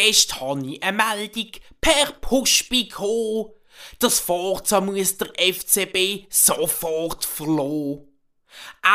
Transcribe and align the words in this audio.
gestern 0.00 0.40
habe 0.40 0.66
ich 0.66 0.82
eine 0.82 0.96
Meldung 0.96 1.50
per 1.80 2.12
Push 2.20 2.68
bekommen. 2.68 3.50
Das 3.98 4.18
Forza 4.18 4.80
muss 4.80 5.18
der 5.18 5.28
FCB 5.36 6.26
sofort 6.30 7.24
verloren. 7.24 8.06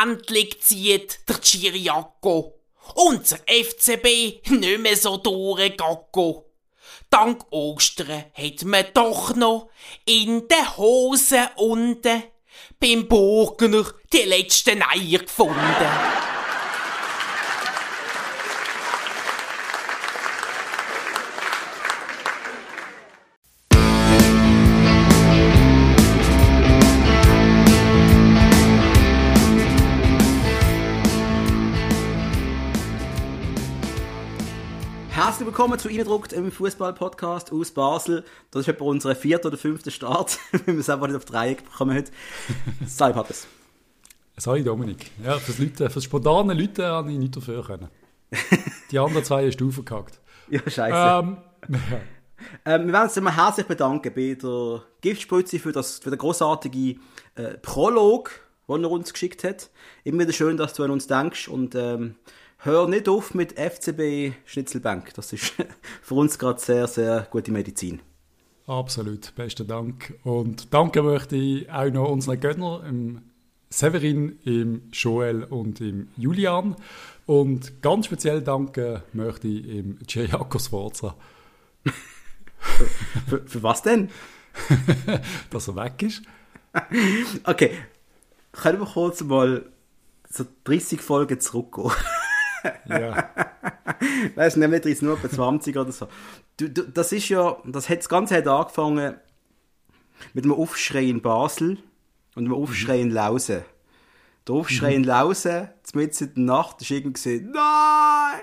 Endlich 0.02 0.60
zieht 0.62 1.20
der 1.28 1.40
Chiriaco 1.40 2.58
unser 2.94 3.38
FCB 3.46 4.50
nicht 4.50 4.80
mehr 4.80 4.96
so 4.96 5.16
durchgegangen. 5.16 6.42
Dank 7.10 7.44
Ostern 7.50 8.24
hat 8.34 8.64
man 8.64 8.86
doch 8.92 9.34
noch 9.34 9.70
in 10.04 10.48
den 10.48 10.76
Hosen 10.76 11.48
unten 11.56 12.24
beim 12.80 13.08
Burgner 13.08 13.84
die 14.12 14.22
letzten 14.22 14.82
Eier 14.82 15.20
gefunden. 15.20 16.25
Willkommen 35.56 35.78
zu 35.78 35.88
Eindruckt 35.88 36.34
im 36.34 36.52
Fußball-Podcast 36.52 37.50
aus 37.50 37.70
Basel. 37.70 38.24
Das 38.50 38.60
ist 38.60 38.68
etwa 38.68 38.84
unser 38.84 39.16
vierter 39.16 39.48
oder 39.48 39.56
fünfter 39.56 39.90
Start, 39.90 40.38
wenn 40.52 40.66
wir 40.74 40.80
es 40.80 40.90
einfach 40.90 41.06
nicht 41.06 41.16
auf 41.16 41.24
die 41.24 41.32
Reihe 41.32 41.54
bekommen 41.54 41.96
haben. 41.96 42.04
Sei 42.86 43.10
Patrice. 43.10 43.46
Sorry 44.36 44.62
Dominik. 44.62 45.10
Ja, 45.24 45.38
fürs, 45.38 45.58
Leute, 45.58 45.88
fürs 45.88 46.04
spontane 46.04 46.52
Leute 46.52 46.84
habe 46.84 47.10
ich 47.10 47.16
nicht 47.16 47.34
dafür 47.34 47.64
können. 47.64 47.88
Die 48.90 48.98
anderen 48.98 49.24
zwei 49.24 49.46
hast 49.46 49.56
du 49.56 49.70
verkackt. 49.70 50.20
Ja, 50.50 50.60
scheiße. 50.60 51.26
Ähm, 51.26 51.38
ja. 51.70 51.78
Ähm, 52.66 52.86
wir 52.88 52.92
werden 52.92 53.04
uns 53.04 53.16
immer 53.16 53.34
herzlich 53.34 53.66
bedanken 53.66 54.12
bei 54.14 54.34
der 54.34 54.82
Giftspritze 55.00 55.58
für, 55.58 55.72
das, 55.72 56.00
für 56.00 56.10
den 56.10 56.18
großartigen 56.18 57.00
äh, 57.34 57.56
Prolog, 57.62 58.30
den 58.68 58.84
er 58.84 58.90
uns 58.90 59.10
geschickt 59.10 59.42
hat. 59.42 59.70
Immer 60.04 60.24
wieder 60.24 60.34
schön, 60.34 60.58
dass 60.58 60.74
du 60.74 60.84
an 60.84 60.90
uns 60.90 61.06
denkst 61.06 61.48
und 61.48 61.74
ähm, 61.74 62.16
hör 62.58 62.88
nicht 62.88 63.08
auf 63.08 63.34
mit 63.34 63.58
FCB 63.58 64.34
Schnitzelbank. 64.44 65.14
Das 65.14 65.32
ist 65.32 65.54
für 66.02 66.14
uns 66.14 66.38
gerade 66.38 66.60
sehr, 66.60 66.86
sehr 66.86 67.26
gute 67.30 67.52
Medizin. 67.52 68.00
Absolut, 68.66 69.34
besten 69.36 69.66
Dank. 69.66 70.14
Und 70.24 70.74
danke 70.74 71.02
möchte 71.02 71.36
ich 71.36 71.70
auch 71.70 71.90
noch 71.90 72.08
unseren 72.08 72.40
Gönner, 72.40 72.82
im 72.88 73.22
Severin, 73.70 74.38
im 74.44 74.88
Joel 74.92 75.44
und 75.44 75.80
im 75.80 76.08
Julian. 76.16 76.74
Und 77.26 77.82
ganz 77.82 78.06
speziell 78.06 78.42
danke 78.42 79.02
möchte 79.12 79.46
ich 79.48 79.68
im 79.68 79.98
Giacomo 80.06 80.58
Sforza. 80.58 81.14
für, 83.28 83.46
für 83.46 83.62
was 83.62 83.82
denn? 83.82 84.10
Dass 85.50 85.68
er 85.68 85.76
weg 85.76 86.02
ist. 86.02 86.22
okay, 87.44 87.70
können 88.52 88.80
wir 88.80 88.86
kurz 88.86 89.22
mal 89.22 89.70
so 90.28 90.44
30 90.64 91.00
Folgen 91.00 91.38
zurückgehen? 91.40 91.92
Ja. 92.88 93.30
weißt 94.34 94.56
du, 94.56 94.68
nicht 94.68 95.02
nur 95.02 95.16
bei 95.16 95.28
20 95.28 95.76
oder 95.76 95.92
so. 95.92 96.08
Du, 96.56 96.68
du, 96.68 96.82
das 96.82 97.12
ist 97.12 97.28
ja, 97.28 97.56
das 97.64 97.88
hat 97.88 97.98
das 97.98 98.08
Ganze 98.08 98.36
hat 98.36 98.46
angefangen 98.46 99.16
mit 100.34 100.44
einem 100.44 100.54
Aufschrei 100.54 101.04
in 101.04 101.20
Basel 101.20 101.78
und 102.34 102.44
einem 102.44 102.54
Aufschrei 102.54 103.00
in 103.00 103.10
Lausen. 103.10 103.62
Der 104.46 104.54
Aufschrei 104.54 104.90
mhm. 104.90 104.96
in 104.96 105.04
Lausen, 105.04 105.68
mitten 105.94 106.24
in 106.24 106.46
der 106.46 106.56
Nacht, 106.56 106.80
ist 106.80 106.90
irgendwie 106.90 107.12
gesehen, 107.14 107.52
nein! 107.52 108.40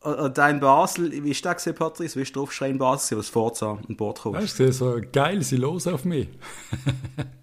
Und 0.00 0.38
da 0.38 0.48
in 0.48 0.60
Basel, 0.60 1.12
wie 1.12 1.30
ist 1.30 1.44
das 1.44 1.64
Patrice? 1.74 2.16
Wie 2.16 2.22
ist 2.22 2.34
der 2.34 2.42
Aufschrei 2.42 2.70
in 2.70 2.78
Basel, 2.78 3.18
was 3.18 3.28
Forza 3.28 3.78
an 3.86 3.96
Bord 3.96 4.20
kommt? 4.20 4.36
Weißt 4.36 4.58
du, 4.58 4.72
so 4.72 4.98
geil, 5.12 5.42
sie 5.42 5.56
los 5.56 5.86
auf 5.86 6.04
mich. 6.04 6.28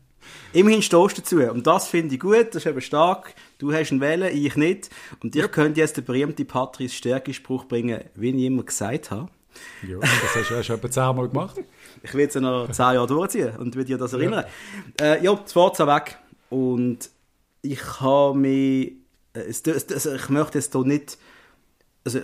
Immerhin 0.54 0.82
stehst 0.82 1.18
du 1.18 1.22
dazu. 1.22 1.38
Und 1.38 1.68
das 1.68 1.88
finde 1.88 2.16
ich 2.16 2.20
gut, 2.20 2.48
das 2.50 2.58
ist 2.58 2.66
eben 2.66 2.82
stark. 2.82 3.34
Du 3.58 3.74
hast 3.74 3.92
einen 3.92 4.02
Wählen, 4.02 4.36
ich 4.36 4.56
nicht. 4.56 4.90
Und 5.22 5.36
ich 5.36 5.42
ja. 5.42 5.48
könnte 5.48 5.80
jetzt 5.80 5.98
den 5.98 6.06
berühmten 6.06 6.46
Patrice 6.46 6.96
Stärke-Spruch 6.96 7.66
bringen, 7.66 8.02
wie 8.16 8.30
ich 8.30 8.44
immer 8.44 8.64
gesagt 8.64 9.12
habe. 9.12 9.30
Ja, 9.88 9.98
das 10.00 10.36
hast 10.36 10.52
du 10.52 10.64
schon 10.64 10.76
etwa 10.78 10.92
zehnmal 10.92 11.28
gemacht. 11.28 11.58
ich 12.04 12.14
will 12.14 12.28
es 12.28 12.34
ja 12.34 12.42
noch 12.42 12.72
zehn 12.72 12.94
Jahre 12.94 13.08
durchziehen 13.08 13.56
und 13.58 13.76
will 13.76 13.86
dir 13.86 13.98
das 13.98 14.14
erinnern. 14.14 14.46
Ja, 15.00 15.06
äh, 15.06 15.24
ja 15.24 15.34
das 15.34 15.54
Forza 15.54 15.88
weg. 15.88 16.18
Und 16.50 17.10
ich 17.62 18.00
habe 18.00 18.38
mich, 18.38 18.94
äh, 19.34 19.48
also 19.94 20.14
ich 20.14 20.30
möchte 20.30 20.60
es 20.60 20.72
hier 20.72 20.84
nicht, 20.84 21.18
also 22.04 22.20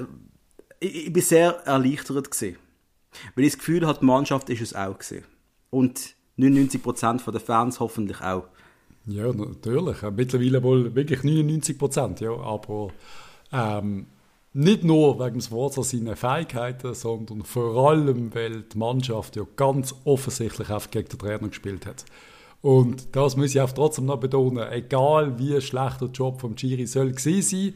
ich, 0.80 1.08
ich 1.08 1.14
bin 1.14 1.24
sehr 1.24 1.52
erleichtert 1.66 2.32
gewesen. 2.32 2.58
Weil 3.36 3.46
ich 3.46 3.52
das 3.52 3.60
Gefühl 3.60 3.86
habe, 3.86 4.00
die 4.00 4.06
Mannschaft 4.06 4.50
ist 4.50 4.62
es 4.62 4.76
auch 4.76 4.98
gewesen. 4.98 5.26
Und 5.70 6.16
99% 6.38 7.32
der 7.32 7.40
Fans 7.40 7.80
hoffentlich 7.80 8.22
auch. 8.22 8.46
Ja, 9.06 9.32
natürlich. 9.34 10.02
Mittlerweile 10.02 10.64
wohl 10.64 10.96
wirklich 10.96 11.20
99%, 11.20 12.24
ja. 12.24 12.32
Aber 12.32 12.90
ähm, 13.52 14.08
nicht 14.54 14.84
nur 14.84 15.20
wegen 15.20 15.52
Wortes 15.52 15.90
seiner 15.90 16.16
Fähigkeiten, 16.16 16.94
sondern 16.94 17.44
vor 17.44 17.90
allem, 17.90 18.34
weil 18.34 18.62
die 18.62 18.78
Mannschaft 18.78 19.36
ja 19.36 19.44
ganz 19.56 19.96
offensichtlich 20.06 20.70
auf 20.70 20.90
gegen 20.92 21.10
den 21.10 21.20
Trainer 21.20 21.48
gespielt 21.50 21.86
hat. 21.86 22.06
Und 22.62 23.16
das 23.16 23.36
muss 23.36 23.54
ich 23.54 23.60
auch 23.60 23.72
trotzdem 23.72 24.06
noch 24.06 24.20
betonen, 24.20 24.66
egal 24.72 25.38
wie 25.38 25.60
schlecht 25.60 26.00
der 26.00 26.08
Job 26.10 26.40
vom 26.40 26.56
Giri 26.56 26.86
soll 26.86 27.18
sein, 27.18 27.74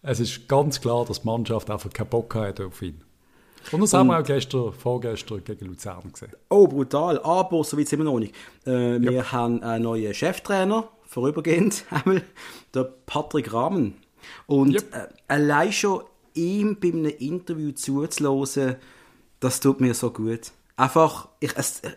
es 0.00 0.20
ist 0.20 0.48
ganz 0.48 0.80
klar, 0.80 1.04
dass 1.04 1.20
die 1.20 1.26
Mannschaft 1.26 1.70
einfach 1.70 1.92
keinen 1.92 2.08
Bock 2.08 2.34
hat 2.34 2.60
auf 2.60 2.80
ihn. 2.82 3.02
Und 3.70 3.80
das 3.80 3.92
haben 3.92 4.08
wir 4.08 4.18
auch 4.18 4.24
gestern, 4.24 4.72
vorgestern 4.72 5.44
gegen 5.44 5.66
Luzern 5.66 6.12
gesehen. 6.12 6.32
Oh, 6.48 6.66
brutal. 6.66 7.20
Aber 7.22 7.62
so 7.64 7.78
weit 7.78 7.88
sind 7.88 8.00
wir 8.00 8.04
noch 8.04 8.18
nicht. 8.18 8.34
Äh, 8.66 9.00
wir 9.00 9.12
ja. 9.12 9.32
haben 9.32 9.62
einen 9.62 9.84
neuen 9.84 10.12
Cheftrainer, 10.12 10.88
vorübergehend, 11.06 11.84
der 12.74 12.84
Patrick 13.06 13.52
Rahmen. 13.52 13.94
Und 14.46 14.74
yep. 14.74 14.94
äh, 14.94 15.08
allein 15.28 15.72
schon 15.72 16.02
ihm 16.34 16.78
bei 16.80 16.88
einem 16.88 17.12
Interview 17.18 17.72
zuzulassen, 17.72 18.76
das 19.40 19.60
tut 19.60 19.80
mir 19.80 19.94
so 19.94 20.10
gut. 20.10 20.52
Einfach, 20.76 21.28
ich, 21.40 21.52
es, 21.56 21.80
äh, 21.80 21.90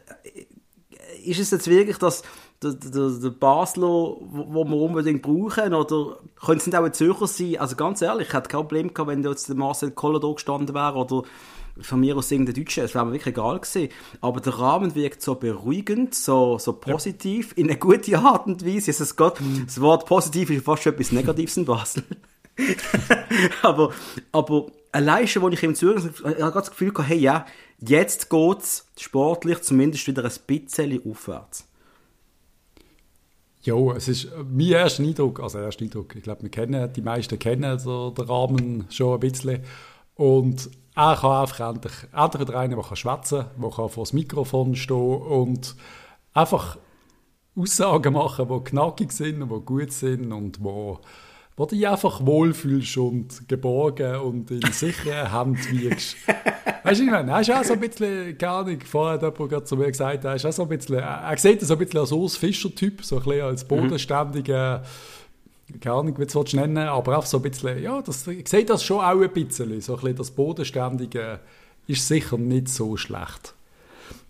ist 1.24 1.40
es 1.40 1.52
jetzt 1.52 1.68
wirklich 1.68 1.98
das, 1.98 2.24
der, 2.62 2.74
der, 2.74 3.10
der 3.10 3.30
Basler, 3.30 3.88
wo, 3.88 4.64
wir 4.66 4.78
unbedingt 4.78 5.22
brauchen? 5.22 5.74
Oder 5.74 6.18
könnte 6.44 6.62
es 6.62 6.68
nicht 6.68 6.76
auch 6.76 6.84
ein 6.84 6.94
Zürcher 6.94 7.28
sein? 7.28 7.58
Also 7.58 7.76
ganz 7.76 8.02
ehrlich, 8.02 8.28
ich 8.28 8.34
hätte 8.34 8.50
kein 8.50 8.62
Problem 8.62 8.94
gehabt, 8.94 9.10
wenn 9.10 9.24
jetzt 9.24 9.50
der 9.50 9.56
Marcel 9.56 9.92
Koller 9.92 10.20
da 10.20 10.32
gestanden 10.32 10.74
wäre 10.74 10.96
oder 10.96 11.24
von 11.82 12.00
mir 12.00 12.16
aus 12.16 12.32
irgendein 12.32 12.56
Deutscher, 12.56 12.84
es 12.84 12.96
wäre 12.96 13.06
mir 13.06 13.14
wirklich 13.14 13.34
egal 13.34 13.60
gewesen. 13.60 13.90
Aber 14.22 14.40
der 14.40 14.54
Rahmen 14.54 14.96
wirkt 14.96 15.22
so 15.22 15.36
beruhigend, 15.36 16.16
so, 16.16 16.58
so 16.58 16.74
positiv, 16.74 17.50
ja. 17.50 17.64
in 17.64 17.70
eine 17.70 17.78
gute 17.78 18.18
Art 18.18 18.48
und 18.48 18.66
Weise. 18.66 18.92
Es 18.92 19.16
geht, 19.16 19.42
mhm. 19.42 19.66
Das 19.66 19.82
Wort 19.82 20.06
positiv 20.06 20.50
ist 20.50 20.66
fast 20.66 20.84
schon 20.84 20.94
etwas 20.94 21.12
Negatives 21.12 21.58
in 21.58 21.66
Basel. 21.66 22.04
aber, 23.62 23.94
aber 24.32 24.68
allein 24.92 25.28
schon, 25.28 25.44
als 25.44 25.54
ich 25.56 25.64
ihm 25.64 25.76
zuhöre, 25.76 26.10
ich 26.10 26.24
habe 26.24 26.54
das 26.54 26.70
Gefühl 26.70 26.94
hey, 27.06 27.18
ja, 27.18 27.46
jetzt 27.80 28.30
geht 28.30 28.60
es 28.60 28.88
sportlich 28.98 29.62
zumindest 29.62 30.08
wieder 30.08 30.24
ein 30.24 30.32
bisschen 30.48 31.02
aufwärts. 31.06 31.68
Ja, 33.64 33.76
es 33.96 34.08
ist 34.08 34.30
mein 34.48 34.68
erster 34.68 35.04
Eindruck, 35.04 35.40
also 35.40 35.58
erster 35.58 35.84
Eindruck, 35.84 36.16
ich 36.16 36.22
glaube, 36.22 36.44
wir 36.44 36.50
kennen, 36.50 36.94
die 36.94 37.02
meisten 37.02 37.40
kennen 37.40 37.80
so 37.80 38.12
den 38.12 38.26
Rahmen 38.26 38.86
schon 38.92 39.16
ein 39.16 39.20
bisschen. 39.20 39.64
Und 40.16 40.70
er 40.96 41.16
kann 41.16 41.42
einfach 41.42 41.70
endlich, 41.72 41.94
endlich 42.14 42.48
wieder 42.48 42.60
einer, 42.60 42.76
der 42.78 42.96
schwätzen 42.96 43.40
kann, 43.40 43.62
der 43.62 43.70
kann 43.70 43.90
vor 43.90 44.04
das 44.04 44.14
Mikrofon 44.14 44.76
stehen 44.76 45.22
und 45.22 45.76
einfach 46.34 46.78
Aussagen 47.58 48.14
machen, 48.14 48.48
die 48.48 48.64
knackig 48.64 49.12
sind, 49.12 49.42
die 49.42 49.66
gut 49.66 49.92
sind 49.92 50.32
und 50.32 50.64
wo, 50.64 51.00
wo 51.58 51.66
dich 51.66 51.88
einfach 51.88 52.26
wohlfühlst 52.26 52.98
und 52.98 53.48
geborgen 53.48 54.16
und 54.18 54.52
in 54.52 54.62
sicherer 54.72 55.32
Hand 55.32 55.70
wiegst. 55.72 56.16
weißt 56.84 57.00
du, 57.00 57.06
ich 57.06 57.12
meine, 57.12 57.32
er 57.32 57.42
ist 57.42 57.52
auch 57.52 57.64
so 57.64 57.74
ein 57.74 57.80
bisschen, 57.80 58.38
keine 58.38 58.52
Ahnung, 58.52 58.80
vorher 58.82 59.22
hat 59.22 59.40
jemand 59.40 59.68
zu 59.68 59.76
mir 59.76 59.88
gesagt, 59.88 60.24
er 60.24 60.36
ist 60.36 60.46
auch 60.46 60.54
so 60.54 60.64
ein 60.64 60.70
bisschen, 60.70 60.96
er 60.96 61.38
sieht 61.38 61.62
so 61.62 61.74
ein 61.74 61.80
bisschen 61.80 62.00
als 62.00 62.12
Urs 62.12 62.38
Fischer-Typ, 62.38 63.04
so 63.04 63.18
ein 63.18 63.24
bisschen 63.24 63.42
als 63.42 63.64
mhm. 63.64 63.68
bodenständiger, 63.68 64.80
mhm 64.80 65.25
keine 65.82 65.96
Ahnung, 65.96 66.20
wie 66.20 66.26
du 66.26 66.42
es 66.42 66.54
nennen 66.54 66.78
aber 66.78 67.18
auch 67.18 67.26
so 67.26 67.38
ein 67.38 67.44
bisschen, 67.44 67.82
ja, 67.82 68.02
das, 68.02 68.28
ich 68.28 68.48
sehe 68.48 68.66
das 68.66 68.84
schon 68.84 69.00
auch 69.00 69.20
ein 69.20 69.32
bisschen, 69.32 69.82
so 69.82 69.94
ein 69.94 70.00
bisschen 70.00 70.16
das 70.16 70.32
Bodenständige 70.32 71.40
ist 71.88 72.08
sicher 72.08 72.38
nicht 72.38 72.70
so 72.70 72.98
schlecht. 72.98 73.54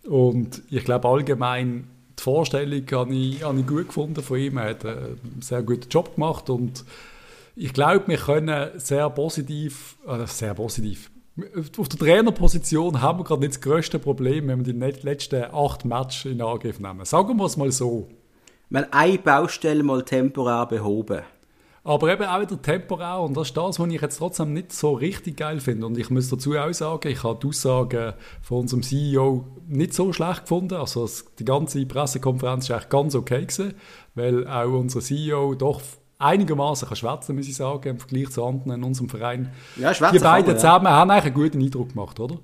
Und 0.08 0.62
ich 0.70 0.84
glaube 0.86 1.08
allgemein, 1.08 1.88
die 2.18 2.24
Vorstellung 2.24 2.84
habe 2.92 3.14
ich, 3.14 3.44
habe 3.44 3.60
ich 3.60 3.68
gut 3.68 3.88
gefunden 3.88 4.22
von 4.22 4.40
ihm, 4.40 4.58
er 4.58 4.70
hat 4.70 4.86
einen 4.86 5.42
sehr 5.42 5.64
guten 5.64 5.90
Job 5.90 6.16
gemacht 6.16 6.50
und 6.50 6.86
ich 7.58 7.74
glaube, 7.74 8.08
wir 8.08 8.18
können 8.18 8.80
sehr 8.80 9.10
positiv, 9.10 9.98
äh, 10.08 10.28
sehr 10.28 10.54
positiv, 10.54 11.10
auf 11.78 11.90
der 11.90 12.00
Trainerposition 12.00 13.02
haben 13.02 13.20
wir 13.20 13.24
gerade 13.26 13.42
nicht 13.42 13.56
das 13.56 13.62
größte 13.62 14.00
Problem, 14.00 14.48
wenn 14.48 14.66
wir 14.66 14.74
die 14.74 15.02
letzten 15.06 15.44
acht 15.54 15.84
Matches 15.84 16.32
in 16.32 16.42
Angriff 16.42 16.80
nehmen. 16.80 17.04
Sagen 17.04 17.38
wir 17.38 17.46
es 17.46 17.58
mal 17.58 17.72
so 17.72 18.08
mal 18.70 18.88
eine 18.92 19.18
Baustelle 19.18 19.84
mal 19.84 20.04
temporär 20.04 20.66
behoben. 20.66 21.22
Aber 21.84 22.12
eben 22.12 22.24
auch 22.24 22.42
wieder 22.42 22.60
temporär 22.60 23.20
und 23.20 23.38
das 23.38 23.50
ist 23.50 23.58
das, 23.58 23.80
was 23.80 23.90
ich 23.90 24.02
jetzt 24.02 24.18
trotzdem 24.18 24.54
nicht 24.54 24.74
so 24.74 24.94
richtig 24.94 25.38
geil 25.38 25.60
finde. 25.60 25.86
Und 25.86 26.00
ich 26.00 26.10
muss 26.10 26.30
dazu 26.30 26.56
auch 26.56 26.74
sagen, 26.74 27.10
ich 27.10 27.24
habe 27.24 27.38
die 27.40 27.48
Aussagen 27.48 28.14
von 28.42 28.62
unserem 28.62 28.82
CEO 28.82 29.46
nicht 29.68 29.94
so 29.94 30.12
schlecht 30.12 30.42
gefunden. 30.42 30.74
Also 30.74 31.08
die 31.38 31.46
ganze 31.46 31.86
Pressekonferenz 31.86 32.70
war 32.70 32.78
eigentlich 32.78 32.90
ganz 32.90 33.14
okay 33.14 33.46
gewesen, 33.46 33.76
weil 34.16 34.48
auch 34.48 34.72
unser 34.80 35.00
CEO 35.00 35.54
doch 35.54 35.80
einigermaßen 36.18 36.88
kann 36.88 36.98
schwätzen, 36.98 37.36
muss 37.36 37.48
ich 37.48 37.56
sagen, 37.56 37.88
im 37.88 38.00
Vergleich 38.00 38.32
zu 38.32 38.44
anderen 38.44 38.72
in 38.72 38.84
unserem 38.84 39.08
Verein. 39.08 39.52
Ja, 39.76 39.94
die 39.94 40.20
beiden 40.20 40.48
man, 40.48 40.58
zusammen 40.58 40.86
ja. 40.86 40.92
haben 40.92 41.12
eigentlich 41.12 41.26
einen 41.26 41.34
guten 41.36 41.62
Eindruck 41.62 41.90
gemacht, 41.90 42.20
oder? 42.20 42.40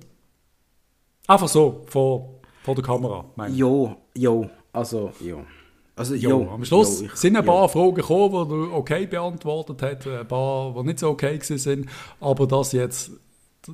Einfach 1.26 1.48
so, 1.48 1.82
vor, 1.86 2.40
vor 2.62 2.76
der 2.76 2.84
Kamera, 2.84 3.24
meine 3.34 3.52
ich. 3.52 3.58
Jo, 3.58 3.96
jo, 4.14 4.48
also, 4.72 5.10
jo. 5.18 5.44
Also, 5.94 6.14
jo, 6.14 6.30
jo, 6.30 6.50
am 6.50 6.64
Schluss 6.64 7.00
jo, 7.00 7.06
ich, 7.06 7.16
sind 7.16 7.36
ein 7.36 7.44
paar 7.44 7.62
jo. 7.62 7.68
Fragen 7.68 7.94
gekommen, 7.94 8.48
die 8.48 8.70
er 8.70 8.76
okay 8.76 9.06
beantwortet 9.06 9.82
hat, 9.82 10.06
ein 10.06 10.26
paar, 10.26 10.74
die 10.74 10.82
nicht 10.84 10.98
so 10.98 11.10
okay 11.10 11.38
sind, 11.40 11.86
aber 12.20 12.46
dass 12.46 12.72
jetzt, 12.72 13.12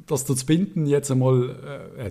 dass 0.06 0.24
das 0.24 0.44
Binden 0.44 0.86
jetzt 0.86 1.10
einmal, 1.10 1.90
äh, 1.96 2.06
äh, 2.08 2.10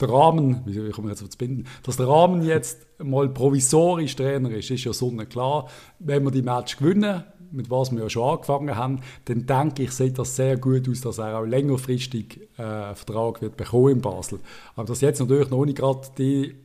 der 0.00 0.10
Rahmen, 0.10 0.62
wie 0.66 0.90
komme 0.90 1.08
ich 1.08 1.12
jetzt 1.12 1.22
auf 1.22 1.28
das 1.28 1.36
Binden, 1.36 1.66
dass 1.84 1.96
der 1.96 2.08
Rahmen 2.08 2.42
jetzt 2.42 2.86
mal 3.02 3.28
provisorisch 3.28 4.16
Trainer 4.16 4.50
ist, 4.50 4.70
ist 4.70 4.84
ja 4.84 4.92
sonnenklar. 4.92 5.68
Wenn 5.98 6.24
wir 6.24 6.30
die 6.30 6.42
Match 6.42 6.76
gewinnen, 6.76 7.24
mit 7.50 7.70
was 7.70 7.92
wir 7.92 8.02
ja 8.02 8.10
schon 8.10 8.28
angefangen 8.28 8.76
haben, 8.76 9.00
dann 9.26 9.46
denke 9.46 9.84
ich, 9.84 9.92
sieht 9.92 10.18
das 10.18 10.36
sehr 10.36 10.58
gut 10.58 10.88
aus, 10.88 11.00
dass 11.00 11.18
er 11.18 11.38
auch 11.38 11.44
längerfristig 11.44 12.40
äh, 12.58 12.62
einen 12.62 12.96
Vertrag 12.96 13.40
wird 13.40 13.56
bekommen 13.56 13.92
in 13.92 14.00
Basel. 14.00 14.40
Aber 14.74 14.86
dass 14.86 15.00
jetzt 15.00 15.20
natürlich 15.20 15.50
noch 15.50 15.64
nicht 15.64 15.78
gerade 15.78 16.08
die 16.18 16.56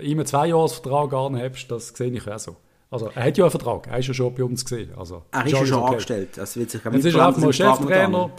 immer 0.00 0.24
zwei 0.24 0.48
Jahresvertrag 0.48 1.12
anhebst, 1.12 1.70
das 1.70 1.88
sehe 1.88 2.10
ich 2.10 2.28
auch 2.28 2.38
so. 2.38 2.56
Also, 2.90 3.10
er 3.14 3.24
hat 3.24 3.36
ja 3.36 3.44
einen 3.44 3.50
Vertrag, 3.50 3.86
er 3.86 3.98
ist 3.98 4.08
ja 4.08 4.14
schon 4.14 4.34
bei 4.34 4.44
uns 4.44 4.64
gesehen. 4.64 4.90
Also, 4.96 5.22
er 5.30 5.44
ist 5.44 5.52
ja 5.52 5.66
schon 5.66 5.78
okay. 5.78 5.90
angestellt. 5.90 6.38
Also 6.38 6.60
wird 6.60 6.70
sich 6.70 6.82
Jetzt 6.82 7.04
ist 7.04 7.14
er 7.14 7.26
einfach 7.26 7.42
mal 7.42 7.52
Cheftrainer. 7.52 8.30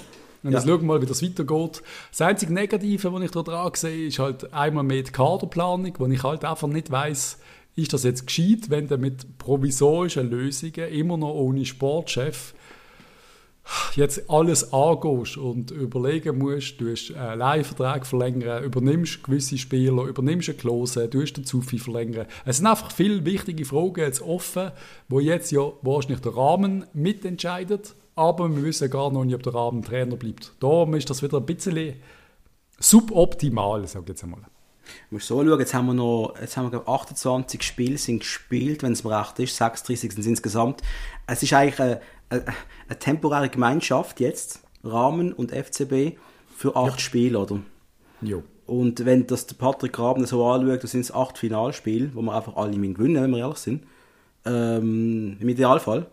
Und 0.41 0.51
jetzt 0.51 0.65
schauen 0.65 0.81
wir 0.81 0.87
mal, 0.87 1.01
wie 1.01 1.05
das 1.05 1.21
weitergeht. 1.21 1.83
Das 2.11 2.21
einzige 2.21 2.53
Negative, 2.53 3.13
was 3.13 3.21
ich 3.21 3.31
da 3.31 3.41
dran 3.43 3.71
sehe, 3.75 4.07
ist 4.07 4.19
halt 4.19 4.53
einmal 4.53 4.83
mit 4.83 5.11
Kaderplanung, 5.11 5.93
wo 5.97 6.07
ich 6.07 6.23
halt 6.23 6.45
einfach 6.45 6.67
nicht 6.67 6.89
weiß, 6.89 7.39
ist 7.75 7.93
das 7.93 8.03
jetzt 8.03 8.25
gescheit, 8.25 8.69
wenn 8.69 8.87
du 8.87 8.97
mit 8.97 9.37
provisorischen 9.37 10.29
Lösungen 10.29 10.87
immer 10.89 11.17
noch 11.17 11.33
ohne 11.33 11.65
Sportchef 11.65 12.53
jetzt 13.95 14.29
alles 14.29 14.73
angehst 14.73 15.37
und 15.37 15.71
überlegen 15.71 16.37
musst, 16.37 16.79
du 16.79 16.91
hast 16.91 17.13
einen 17.13 17.39
Leihvertrag 17.39 18.05
verlängern, 18.05 18.63
übernimmst 18.63 19.23
gewisse 19.23 19.57
Spieler, 19.57 20.03
übernimmst 20.03 20.49
eine 20.49 20.57
Klose, 20.57 21.07
du 21.07 21.21
hast 21.21 21.33
den 21.33 21.45
Zufi 21.45 21.79
verlängern. 21.79 22.27
Es 22.45 22.57
sind 22.57 22.67
einfach 22.67 22.91
viele 22.91 23.25
wichtige 23.25 23.65
Fragen 23.65 24.01
jetzt 24.01 24.21
offen, 24.21 24.71
wo 25.07 25.19
jetzt 25.19 25.51
ja 25.51 25.71
wahrscheinlich 25.81 26.21
der 26.21 26.35
Rahmen 26.35 26.85
mitentscheidet, 26.93 27.95
aber 28.15 28.53
wir 28.53 28.63
wissen 28.63 28.89
gar 28.89 29.11
noch 29.11 29.23
nicht, 29.23 29.35
ob 29.35 29.43
der 29.43 29.53
Rahmen 29.53 29.83
Trainer 29.83 30.15
bleibt. 30.15 30.53
Darum 30.59 30.93
ist 30.95 31.09
das 31.09 31.21
wieder 31.23 31.37
ein 31.37 31.45
bisschen 31.45 31.95
suboptimal, 32.79 33.87
sage 33.87 34.05
ich 34.05 34.09
jetzt 34.09 34.23
einmal. 34.23 34.41
Du 35.09 35.15
musst 35.15 35.27
so 35.27 35.43
schauen, 35.43 35.59
jetzt 35.59 35.73
haben 35.73 35.85
wir 35.87 35.93
noch 35.93 36.33
jetzt 36.39 36.57
haben 36.57 36.65
wir, 36.65 36.71
glaube 36.71 36.87
28 36.91 37.61
Spiele 37.61 37.97
sind 37.97 38.19
gespielt, 38.19 38.81
wenn 38.81 38.93
es 38.93 39.03
mir 39.03 39.17
recht 39.19 39.37
ist, 39.39 39.55
36 39.55 40.11
sind 40.11 40.19
es 40.19 40.25
insgesamt. 40.25 40.81
Es 41.27 41.43
ist 41.43 41.53
eigentlich 41.53 41.79
eine, 41.79 42.01
eine, 42.29 42.45
eine 42.87 42.99
temporäre 42.99 43.49
Gemeinschaft 43.49 44.19
jetzt, 44.19 44.61
Rahmen 44.83 45.33
und 45.33 45.51
FCB, 45.51 46.17
für 46.55 46.75
acht 46.75 46.93
ja. 46.93 46.99
Spiele, 46.99 47.39
oder? 47.39 47.59
Jo. 48.21 48.43
Und 48.65 49.03
wenn 49.05 49.25
das 49.25 49.47
der 49.47 49.55
Patrick 49.55 49.93
Graben 49.93 50.25
so 50.25 50.45
anschaut, 50.45 50.83
das 50.83 50.91
sind 50.91 51.01
es 51.01 51.11
acht 51.11 51.37
Finalspiele, 51.37 52.11
wo 52.13 52.21
wir 52.21 52.35
einfach 52.35 52.55
alle 52.55 52.71
gewinnen, 52.71 53.21
wenn 53.21 53.31
wir 53.31 53.39
ehrlich 53.39 53.57
sind. 53.57 53.83
Ähm, 54.45 55.37
Im 55.39 55.49
Idealfall. 55.49 56.05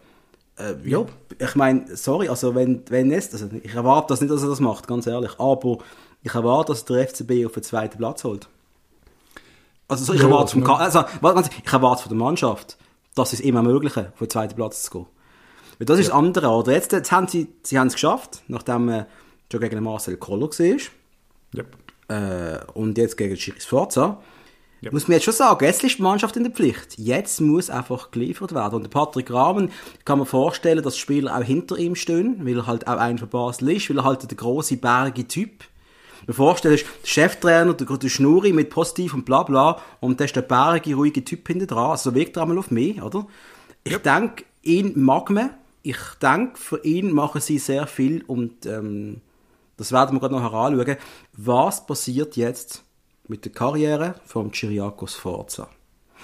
Äh, 0.58 0.74
ja, 0.88 1.04
ich 1.38 1.54
meine, 1.54 1.96
sorry, 1.96 2.28
also 2.28 2.54
wenn, 2.54 2.82
wenn 2.88 3.10
es, 3.12 3.32
also 3.32 3.48
ich 3.62 3.74
erwarte 3.74 4.08
das 4.08 4.22
nicht, 4.22 4.32
dass 4.32 4.42
er 4.42 4.48
das 4.48 4.60
macht, 4.60 4.88
ganz 4.88 5.06
ehrlich, 5.06 5.38
aber 5.38 5.78
ich 6.22 6.34
erwarte, 6.34 6.72
dass 6.72 6.86
der 6.86 7.06
FCB 7.06 7.44
auf 7.44 7.52
den 7.52 7.62
zweiten 7.62 7.98
Platz 7.98 8.24
holt. 8.24 8.48
Also 9.86 10.14
ich, 10.14 10.20
ja, 10.20 10.26
erwarte 10.26 10.52
vom, 10.52 10.64
also, 10.64 11.04
ich 11.22 11.72
erwarte 11.72 12.02
von 12.04 12.10
der 12.10 12.18
Mannschaft, 12.18 12.78
dass 13.14 13.32
es 13.34 13.40
immer 13.40 13.60
ermöglichen, 13.60 14.06
auf 14.06 14.18
den 14.18 14.30
zweiten 14.30 14.54
Platz 14.56 14.84
zu 14.84 14.90
gehen. 14.90 15.06
Weil 15.78 15.86
das 15.86 15.98
ist 15.98 16.06
ja. 16.06 16.12
das 16.12 16.18
andere, 16.18 16.48
oder? 16.48 16.72
Jetzt, 16.72 16.92
jetzt 16.92 17.12
haben 17.12 17.28
sie, 17.28 17.48
sie 17.62 17.78
haben 17.78 17.88
es 17.88 17.94
geschafft, 17.94 18.42
nachdem 18.48 18.86
man 18.86 19.06
schon 19.50 19.60
gegen 19.60 19.82
Marcel 19.82 20.16
Koller 20.16 20.48
war. 20.48 20.76
Yep. 21.54 21.76
Äh, 22.08 22.72
und 22.72 22.98
jetzt 22.98 23.16
gegen 23.16 23.36
Schiris 23.36 23.64
Forza. 23.64 24.22
Yep. 24.82 24.92
Muss 24.92 25.08
man 25.08 25.14
jetzt 25.16 25.24
schon 25.24 25.34
sagen, 25.34 25.64
jetzt 25.64 25.82
ist 25.84 25.98
die 25.98 26.02
Mannschaft 26.02 26.36
in 26.36 26.44
der 26.44 26.52
Pflicht. 26.52 26.98
Jetzt 26.98 27.40
muss 27.40 27.70
einfach 27.70 28.10
geliefert 28.10 28.54
werden. 28.54 28.76
Und 28.76 28.82
der 28.82 28.90
Patrick 28.90 29.30
Rahmen 29.30 29.70
kann 30.04 30.18
man 30.18 30.26
vorstellen, 30.26 30.82
dass 30.82 30.98
Spieler 30.98 31.36
auch 31.36 31.42
hinter 31.42 31.78
ihm 31.78 31.94
stehen, 31.94 32.46
weil 32.46 32.58
er 32.58 32.66
halt 32.66 32.86
auch 32.86 32.98
ein 32.98 33.18
von 33.18 33.28
Basel 33.28 33.70
ist, 33.70 33.88
weil 33.90 33.98
er 33.98 34.04
halt 34.04 34.30
der 34.30 34.36
große, 34.36 34.76
bergige 34.76 35.28
Typ 35.28 35.64
ist 36.26 36.28
mir 36.28 36.34
vorstellen, 36.34 36.76
der 36.76 37.06
Cheftrainer, 37.06 37.74
der, 37.74 37.86
der 37.86 38.08
Schnuri 38.08 38.52
mit 38.52 38.70
positiv 38.70 39.14
und 39.14 39.24
bla 39.24 39.44
bla, 39.44 39.80
und 40.00 40.18
der 40.18 40.24
ist 40.24 40.34
der 40.34 40.42
bärige, 40.42 40.96
ruhige 40.96 41.24
Typ 41.24 41.46
hinten 41.46 41.68
dran. 41.68 41.92
Also 41.92 42.14
wirkt 42.16 42.36
er 42.36 42.42
einmal 42.42 42.58
auf 42.58 42.72
mich, 42.72 43.00
oder? 43.00 43.26
Ich 43.84 43.92
ja. 43.92 43.98
denke, 43.98 44.44
ihn 44.62 44.92
mag 44.96 45.30
man. 45.30 45.50
Ich 45.86 45.98
denke, 46.20 46.58
für 46.58 46.84
ihn 46.84 47.12
machen 47.12 47.40
sie 47.40 47.58
sehr 47.58 47.86
viel 47.86 48.24
und 48.24 48.66
ähm, 48.66 49.20
das 49.76 49.92
werden 49.92 50.16
wir 50.16 50.20
gerade 50.20 50.34
noch 50.34 50.42
heranschauen. 50.42 50.96
Was 51.34 51.86
passiert 51.86 52.36
jetzt 52.36 52.82
mit 53.28 53.44
der 53.44 53.52
Karriere 53.52 54.16
von 54.24 54.50
Chiriakos 54.50 55.14
Forza? 55.14 55.68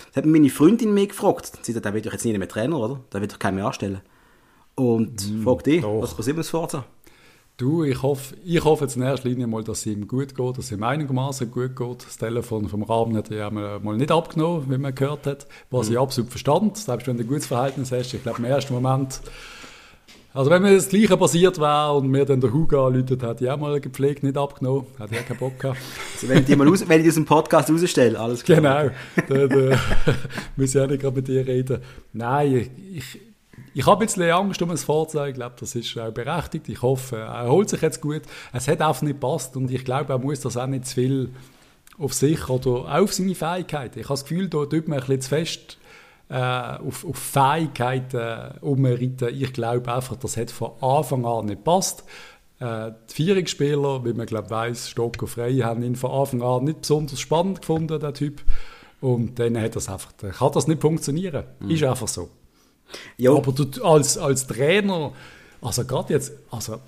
Das 0.08 0.16
hat 0.16 0.26
meine 0.26 0.50
Freundin 0.50 0.92
mich 0.92 1.10
gefragt. 1.10 1.52
Sie 1.62 1.70
sagt, 1.70 1.84
der 1.84 1.94
wird 1.94 2.06
doch 2.06 2.12
jetzt 2.12 2.24
nicht 2.24 2.36
mehr 2.36 2.48
Trainer, 2.48 2.76
oder? 2.76 3.04
Der 3.12 3.20
wird 3.20 3.34
doch 3.34 3.38
keinen 3.38 3.54
mehr 3.54 3.66
anstellen. 3.66 4.00
Und 4.74 5.30
mm, 5.30 5.44
fragt 5.44 5.66
die, 5.66 5.80
was 5.80 6.12
passiert 6.12 6.36
mit 6.36 6.46
Forza? 6.46 6.84
Du, 7.62 7.84
ich 7.84 8.02
hoffe, 8.02 8.34
ich 8.44 8.64
hoffe 8.64 8.86
jetzt 8.86 8.96
in 8.96 9.02
erster 9.02 9.28
Linie 9.28 9.46
mal, 9.46 9.62
dass 9.62 9.78
es 9.78 9.86
ihm 9.86 10.08
gut 10.08 10.34
geht, 10.34 10.58
dass 10.58 10.64
es 10.64 10.72
ihm 10.72 10.82
einigermaßen 10.82 11.48
gut 11.48 11.76
geht. 11.76 12.04
Das 12.04 12.16
Telefon 12.16 12.68
vom 12.68 12.82
Rahmen 12.82 13.16
hat 13.16 13.30
er 13.30 13.36
ja 13.36 13.50
mal 13.50 13.96
nicht 13.96 14.10
abgenommen, 14.10 14.68
wie 14.68 14.78
man 14.78 14.92
gehört 14.92 15.28
hat, 15.28 15.46
was 15.70 15.86
mhm. 15.86 15.92
ich 15.92 16.00
absolut 16.00 16.30
verstand. 16.30 16.76
Selbst 16.76 17.06
wenn 17.06 17.18
du 17.18 17.22
ein 17.22 17.28
gutes 17.28 17.46
Verhältnis 17.46 17.92
hast, 17.92 18.14
ich 18.14 18.22
glaube 18.24 18.38
im 18.40 18.46
ersten 18.46 18.74
Moment, 18.74 19.20
also 20.34 20.50
wenn 20.50 20.60
mir 20.60 20.74
das 20.74 20.88
Gleiche 20.88 21.16
passiert 21.16 21.60
wäre 21.60 21.92
und 21.92 22.08
mir 22.08 22.24
dann 22.24 22.40
der 22.40 22.52
Hugo 22.52 22.84
anläutet, 22.84 23.22
hätte 23.22 23.44
ich 23.44 23.50
auch 23.52 23.58
mal 23.58 23.80
gepflegt 23.80 24.24
nicht 24.24 24.36
abgenommen, 24.36 24.86
hätte 24.98 25.14
ich 25.14 25.20
auch 25.20 25.26
keinen 25.26 25.38
Bock 25.38 25.60
gehabt. 25.60 25.78
Also 26.14 26.28
wenn 26.28 26.38
ich 26.38 26.46
die 26.46 26.56
mal 26.56 26.68
aus, 26.68 26.88
wenn 26.88 27.06
ich 27.06 27.14
dem 27.14 27.24
Podcast 27.24 27.70
rausstelle, 27.70 28.18
alles 28.18 28.42
klar. 28.42 28.90
Genau, 29.28 29.46
da, 29.46 29.46
da 29.46 29.78
muss 30.56 30.74
ich 30.74 30.80
auch 30.80 30.88
nicht 30.88 31.00
gerade 31.00 31.14
mit 31.14 31.28
dir 31.28 31.46
reden. 31.46 31.80
Nein, 32.12 32.70
ich 32.92 33.14
ich 33.14 33.31
habe 33.86 34.02
ein 34.02 34.06
bisschen 34.06 34.30
Angst 34.30 34.60
um 34.60 34.68
das 34.68 34.84
Fahrzeug, 34.84 35.30
ich 35.30 35.34
glaube, 35.34 35.56
das 35.58 35.74
ist 35.74 35.96
auch 35.98 36.10
berechtigt. 36.10 36.68
Ich 36.68 36.82
hoffe, 36.82 37.16
er 37.16 37.48
holt 37.48 37.70
sich 37.70 37.80
jetzt 37.80 38.00
gut. 38.00 38.22
Es 38.52 38.68
hat 38.68 38.80
einfach 38.82 39.02
nicht 39.02 39.20
gepasst 39.20 39.56
und 39.56 39.70
ich 39.70 39.84
glaube, 39.84 40.12
er 40.12 40.18
muss 40.18 40.40
das 40.40 40.56
auch 40.56 40.66
nicht 40.66 40.86
zu 40.86 40.94
viel 40.94 41.30
auf 41.98 42.12
sich 42.12 42.48
oder 42.48 43.00
auf 43.00 43.12
seine 43.12 43.34
Fähigkeiten. 43.34 43.98
Ich 43.98 44.06
habe 44.06 44.14
das 44.14 44.24
Gefühl, 44.24 44.48
da 44.48 44.64
tut 44.66 44.88
man 44.88 44.98
ein 44.98 45.06
bisschen 45.06 45.20
zu 45.20 45.28
fest 45.28 45.78
äh, 46.28 46.34
auf, 46.36 47.04
auf 47.04 47.16
Fähigkeiten 47.16 48.16
äh, 48.16 48.52
umreiten. 48.60 49.28
Ich 49.32 49.52
glaube 49.52 49.92
einfach, 49.92 50.16
das 50.16 50.36
hat 50.36 50.50
von 50.50 50.72
Anfang 50.80 51.24
an 51.24 51.46
nicht 51.46 51.58
gepasst. 51.58 52.04
Äh, 52.58 52.92
die 53.10 53.14
Vierungsspieler, 53.14 54.04
wie 54.04 54.12
man 54.12 54.26
glaube 54.26 54.50
weiß, 54.50 54.90
Stock 54.90 55.20
und 55.20 55.28
Frey, 55.28 55.58
haben 55.58 55.82
ihn 55.82 55.96
von 55.96 56.10
Anfang 56.10 56.42
an 56.42 56.64
nicht 56.64 56.82
besonders 56.82 57.20
spannend 57.20 57.60
gefunden, 57.60 57.98
der 57.98 58.14
Typ. 58.14 58.42
Und 59.00 59.38
dann 59.38 59.60
hat 59.60 59.76
das 59.76 59.88
einfach, 59.88 60.12
kann 60.16 60.52
das 60.52 60.68
nicht 60.68 60.80
funktionieren. 60.80 61.44
Mhm. 61.60 61.70
Ist 61.70 61.82
einfach 61.82 62.08
so. 62.08 62.30
Ja. 63.16 63.32
Aber 63.32 63.52
du 63.52 63.84
als, 63.84 64.18
als 64.18 64.46
Trainer, 64.46 65.12
also 65.60 65.84
gerade 65.84 66.14
jetzt, 66.14 66.32
also 66.50 66.78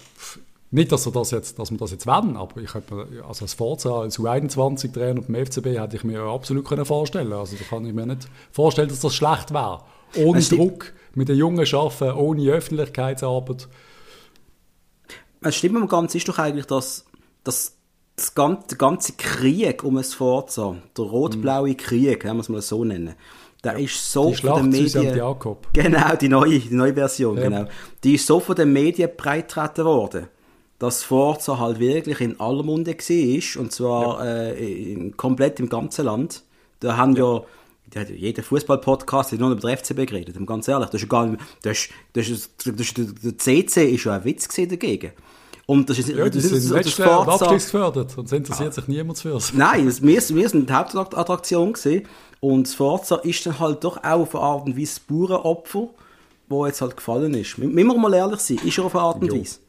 nicht, 0.70 0.90
dass 0.90 1.06
wir 1.06 1.12
das 1.12 1.30
jetzt, 1.30 1.58
dass 1.58 1.70
wir 1.70 1.78
das 1.78 1.92
jetzt 1.92 2.06
werden, 2.06 2.36
aber 2.36 2.60
ich 2.60 2.74
hätte 2.74 3.06
also 3.28 3.44
als 3.44 3.54
Forza, 3.54 4.00
als 4.00 4.18
U21-Trainer 4.18 5.22
beim 5.22 5.46
FCB 5.46 5.66
hätte 5.78 5.96
ich 5.96 6.02
mir 6.02 6.20
absolut 6.22 6.66
können 6.66 6.84
vorstellen. 6.84 7.32
Also 7.32 7.56
da 7.56 7.64
kann 7.64 7.86
ich 7.86 7.94
mir 7.94 8.06
nicht 8.06 8.28
vorstellen, 8.50 8.88
dass 8.88 8.98
das 8.98 9.14
schlecht 9.14 9.54
wäre. 9.54 9.82
Ohne 10.16 10.40
es 10.40 10.48
Druck, 10.48 10.92
mit 11.14 11.28
den 11.28 11.36
Jungen 11.36 11.64
arbeiten, 11.72 12.18
ohne 12.18 12.50
Öffentlichkeitsarbeit. 12.50 13.68
Es 15.42 15.54
stimmt 15.54 15.78
mir 15.78 15.86
ganz, 15.86 16.14
ist 16.14 16.28
doch 16.28 16.38
eigentlich, 16.38 16.66
dass, 16.66 17.04
dass 17.44 17.76
das 18.16 18.34
ganze, 18.34 18.68
der 18.68 18.78
ganze 18.78 19.12
Krieg 19.12 19.84
um 19.84 19.96
das 19.96 20.14
Forza, 20.14 20.76
der 20.96 21.04
rot-blaue 21.04 21.74
Krieg, 21.74 22.20
kann 22.20 22.36
man 22.36 22.40
es 22.40 22.48
mal 22.48 22.62
so 22.62 22.84
nennen, 22.84 23.14
der 23.64 23.78
ist 23.78 24.12
so 24.12 24.30
die 24.30 24.36
von 24.36 24.70
den 24.70 24.82
Medien. 24.82 25.16
Jakob. 25.16 25.68
Genau, 25.72 26.14
die 26.16 26.28
neue, 26.28 26.58
die 26.58 26.74
neue 26.74 26.92
Version, 26.92 27.36
ja. 27.38 27.44
genau. 27.44 27.64
Die 28.02 28.14
ist 28.14 28.26
so 28.26 28.38
von 28.40 28.54
den 28.54 28.72
Medien 28.72 29.10
breitgetreten 29.16 29.84
worden, 29.84 30.28
dass 30.78 31.02
Forza 31.02 31.58
halt 31.58 31.78
wirklich 31.78 32.20
in 32.20 32.38
aller 32.38 32.62
Munde 32.62 32.92
war, 32.92 33.60
und 33.60 33.72
zwar 33.72 34.24
ja. 34.24 34.32
äh, 34.32 34.92
in, 34.92 35.16
komplett 35.16 35.60
im 35.60 35.68
ganzen 35.68 36.04
Land. 36.04 36.42
Da 36.80 36.96
haben 36.96 37.16
ja, 37.16 37.40
ja 37.94 38.02
jeder 38.02 38.42
Fußball-Podcast 38.42 39.32
hat 39.32 39.40
nur 39.40 39.52
über 39.52 39.60
den 39.60 39.76
FCB 39.76 40.06
geredet, 40.06 40.36
ganz 40.46 40.68
ehrlich. 40.68 40.90
Das 40.90 41.02
ist 41.02 41.08
gar 41.08 41.26
nicht, 41.26 41.40
das, 41.62 41.88
das, 42.12 42.26
das, 42.26 42.74
das, 42.76 42.94
der 42.94 43.38
CC 43.38 43.94
ist 43.94 44.02
schon 44.02 44.12
ein 44.12 44.24
Witz 44.24 44.48
dagegen. 44.54 45.12
Und 45.66 45.88
das 45.88 45.98
ist, 45.98 46.10
ja, 46.10 46.28
das, 46.28 46.42
sind 46.42 46.70
letztes 46.70 46.98
Jahr 46.98 47.26
und 47.26 48.26
es 48.26 48.32
interessiert 48.32 48.68
ah. 48.68 48.72
sich 48.72 48.86
niemand 48.86 49.18
für 49.18 49.38
Nein, 49.54 49.86
wir, 49.86 50.22
wir 50.28 50.48
sind 50.50 50.68
die 50.68 50.72
Hauptattraktion 50.74 51.72
gewesen 51.72 52.06
und 52.44 52.66
das 52.66 52.74
Forza 52.74 53.16
ist 53.16 53.46
dann 53.46 53.58
halt 53.58 53.84
doch 53.84 53.96
auch 53.98 54.20
auf 54.20 54.34
eine 54.34 54.44
Art 54.44 54.66
und 54.66 54.78
Weise 54.78 55.00
Bauernopfer 55.08 55.88
wo 56.46 56.66
jetzt 56.66 56.82
halt 56.82 56.94
gefallen 56.94 57.32
ist. 57.32 57.56
Müssen 57.56 57.74
wir 57.74 57.96
mal 57.96 58.12
ehrlich 58.12 58.40
sein, 58.40 58.58
ist 58.62 58.76
er 58.76 58.84
auf 58.84 58.94
eine 58.94 59.04
Art 59.04 59.22
und. 59.22 59.32
Weise. 59.32 59.60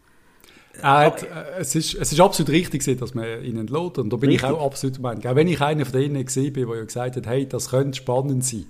Äh, 0.83 1.11
es, 1.57 1.73
ist, 1.73 1.93
es 1.93 2.11
ist 2.11 2.19
absolut 2.19 2.51
richtig, 2.51 2.83
dass 2.99 3.13
man 3.13 3.43
ihn 3.45 3.57
entlässt. 3.57 3.97
Und 3.97 4.11
da 4.11 4.17
bin 4.17 4.29
Richtig. 4.29 4.49
ich 4.49 4.55
auch 4.55 4.65
absolut 4.65 4.99
Meinung. 4.99 5.25
Auch 5.25 5.35
wenn 5.35 5.47
ich 5.47 5.61
einer 5.61 5.85
von 5.85 5.93
denen 5.93 6.25
gesehen 6.25 6.51
bin, 6.51 6.67
der 6.67 6.77
ja 6.77 6.83
gesagt 6.83 7.15
hat, 7.15 7.25
hey, 7.27 7.47
das 7.47 7.69
könnte 7.69 7.97
spannend 7.97 8.43
sein. 8.43 8.65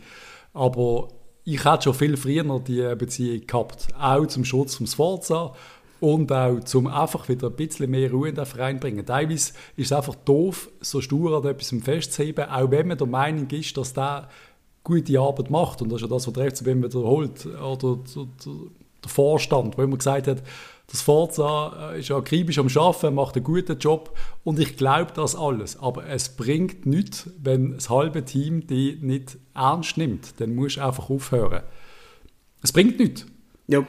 Aber 0.54 1.08
ich 1.46 1.66
hätte 1.66 1.86
schon 1.86 1.96
viel 1.96 2.16
früher 2.16 2.60
die 2.60 2.96
Beziehung 2.96 3.48
gehabt. 3.48 3.88
Auch 4.00 4.28
zum 4.28 4.46
Schutz 4.46 4.76
vom 4.76 4.86
Sforza 4.86 5.54
und 6.00 6.32
auch 6.32 6.60
zum 6.62 6.88
einfach 6.88 7.30
wieder 7.30 7.48
ein 7.48 7.56
bisschen 7.56 7.90
mehr 7.90 8.12
Ruhe 8.12 8.30
in 8.30 8.36
den 8.36 8.46
Verein 8.46 8.80
bringen. 8.80 9.06
Teilweise 9.06 9.54
ist 9.76 9.86
es 9.86 9.92
einfach 9.92 10.16
doof, 10.16 10.70
so 10.82 11.02
stur 11.02 11.38
an 11.38 11.50
etwas 11.50 11.74
festzuheben, 11.84 12.50
auch 12.50 12.72
wenn 12.72 12.88
man 12.88 12.98
der 12.98 13.08
Meinung 13.08 13.50
ist, 13.50 13.76
dass 13.78 13.94
der 13.94 14.30
gute 14.84 15.20
Arbeit 15.20 15.50
macht. 15.50 15.82
Und 15.82 15.90
das 15.90 16.02
ist 16.02 16.10
ja 16.10 16.16
das, 16.16 16.28
was 16.28 16.34
der 16.34 16.52
FCB 16.52 16.68
wiederholt. 16.84 17.46
Oder 17.46 18.00
der, 18.16 19.10
Vorstand, 19.10 19.78
wo 19.78 19.84
immer 19.84 19.98
gesagt 19.98 20.28
hat, 20.28 20.42
das 20.88 21.02
Forza 21.02 21.94
ist 21.94 22.12
akribisch 22.12 22.58
am 22.58 22.68
Arbeiten, 22.68 23.16
macht 23.16 23.36
einen 23.36 23.44
guten 23.44 23.78
Job 23.78 24.16
und 24.44 24.60
ich 24.60 24.78
glaube 24.78 25.12
das 25.14 25.36
alles. 25.36 25.80
Aber 25.80 26.08
es 26.08 26.36
bringt 26.36 26.86
nichts, 26.86 27.30
wenn 27.42 27.74
das 27.74 27.90
halbe 27.90 28.24
Team 28.26 28.66
die 28.68 28.98
nicht 29.02 29.38
ernst 29.54 29.98
nimmt. 29.98 30.40
Dann 30.40 30.56
musst 30.56 30.78
du 30.78 30.86
einfach 30.86 31.10
aufhören. 31.10 31.64
Es 32.62 32.72
bringt 32.72 33.00
nichts. 33.00 33.26
Ja. 33.68 33.86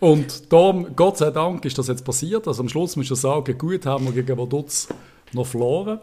Und 0.00 0.52
darum, 0.52 0.94
Gott 0.94 1.18
sei 1.18 1.30
Dank, 1.30 1.64
ist 1.64 1.76
das 1.76 1.88
jetzt 1.88 2.04
passiert. 2.04 2.46
Also 2.46 2.62
am 2.62 2.68
Schluss 2.68 2.96
musst 2.96 3.10
du 3.10 3.14
sagen, 3.14 3.58
gut, 3.58 3.84
haben 3.86 4.04
wir 4.04 4.12
gegen 4.12 4.38
Vaduz 4.38 4.88
noch 5.32 5.46
verloren. 5.46 6.00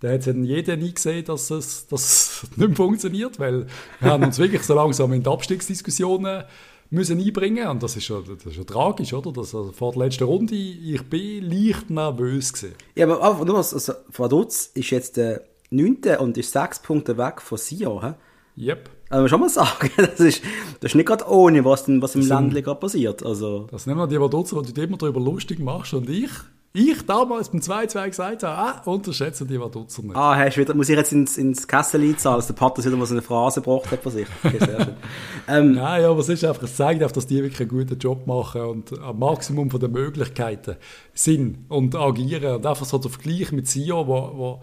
Da 0.00 0.10
hat 0.12 0.26
dann 0.26 0.44
jeder 0.44 0.76
nie 0.76 0.92
gesehen, 0.92 1.24
dass 1.24 1.50
es, 1.50 1.86
dass 1.88 2.42
es 2.42 2.50
nicht 2.56 2.68
mehr 2.68 2.76
funktioniert, 2.76 3.38
weil 3.38 3.66
wir 4.00 4.10
haben 4.10 4.24
uns 4.24 4.38
wirklich 4.38 4.62
so 4.62 4.74
langsam 4.74 5.12
in 5.12 5.22
die 5.22 5.30
Abstiegsdiskussionen 5.30 6.44
müssen 6.90 7.20
einbringen 7.20 7.68
und 7.68 7.82
das 7.82 7.96
ist 7.96 8.08
ja, 8.08 8.20
das 8.20 8.46
ist 8.46 8.56
ja 8.56 8.64
tragisch, 8.64 9.12
oder? 9.12 9.32
Das, 9.32 9.54
also 9.54 9.72
vor 9.72 9.92
der 9.92 10.04
letzten 10.04 10.24
Runde, 10.24 10.54
ich 10.54 11.02
bin 11.02 11.44
leicht 11.50 11.90
nervös 11.90 12.52
gewesen. 12.52 12.74
Ja, 12.94 13.06
aber 13.06 13.22
einfach 13.28 13.44
nur, 13.44 13.58
also, 13.58 13.92
Vaduz 14.08 14.70
ist 14.74 14.90
jetzt 14.90 15.16
der 15.16 15.42
9. 15.70 15.98
und 16.18 16.38
ist 16.38 16.52
6 16.52 16.80
Punkte 16.80 17.18
weg 17.18 17.42
von 17.42 17.58
Sion. 17.58 18.02
hä? 18.02 18.14
Yep. 18.56 18.90
Also 19.10 19.28
schon 19.28 19.40
mal 19.40 19.48
sagen, 19.48 19.90
das 19.96 20.20
ist, 20.20 20.42
das 20.80 20.90
ist 20.92 20.94
nicht 20.94 21.06
gerade 21.06 21.28
ohne, 21.30 21.64
was, 21.64 21.84
denn, 21.84 22.02
was 22.02 22.14
im 22.14 22.22
sind- 22.22 22.36
Ländle 22.36 22.62
gerade 22.62 22.80
passiert. 22.80 23.24
Also, 23.24 23.66
Das 23.70 23.86
nehmen 23.86 23.98
wir 24.00 24.06
die 24.06 24.20
Vaduzzer, 24.20 24.60
die 24.62 24.72
du 24.74 24.82
immer 24.82 24.96
darüber 24.98 25.20
lustig 25.20 25.58
machst 25.60 25.94
und 25.94 26.08
ich, 26.10 26.30
ich 26.74 27.00
damals 27.06 27.48
beim 27.48 27.60
2-2 27.60 28.08
gesagt 28.10 28.42
habe, 28.42 28.54
ah, 28.58 28.82
unterschätze 28.84 29.46
die 29.46 29.58
Vaduzzer 29.58 30.02
nicht. 30.02 30.14
ah, 30.14 30.36
hast 30.36 30.56
du 30.56 30.60
wieder, 30.60 30.74
muss 30.74 30.90
ich 30.90 30.96
jetzt 30.96 31.12
ins, 31.12 31.38
ins 31.38 31.66
Kessel 31.66 32.02
einzahlen, 32.02 32.36
dass 32.38 32.46
der 32.46 32.54
Pater 32.54 32.84
wieder 32.84 32.96
mal 32.96 33.06
so 33.06 33.14
eine 33.14 33.22
Phrase 33.22 33.62
gebracht 33.62 33.90
hat 33.90 34.02
von 34.02 34.12
sich. 34.12 34.26
Okay, 34.44 34.58
sehr 34.58 34.80
schön. 34.84 34.94
ähm, 35.48 35.72
Nein, 35.72 36.04
aber 36.04 36.20
es 36.20 36.28
ist 36.28 36.44
einfach, 36.44 36.62
es 36.64 36.76
zeigt 36.76 37.02
einfach, 37.02 37.14
dass 37.14 37.26
die 37.26 37.42
wirklich 37.42 37.60
einen 37.60 37.70
guten 37.70 37.98
Job 37.98 38.26
machen 38.26 38.60
und 38.60 39.00
am 39.00 39.18
Maximum 39.18 39.70
von 39.70 39.80
der 39.80 39.88
Möglichkeiten 39.88 40.76
sind 41.14 41.64
und 41.70 41.96
agieren. 41.96 42.56
Und 42.56 42.66
einfach 42.66 42.84
so 42.84 42.98
der 42.98 43.10
Vergleich 43.10 43.50
mit 43.50 43.66
Sio, 43.66 44.06
wo, 44.06 44.12
wo 44.36 44.60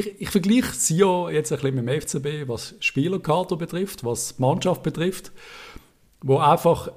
ich, 0.00 0.20
ich 0.20 0.30
vergleiche 0.30 0.72
Sio 0.72 1.28
jetzt 1.28 1.52
ein 1.52 1.58
bisschen 1.60 1.84
mit 1.84 1.88
dem 1.88 2.00
FCB, 2.00 2.48
was 2.48 2.74
Spielerkader 2.80 3.56
betrifft, 3.56 4.04
was 4.04 4.38
Mannschaft 4.38 4.82
betrifft, 4.82 5.32
wo 6.22 6.38
einfach 6.38 6.90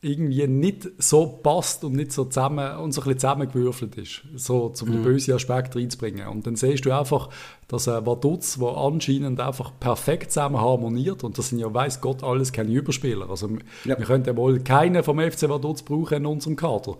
irgendwie 0.00 0.46
nicht 0.46 0.86
so 0.98 1.26
passt 1.26 1.82
und 1.82 1.94
nicht 1.94 2.12
so 2.12 2.26
zusammen 2.26 2.76
und 2.76 2.92
so 2.92 3.00
ein 3.00 3.04
bisschen 3.04 3.20
zusammengewürfelt 3.20 3.96
ist, 3.96 4.20
so 4.36 4.68
zum 4.68 4.92
den 4.92 5.02
bösen 5.02 5.32
Aspekt 5.32 5.74
reinzubringen. 5.76 6.28
Und 6.28 6.46
dann 6.46 6.56
siehst 6.56 6.84
du 6.84 6.92
einfach, 6.92 7.30
dass 7.68 7.88
ein 7.88 8.04
Vaduz, 8.04 8.58
der 8.58 8.68
anscheinend 8.68 9.40
einfach 9.40 9.72
perfekt 9.80 10.30
zusammen 10.30 10.60
harmoniert, 10.60 11.24
und 11.24 11.38
das 11.38 11.48
sind 11.48 11.58
ja, 11.58 11.72
weiß 11.72 12.02
Gott, 12.02 12.22
alles 12.22 12.52
keine 12.52 12.70
Überspieler. 12.70 13.30
Also 13.30 13.48
Ja. 13.86 13.98
wir 13.98 14.04
könnten 14.04 14.36
wohl 14.36 14.60
keinen 14.60 15.02
vom 15.02 15.18
FC 15.18 15.48
Vaduz 15.48 15.82
brauchen 15.82 16.18
in 16.18 16.26
unserem 16.26 16.56
Kader. 16.56 16.98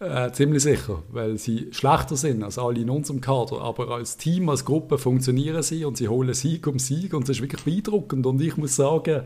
Äh, 0.00 0.32
ziemlich 0.32 0.62
sicher, 0.62 1.02
weil 1.10 1.36
sie 1.36 1.68
schlechter 1.72 2.16
sind 2.16 2.42
als 2.42 2.58
alle 2.58 2.80
in 2.80 2.88
unserem 2.88 3.20
Kader. 3.20 3.60
Aber 3.60 3.88
als 3.90 4.16
Team, 4.16 4.48
als 4.48 4.64
Gruppe 4.64 4.96
funktionieren 4.96 5.62
sie 5.62 5.84
und 5.84 5.98
sie 5.98 6.08
holen 6.08 6.32
Sieg 6.32 6.66
um 6.66 6.78
Sieg 6.78 7.12
und 7.12 7.28
das 7.28 7.36
ist 7.36 7.42
wirklich 7.42 7.62
beeindruckend. 7.64 8.24
Und 8.24 8.40
ich 8.40 8.56
muss 8.56 8.76
sagen, 8.76 9.22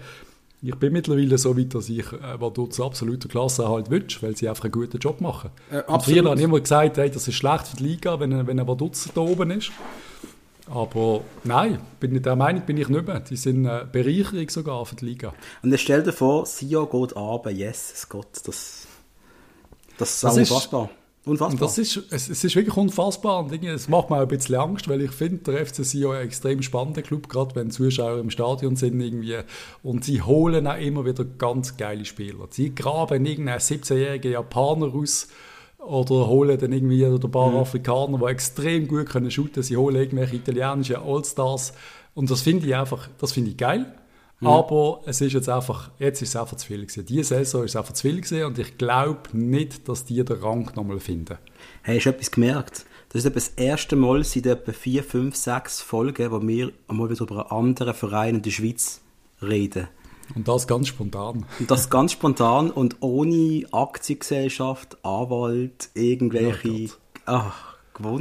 ich 0.63 0.75
bin 0.75 0.93
mittlerweile 0.93 1.39
so 1.39 1.57
weit, 1.57 1.75
dass 1.75 1.89
ich 1.89 2.11
äh, 2.13 2.41
Vaduz 2.41 2.81
absoluter 2.81 3.29
Klasse 3.29 3.69
halt 3.69 3.89
wünsche, 3.91 4.21
weil 4.23 4.37
sie 4.37 4.49
einfach 4.49 4.65
einen 4.65 4.73
guten 4.73 4.99
Job 4.99 5.21
machen. 5.21 5.51
Äh, 5.71 5.83
früher 6.01 6.25
habe 6.25 6.37
ich 6.37 6.43
immer 6.43 6.59
gesagt, 6.59 6.97
hey, 6.97 7.09
das 7.11 7.29
ist 7.29 7.35
schlecht 7.35 7.69
für 7.69 7.77
die 7.77 7.83
Liga, 7.85 8.19
wenn, 8.19 8.33
ein- 8.33 8.47
wenn 8.49 8.59
ein 8.59 8.67
Vaduz 8.67 9.09
da 9.15 9.21
oben 9.21 9.53
ist. 9.53 9.71
Aber 10.69 11.21
nein, 11.45 11.79
bin 12.01 12.17
ich 12.17 12.23
der 12.23 12.37
Meinung 12.37 12.63
bin 12.63 12.79
ich 12.79 12.89
nicht 12.89 13.07
mehr. 13.07 13.21
Die 13.21 13.37
sind 13.37 13.67
eine 13.67 13.85
Bereicherung 13.85 14.49
sogar 14.49 14.85
für 14.87 14.97
die 14.97 15.05
Liga. 15.05 15.35
und 15.63 15.71
jetzt 15.71 15.83
stell 15.83 16.03
dir 16.03 16.13
vor, 16.13 16.47
Sion 16.47 16.89
geht 16.91 17.15
runter, 17.15 17.51
yes, 17.51 18.07
Gott, 18.09 18.27
das, 18.47 18.87
das 19.99 20.15
ist 20.15 20.25
Das 20.25 20.35
auch 20.35 20.39
ist- 20.39 20.51
unfassbar. 20.51 20.91
Unfassbar. 21.27 21.61
Das 21.61 21.79
ist, 21.79 21.97
es, 22.11 22.29
es 22.29 22.45
ist 22.45 22.55
wirklich 22.55 22.77
unfassbar 22.77 23.39
und 23.43 23.51
irgendwie, 23.51 23.71
es 23.73 23.89
macht 23.89 24.11
mir 24.11 24.17
auch 24.17 24.21
ein 24.23 24.29
bisschen 24.29 24.57
Angst, 24.57 24.89
weil 24.89 25.01
ich 25.01 25.11
finde, 25.11 25.39
der 25.53 25.65
FC 25.65 25.83
Sion 25.83 26.15
ein 26.17 26.27
extrem 26.27 26.61
spannender 26.61 27.01
Club, 27.01 27.31
gerade 27.31 27.55
wenn 27.57 27.71
Zuschauer 27.71 28.19
im 28.19 28.29
Stadion 28.29 28.77
sind 28.77 29.01
irgendwie. 29.01 29.39
Und 29.83 30.05
sie 30.05 30.21
holen 30.21 30.67
auch 30.67 30.77
immer 30.79 31.07
wieder 31.07 31.25
ganz 31.25 31.79
geile 31.79 32.05
Spieler. 32.05 32.47
Sie 32.51 32.75
graben 32.75 33.25
irgendeinen 33.25 33.59
17-jährigen 33.59 34.33
Japaner 34.33 34.89
raus 34.89 35.29
oder 35.79 36.27
holen 36.29 36.59
dann 36.61 36.73
irgendwie 36.73 37.07
ein 37.07 37.19
paar 37.31 37.55
Afrikaner, 37.55 38.19
die 38.19 38.25
extrem 38.27 38.87
gut 38.87 39.07
können 39.09 39.31
shooten. 39.31 39.63
Sie 39.63 39.79
holen 39.79 39.97
irgendwelche 39.97 40.37
italienischen 40.37 40.97
Allstars 40.97 41.73
und 42.15 42.31
das 42.31 42.43
finde 42.43 42.67
ich 42.67 42.77
einfach, 42.77 43.09
das 43.19 43.33
finde 43.33 43.53
ich 43.53 43.57
geil. 43.57 43.87
Aber 44.41 45.01
es 45.07 45.21
ist 45.21 45.33
jetzt 45.33 45.49
einfach, 45.49 45.91
jetzt 45.99 46.21
ist 46.21 46.31
es 46.31 46.37
einfach 46.37 46.57
zu 46.57 46.67
viel 46.67 46.83
gewesen. 46.85 47.07
Diese 47.07 47.25
Saison 47.25 47.65
ist 47.65 47.71
es 47.73 47.77
einfach 47.77 47.95
zu 47.95 48.03
viel 48.03 48.17
gewesen 48.21 48.45
und 48.45 48.59
ich 48.59 48.77
glaube 48.77 49.21
nicht, 49.33 49.89
dass 49.89 50.05
die 50.05 50.23
den 50.25 50.37
Rang 50.43 50.71
nochmal 50.75 51.01
finden. 51.01 51.39
Hey, 51.83 51.97
hast 51.97 52.05
du 52.05 52.11
etwas 52.11 52.31
gemerkt? 52.31 52.85
Das 53.11 53.25
ist 53.25 53.37
das 53.37 53.49
erste 53.51 53.97
Mal 53.97 54.25
seit 54.25 54.47
etwa 54.47 54.73
vier, 54.73 55.05
fünf, 55.05 55.37
sechs 55.37 55.81
Folgen, 55.81 56.31
wo 56.33 56.43
wir 56.47 56.73
einmal 56.89 57.09
wieder 57.11 57.23
über 57.23 57.51
einen 57.51 57.59
anderen 57.69 57.95
Verein 57.95 58.35
in 58.37 58.43
der 58.43 58.51
Schweiz 58.51 59.01
reden. 59.41 59.89
Und 60.35 60.49
das 60.49 60.67
ganz 60.67 60.89
spontan. 60.89 61.47
Und 61.61 61.71
das 61.71 61.89
ganz 61.91 62.13
spontan 62.13 62.71
und 62.71 62.97
ohne 63.01 63.65
Aktiengesellschaft, 63.73 64.97
Anwalt, 65.05 65.91
irgendwelche. 65.95 66.69
Ja, 66.69 66.85
Gott. 66.87 66.99
ach. 67.27 67.75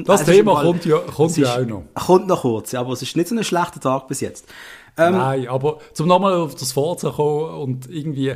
Das 0.05 0.21
ist 0.21 0.27
Thema 0.27 0.53
mal- 0.53 0.65
kommt 0.65 0.85
ja, 0.85 0.99
kommt 0.99 1.35
ja 1.37 1.55
ist- 1.55 1.63
auch 1.63 1.67
noch. 1.67 1.83
Kommt 2.05 2.27
noch 2.27 2.41
kurz, 2.41 2.73
ja, 2.73 2.81
aber 2.81 2.93
es 2.93 3.01
ist 3.01 3.15
nicht 3.17 3.27
so 3.29 3.35
ein 3.35 3.43
schlechter 3.43 3.79
Tag 3.79 4.07
bis 4.07 4.21
jetzt. 4.21 4.45
Ähm, 4.97 5.13
Nein, 5.13 5.47
aber 5.47 5.79
zum 5.93 6.07
nochmal 6.07 6.33
auf 6.33 6.55
das 6.55 6.71
Forza 6.71 7.11
kommen 7.11 7.61
und 7.61 7.89
irgendwie, 7.89 8.29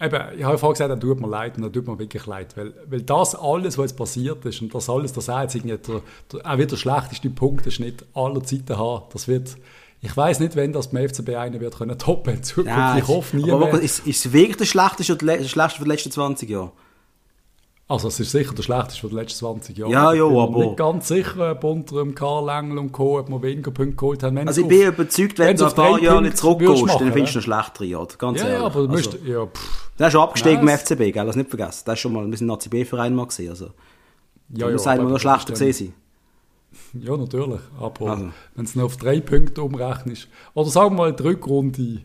eben, 0.00 0.38
ich 0.38 0.44
habe 0.44 0.58
vorhin 0.58 0.74
gesagt, 0.74 0.90
dann 0.90 1.00
tut 1.00 1.20
mir 1.20 1.28
leid 1.28 1.56
und 1.56 1.62
dann 1.62 1.72
tut 1.72 1.86
mir 1.86 1.98
wirklich 1.98 2.26
leid, 2.26 2.56
weil, 2.56 2.74
weil 2.86 3.02
das 3.02 3.34
alles, 3.34 3.76
was 3.76 3.90
jetzt 3.90 3.96
passiert 3.96 4.44
ist 4.44 4.62
und 4.62 4.74
das 4.74 4.88
alles, 4.88 5.12
das 5.12 5.28
er 5.28 5.42
jetzt 5.42 5.56
irgendwie 5.56 5.76
der, 5.78 6.02
der, 6.32 6.50
auch 6.50 6.56
wieder 6.56 6.66
der 6.66 6.76
schlechteste 6.76 7.30
Punkteschnitt 7.30 8.04
aller 8.14 8.42
Zeiten 8.44 8.78
hat, 8.78 9.14
das 9.14 9.26
wird, 9.26 9.56
ich 10.00 10.16
weiß 10.16 10.40
nicht, 10.40 10.54
wenn 10.54 10.72
das 10.72 10.90
beim 10.90 11.08
FCB 11.08 11.30
einer 11.30 11.60
wird 11.60 11.76
können 11.76 11.98
toppen 11.98 12.34
in 12.36 12.42
Zukunft. 12.42 12.76
nein, 12.76 12.98
ich 12.98 13.08
hoffe 13.08 13.36
nie 13.36 13.50
aber 13.50 13.66
mehr. 13.66 13.80
ist, 13.80 14.06
ist 14.06 14.26
es 14.26 14.32
wirklich 14.32 14.58
der 14.58 14.66
schlechteste 14.66 15.16
der 15.16 15.44
schlechteste 15.44 15.78
von 15.78 15.84
den 15.84 15.90
letzten 15.90 16.10
20 16.12 16.50
Jahren? 16.50 16.70
Also 17.88 18.08
es 18.08 18.18
ist 18.18 18.32
sicher 18.32 18.52
der 18.52 18.64
schlechteste 18.64 19.00
von 19.00 19.10
den 19.10 19.18
letzten 19.20 19.38
20 19.38 19.78
Jahren. 19.78 19.90
Ja, 19.92 20.12
ja, 20.12 20.14
ich 20.14 20.28
bin 20.28 20.32
mir 20.36 20.42
aber- 20.42 20.64
nicht 20.64 20.76
ganz 20.76 21.06
sicher, 21.06 21.52
ob 21.52 21.62
unter 21.62 21.96
dem 22.00 22.16
Karl 22.16 22.48
Engel 22.48 22.78
und 22.78 22.90
Co., 22.90 23.18
ob 23.20 23.28
man 23.28 23.40
weniger 23.42 23.70
Punkte 23.70 23.94
geholt 23.94 24.22
haben. 24.24 24.34
Wenn 24.36 24.48
Also 24.48 24.62
ich 24.62 24.66
bin 24.68 24.88
auf- 24.88 24.94
überzeugt, 24.94 25.38
wenn 25.38 25.46
wenn 25.48 25.56
du 25.56 25.62
ein 25.62 25.66
auf 25.68 25.74
paar 25.76 25.92
drei 25.92 26.04
Jahre 26.04 26.22
nicht 26.22 26.36
zurückgehst, 26.36 26.82
dann 27.00 27.12
findest 27.12 27.34
du 27.36 27.38
ja. 27.38 27.46
noch 27.56 27.62
schlechtere 27.62 27.84
Jahre, 27.84 28.08
ganz 28.18 28.40
Ja, 28.40 28.44
ehrlich. 28.46 28.60
ja, 28.60 28.66
aber 28.66 28.86
du 28.86 28.92
also, 28.92 29.10
musst, 29.10 29.24
ja, 29.24 29.46
pff. 29.46 29.90
der 30.00 30.06
ist 30.08 30.12
schon 30.12 30.20
abgestiegen 30.22 30.60
im 30.62 30.68
FCB, 30.68 31.12
gell? 31.12 31.26
Das 31.26 31.36
nicht 31.36 31.48
vergessen. 31.48 31.82
Das 31.86 31.94
ist 31.94 32.00
schon 32.00 32.12
mal, 32.12 32.26
wir 32.28 32.40
ein 32.40 32.50
ACB-Verein 32.50 33.14
mal 33.14 33.26
gesehen, 33.26 33.50
also. 33.50 33.70
Ja, 34.48 34.68
Ja, 34.68 34.78
sagen 34.78 35.04
wir 35.04 35.10
noch 35.10 35.20
schlechter 35.20 35.52
gesehen 35.52 35.72
sein. 35.72 35.94
Ja, 37.04 37.16
natürlich. 37.16 37.60
Aber 37.80 38.10
Also. 38.10 38.28
wenn 38.56 38.64
es 38.64 38.74
noch 38.74 38.84
auf 38.84 38.96
drei 38.96 39.20
Punkte 39.20 39.62
umrechnest, 39.62 40.26
oder 40.54 40.68
sagen 40.70 40.90
wir 40.96 41.02
mal, 41.04 41.12
die 41.12 41.22
Rückrunde 41.22 42.00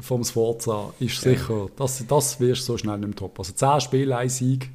vom 0.00 0.24
Sforza 0.24 0.92
ist 1.00 1.20
sicher, 1.20 1.68
das, 1.76 2.04
das 2.06 2.40
wirst 2.40 2.62
du 2.62 2.72
so 2.72 2.78
schnell 2.78 2.98
mehr 2.98 3.14
top. 3.14 3.38
Also 3.38 3.52
10 3.52 3.80
Spiele, 3.80 4.16
ein 4.16 4.28
Sieg, 4.28 4.70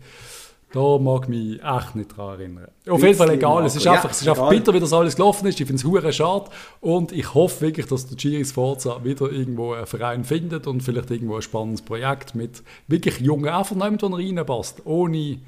da 0.74 0.98
mag 0.98 1.24
ich 1.24 1.30
mich 1.30 1.64
echt 1.64 1.96
nicht 1.96 2.18
daran 2.18 2.40
erinnern. 2.40 2.68
Auf 2.90 3.02
jeden 3.02 3.16
Fall 3.16 3.30
egal, 3.32 3.66
es 3.66 3.76
ist 3.76 3.88
einfach, 3.88 4.12
es 4.12 4.22
ist 4.22 4.28
einfach 4.28 4.50
bitter, 4.50 4.74
wie 4.74 4.80
das 4.80 4.92
alles 4.92 5.16
gelaufen 5.16 5.48
ist. 5.48 5.60
Ich 5.60 5.66
finde 5.66 5.80
es 5.80 5.86
hure 5.86 6.12
schade 6.12 6.50
und 6.82 7.12
ich 7.14 7.34
hoffe 7.34 7.62
wirklich, 7.62 7.86
dass 7.86 8.08
der 8.08 8.18
Giri 8.18 8.44
Sforza 8.44 9.04
wieder 9.04 9.32
irgendwo 9.32 9.74
einen 9.74 9.88
Verein 9.88 10.26
findet 10.26 10.68
und 10.68 10.82
vielleicht 10.82 11.10
irgendwo 11.10 11.36
ein 11.36 11.42
spannendes 11.42 11.82
Projekt 11.82 12.36
mit 12.36 12.64
wirklich 12.88 13.20
jungen, 13.20 13.48
einfach 13.48 13.76
niemand, 13.76 14.02
der 14.02 14.12
reinpasst, 14.12 14.82
ohne 14.86 15.40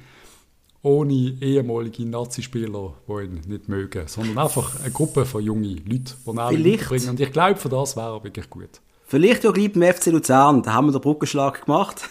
ohne 0.82 1.12
ehemalige 1.12 2.06
Nazi-Spieler, 2.06 2.94
die 3.06 3.24
ihn 3.24 3.42
nicht 3.46 3.68
mögen, 3.68 4.08
sondern 4.08 4.38
einfach 4.38 4.80
eine 4.80 4.90
Gruppe 4.90 5.26
von 5.26 5.42
jungen 5.44 5.76
Leuten, 5.84 6.14
die 6.24 6.70
ihn 6.70 6.78
bringen. 6.78 7.10
Und 7.10 7.20
ich 7.20 7.32
glaube, 7.32 7.56
für 7.56 7.68
das 7.68 7.96
wäre 7.96 8.16
er 8.16 8.24
wirklich 8.24 8.48
gut. 8.48 8.80
Vielleicht 9.10 9.42
ja 9.42 9.50
gleich 9.50 9.72
beim 9.72 9.92
FC 9.92 10.06
Luzern, 10.06 10.62
da 10.62 10.72
haben 10.72 10.86
wir 10.86 10.92
den 10.92 11.00
Brückenschlag 11.00 11.64
gemacht. 11.64 12.08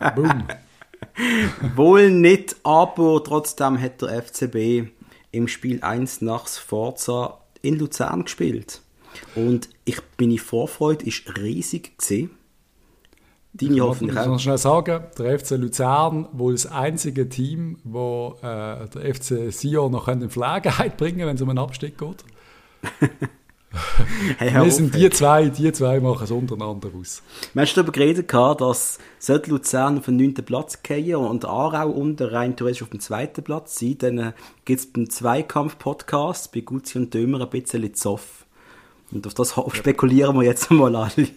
Äh, 0.00 0.10
Boom. 0.14 0.44
Wohl 1.76 2.10
nicht, 2.10 2.56
aber 2.62 3.22
trotzdem 3.22 3.78
hat 3.78 4.00
der 4.00 4.22
FCB 4.22 4.88
im 5.30 5.46
Spiel 5.46 5.82
1 5.82 6.22
nach 6.22 6.48
Sforza 6.48 7.38
in 7.60 7.78
Luzern 7.78 8.24
gespielt. 8.24 8.80
Und 9.34 9.68
ich, 9.84 10.00
meine 10.18 10.38
Vorfreude 10.38 11.04
ist 11.04 11.36
riesig 11.36 11.98
gewesen. 11.98 12.30
Deine 13.52 13.82
hoffentlich 13.82 14.10
Ich 14.10 14.14
muss 14.14 14.26
auch. 14.26 14.30
noch 14.30 14.40
schnell 14.40 14.58
sagen, 14.58 15.04
der 15.18 15.38
FC 15.38 15.50
Luzern 15.50 16.28
wohl 16.32 16.52
das 16.52 16.64
einzige 16.64 17.28
Team, 17.28 17.78
wo 17.84 18.36
äh, 18.40 18.88
der 18.88 19.14
FC 19.14 19.52
Sion 19.52 19.92
noch 19.92 20.08
in 20.08 20.30
Verlegenheit 20.30 20.96
bringen 20.96 21.26
wenn 21.26 21.36
es 21.36 21.42
um 21.42 21.50
einen 21.50 21.58
Abstieg 21.58 21.98
geht. 21.98 22.24
Hey, 24.38 24.54
Wir 24.54 24.70
sind 24.70 24.94
die 24.94 25.10
zwei, 25.10 25.48
die 25.48 25.72
zwei 25.72 26.00
machen 26.00 26.24
es 26.24 26.30
untereinander 26.30 26.88
aus. 26.98 27.22
Wir 27.52 27.62
haben 27.62 27.70
darüber 27.74 27.92
geredet, 27.92 28.32
dass 28.32 28.98
sollte 29.18 29.50
Luzern 29.50 29.98
auf 29.98 30.06
den 30.06 30.16
9. 30.16 30.34
Platz 30.34 30.82
gehen 30.82 31.16
und 31.16 31.44
Aarau 31.44 31.88
unter 31.90 32.32
rein 32.32 32.56
theoretisch 32.56 32.82
auf 32.82 32.90
dem 32.90 33.00
zweiten 33.00 33.42
Platz 33.42 33.78
sein, 33.78 33.96
dann 33.98 34.18
äh, 34.18 34.32
gibt 34.64 34.80
es 34.80 34.92
beim 34.92 35.10
Zweikampf-Podcast 35.10 36.52
bei 36.52 36.60
Guzzi 36.60 36.98
und 36.98 37.12
Dömer 37.12 37.40
ein 37.40 37.50
bisschen 37.50 37.94
Zoff. 37.94 38.46
Und 39.10 39.26
auf 39.26 39.34
das 39.34 39.54
spekulieren 39.72 40.36
wir 40.36 40.44
jetzt 40.44 40.70
mal 40.70 40.94
alle. 40.94 41.28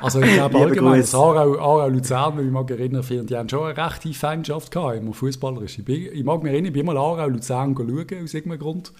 Also 0.00 0.20
ich 0.20 0.32
glaube 0.34 0.58
allgemein, 0.58 1.00
Grüße. 1.00 1.12
das 1.12 1.14
Aarau, 1.14 1.58
Aarau 1.58 1.88
Luzern, 1.88 2.38
wenn 2.38 2.46
ich 2.46 2.52
mich 2.52 2.70
erinnern, 2.70 3.26
die 3.26 3.36
haben 3.36 3.48
schon 3.48 3.66
eine 3.66 3.76
rechte 3.76 4.12
Feindschaft 4.12 4.70
gehabt, 4.70 4.96
immer 4.96 5.12
fußballerisch. 5.12 5.78
Ich, 5.78 5.84
bin, 5.84 6.08
ich 6.12 6.24
mag 6.24 6.42
mich 6.42 6.52
erinnern, 6.52 6.68
ich 6.68 6.72
bin 6.72 6.86
mal 6.86 6.96
Aarau 6.96 7.28
Luzern 7.28 7.74
schauen, 7.76 8.22
aus 8.22 8.34
irgendeinem 8.34 8.58
Grund. 8.58 8.92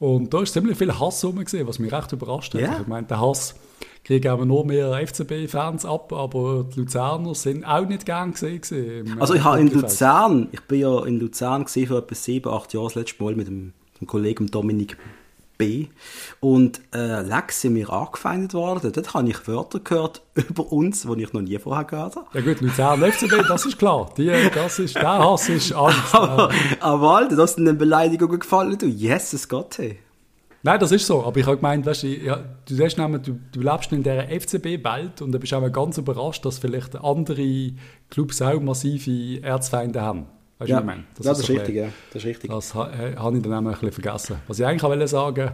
Und 0.00 0.32
da 0.32 0.40
ist 0.40 0.54
ziemlich 0.54 0.78
viel 0.78 0.98
Hass 0.98 1.22
rum 1.24 1.44
gesehen, 1.44 1.68
was 1.68 1.78
mich 1.78 1.92
recht 1.92 2.10
überrascht 2.12 2.54
hat. 2.54 2.60
Ja. 2.62 2.80
Ich 2.80 2.86
meine, 2.86 3.06
der 3.06 3.20
Hass 3.20 3.54
kriegen 4.02 4.28
aber 4.28 4.46
nur 4.46 4.64
mehr 4.64 4.98
FCB-Fans 5.06 5.84
ab, 5.84 6.10
aber 6.14 6.64
die 6.74 6.80
Luzerner 6.80 7.34
sind 7.34 7.64
auch 7.66 7.86
nicht 7.86 8.06
gern 8.06 8.32
gesehen. 8.32 8.62
gewesen 8.62 9.20
Also 9.20 9.34
äh, 9.34 9.36
ich 9.36 9.44
habe 9.44 9.60
in. 9.60 9.70
Luzern, 9.70 10.48
ich 10.52 10.62
bin 10.62 10.80
ja 10.80 11.04
in 11.04 11.20
Luzern 11.20 11.66
gesehen 11.66 11.88
vor 11.88 11.98
etwa 11.98 12.14
sieben, 12.14 12.48
acht 12.48 12.72
Jahren 12.72 12.84
das 12.84 12.94
letzte 12.94 13.22
Mal 13.22 13.34
mit 13.34 13.46
dem, 13.46 13.74
dem 14.00 14.06
Kollegen 14.06 14.46
Dominik 14.46 14.96
B. 15.60 15.88
Und 16.40 16.80
äh, 16.94 17.20
Lex 17.20 17.60
sind 17.60 17.74
mir 17.74 17.92
angefeindet 17.92 18.54
worden. 18.54 18.92
Dort 18.92 19.14
habe 19.14 19.28
ich 19.28 19.46
Wörter 19.46 19.78
gehört 19.78 20.22
über 20.34 20.72
uns, 20.72 21.02
die 21.02 21.22
ich 21.22 21.32
noch 21.34 21.42
nie 21.42 21.58
vorher 21.58 21.84
gehört 21.84 22.16
habe. 22.16 22.26
Ja 22.32 22.40
gut, 22.40 22.62
Luzern 22.62 23.00
FCB, 23.00 23.46
das 23.46 23.66
ist 23.66 23.78
klar. 23.78 24.10
Die, 24.16 24.32
das 24.54 24.78
ist, 24.78 24.96
der 24.96 25.18
Hass 25.18 25.48
ist 25.50 25.72
Angst. 25.72 25.98
Aber, 26.14 26.50
aber 26.80 27.16
Alter, 27.16 27.36
das 27.36 27.54
sind 27.54 27.68
eine 27.68 27.76
Beleidigung 27.76 28.38
gefallen, 28.38 28.76
du. 28.78 28.86
Jesus 28.86 29.48
Gott, 29.48 29.76
hey. 29.78 29.98
Nein, 30.62 30.80
das 30.80 30.92
ist 30.92 31.06
so. 31.06 31.24
Aber 31.24 31.38
ich 31.38 31.46
habe 31.46 31.56
gemeint, 31.56 31.84
weißt, 31.84 32.02
du, 32.02 32.08
ja, 32.08 32.36
du, 32.66 32.74
siehst 32.74 32.98
nämlich, 32.98 33.22
du, 33.22 33.38
du 33.52 33.60
lebst 33.60 33.92
in 33.92 34.02
dieser 34.02 34.28
FCB-Welt 34.28 35.20
und 35.20 35.32
du 35.32 35.38
bist 35.38 35.52
auch 35.52 35.72
ganz 35.72 35.98
überrascht, 35.98 36.44
dass 36.44 36.58
vielleicht 36.58 36.96
andere 36.96 37.72
Clubs 38.08 38.40
auch 38.40 38.60
massive 38.60 39.42
Erzfeinde 39.42 40.00
haben. 40.00 40.26
Weißt 40.60 40.68
du, 40.68 40.72
Ja, 40.74 40.76
was 40.76 40.82
ich 40.82 40.86
meine? 40.86 41.04
das, 41.16 41.26
ja, 41.26 41.32
das 41.32 41.40
ist 41.40 41.48
richtig, 41.48 41.66
bisschen- 41.66 41.84
ja. 41.86 41.92
Das 42.12 42.22
ist 42.22 42.28
richtig. 42.28 42.50
Das 42.50 42.74
ha- 42.74 42.90
habe 43.16 43.36
ich 43.36 43.42
dann 43.42 43.52
auch 43.52 43.58
ein 43.58 43.64
bisschen 43.80 43.92
vergessen. 43.92 44.36
Was 44.46 44.58
ich 44.60 44.66
eigentlich 44.66 44.82
wollte 44.82 45.08
sagen 45.08 45.50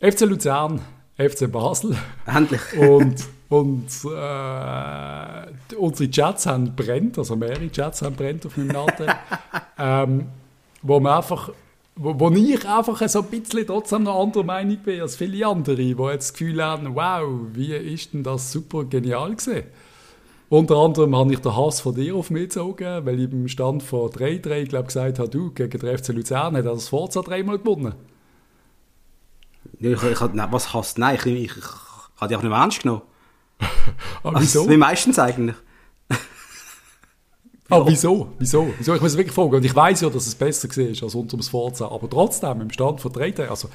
FC 0.00 0.20
Luzern, 0.26 0.80
FC 1.16 1.50
Basel 1.50 1.96
Endlich. 2.26 2.60
und, 2.78 3.14
und 3.48 3.86
äh, 4.04 5.76
unsere 5.76 6.10
Chats 6.10 6.46
haben 6.46 6.74
brennt, 6.76 7.16
also 7.18 7.36
mehrere 7.36 7.70
Chats 7.70 8.02
haben 8.02 8.14
brennt 8.16 8.44
auf 8.44 8.56
meinem 8.58 8.68
Natel, 8.68 9.06
ähm, 9.78 10.26
wo 10.82 11.00
man 11.00 11.14
einfach 11.16 11.50
wo, 11.98 12.18
wo 12.20 12.30
ich 12.30 12.68
einfach 12.68 13.08
so 13.08 13.20
ein 13.22 13.26
bisschen 13.40 13.66
trotzdem 13.66 14.02
noch 14.02 14.22
anderer 14.22 14.44
Meinung 14.44 14.76
bin 14.78 15.00
als 15.00 15.16
viele 15.16 15.46
andere, 15.46 15.76
die 15.76 15.90
jetzt 15.92 16.28
das 16.28 16.32
Gefühl 16.34 16.62
haben, 16.62 16.94
wow, 16.94 17.22
wie 17.54 17.72
ist 17.72 18.12
denn 18.12 18.22
das 18.22 18.52
super 18.52 18.84
genial 18.84 19.34
gewesen? 19.34 19.62
Unter 20.48 20.76
anderem 20.76 21.16
habe 21.16 21.32
ich 21.32 21.40
den 21.40 21.56
Hass 21.56 21.80
von 21.80 21.94
dir 21.94 22.14
auf 22.14 22.30
mich 22.30 22.44
gezogen, 22.44 23.04
weil 23.04 23.18
ich 23.18 23.32
im 23.32 23.48
Stand 23.48 23.82
von 23.82 24.10
3-3 24.10 24.64
glaub, 24.66 24.86
gesagt 24.86 25.18
habe, 25.18 25.28
du, 25.28 25.50
gegen 25.50 25.80
den 25.80 25.98
FC 25.98 26.08
Luzern 26.08 26.56
hat 26.56 26.64
er 26.64 26.74
das 26.74 26.88
Forza 26.88 27.20
dreimal 27.22 27.58
gewonnen. 27.58 27.94
Ja, 29.80 29.90
Ich, 29.90 30.02
ich, 30.02 30.20
was 30.20 30.72
hast 30.72 30.98
Nein, 30.98 31.16
ich, 31.16 31.26
ich, 31.26 31.44
ich, 31.44 31.56
ich 31.56 31.64
habe 32.16 32.28
dich 32.28 32.36
auch 32.36 32.42
nicht 32.42 32.50
mehr 32.50 32.60
ernst 32.60 32.82
genommen. 32.82 33.02
Aber 34.22 34.36
Also, 34.36 34.60
wieso? 34.60 34.70
wie 34.70 34.76
meistens 34.76 35.18
eigentlich. 35.18 35.56
Aber 37.68 37.88
wieso? 37.88 38.32
Wieso? 38.38 38.72
Wieso? 38.78 38.94
Ich 38.94 39.02
muss 39.02 39.16
wirklich 39.16 39.34
fragen. 39.34 39.56
Und 39.56 39.64
ich 39.64 39.74
weiß 39.74 40.02
ja, 40.02 40.10
dass 40.10 40.28
es 40.28 40.36
besser 40.36 40.68
war 40.68 41.02
als 41.02 41.14
unter 41.14 41.36
dem 41.36 41.42
Sforza. 41.42 41.88
Aber 41.88 42.08
trotzdem, 42.08 42.60
im 42.60 42.70
Stand 42.70 43.00
von 43.00 43.12
3 43.12 43.48
also 43.48 43.68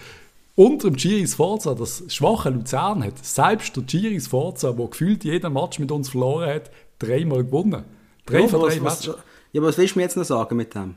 unter 0.55 0.89
dem 0.89 0.95
Giri 0.95 1.26
Sforza, 1.28 1.73
das 1.76 2.04
schwache 2.08 2.49
Luzern 2.49 3.04
hat, 3.04 3.23
selbst 3.23 3.76
der 3.76 3.84
Giri 3.84 4.19
Sforza, 4.19 4.71
der 4.73 4.88
gefühlt 4.88 5.23
jeden 5.23 5.54
Match 5.54 5.80
mit 5.80 5.91
uns 5.91 6.10
verloren 6.10 6.49
hat, 6.49 6.71
dreimal 6.99 7.43
gewonnen. 7.43 7.84
Drei 8.26 8.41
Ja, 8.41 8.47
von 8.47 8.60
drei 8.62 8.67
was, 8.84 9.06
Matches. 9.06 9.15
ja, 9.54 9.62
aber 9.62 9.67
was 9.69 9.78
willst 9.78 9.95
du 9.95 9.99
mir 9.99 10.04
jetzt 10.04 10.17
noch 10.17 10.23
sagen 10.23 10.56
mit 10.56 10.76
dem? 10.76 10.95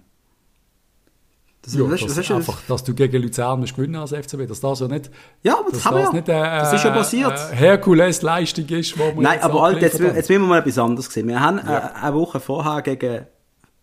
Das, 1.62 1.74
Ja, 1.74 1.84
das 1.84 2.00
das 2.00 2.10
ist 2.10 2.18
ist 2.18 2.30
einfach, 2.30 2.60
dass 2.68 2.84
du 2.84 2.92
gegen 2.94 3.22
Luzern 3.22 3.60
musst 3.60 3.74
gewinnen 3.74 3.96
als 3.96 4.12
FCB, 4.12 4.46
dass 4.46 4.60
das 4.60 4.80
ja 4.80 4.88
nicht, 4.88 5.10
Ja, 5.42 5.58
aber 5.60 5.70
das 5.70 5.82
dass 5.82 5.92
das 5.92 6.02
ja. 6.04 6.12
nicht 6.12 6.28
eine, 6.30 6.58
Das 6.60 6.72
ist 6.74 6.84
ja 6.84 6.90
äh, 6.90 6.94
passiert. 6.94 7.32
eine 7.38 7.56
Herkules-Leistung 7.56 8.66
ist, 8.68 8.98
wo 8.98 9.04
man 9.12 9.22
Nein, 9.22 9.40
aber 9.40 9.62
Alter, 9.62 9.80
jetzt, 9.80 9.98
jetzt 9.98 10.28
müssen 10.28 10.42
wir 10.42 10.48
mal 10.48 10.58
etwas 10.58 10.76
anderes 10.78 11.06
sehen. 11.06 11.26
Wir 11.28 11.40
haben 11.40 11.58
Ja. 11.66 11.78
äh, 11.78 12.04
eine 12.04 12.14
Woche 12.16 12.38
vorher 12.40 12.82
gegen, 12.82 13.26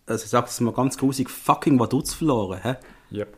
also 0.06 0.22
ich 0.24 0.30
sage 0.30 0.46
es 0.48 0.60
mal 0.60 0.72
ganz 0.72 0.96
grusig, 0.96 1.28
fucking 1.28 1.80
Vaduz 1.80 2.14
verloren. 2.14 2.60
Hä? 2.62 2.74
Yep. 3.10 3.36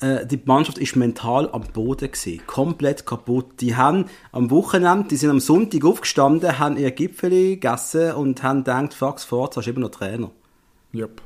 Äh, 0.00 0.26
die 0.26 0.40
Mannschaft 0.44 0.78
ist 0.78 0.96
mental 0.96 1.48
am 1.52 1.62
Boden 1.72 2.10
gewesen, 2.10 2.40
komplett 2.46 3.06
kaputt. 3.06 3.60
Die 3.60 3.76
haben 3.76 4.06
am 4.32 4.50
Wochenende, 4.50 5.08
die 5.08 5.16
sind 5.16 5.30
am 5.30 5.40
Sonntag 5.40 5.84
aufgestanden, 5.84 6.58
haben 6.58 6.76
ihr 6.76 6.90
Gipfel 6.90 7.30
gegessen 7.30 8.12
und 8.12 8.42
haben 8.42 8.64
gedacht, 8.64 8.94
fuck, 8.94 9.20
Forza 9.20 9.60
ist 9.60 9.68
immer 9.68 9.80
noch 9.80 9.90
Trainer. 9.90 10.30
Yep. 10.94 11.22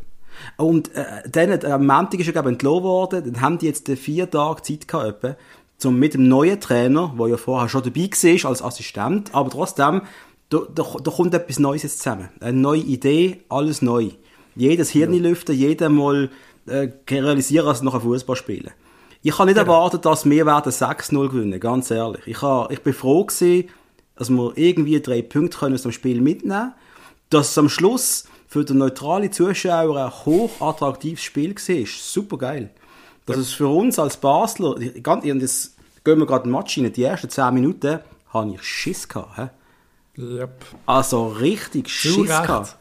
Und 0.56 0.94
äh, 0.94 1.04
dann, 1.28 1.50
äh, 1.50 1.66
am 1.66 1.86
Montag 1.86 2.20
ist 2.20 2.26
er 2.26 2.32
glaube 2.32 2.50
ich, 2.50 2.54
entlassen 2.54 2.82
worden, 2.82 3.24
dann 3.24 3.40
haben 3.40 3.58
die 3.58 3.66
jetzt 3.66 3.88
vier 3.88 4.30
Tage 4.30 4.62
Zeit 4.62 4.88
gehabt, 4.88 5.24
etwa, 5.24 5.36
zum 5.78 5.98
mit 5.98 6.14
dem 6.14 6.28
neuen 6.28 6.60
Trainer, 6.60 7.14
der 7.18 7.28
ja 7.28 7.36
vorher 7.36 7.68
schon 7.68 7.82
dabei 7.82 8.08
war 8.10 8.50
als 8.50 8.62
Assistent, 8.62 9.34
aber 9.34 9.50
trotzdem, 9.50 10.02
da, 10.50 10.58
da, 10.74 10.84
da 11.02 11.10
kommt 11.10 11.34
etwas 11.34 11.58
Neues 11.58 11.82
jetzt 11.82 11.98
zusammen. 11.98 12.28
Eine 12.40 12.58
neue 12.58 12.80
Idee, 12.80 13.42
alles 13.48 13.82
neu. 13.82 14.10
Jedes 14.56 14.90
Hirn 14.90 15.14
lüften, 15.14 15.54
jeder 15.54 15.88
mal 15.88 16.30
äh, 16.66 16.88
realisieren, 17.08 17.66
dass 17.66 17.80
sie 17.80 17.84
noch 17.84 18.00
Fußball 18.00 18.36
spielen. 18.36 18.70
Ich 19.22 19.38
habe 19.38 19.48
nicht 19.48 19.56
erwartet, 19.56 20.04
dass 20.04 20.28
wir 20.28 20.46
werden 20.46 20.70
6-0 20.70 21.28
gewinnen, 21.28 21.58
ganz 21.58 21.90
ehrlich. 21.90 22.26
Ich, 22.26 22.42
habe, 22.42 22.72
ich 22.72 22.82
bin 22.82 22.92
froh 22.92 23.24
gewesen, 23.24 23.70
dass 24.16 24.30
wir 24.30 24.52
irgendwie 24.56 25.00
drei 25.00 25.22
Punkte 25.22 25.58
können 25.58 25.74
aus 25.74 25.82
dem 25.82 25.92
Spiel 25.92 26.20
mitnehmen 26.20 26.74
dass 27.34 27.50
es 27.50 27.58
am 27.58 27.68
Schluss 27.68 28.24
für 28.46 28.64
den 28.64 28.78
neutralen 28.78 29.32
Zuschauer 29.32 29.96
ein 29.96 30.12
hochattraktives 30.24 31.22
Spiel 31.22 31.54
war. 31.54 31.86
Super 31.86 32.38
geil. 32.38 32.70
Dass 33.26 33.36
es 33.36 33.52
für 33.52 33.68
uns 33.68 33.98
als 33.98 34.16
Basler, 34.18 34.76
ganz, 35.02 35.24
und 35.24 35.40
jetzt 35.40 35.76
gehen 36.04 36.18
wir 36.18 36.26
gerade 36.26 36.44
in 36.44 36.50
den 36.50 36.58
Match 36.58 36.78
rein, 36.78 36.92
die 36.92 37.02
ersten 37.02 37.30
10 37.30 37.54
Minuten 37.54 38.00
habe 38.32 38.50
ich 38.54 38.62
Schiss 38.62 39.08
gehabt. 39.08 39.38
hä? 39.38 39.48
Yep. 40.18 40.64
Also 40.86 41.28
richtig 41.28 41.88
Schiss 41.88 42.28
gehabt. 42.28 42.76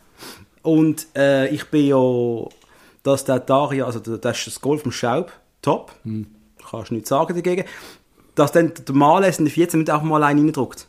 Und 0.61 1.07
äh, 1.15 1.49
ich 1.49 1.65
bin 1.65 1.87
ja, 1.87 2.47
dass 3.03 3.25
der 3.25 3.39
Daria, 3.39 3.85
also 3.85 3.99
das 3.99 4.37
ist 4.37 4.47
das 4.47 4.61
Goal 4.61 4.77
vom 4.77 4.91
Schaub, 4.91 5.31
top. 5.61 5.91
Hm. 6.03 6.27
Kannst 6.69 6.89
du 6.89 6.95
nichts 6.95 7.09
sagen 7.09 7.35
dagegen. 7.35 7.65
Dass 8.35 8.51
dann 8.51 8.73
der 8.73 8.95
Males 8.95 9.37
in 9.37 9.45
den 9.45 9.51
14 9.51 9.79
Minuten 9.79 9.95
auch 9.95 10.01
mal 10.01 10.23
einen 10.23 10.39
reindruckt. 10.45 10.87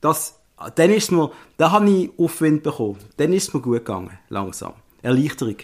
Das, 0.00 0.38
dann 0.74 0.90
ist 0.90 1.10
mir, 1.10 1.30
da 1.56 1.72
habe 1.72 1.88
ich 1.90 2.10
Aufwind 2.18 2.62
bekommen. 2.62 2.98
Dann 3.16 3.32
ist 3.32 3.48
es 3.48 3.54
mir 3.54 3.60
gut 3.60 3.78
gegangen, 3.78 4.10
langsam. 4.28 4.74
Erleichterung. 5.02 5.56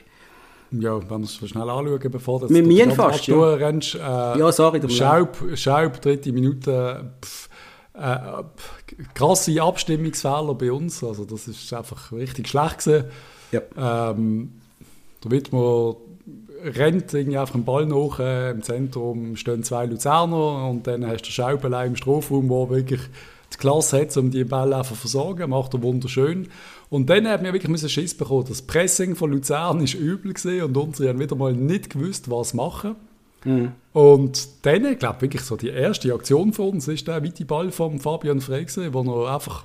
Ja, 0.72 0.98
wenn 1.10 1.20
wir 1.20 1.24
es 1.24 1.36
schnell 1.36 1.68
anschauen, 1.68 2.10
bevor 2.10 2.40
du 2.40 2.46
Mit 2.52 2.66
mir 2.66 2.90
fast, 2.92 3.26
ja. 3.26 3.34
durchrennst. 3.34 3.96
Äh, 3.96 3.98
Ja, 3.98 4.52
sorry, 4.52 4.80
Schaub, 4.88 5.36
Schaub, 5.54 6.00
dritte 6.00 6.32
Minute. 6.32 7.12
Pff, 7.22 7.48
äh, 7.94 8.16
krasse 9.14 9.60
Abstimmungsfehler 9.60 10.54
bei 10.54 10.72
uns. 10.72 11.02
Also 11.02 11.24
das 11.24 11.48
ist 11.48 11.72
einfach 11.72 12.12
richtig 12.12 12.48
schlecht 12.48 12.78
gewesen. 12.78 13.04
Ja. 13.52 14.10
Ähm, 14.10 14.60
der 15.24 15.30
Wittmer 15.30 15.96
rennt 16.62 17.12
irgendwie 17.14 17.38
einfach 17.38 17.54
den 17.54 17.64
Ball 17.64 17.87
nach. 17.87 18.20
Äh, 18.20 18.50
Im 18.50 18.62
Zentrum 18.62 19.37
stehen 19.37 19.62
zwei 19.62 19.87
Luzerner 19.87 20.68
und 20.68 20.87
dann 20.87 21.06
hast 21.06 21.22
du 21.22 21.30
Schaub 21.30 21.64
allein 21.64 21.88
im 21.88 21.96
Strafraum, 21.96 22.48
der 22.48 22.70
wirklich 22.70 23.00
die 23.52 23.56
Klasse 23.56 24.02
hat, 24.02 24.16
um 24.16 24.30
die 24.30 24.44
Bälle 24.44 24.76
einfach 24.76 24.94
zu 24.94 25.00
versorgen. 25.00 25.50
Macht 25.50 25.74
er 25.74 25.83
wunderschön. 25.83 26.48
Und 26.88 27.09
dann 27.09 27.26
hat 27.28 27.42
mir 27.42 27.52
wirklich 27.52 27.70
müssen 27.70 27.88
Schiss 27.88 28.16
bekommen. 28.16 28.44
Das 28.48 28.62
Pressing 28.62 29.16
von 29.16 29.30
Luzern 29.30 29.80
ist 29.80 29.94
übel 29.94 30.33
gewesen 30.33 30.62
und 30.62 30.76
unsere 30.76 31.09
haben 31.09 31.18
wieder 31.18 31.37
mal 31.37 31.52
nicht 31.52 31.90
gewusst, 31.90 32.30
was 32.30 32.54
machen. 32.54 32.96
Und 33.92 34.48
dann, 34.62 34.85
ich 34.85 34.98
glaube 34.98 35.22
wirklich 35.22 35.42
so 35.42 35.56
die 35.56 35.68
erste 35.68 36.12
Aktion 36.12 36.52
von 36.52 36.70
uns 36.70 36.88
ist 36.88 37.09
der 37.09 37.24
weite 37.24 37.44
Ball 37.44 37.70
von 37.70 37.98
Fabian 37.98 38.40
Frey 38.40 38.64
gewesen, 38.64 38.92
wo 38.92 39.24
er 39.24 39.35
einfach, 39.35 39.64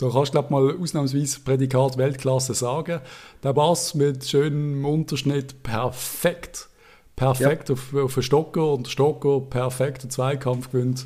da 0.00 0.08
kannst 0.08 0.28
du 0.28 0.38
glaube 0.38 0.50
mal 0.50 0.76
ausnahmsweise 0.80 1.40
Prädikat 1.40 1.98
Weltklasse 1.98 2.54
sagen, 2.54 3.00
der 3.42 3.52
Bass 3.52 3.94
mit 3.94 4.26
schönem 4.26 4.84
Unterschnitt 4.86 5.62
perfekt, 5.62 6.68
perfekt 7.16 7.70
auf, 7.70 7.94
auf 7.94 8.14
den 8.14 8.22
Stocker 8.22 8.72
und 8.72 8.86
der 8.86 8.90
Stocker 8.90 9.40
perfekt 9.40 10.04
den 10.04 10.10
Zweikampf 10.10 10.72
gewinnt 10.72 11.04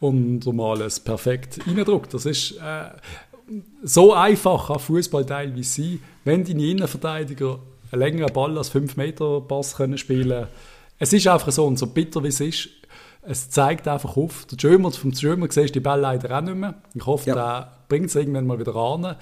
und 0.00 0.44
normales 0.44 1.00
perfekt 1.00 1.60
reindruckt. 1.66 2.12
Das 2.12 2.26
ist 2.26 2.52
äh, 2.58 2.90
so 3.82 4.12
einfach 4.12 4.66
kann 4.66 4.80
Fußball 4.80 5.24
teilweise 5.24 5.82
sein, 5.82 6.00
wenn 6.24 6.44
deine 6.44 6.66
Innenverteidiger 6.66 7.58
einen 7.90 8.00
längeren 8.00 8.32
Ball 8.34 8.58
als 8.58 8.68
5 8.68 8.98
Meter 8.98 9.40
Pass 9.40 9.76
können 9.76 9.96
spielen. 9.96 10.48
Es 10.98 11.12
ist 11.14 11.26
einfach 11.26 11.52
so 11.52 11.66
und 11.66 11.78
so 11.78 11.86
bitter 11.86 12.22
wie 12.22 12.28
es 12.28 12.40
ist. 12.40 12.68
Es 13.28 13.50
zeigt 13.50 13.88
einfach 13.88 14.16
auf. 14.16 14.46
Der 14.46 14.56
Schömer, 14.60 14.90
vom 14.92 15.12
Schömer 15.14 15.46
siehst 15.50 15.70
du 15.70 15.72
die 15.74 15.80
Bälle 15.80 16.02
leider 16.02 16.36
auch 16.36 16.42
nicht 16.42 16.56
mehr. 16.56 16.74
Ich 16.94 17.04
hoffe, 17.06 17.30
Ja. 17.30 17.34
der 17.34 17.72
bringt 17.88 18.06
es 18.06 18.14
irgendwann 18.14 18.46
mal 18.46 18.58
wieder 18.58 18.74
an. 18.74 19.16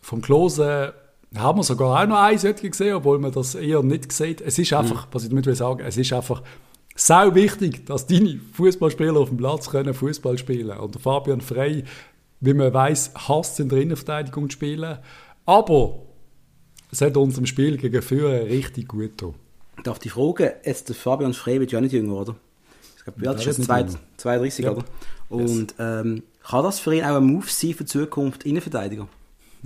Vom 0.00 0.20
Klose 0.22 0.94
haben 1.36 1.58
wir 1.58 1.62
sogar 1.64 2.02
auch 2.02 2.06
noch 2.06 2.18
ein 2.18 2.38
solches 2.38 2.62
gesehen, 2.70 2.94
obwohl 2.94 3.18
man 3.18 3.32
das 3.32 3.54
eher 3.54 3.82
nicht 3.82 4.12
sieht. 4.12 4.40
Es 4.40 4.58
ist 4.58 4.72
einfach, 4.72 5.08
was 5.12 5.24
ich 5.24 5.28
damit 5.30 5.46
will 5.46 5.54
sagen, 5.56 5.84
es 5.84 5.96
ist 5.96 6.12
einfach 6.12 6.42
sau 6.94 7.34
wichtig, 7.34 7.84
dass 7.86 8.06
deine 8.06 8.40
Fußballspieler 8.54 9.16
auf 9.18 9.28
dem 9.28 9.36
Platz 9.38 9.68
können 9.70 9.92
Fußball 9.92 10.38
spielen. 10.38 10.76
Und 10.78 10.94
der 10.94 11.00
Fabian 11.02 11.40
Frey, 11.40 11.84
wie 12.40 12.54
man 12.54 12.72
weiß, 12.72 13.12
hasst 13.28 13.60
in 13.60 13.68
der 13.68 13.78
Innenverteidigung 13.80 14.48
zu 14.48 14.54
spielen. 14.54 14.98
Aber 15.44 15.98
es 16.90 17.00
hat 17.00 17.16
unserem 17.16 17.46
Spiel 17.46 17.76
gegen 17.76 18.00
Führer 18.02 18.46
richtig 18.46 18.88
gut 18.88 19.18
getan. 19.18 19.34
Darf 19.84 19.98
ich 20.04 20.12
fragen, 20.12 20.50
jetzt 20.64 20.88
der 20.88 20.96
Fabian 20.96 21.34
Frey 21.34 21.60
wird 21.60 21.72
ja 21.72 21.80
nicht 21.80 21.92
jünger, 21.92 22.14
oder? 22.14 22.36
Glaube, 23.06 23.20
wie 23.22 23.28
alt 23.28 23.38
ist 23.38 23.46
wird 23.46 23.58
nicht 23.58 23.66
Zwei- 23.66 23.80
jünger. 23.80 23.98
32, 24.18 24.64
Ja. 24.64 24.70
oder? 24.72 24.84
Und 25.28 25.74
ähm, 25.78 26.22
kann 26.46 26.62
das 26.64 26.78
für 26.78 26.94
ihn 26.94 27.04
auch 27.04 27.16
ein 27.16 27.24
Move 27.24 27.46
sein 27.48 27.72
für 27.72 27.84
die 27.84 27.90
Zukunft 27.90 28.44
Innenverteidiger? 28.44 29.08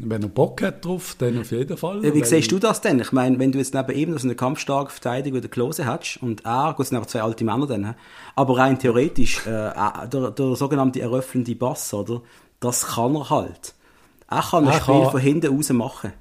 Wenn 0.03 0.23
er 0.23 0.29
Bock 0.29 0.63
hat 0.63 0.83
drauf, 0.85 1.15
dann 1.19 1.39
auf 1.41 1.51
jeden 1.51 1.77
Fall. 1.77 2.03
Ja, 2.03 2.15
wie 2.15 2.25
siehst 2.25 2.51
du 2.53 2.59
das 2.59 2.81
denn? 2.81 3.01
Ich 3.01 3.13
meine, 3.13 3.39
wenn 3.39 3.53
du 3.53 3.59
jetzt 3.59 3.75
neben 3.75 3.91
eben 3.93 4.17
so 4.17 4.27
einen 4.27 4.37
kampfstarken 4.37 4.91
Verteidiger 4.91 5.37
wie 5.37 5.41
der 5.43 5.51
Klose 5.51 5.85
hast 5.85 6.19
und 6.23 6.45
er, 6.47 6.73
gut, 6.75 6.85
es 6.85 6.89
sind 6.89 6.97
aber 6.97 7.07
zwei 7.07 7.21
alte 7.23 7.45
Männer 7.45 7.67
dann, 7.67 7.95
aber 8.35 8.57
rein 8.57 8.79
theoretisch, 8.79 9.47
äh, 9.47 9.51
äh, 9.69 10.09
der, 10.11 10.31
der 10.31 10.57
sogenannte 10.57 11.01
eröffnende 11.01 11.55
Bass, 11.55 11.93
oder? 11.93 12.23
Das 12.61 12.87
kann 12.87 13.15
er 13.17 13.29
halt. 13.29 13.75
Er 14.31 14.41
kann 14.43 14.67
ein 14.69 14.81
Spiel 14.81 15.03
kann- 15.03 15.11
von 15.11 15.21
hinten 15.21 15.55
raus 15.55 15.69
machen. 15.71 16.13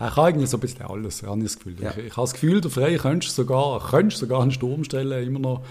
Er 0.00 0.10
kann 0.10 0.24
eigentlich 0.24 0.50
so 0.50 0.56
ein 0.56 0.60
bisschen 0.60 0.82
alles, 0.86 1.22
habe 1.22 1.36
ich 1.38 1.44
das 1.44 1.56
Gefühl. 1.58 1.76
Ja. 1.80 1.90
Ich, 1.90 1.98
ich 1.98 2.12
habe 2.16 2.22
das 2.22 2.32
Gefühl, 2.32 2.60
der 2.60 2.70
Frey 2.72 2.96
könntest 2.96 3.36
sogar, 3.36 3.78
könntest 3.90 4.18
sogar 4.18 4.42
einen 4.42 4.50
Sturm 4.50 4.82
stellen, 4.82 5.24
immer 5.24 5.38
noch. 5.38 5.62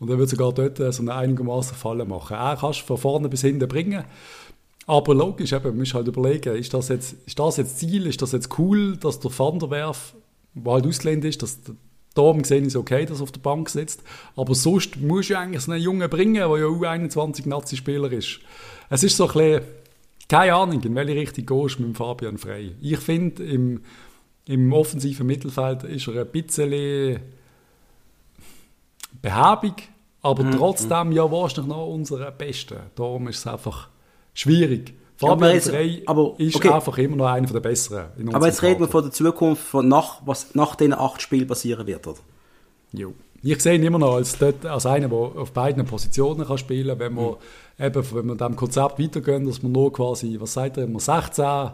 Und 0.00 0.10
er 0.10 0.18
wird 0.18 0.30
sogar 0.30 0.52
dort 0.52 0.78
so 0.78 1.02
eine 1.02 1.14
einigermaßen 1.14 1.76
Falle 1.76 2.04
machen. 2.04 2.36
Er 2.36 2.56
kannst 2.56 2.80
du 2.80 2.84
von 2.86 2.98
vorne 2.98 3.28
bis 3.28 3.42
hinten 3.42 3.68
bringen. 3.68 4.04
Aber 4.86 5.14
logisch, 5.14 5.52
eben, 5.52 5.68
man 5.68 5.78
muss 5.78 5.94
halt 5.94 6.08
überlegen, 6.08 6.56
ist 6.56 6.74
das, 6.74 6.88
jetzt, 6.88 7.14
ist 7.26 7.38
das 7.38 7.58
jetzt 7.58 7.78
Ziel, 7.78 8.06
ist 8.06 8.20
das 8.20 8.32
jetzt 8.32 8.58
cool, 8.58 8.96
dass 8.96 9.20
der 9.20 9.30
Van 9.38 9.58
der 9.58 9.70
Werf, 9.70 10.14
der 10.54 10.72
halt 10.72 10.86
ausgelehnt 10.86 11.24
ist, 11.24 11.42
dass 11.42 11.60
Darum 12.14 12.42
gesehen 12.42 12.64
ist 12.64 12.74
okay, 12.74 13.06
dass 13.06 13.20
er 13.20 13.22
auf 13.22 13.32
der 13.32 13.40
Bank 13.40 13.68
sitzt. 13.68 14.02
Aber 14.34 14.54
sonst 14.54 15.00
musst 15.00 15.30
du 15.30 15.38
eigentlich 15.38 15.62
so 15.62 15.70
einen 15.70 15.82
Jungen 15.82 16.10
bringen, 16.10 16.34
der 16.34 16.42
ja 16.42 16.66
U21-Nazi-Spieler 16.66 18.10
ist. 18.10 18.40
Es 18.88 19.04
ist 19.04 19.16
so 19.16 19.28
ein 19.28 19.32
bisschen, 19.32 19.60
keine 20.28 20.54
Ahnung, 20.54 20.82
in 20.82 20.94
welche 20.96 21.14
Richtung 21.14 21.46
gehst 21.46 21.78
du 21.78 21.82
mit 21.84 21.96
Fabian 21.96 22.36
Frey. 22.36 22.74
Ich 22.80 22.98
finde, 22.98 23.44
im, 23.44 23.82
im 24.46 24.72
offensiven 24.72 25.26
Mittelfeld 25.26 25.84
ist 25.84 26.08
er 26.08 26.22
ein 26.22 26.26
bisschen 26.32 27.20
behäbig, 29.22 29.88
aber 30.22 30.44
Mhm, 30.44 30.52
trotzdem 30.52 31.12
ja 31.12 31.30
wahrscheinlich 31.30 31.66
noch 31.74 31.86
unser 31.86 32.30
Bester. 32.30 32.76
Darum 32.94 33.28
ist 33.28 33.38
es 33.38 33.46
einfach 33.46 33.88
schwierig. 34.34 34.94
Ja, 35.20 35.28
aber 35.28 35.36
Fabian 35.40 35.54
jetzt- 35.54 35.68
Frey 35.68 36.02
aber, 36.06 36.34
ist 36.38 36.56
okay. 36.56 36.70
einfach 36.70 36.96
immer 36.98 37.16
noch 37.16 37.26
einer 37.26 37.46
der 37.46 37.60
Besseren. 37.60 38.06
in 38.18 38.34
Aber 38.34 38.46
jetzt 38.46 38.62
reden 38.62 38.80
wir 38.80 38.88
von 38.88 39.02
der 39.02 39.12
Zukunft, 39.12 39.62
von 39.62 39.86
nach, 39.86 40.20
was 40.24 40.54
nach 40.54 40.76
diesen 40.76 40.94
acht 40.94 41.20
Spielen 41.20 41.46
passieren 41.46 41.86
wird, 41.86 42.06
oder? 42.06 42.18
Jo. 42.92 43.12
Ich 43.42 43.62
sehe 43.62 43.74
ihn 43.74 43.82
immer 43.82 43.98
noch 43.98 44.14
als, 44.16 44.36
dort, 44.38 44.66
als 44.66 44.84
einen, 44.86 45.08
der 45.10 45.18
auf 45.18 45.52
beiden 45.52 45.84
Positionen 45.86 46.46
kann 46.46 46.58
spielen 46.58 46.88
kann, 46.88 46.98
wenn 46.98 47.14
wir, 47.16 47.38
eben, 47.78 48.04
wenn 48.14 48.26
wir 48.26 48.34
dem 48.34 48.56
Konzept 48.56 48.98
weitergehen, 48.98 49.46
dass 49.46 49.62
man 49.62 49.72
nur 49.72 49.90
quasi, 49.92 50.36
was 50.38 50.52
sagt 50.54 50.76
er 50.76 50.84
immer, 50.84 51.00
16 51.00 51.70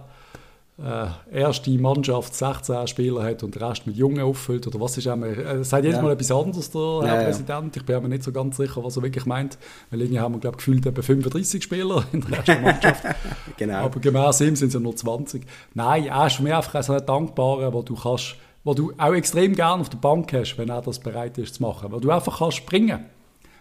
äh, 0.78 1.40
erste 1.40 1.70
Mannschaft 1.70 2.34
16 2.34 2.86
Spieler 2.86 3.24
hat 3.24 3.42
und 3.42 3.54
den 3.54 3.62
Rest 3.62 3.86
mit 3.86 3.96
Jungen 3.96 4.20
auffüllt, 4.20 4.66
oder 4.66 4.78
was 4.78 4.98
ist 4.98 5.06
einmal, 5.08 5.32
er 5.32 5.64
sagt 5.64 5.84
jedes 5.84 5.96
Ja. 5.96 6.02
Mal 6.02 6.12
etwas 6.12 6.30
anderes, 6.30 6.70
der 6.70 6.80
Herr 6.80 7.06
Ja, 7.06 7.20
ja. 7.20 7.24
Präsident, 7.24 7.76
ich 7.76 7.84
bin 7.84 8.02
mir 8.02 8.08
nicht 8.10 8.22
so 8.24 8.32
ganz 8.32 8.58
sicher, 8.58 8.84
was 8.84 8.96
er 8.96 9.02
wirklich 9.02 9.24
meint, 9.24 9.56
weil 9.90 10.02
irgendwie 10.02 10.20
haben 10.20 10.34
wir, 10.34 10.40
glaube 10.40 10.56
ich, 10.56 10.64
gefühlt 10.64 10.84
etwa 10.84 11.00
35 11.00 11.62
Spieler 11.62 12.04
in 12.12 12.20
der 12.20 12.38
ersten 12.38 12.62
Mannschaft. 12.62 13.04
Genau. 13.56 13.76
Aber 13.76 14.00
gemäß 14.00 14.40
ihm 14.42 14.54
sind 14.54 14.68
es 14.68 14.74
ja 14.74 14.80
nur 14.80 14.94
20. 14.94 15.46
Nein, 15.72 16.06
er 16.06 16.26
ist 16.26 16.36
für 16.36 16.42
mich 16.42 16.52
einfach 16.52 16.74
ein 16.90 17.06
Dankbarer, 17.06 17.72
wo 17.72 17.80
du 17.82 17.94
kannst, 17.94 18.36
wo 18.64 18.74
du 18.74 18.92
auch 18.98 19.14
extrem 19.14 19.54
gerne 19.54 19.80
auf 19.80 19.88
der 19.88 19.96
Bank 19.96 20.30
hast, 20.34 20.58
wenn 20.58 20.68
er 20.68 20.82
das 20.82 20.98
bereit 20.98 21.38
ist 21.38 21.54
zu 21.54 21.62
machen. 21.62 21.90
Weil 21.90 22.00
du 22.00 22.10
einfach 22.10 22.38
kannst 22.38 22.58
springen. 22.58 23.06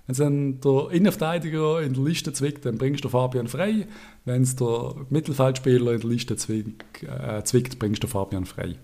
Wenn 0.07 0.11
es 0.11 0.17
dann 0.19 0.61
der 0.61 0.91
Innenverteidiger 0.91 1.81
in 1.81 1.93
der 1.93 2.03
Liste 2.03 2.31
zwickt, 2.31 2.65
dann 2.65 2.77
bringst 2.77 3.03
du 3.03 3.09
Fabian 3.09 3.47
frei. 3.47 3.87
Wenn 4.23 4.43
es 4.43 4.55
der 4.55 4.95
Mittelfeldspieler 5.09 5.93
in 5.93 6.01
der 6.01 6.09
Liste 6.09 6.35
zwickt, 6.35 7.03
äh, 7.03 7.43
zwickt 7.43 7.79
bringst 7.79 8.03
du 8.03 8.07
Fabian 8.07 8.45
frei. 8.45 8.75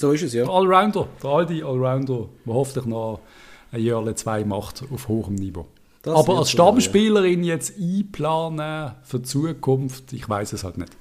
So 0.00 0.10
ist 0.10 0.22
es, 0.22 0.32
ja. 0.32 0.44
Der 0.44 0.52
Allrounder, 0.52 1.06
der 1.22 1.30
alte 1.30 1.64
Allrounder, 1.64 2.28
der 2.44 2.54
hoffentlich 2.54 2.86
noch 2.86 3.20
ein 3.70 3.82
Jahr 3.82 4.02
oder 4.02 4.16
zwei 4.16 4.44
macht 4.44 4.84
auf 4.92 5.06
hohem 5.06 5.36
Niveau. 5.36 5.66
Das 6.02 6.14
Aber 6.14 6.38
als 6.38 6.50
so, 6.50 6.58
ja. 6.58 6.64
Stammspielerin 6.64 7.44
jetzt 7.44 7.78
einplanen 7.78 8.92
für 9.04 9.20
die 9.20 9.24
Zukunft, 9.24 10.12
ich 10.12 10.28
weiß 10.28 10.52
es 10.52 10.64
halt 10.64 10.78
nicht. 10.78 10.96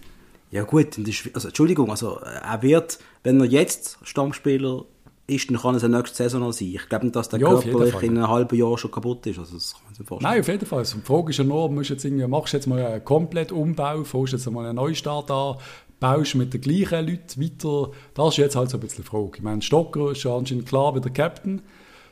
Ja 0.52 0.64
gut, 0.64 1.00
also, 1.34 1.48
Entschuldigung, 1.48 1.90
also 1.90 2.20
er 2.20 2.62
wird, 2.62 3.00
wenn 3.24 3.40
er 3.40 3.48
jetzt 3.48 3.98
Stammspieler 4.04 4.86
ist, 5.26 5.50
dann 5.50 5.58
kann 5.58 5.76
es 5.76 5.84
eine 5.84 5.98
nächste 5.98 6.18
Saison 6.18 6.42
noch 6.42 6.52
sein. 6.52 6.70
Ich 6.74 6.90
glaube 6.90 7.06
nicht, 7.06 7.16
dass 7.16 7.30
der 7.30 7.40
Ja, 7.40 7.50
körperlich 7.50 8.04
in 8.04 8.18
einem 8.18 8.28
halben 8.28 8.58
Jahr 8.58 8.78
schon 8.78 8.92
kaputt 8.92 9.26
ist. 9.26 9.40
Also 9.40 9.56
das 9.56 9.74
kann 9.74 9.84
man 9.86 9.96
sich 9.96 10.06
vorstellen. 10.06 10.32
Nein, 10.32 10.42
auf 10.42 10.48
jeden 10.48 10.66
Fall. 10.66 10.80
Also, 10.80 10.98
die 10.98 11.06
Frage 11.06 11.30
ist 11.30 11.38
ja 11.38 11.44
nur, 11.44 11.70
musst 11.70 11.90
jetzt 11.90 12.04
irgendwie, 12.04 12.28
machst 12.28 12.54
du 12.54 12.58
jetzt 12.58 12.68
mal 12.68 12.86
einen 12.86 13.06
kompletten 13.06 13.58
Umbau, 13.58 14.04
fängst 14.04 14.34
jetzt 14.34 14.50
mal 14.52 14.66
einen 14.66 14.76
Neustart 14.76 15.32
an, 15.32 15.58
baust 16.00 16.36
mit 16.36 16.54
den 16.54 16.60
gleichen 16.60 17.08
Leuten 17.08 17.42
weiter. 17.42 17.92
Das 18.14 18.30
ist 18.30 18.38
jetzt 18.38 18.56
halt 18.58 18.70
so 18.70 18.78
ein 18.78 18.82
bisschen 18.82 19.04
die 19.04 19.10
Frage. 19.10 19.32
Ich 19.36 19.42
meine, 19.42 19.62
Stocker 19.62 20.12
ist 20.12 20.24
ja 20.24 20.36
anscheinend 20.36 20.68
klar 20.68 20.94
wie 20.96 21.02
der 21.02 21.12
Captain. 21.12 21.62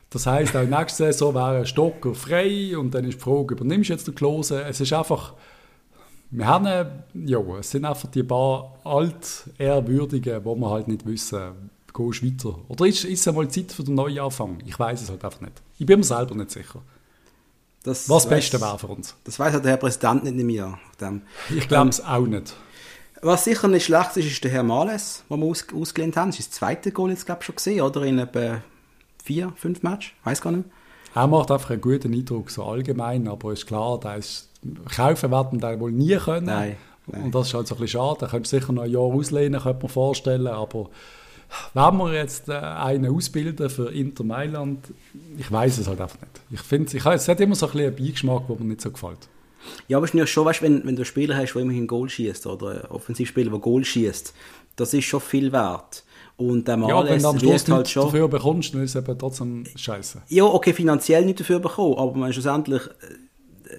Das 0.10 0.26
heisst, 0.26 0.56
auch 0.56 0.64
nächste 0.66 1.06
Saison 1.06 1.36
wäre 1.36 1.66
Stocker 1.66 2.14
frei 2.14 2.78
und 2.78 2.94
dann 2.94 3.06
ist 3.06 3.16
die 3.16 3.20
Frage, 3.20 3.56
übernimmst 3.56 3.90
du 3.90 3.94
jetzt 3.94 4.08
den 4.08 4.16
Klose? 4.16 4.64
Es 4.64 4.80
ist 4.80 4.94
einfach, 4.94 5.34
wir 6.30 6.48
haben, 6.48 6.88
ja, 7.14 7.40
es 7.60 7.72
sind 7.72 7.84
einfach 7.84 8.10
die 8.10 8.24
paar 8.24 8.78
Altehrwürdigen, 8.86 10.46
wo 10.46 10.56
wir 10.56 10.70
halt 10.70 10.88
nicht 10.88 11.06
wissen, 11.06 11.70
gehst 11.94 12.24
weiter. 12.24 12.60
Oder 12.68 12.86
ist, 12.86 13.04
ist 13.04 13.22
es 13.22 13.28
einmal 13.28 13.48
Zeit 13.50 13.72
für 13.72 13.84
den 13.84 13.96
Neuanfang? 13.96 14.60
Ich 14.66 14.78
weiß 14.78 15.02
es 15.02 15.10
halt 15.10 15.24
einfach 15.24 15.42
nicht. 15.42 15.62
Ich 15.78 15.86
bin 15.86 16.00
mir 16.00 16.06
selber 16.06 16.36
nicht 16.36 16.52
sicher. 16.52 16.82
Das 17.84 18.08
Was 18.10 18.24
das 18.24 18.30
Beste 18.30 18.62
wäre 18.62 18.78
für 18.78 18.88
uns. 18.88 19.16
Das 19.24 19.40
weiß 19.40 19.54
halt 19.54 19.64
der 19.64 19.72
Herr 19.72 19.78
Präsident 19.78 20.24
nicht 20.24 20.36
mehr. 20.36 20.78
Dem. 21.00 21.24
Ich 21.50 21.68
glaube 21.68 21.90
es 21.90 22.04
auch 22.04 22.26
nicht. 22.26 22.54
Was 23.24 23.44
sicher 23.44 23.68
nicht 23.68 23.86
schlecht 23.86 24.18
ist, 24.18 24.26
ist 24.26 24.44
der 24.44 24.52
Herr 24.52 24.64
Males, 24.64 25.24
den 25.30 25.40
wir 25.40 25.46
aus, 25.46 25.66
ausgelehnt 25.74 26.18
haben. 26.18 26.32
Das 26.32 26.40
ist 26.40 26.52
das 26.52 26.58
zweite 26.58 26.92
Goal 26.92 27.12
jetzt, 27.12 27.26
glaube 27.26 27.42
ich, 27.42 27.46
schon 27.46 27.56
gesehen, 27.56 27.82
oder? 27.82 28.04
In 28.04 28.20
etwa 28.20 28.62
vier, 29.24 29.54
fünf 29.56 29.84
Matches. 29.84 30.12
Weiß 30.24 30.42
gar 30.42 30.52
nicht. 30.52 30.66
Er 31.14 31.28
macht 31.28 31.52
einfach 31.52 31.72
einen 31.72 31.82
guten 31.82 32.14
Eindruck, 32.14 32.50
so 32.50 32.64
allgemein, 32.64 33.28
aber 33.28 33.52
ist 33.52 33.68
klar, 33.68 34.00
da 34.00 34.16
ist, 34.16 34.50
kaufen 34.96 35.30
werden 35.30 35.62
wir 35.62 35.80
wohl 35.80 35.92
nie 35.92 36.16
können. 36.16 36.46
Nein, 36.46 36.78
nein. 37.08 37.24
Und 37.24 37.36
das 37.36 37.48
ist 37.48 37.54
halt 37.54 37.68
so 37.68 37.76
ein 37.76 37.82
bisschen 37.82 38.00
schade. 38.00 38.20
Da 38.22 38.28
könntest 38.28 38.54
du 38.54 38.60
sicher 38.60 38.74
noch 38.74 38.84
ein 38.84 38.92
Jahr 38.92 39.02
auslehnen, 39.02 39.62
könnte 39.62 39.82
man 39.82 39.90
vorstellen, 39.90 40.48
aber 40.48 40.90
wenn 41.74 41.98
wir 41.98 42.14
jetzt 42.14 42.50
äh, 42.50 42.54
einen 42.54 43.16
ausbilden 43.16 43.70
für 43.70 43.92
Inter 43.92 44.24
Mailand, 44.24 44.94
ich 45.38 45.52
weiß 45.52 45.78
es 45.80 45.88
halt 45.88 46.02
einfach 46.02 46.20
nicht. 46.22 46.42
Ich 46.52 46.62
finde, 46.62 46.96
ich, 46.96 47.06
es 47.06 47.28
hat 47.28 47.40
immer 47.40 47.56
so 47.56 47.68
ein 47.68 47.72
bisschen 47.72 47.88
einen 47.88 47.96
Beigeschmack, 47.96 48.48
der 48.48 48.56
mir 48.58 48.66
nicht 48.66 48.82
so 48.82 48.92
gefällt. 48.92 49.30
Ja, 49.88 49.98
aber 49.98 50.06
es 50.06 50.14
ist 50.14 50.20
ja 50.20 50.26
schon, 50.26 50.46
weißt, 50.46 50.62
wenn, 50.62 50.86
wenn 50.86 50.96
du 50.96 51.02
einen 51.02 51.06
Spieler 51.06 51.36
hast, 51.36 51.54
der 51.54 51.62
immerhin 51.62 51.88
Goal 51.88 52.10
schießt, 52.10 52.48
oder 52.48 52.70
einen 52.70 52.86
Offensivspieler, 52.86 53.52
der 53.52 53.60
Goal 53.60 53.84
schießt, 53.84 54.34
das 54.76 54.94
ist 54.94 55.06
schon 55.06 55.22
viel 55.22 55.52
wert. 55.52 56.04
Und 56.38 56.68
der 56.68 56.78
Ja, 56.78 57.04
wenn 57.04 57.22
Males 57.22 57.22
du 57.22 57.30
am 57.30 57.40
Schluss 57.40 57.70
halt 57.70 57.90
schon... 57.90 58.06
dafür 58.06 58.28
bekommst, 58.28 58.74
dann 58.74 58.84
ist 58.84 58.96
es 58.96 59.04
eben 59.04 59.20
trotzdem 59.20 59.64
scheiße. 59.76 60.24
Ja, 60.30 60.46
okay, 60.46 60.74
finanziell 60.74 61.26
nicht 61.26 61.40
dafür 61.40 61.60
bekommen, 61.60 61.96
aber 61.98 62.34
schlussendlich, 62.34 62.82
äh, 62.82 63.16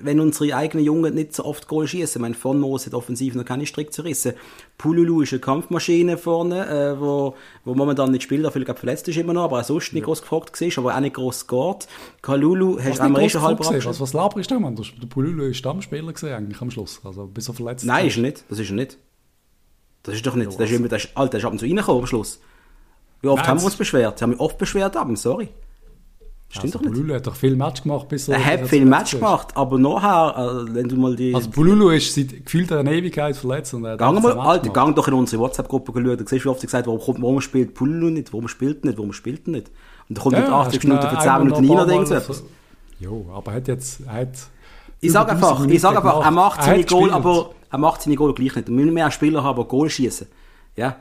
wenn 0.01 0.21
unsere 0.21 0.57
eigenen 0.57 0.85
Jungen 0.85 1.15
nicht 1.15 1.35
so 1.35 1.45
oft 1.45 1.69
Goal 1.69 1.87
schießen, 1.87 2.21
mein 2.21 2.35
von 2.35 2.61
Moos 2.61 2.87
hat 2.87 2.95
offensiv 2.95 3.35
noch 3.35 3.45
keine 3.45 3.67
Strick 3.67 3.93
zerrissen. 3.93 4.35
Pululu 4.79 5.23
ist 5.23 5.33
eine 5.33 5.41
Kampfmaschine 5.41 6.19
vorne, 6.19 6.67
äh, 6.67 7.01
wo, 7.01 7.35
wo 7.65 7.75
momentan 7.75 8.11
nicht 8.11 8.23
spielt, 8.23 8.45
auch 8.47 8.53
vielleicht 8.53 8.79
verletzt 8.79 9.09
ist 9.09 9.17
immer 9.17 9.33
noch, 9.33 9.45
aber 9.45 9.61
auch 9.61 9.65
sonst 9.65 9.93
nicht 9.93 10.05
groß 10.05 10.23
gefragt 10.23 10.61
war, 10.61 10.79
aber 10.79 10.97
auch 10.97 11.01
nicht 11.01 11.15
groß 11.15 11.47
geht. 11.47 11.89
Kalulu 12.23 12.79
hast 12.83 12.99
du 12.99 13.03
einmal 13.03 13.29
schon 13.29 13.43
halb 13.43 13.59
gesehen, 13.59 13.75
abgeschlossen. 13.75 14.01
was, 14.01 14.13
laberst 14.13 14.51
du, 14.51 14.61
Mann? 14.61 14.77
Der 14.77 15.07
Pululu 15.07 15.45
ist 15.45 15.59
Stammspieler 15.59 16.13
gesehen 16.13 16.35
eigentlich 16.35 16.61
am 16.61 16.71
Schluss, 16.71 17.01
also 17.05 17.27
bis 17.27 17.49
er 17.49 17.55
verletzt 17.55 17.85
Nein, 17.85 18.07
ist. 18.07 18.17
er 18.17 18.23
nicht. 18.23 18.45
Das 18.49 18.59
ist 18.59 18.71
er 18.71 18.77
nicht. 18.77 18.99
Das 20.03 20.15
ist 20.15 20.27
doch 20.27 20.35
nicht. 20.35 20.53
Ja, 20.53 20.59
das 20.59 20.71
ist 20.71 20.77
immer, 20.77 20.89
das 20.89 21.05
ist, 21.05 21.17
Alter, 21.17 21.33
das 21.33 21.41
ist 21.41 21.45
ab 21.47 21.53
und 21.53 21.59
zu 21.59 21.67
reingekommen 21.67 22.03
am 22.03 22.07
Schluss. 22.07 22.41
Wie 23.21 23.29
oft 23.29 23.43
Nein, 23.43 23.49
haben 23.49 23.61
wir 23.61 23.67
uns 23.67 23.77
beschwert? 23.77 24.19
Sie 24.19 24.25
haben 24.25 24.31
mich 24.31 24.41
oft 24.41 24.59
beschwert, 24.59 24.97
aber 24.97 25.15
sorry. 25.17 25.49
Stimmt 26.53 26.65
also, 26.65 26.79
doch 26.81 26.85
nicht. 26.85 26.95
Pululu 26.95 27.15
hat 27.15 27.27
doch 27.27 27.35
viel 27.35 27.57
Match 27.57 27.83
gemacht, 27.83 28.09
bis 28.09 28.29
er... 28.29 28.37
Er 28.37 28.45
hat 28.45 28.69
viel 28.69 28.85
Match 28.85 29.15
ist. 29.15 29.21
gemacht, 29.21 29.49
aber 29.55 29.79
nachher, 29.79 30.67
äh, 30.69 30.75
wenn 30.75 30.87
du 30.87 30.97
mal 30.97 31.17
die... 31.17 31.35
Also 31.35 31.49
Pululu 31.49 31.89
ist 31.89 32.15
seit 32.15 32.45
gefühlt 32.45 32.71
einer 32.71 32.93
Ewigkeit 32.93 33.35
verletzt 33.35 33.73
und 33.73 33.87
er 33.87 33.93
hat 33.93 33.99
Gang 33.99 34.23
mal, 34.23 34.39
Alter, 34.39 34.61
gemacht. 34.61 34.75
gang 34.75 34.95
doch 34.95 35.09
in 35.09 35.15
unsere 35.15 35.41
WhatsApp-Gruppe 35.41 35.93
schauen. 35.95 36.19
Da 36.19 36.25
siehst 36.27 36.45
du, 36.45 36.49
wie 36.49 36.49
oft 36.51 36.61
sie 36.61 36.67
gesagt 36.67 36.87
warum, 36.87 37.01
kommt, 37.01 37.23
warum 37.23 37.41
spielt 37.41 37.73
Pullu 37.73 38.11
nicht, 38.11 38.35
warum 38.35 38.49
spielt 38.49 38.85
er 38.85 38.89
nicht, 38.89 38.99
warum 38.99 39.15
spielt 39.15 39.47
er 39.49 39.53
nicht. 39.53 39.71
Und 40.11 40.19
da 40.19 40.23
kommt 40.23 40.37
mit 40.37 40.47
80 40.47 40.75
hast 40.75 40.85
Minuten 40.85 41.03
für 41.09 41.19
einmal 41.19 41.23
10 41.23 41.49
noch 41.49 41.61
Minuten 41.61 41.81
ein 41.81 41.89
rein 41.89 42.07
oder 42.07 42.21
so- 42.21 42.45
Jo, 43.01 43.27
aber 43.35 43.51
er 43.53 43.57
hat 43.57 43.69
jetzt... 43.69 44.01
Er 44.07 44.13
hat 44.13 44.29
Ich 45.01 45.11
sag 45.11 45.31
1000 45.31 45.31
einfach, 45.31 45.67
ich 45.67 45.81
sag 45.81 45.91
Minuten 45.93 46.07
einfach, 46.09 46.25
er 46.27 46.31
macht 46.33 46.63
seine 46.63 46.85
Goal, 46.85 47.11
aber 47.13 47.51
er 47.71 47.79
macht 47.79 48.03
seine 48.03 48.17
Goal 48.17 48.35
gleich 48.35 48.55
nicht. 48.57 48.69
Wir 48.69 48.75
müssen 48.75 48.93
mehr 48.93 49.11
Spieler 49.11 49.43
haben, 49.43 49.63
die 49.63 49.69
Goal 49.69 49.89
schießen. 49.89 50.27
Ja. 50.77 50.97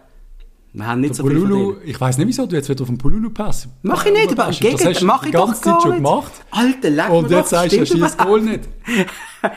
Wir 0.73 0.87
haben 0.87 1.01
nicht 1.01 1.17
Der 1.17 1.25
so 1.25 1.29
von 1.29 1.77
ich 1.83 1.99
weiß 1.99 2.17
nicht 2.17 2.27
wieso, 2.27 2.45
du 2.45 2.55
jetzt 2.55 2.69
wieder 2.69 2.81
auf 2.83 2.87
den 2.87 2.97
Pululu 2.97 3.29
pass. 3.29 3.67
Mach 3.81 4.05
ich 4.05 4.13
nicht, 4.13 4.31
aber 4.31 4.43
im 4.45 4.49
das 4.51 4.59
Gegenteil, 4.61 4.93
du 4.93 5.05
mach 5.05 5.23
ich 5.25 5.31
doch 5.31 5.47
ganze 5.47 5.61
gar 5.63 5.73
Zeit 5.73 5.81
schon 5.81 5.91
nicht. 5.91 5.97
gemacht. 5.97 6.31
Alter, 6.49 6.89
leck 6.89 7.09
Und 7.09 7.29
jetzt 7.29 7.49
sagst 7.49 7.73
du, 7.73 7.77
er 7.79 7.85
schießt 7.85 8.17
Goal 8.17 8.41
nicht. 8.41 8.69
Nein, 9.43 9.51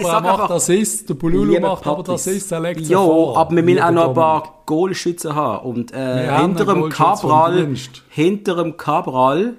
ich 0.00 0.06
aber 0.06 0.08
er 0.12 0.20
macht 0.20 0.40
einfach, 0.42 0.50
Assist, 0.50 1.08
der 1.08 1.14
Pululu 1.14 1.52
Lieber 1.54 1.70
macht 1.70 1.86
aber 1.86 1.96
Patrice. 2.04 2.12
das 2.12 2.28
Assist, 2.28 2.52
er 2.52 2.60
legt 2.60 2.86
vor. 2.86 3.36
aber 3.38 3.56
wir 3.56 3.62
müssen 3.64 3.80
auch 3.82 3.90
noch 3.90 4.08
ein 4.08 4.14
paar 4.14 4.62
Goalschützen 4.66 5.34
haben. 5.34 5.66
Und 5.68 5.92
äh, 5.92 6.38
hinter 6.38 6.64
dem 6.66 6.88
Cabral, 6.90 7.68
hinter 8.08 8.54
dem 8.56 8.76
Cabral, 8.76 9.54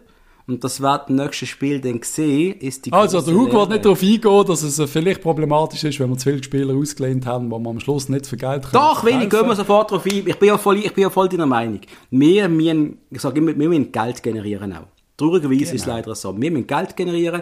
und 0.47 0.63
das 0.63 0.79
wird 0.81 1.09
im 1.09 1.15
nächsten 1.17 1.45
Spiel 1.45 1.81
dann 1.81 1.99
sehen, 2.03 2.55
ist 2.59 2.85
die 2.85 2.93
Also, 2.93 3.19
der 3.21 3.33
Hugo 3.33 3.59
wird 3.59 3.69
nicht 3.71 3.85
darauf 3.85 4.01
eingehen, 4.01 4.45
dass 4.47 4.63
es 4.63 4.79
äh, 4.79 4.87
vielleicht 4.87 5.21
problematisch 5.21 5.83
ist, 5.83 5.99
wenn 5.99 6.09
wir 6.09 6.17
zu 6.17 6.29
viele 6.29 6.43
Spieler 6.43 6.73
ausgelehnt 6.75 7.25
haben, 7.25 7.51
wo 7.51 7.59
wir 7.59 7.69
am 7.69 7.79
Schluss 7.79 8.07
nicht 8.09 8.25
für 8.27 8.37
Geld 8.37 8.63
können 8.63 8.73
Doch, 8.73 9.01
verkaufen. 9.03 9.29
gehen 9.29 9.47
wir 9.47 9.55
sofort 9.55 9.91
drauf 9.91 10.05
ein. 10.05 10.23
Ich 10.25 10.39
bin 10.39 10.47
ja 10.47 10.57
voll, 10.57 10.77
ich 10.77 10.93
bin 10.93 11.01
ja 11.03 11.09
voll 11.09 11.27
deiner 11.27 11.45
Meinung. 11.45 11.81
Wir 12.11 12.47
müssen, 12.47 12.97
ich 13.11 13.19
sage 13.21 13.39
immer, 13.39 13.57
wir 13.57 13.67
müssen 13.69 13.91
Geld 13.91 14.23
generieren 14.23 14.73
auch. 14.73 14.87
Traurigerweise 15.17 15.63
ist 15.63 15.73
es 15.73 15.83
Genau. 15.83 15.95
leider 15.97 16.15
so. 16.15 16.39
Wir 16.39 16.51
müssen 16.51 16.67
Geld 16.67 16.95
generieren. 16.95 17.41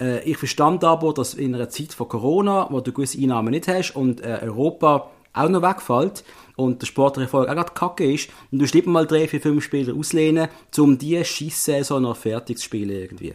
Äh, 0.00 0.28
ich 0.28 0.36
verstand 0.36 0.82
aber, 0.84 1.14
dass 1.14 1.34
in 1.34 1.54
einer 1.54 1.68
Zeit 1.68 1.92
von 1.94 2.08
Corona, 2.08 2.66
wo 2.70 2.80
du 2.80 2.92
gewisse 2.92 3.18
Einnahmen 3.18 3.50
nicht 3.52 3.68
hast 3.68 3.94
und 3.96 4.20
äh, 4.20 4.40
Europa 4.42 5.08
auch 5.32 5.48
noch 5.48 5.62
wegfällt 5.62 6.24
und 6.56 6.82
der 6.82 6.86
sportliche 6.86 7.24
Erfolg 7.26 7.48
auch 7.48 7.54
gerade 7.54 7.72
kacke 7.72 8.12
ist, 8.12 8.28
und 8.50 8.58
du 8.58 8.64
nicht 8.64 8.86
mal 8.86 9.06
drei, 9.06 9.26
vier, 9.28 9.40
fünf 9.40 9.64
Spieler 9.64 9.94
auslehnen, 9.94 10.48
um 10.78 10.98
diese 10.98 11.24
Scheisssaison 11.24 12.02
noch 12.02 12.16
fertig 12.16 12.58
zu 12.58 12.64
spielen 12.64 12.90
irgendwie. 12.90 13.34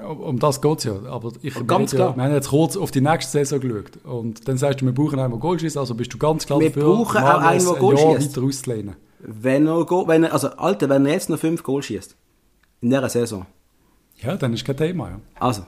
Um 0.00 0.38
das 0.38 0.60
geht 0.60 0.78
es 0.78 0.84
ja. 0.84 0.94
Aber 1.06 1.32
ich, 1.42 1.54
Ganz 1.66 1.92
reden 1.92 2.00
ja, 2.00 2.06
klar. 2.06 2.16
wir 2.16 2.24
haben 2.24 2.32
jetzt 2.32 2.48
kurz 2.50 2.76
auf 2.76 2.90
die 2.92 3.00
nächste 3.00 3.32
Saison 3.32 3.60
geschaut. 3.60 4.04
Und 4.04 4.46
dann 4.46 4.56
sagst 4.56 4.80
du, 4.80 4.84
wir 4.86 4.92
brauchen 4.94 5.18
einen, 5.18 5.30
der 5.32 5.40
Goal 5.40 5.58
schießt. 5.58 5.76
Also 5.76 5.94
bist 5.94 6.14
du 6.14 6.18
ganz 6.18 6.46
klar 6.46 6.60
Wir 6.60 6.68
dafür, 6.68 6.84
brauchen 6.84 7.16
auch 7.22 7.40
einen, 7.40 7.64
der 7.64 7.74
ein 7.74 7.78
Goal 7.80 7.96
schießt. 7.98 8.36
weiter 8.36 8.46
auszulehnen. 8.46 8.96
Wenn 9.20 9.66
er, 9.66 9.76
wenn 10.06 10.24
er, 10.24 10.32
also, 10.32 10.48
Alter, 10.50 10.88
wenn 10.88 11.04
er 11.04 11.12
jetzt 11.14 11.28
noch 11.30 11.38
fünf 11.38 11.64
Goal 11.64 11.82
schießt, 11.82 12.14
in 12.80 12.90
dieser 12.90 13.08
Saison, 13.08 13.46
Ja, 14.22 14.36
dann 14.36 14.52
ist 14.54 14.64
kein 14.64 14.76
Thema. 14.76 15.08
Ja. 15.10 15.20
also, 15.40 15.62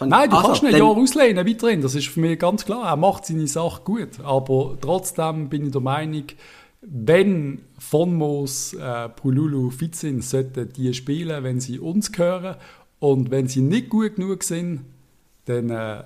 Nein, 0.00 0.30
du 0.30 0.36
also, 0.36 0.48
kannst 0.48 0.62
nicht 0.62 0.74
ein 0.74 0.80
Jahr 0.80 0.96
auslehnen 0.96 1.46
weiterhin. 1.46 1.82
Das 1.82 1.94
ist 1.94 2.08
für 2.08 2.20
mich 2.20 2.38
ganz 2.38 2.64
klar. 2.64 2.86
Er 2.86 2.96
macht 2.96 3.26
seine 3.26 3.46
Sache 3.46 3.82
gut. 3.84 4.20
Aber 4.22 4.78
trotzdem 4.80 5.48
bin 5.48 5.66
ich 5.66 5.72
der 5.72 5.82
Meinung, 5.82 6.24
wenn 6.80 7.60
von 7.78 8.14
Moos 8.14 8.72
äh, 8.74 9.08
Pululu 9.10 9.70
fit 9.70 9.94
sind, 9.94 10.24
sollten 10.24 10.72
die 10.72 10.92
spielen, 10.94 11.44
wenn 11.44 11.60
sie 11.60 11.78
uns 11.78 12.12
gehören. 12.12 12.56
Und 12.98 13.30
wenn 13.30 13.46
sie 13.46 13.60
nicht 13.60 13.90
gut 13.90 14.16
genug 14.16 14.42
sind, 14.42 14.80
dann 15.44 15.68
äh, 15.68 16.04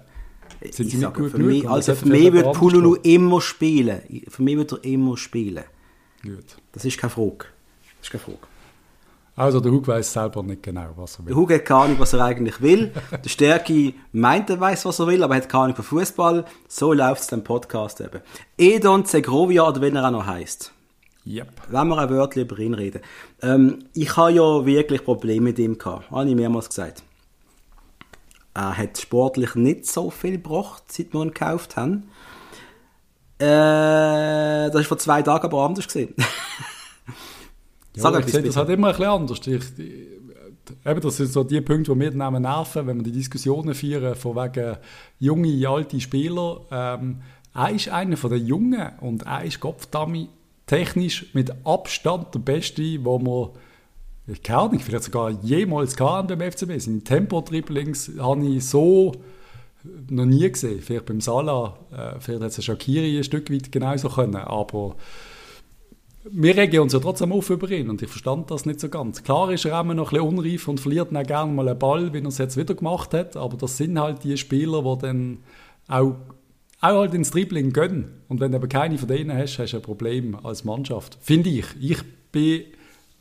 sind 0.60 0.74
sie 0.74 0.82
ich 0.82 0.94
nicht 0.94 1.00
sage, 1.02 1.22
gut 1.22 1.30
für 1.30 1.36
genug. 1.38 1.52
mich, 1.52 1.68
also 1.68 1.94
für 1.94 2.06
mich 2.06 2.18
vielleicht 2.18 2.32
wird 2.32 2.52
Pululu 2.54 2.94
immer 2.96 3.40
spielen. 3.40 4.00
Für 4.28 4.42
mich 4.42 4.56
wird 4.56 4.72
er 4.72 4.84
immer 4.84 5.16
spielen. 5.16 5.64
spielen. 6.20 6.36
Gut. 6.36 6.56
Das 6.72 6.84
ist 6.84 6.98
keine 6.98 7.10
Frage. 7.10 7.46
Das 8.00 8.08
ist 8.08 8.10
keine 8.10 8.24
Frage. 8.24 8.57
Also 9.38 9.60
der 9.60 9.70
Hug 9.70 9.86
weiß 9.86 10.12
selber 10.12 10.42
nicht 10.42 10.64
genau, 10.64 10.88
was 10.96 11.14
er 11.14 11.18
will. 11.20 11.26
Der 11.26 11.36
Hugo 11.36 11.54
hat 11.54 11.64
keine 11.64 11.80
Ahnung, 11.80 12.00
was 12.00 12.12
er 12.12 12.24
eigentlich 12.24 12.60
will. 12.60 12.92
Der 13.24 13.28
Stärke 13.28 13.94
meint, 14.12 14.50
er 14.50 14.58
weiß, 14.58 14.84
was 14.84 14.98
er 14.98 15.06
will, 15.06 15.22
aber 15.22 15.36
hat 15.36 15.48
keine 15.48 15.64
Ahnung 15.64 15.76
von 15.76 15.84
Fußball. 15.84 16.44
So 16.66 16.92
läuft 16.92 17.22
es 17.22 17.30
im 17.30 17.44
Podcast 17.44 18.00
eben. 18.00 18.20
Edon 18.56 19.04
Zegrovia, 19.04 19.68
oder 19.68 19.80
wenn 19.80 19.94
er 19.94 20.06
auch 20.06 20.10
noch 20.10 20.26
heißt. 20.26 20.72
Yep. 21.24 21.48
Wenn 21.68 21.88
wir 21.88 21.98
ein 21.98 22.10
Wörtchen 22.10 22.42
über 22.42 22.58
ihn 22.58 22.74
reden. 22.74 23.00
Ähm, 23.40 23.84
ich 23.94 24.16
habe 24.16 24.32
ja 24.32 24.66
wirklich 24.66 25.04
Probleme 25.04 25.44
mit 25.44 25.58
ihm 25.60 25.78
gehabt. 25.78 26.10
Habe 26.10 26.28
ich 26.28 26.34
mehrmals 26.34 26.68
gesagt. 26.68 27.04
Er 28.54 28.76
hat 28.76 28.98
sportlich 28.98 29.54
nicht 29.54 29.86
so 29.86 30.10
viel 30.10 30.32
gebracht, 30.32 30.82
seit 30.88 31.12
wir 31.12 31.22
ihn 31.22 31.28
gekauft 31.28 31.76
haben. 31.76 32.08
Äh, 33.38 33.46
das 33.46 34.74
war 34.74 34.82
vor 34.82 34.98
zwei 34.98 35.22
Tagen 35.22 35.44
aber 35.44 35.64
anders 35.64 35.86
gesehen. 35.86 36.14
Ja, 37.98 38.12
Sag 38.12 38.26
ich 38.26 38.32
sehe 38.32 38.42
das 38.42 38.56
halt 38.56 38.70
immer 38.70 38.88
ein 38.88 38.92
bisschen 38.92 39.06
anders. 39.06 39.38
Ich, 39.46 39.78
ich, 39.78 40.86
eben, 40.86 41.00
das 41.00 41.16
sind 41.16 41.32
so 41.32 41.44
die 41.44 41.60
Punkte, 41.60 41.92
die 41.92 41.98
mir 41.98 42.10
dann 42.10 42.42
nerven, 42.42 42.86
wenn 42.86 42.96
wir 42.96 43.04
die 43.04 43.12
Diskussionen 43.12 43.74
führen, 43.74 44.14
von 44.14 44.36
wegen 44.36 44.76
junge, 45.18 45.68
alte 45.68 46.00
Spieler. 46.00 46.60
Ähm, 46.70 47.22
er 47.54 47.70
ist 47.70 47.88
einer 47.88 48.16
von 48.16 48.30
den 48.30 48.46
Jungen 48.46 48.90
und 49.00 49.22
er 49.22 49.44
ist 49.44 49.60
Kopfdami 49.60 50.28
technisch 50.66 51.26
mit 51.34 51.52
Abstand 51.64 52.34
der 52.34 52.40
Beste, 52.40 53.04
wo 53.04 53.18
man 53.18 53.50
ich 54.30 54.42
keine 54.42 54.60
Ahnung, 54.60 54.80
vielleicht 54.80 55.04
sogar 55.04 55.30
jemals 55.30 55.96
gehabt 55.96 56.28
beim 56.28 56.40
FCB. 56.52 56.78
Seine 56.78 57.02
Tempo-Dribblings 57.02 58.12
habe 58.18 58.46
ich 58.46 58.66
so 58.66 59.12
noch 60.10 60.26
nie 60.26 60.50
gesehen. 60.50 60.80
Vielleicht 60.80 61.06
beim 61.06 61.22
Salah, 61.22 61.78
äh, 61.90 62.20
vielleicht 62.20 62.42
hat 62.42 62.58
es 62.58 62.64
Shakiri 62.64 63.16
ein 63.16 63.24
Stück 63.24 63.50
weit 63.50 63.72
genauso 63.72 64.10
können, 64.10 64.36
aber 64.36 64.96
wir 66.30 66.56
regen 66.56 66.80
uns 66.80 66.92
ja 66.92 66.98
trotzdem 66.98 67.32
auf 67.32 67.50
über 67.50 67.70
ihn 67.70 67.90
und 67.90 68.02
ich 68.02 68.08
verstand 68.08 68.50
das 68.50 68.66
nicht 68.66 68.80
so 68.80 68.88
ganz. 68.88 69.22
Klar 69.22 69.50
ist 69.52 69.64
er 69.64 69.80
immer 69.80 69.94
noch 69.94 70.12
ein 70.12 70.18
bisschen 70.18 70.38
unreif 70.38 70.68
und 70.68 70.80
verliert 70.80 71.12
dann 71.12 71.26
gerne 71.26 71.52
mal 71.52 71.68
einen 71.68 71.78
Ball, 71.78 72.12
wie 72.12 72.18
er 72.18 72.26
es 72.26 72.38
jetzt 72.38 72.56
wieder 72.56 72.74
gemacht 72.74 73.14
hat, 73.14 73.36
aber 73.36 73.56
das 73.56 73.76
sind 73.76 73.98
halt 73.98 74.24
die 74.24 74.36
Spieler, 74.36 74.82
die 74.82 75.02
dann 75.06 75.38
auch, 75.88 76.16
auch 76.80 76.98
halt 76.98 77.14
ins 77.14 77.30
Dribbling 77.30 77.72
gehen. 77.72 78.06
Und 78.28 78.40
wenn 78.40 78.52
du 78.52 78.58
aber 78.58 78.68
keine 78.68 78.98
von 78.98 79.08
denen 79.08 79.36
hast, 79.36 79.58
hast 79.58 79.72
du 79.72 79.78
ein 79.78 79.82
Problem 79.82 80.36
als 80.44 80.64
Mannschaft. 80.64 81.18
Finde 81.20 81.50
ich. 81.50 81.66
Ich 81.80 81.98
bin 82.30 82.62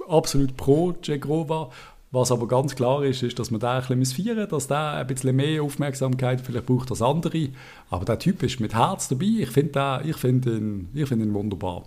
absolut 0.08 0.58
pro 0.58 0.94
Cegrova. 1.02 1.70
Was 2.10 2.32
aber 2.32 2.48
ganz 2.48 2.74
klar 2.76 3.04
ist, 3.04 3.22
ist, 3.22 3.38
dass 3.38 3.52
man 3.52 3.60
da 3.60 3.80
ein 3.80 4.00
bisschen 4.00 4.26
feiern 4.26 4.38
muss, 4.40 4.50
dass 4.50 4.68
der 4.68 4.92
ein 4.94 5.08
bisschen 5.08 5.36
mehr 5.36 5.62
Aufmerksamkeit 5.62 6.40
vielleicht 6.40 6.66
braucht 6.66 6.90
als 6.90 7.02
andere. 7.02 7.50
Aber 7.90 8.06
der 8.06 8.18
Typ 8.18 8.44
ist 8.44 8.62
mit 8.62 8.74
Herz 8.74 9.10
dabei. 9.10 9.26
Ich 9.40 9.50
finde 9.50 10.02
find 10.16 10.46
ihn, 10.46 10.90
find 11.06 11.22
ihn 11.22 11.34
wunderbar. 11.34 11.84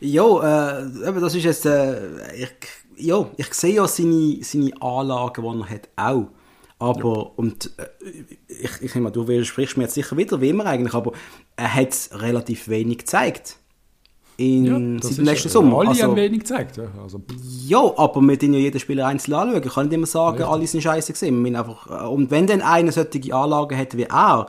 Ja, 0.00 0.80
äh, 0.80 1.20
das 1.20 1.34
ist 1.34 1.44
jetzt, 1.44 1.66
äh, 1.66 2.34
ich, 2.34 2.50
ja, 2.96 3.26
ich 3.36 3.52
sehe 3.54 3.74
ja 3.74 3.86
seine, 3.88 4.38
seine 4.42 4.70
Anlagen, 4.80 5.42
die 5.42 5.62
er 5.62 5.70
hat, 5.70 5.88
auch. 5.96 6.28
Aber, 6.78 7.38
und, 7.38 7.70
äh, 7.78 7.86
ich, 8.48 8.70
ich 8.82 8.94
nehme 8.94 9.12
du 9.12 9.28
widersprichst 9.28 9.76
mir 9.76 9.84
jetzt 9.84 9.94
sicher 9.94 10.16
wieder, 10.16 10.40
wie 10.40 10.48
immer 10.48 10.66
eigentlich, 10.66 10.94
aber 10.94 11.12
er 11.56 11.72
hat 11.74 12.10
relativ 12.12 12.68
wenig 12.68 12.98
gezeigt. 12.98 13.56
In, 14.38 14.64
dem 14.64 14.96
ist- 14.98 15.18
letzten 15.18 15.50
Sommer. 15.50 15.78
Alle 15.80 15.90
Also, 15.90 16.02
haben 16.04 16.16
wenig 16.16 16.40
gezeigt. 16.40 16.78
Ja. 16.78 16.84
Also, 17.00 17.22
ja, 17.66 17.78
aber 17.96 18.20
wir 18.22 18.36
den 18.36 18.54
ja 18.54 18.60
jeden 18.60 18.80
Spieler 18.80 19.06
einzeln 19.06 19.34
anschauen. 19.34 19.62
Ich 19.64 19.72
kann 19.74 19.86
nicht 19.86 19.94
immer 19.94 20.06
sagen, 20.06 20.38
Richtig. 20.38 20.52
alle 20.52 20.66
sind 20.66 20.80
scheiße 20.82 21.12
gesehen. 21.12 21.44
Äh, 21.54 21.58
und 22.06 22.30
wenn 22.30 22.46
dann 22.46 22.62
einer 22.62 22.90
solche 22.90 23.32
Anlagen 23.34 23.76
hätte 23.76 23.96
wie 23.98 24.04
er, 24.04 24.48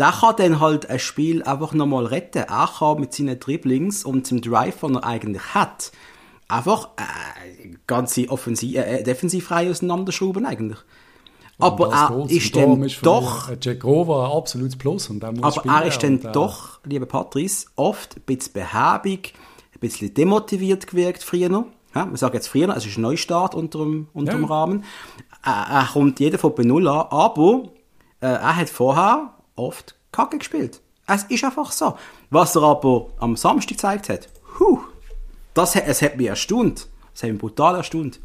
der 0.00 0.12
kann 0.12 0.34
dann 0.36 0.60
halt 0.60 0.88
ein 0.88 0.98
Spiel 0.98 1.42
einfach 1.42 1.74
nochmal 1.74 2.06
retten. 2.06 2.38
Er 2.48 2.70
kann 2.78 2.98
mit 3.00 3.12
seinen 3.14 3.38
Dribblings 3.38 4.04
und 4.04 4.30
dem 4.30 4.40
Drive, 4.40 4.80
den 4.80 4.94
er 4.96 5.04
eigentlich 5.04 5.42
hat, 5.54 5.92
einfach 6.48 6.88
äh, 6.96 7.76
ganze 7.86 8.28
Offensiv, 8.30 8.76
äh, 8.76 9.02
Defensivreihe 9.02 9.70
auseinanderschrauben 9.70 10.46
eigentlich. 10.46 10.78
Aber 11.58 11.88
das 11.90 12.10
er 12.10 12.30
ist 12.30 12.56
Und 12.56 12.62
dann 12.78 12.82
ist 12.84 13.04
doch 13.04 13.48
ein 13.50 13.60
Cegrova 13.60 14.24
ein 14.26 14.32
absolutes 14.32 14.76
Plus. 14.78 15.10
Und 15.10 15.22
der 15.22 15.32
muss 15.32 15.42
aber 15.42 15.52
spielen 15.52 15.74
er 15.74 15.84
ist 15.84 16.02
dann 16.02 16.14
und, 16.14 16.24
äh, 16.24 16.32
doch, 16.32 16.80
lieber 16.84 17.04
Patrice, 17.04 17.66
oft 17.76 18.16
ein 18.16 18.22
bisschen 18.22 18.54
behäbig, 18.54 19.34
ein 19.74 19.80
bisschen 19.80 20.14
demotiviert 20.14 20.86
gewirkt 20.86 21.22
früher. 21.22 21.66
Ja, 21.94 22.08
wir 22.08 22.16
sagen 22.16 22.34
jetzt 22.34 22.48
früher, 22.48 22.74
es 22.74 22.86
ist 22.86 22.96
ein 22.96 23.02
Neustart 23.02 23.54
unter 23.54 23.80
dem, 23.80 24.08
unter 24.14 24.32
Ja. 24.32 24.38
dem 24.38 24.44
Rahmen. 24.46 24.84
Er, 25.44 25.66
er 25.70 25.88
kommt 25.92 26.18
jeder 26.20 26.38
von 26.38 26.54
bei 26.54 26.62
Null 26.62 26.88
an, 26.88 27.06
aber 27.10 27.64
äh, 28.20 28.26
er 28.26 28.56
hat 28.56 28.70
vorher 28.70 29.34
oft 29.60 29.94
Kacke 30.12 30.38
gespielt. 30.38 30.80
Es 31.06 31.24
ist 31.24 31.44
einfach 31.44 31.72
so. 31.72 31.96
Was 32.30 32.54
er 32.56 32.62
aber 32.62 33.08
am 33.18 33.36
Samstag 33.36 33.70
gezeigt 33.76 34.08
hat, 34.08 34.28
huh, 34.58 34.78
das, 35.54 35.74
hat- 35.74 35.84
es 35.86 36.02
hat 36.02 36.16
mich 36.16 36.26
erstaunt. 36.28 36.88
Es 37.14 37.22
hat 37.22 37.30
mich 37.30 37.40
brutal 37.40 37.76
erstaunt. 37.76 38.20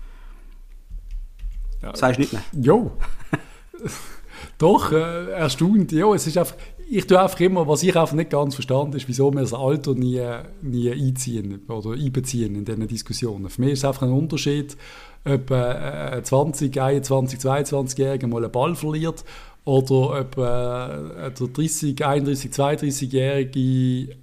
Ja. 1.81 1.95
Sagst 1.95 2.17
du 2.17 2.21
nicht 2.21 2.33
mehr? 2.33 2.43
Jo. 2.53 2.91
Doch, 4.57 4.91
äh, 4.91 5.31
erstaunt. 5.31 5.91
Ja, 5.91 6.13
es 6.13 6.27
ist 6.27 6.37
einfach, 6.37 6.55
ich 6.89 7.05
tue 7.07 7.19
einfach 7.19 7.39
immer, 7.39 7.67
was 7.67 7.83
ich 7.83 7.95
einfach 7.97 8.13
nicht 8.15 8.29
ganz 8.29 8.53
verstanden 8.55 8.95
ist, 8.95 9.07
wieso 9.07 9.31
wir 9.33 9.41
das 9.41 9.53
Alter 9.53 9.93
nie, 9.95 10.21
nie 10.61 10.91
einziehen 10.91 11.65
oder 11.67 11.91
einbeziehen 11.91 12.55
in 12.55 12.65
diesen 12.65 12.87
Diskussionen. 12.87 13.49
Für 13.49 13.61
mich 13.61 13.73
ist 13.73 13.79
es 13.79 13.85
einfach 13.85 14.03
ein 14.03 14.11
Unterschied, 14.13 14.77
ob 15.25 15.51
äh, 15.51 15.55
ein 15.55 16.23
20, 16.23 16.79
21, 16.79 17.39
22-Jähriger 17.39 18.27
mal 18.27 18.43
einen 18.43 18.51
Ball 18.51 18.75
verliert 18.75 19.25
oder 19.65 20.21
ob 20.21 20.38
äh, 20.38 21.32
der 21.32 21.32
30, 21.32 22.06
31, 22.06 22.51
32-Jährige 22.51 24.15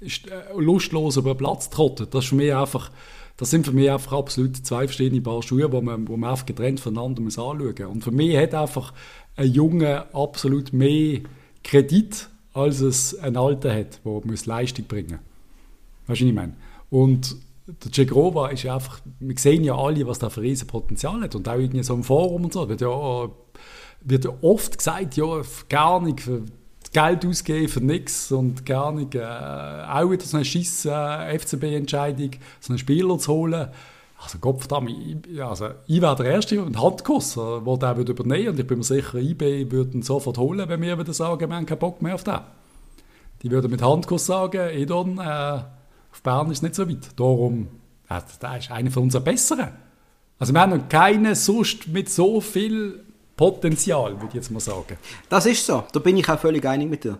ist, 0.00 0.28
äh, 0.28 0.42
lustlos 0.56 1.16
über 1.16 1.34
den 1.34 1.38
Platz 1.38 1.70
trottet. 1.70 2.12
Das 2.14 2.24
ist 2.24 2.30
für 2.30 2.36
mich 2.36 2.54
einfach, 2.54 2.90
das 3.36 3.50
sind 3.50 3.64
für 3.64 3.72
mich 3.72 3.90
einfach 3.90 4.12
absolut 4.12 4.56
zwei 4.56 4.86
verschiedene 4.86 5.20
Paar 5.20 5.42
Schuhe, 5.42 5.70
wo 5.70 5.80
man, 5.80 6.06
wo 6.08 6.16
man 6.16 6.30
einfach 6.30 6.46
getrennt 6.46 6.80
voneinander 6.80 7.22
muss 7.22 7.38
anschauen 7.38 7.74
muss. 7.78 7.86
Und 7.86 8.04
für 8.04 8.10
mich 8.10 8.36
hat 8.36 8.54
einfach 8.54 8.92
ein 9.36 9.52
Junge 9.52 10.12
absolut 10.12 10.72
mehr 10.72 11.20
Kredit, 11.62 12.28
als 12.52 12.80
es 12.80 13.16
ein 13.20 13.36
Alter 13.36 13.72
hat, 13.72 14.00
der 14.04 14.20
muss 14.24 14.46
Leistung 14.46 14.86
bringen 14.86 15.20
muss. 16.06 16.08
Weißt 16.08 16.20
du, 16.20 16.24
was 16.24 16.30
ich 16.30 16.34
meine? 16.34 16.54
Und 16.90 17.36
der 17.84 17.92
Cegrova 17.92 18.48
ist 18.48 18.66
einfach, 18.66 19.00
wir 19.20 19.38
sehen 19.38 19.62
ja 19.62 19.76
alle, 19.76 20.06
was 20.06 20.18
da 20.18 20.30
für 20.30 20.40
riesen 20.40 20.66
Potenzial 20.66 21.20
hat. 21.20 21.34
Und 21.34 21.48
auch 21.48 21.58
irgendwie 21.58 21.84
so 21.84 21.94
im 21.94 22.02
Forum 22.02 22.44
und 22.46 22.52
so, 22.52 22.68
wird 22.68 22.80
ja, 22.80 23.28
wird 24.00 24.24
ja 24.24 24.30
oft 24.42 24.78
gesagt, 24.78 25.16
ja, 25.16 25.42
gar 25.68 26.00
nicht, 26.00 26.28
Geld 26.92 27.26
ausgeben 27.26 27.68
für 27.68 27.80
nichts 27.80 28.32
und 28.32 28.64
gar 28.64 28.92
nicht, 28.92 29.14
äh, 29.14 29.22
auch 29.22 30.10
wieder 30.10 30.24
so 30.24 30.36
eine 30.36 30.44
scheiß 30.44 30.86
äh, 30.86 31.38
FCB-Entscheidung, 31.38 32.30
so 32.60 32.72
einen 32.72 32.78
Spieler 32.78 33.18
zu 33.18 33.32
holen. 33.32 33.68
Also 34.20 34.38
Gott 34.38 34.60
verdammt, 34.60 34.90
ich, 34.90 35.42
also, 35.42 35.68
ich 35.86 36.00
wäre 36.00 36.16
der 36.16 36.26
Erste 36.26 36.62
und 36.62 36.80
Handkuss, 36.80 37.36
äh, 37.36 37.60
der 37.64 37.76
den 37.76 37.96
würde 37.96 38.12
übernehmen 38.12 38.48
und 38.48 38.58
ich 38.58 38.66
bin 38.66 38.78
mir 38.78 38.84
sicher, 38.84 39.18
IB 39.18 39.70
würde 39.70 39.96
ihn 39.96 40.02
sofort 40.02 40.38
holen, 40.38 40.68
wenn 40.68 40.80
wir 40.80 40.98
wieder 40.98 41.12
sagen, 41.12 41.48
wir 41.48 41.56
haben 41.56 41.66
keinen 41.66 41.78
Bock 41.78 42.02
mehr 42.02 42.14
auf 42.14 42.24
den. 42.24 42.38
Die 43.42 43.50
würden 43.50 43.70
mit 43.70 43.82
Handkuss 43.82 44.26
sagen, 44.26 44.70
Edon, 44.70 45.18
äh, 45.18 45.22
auf 45.22 46.22
Bern 46.22 46.50
ist 46.50 46.62
nicht 46.62 46.74
so 46.74 46.88
weit. 46.88 47.10
Darum, 47.16 47.68
äh, 48.08 48.20
der 48.42 48.58
ist 48.58 48.70
einer 48.70 48.90
von 48.90 49.04
unseren 49.04 49.24
Besseren. 49.24 49.68
Also 50.40 50.52
wir 50.52 50.60
haben 50.60 50.76
noch 50.76 50.88
keinen 50.88 51.34
sonst 51.34 51.88
mit 51.88 52.08
so 52.08 52.40
viel 52.40 53.04
Potenzial, 53.38 54.12
würde 54.16 54.26
ich 54.28 54.34
jetzt 54.34 54.50
mal 54.50 54.60
sagen. 54.60 54.98
Das 55.30 55.46
ist 55.46 55.64
so, 55.64 55.84
da 55.92 56.00
bin 56.00 56.16
ich 56.18 56.28
auch 56.28 56.38
völlig 56.38 56.66
einig 56.66 56.90
mit 56.90 57.04
dir. 57.04 57.16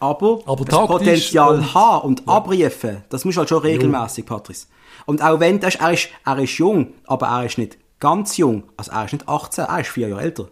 Aber, 0.00 0.40
Aber 0.46 0.64
das 0.64 0.86
Potenzial 0.86 1.56
und- 1.58 1.74
haben 1.74 2.06
und 2.08 2.28
abrufen, 2.28 3.04
das 3.10 3.24
muss 3.24 3.36
halt 3.36 3.48
schon 3.48 3.58
regelmäßig, 3.62 4.26
Patrice. 4.26 4.66
Und 5.06 5.22
auch 5.22 5.38
wenn, 5.40 5.60
das 5.60 5.74
ist, 5.74 5.80
er, 5.80 5.92
ist, 5.92 6.08
er 6.24 6.38
ist 6.38 6.58
jung, 6.58 6.94
aber 7.06 7.26
er 7.28 7.44
ist 7.46 7.58
nicht 7.58 7.78
ganz 8.00 8.36
jung. 8.36 8.64
Also 8.76 8.92
er 8.92 9.04
ist 9.04 9.12
nicht 9.12 9.28
18, 9.28 9.64
er 9.64 9.80
ist 9.80 9.88
vier 9.90 10.08
Jahre 10.08 10.22
älter. 10.22 10.48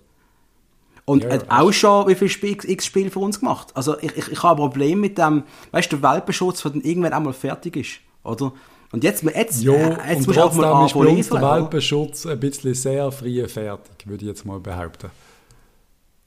Und 1.04 1.22
Ja, 1.22 1.28
er 1.30 1.34
hat 1.40 1.50
auch 1.50 1.72
schon 1.72 2.08
wie 2.08 2.14
viele 2.16 2.30
Spiel, 2.30 2.58
x 2.64 2.84
Spiele 2.86 3.10
für 3.10 3.20
uns 3.20 3.38
gemacht. 3.40 3.68
Also 3.74 3.96
ich, 4.00 4.16
ich, 4.16 4.28
ich 4.32 4.42
habe 4.42 4.62
ein 4.62 4.70
Problem 4.70 5.00
mit 5.00 5.16
dem, 5.18 5.44
weißt 5.70 5.92
du, 5.92 5.96
der 5.98 6.10
Welpenschutz, 6.12 6.62
der 6.62 6.72
dann 6.72 6.80
irgendwann 6.80 7.12
einmal 7.12 7.32
fertig 7.32 7.76
ist, 7.76 8.00
oder? 8.24 8.52
Und 8.92 9.04
jetzt, 9.04 9.22
jetzt, 9.22 9.62
Ja, 9.62 9.72
äh, 9.72 10.14
jetzt 10.14 10.26
musst 10.26 10.38
du 10.38 10.42
auch 10.42 10.54
mal 10.54 11.18
ist 11.18 11.32
der? 11.32 11.42
Welpenschutz 11.42 12.26
ein 12.26 12.38
bisschen 12.38 12.74
sehr 12.74 13.10
früh 13.10 13.46
fertig, 13.48 14.06
würde 14.06 14.24
ich 14.24 14.28
jetzt 14.28 14.44
mal 14.44 14.60
behaupten. 14.60 15.10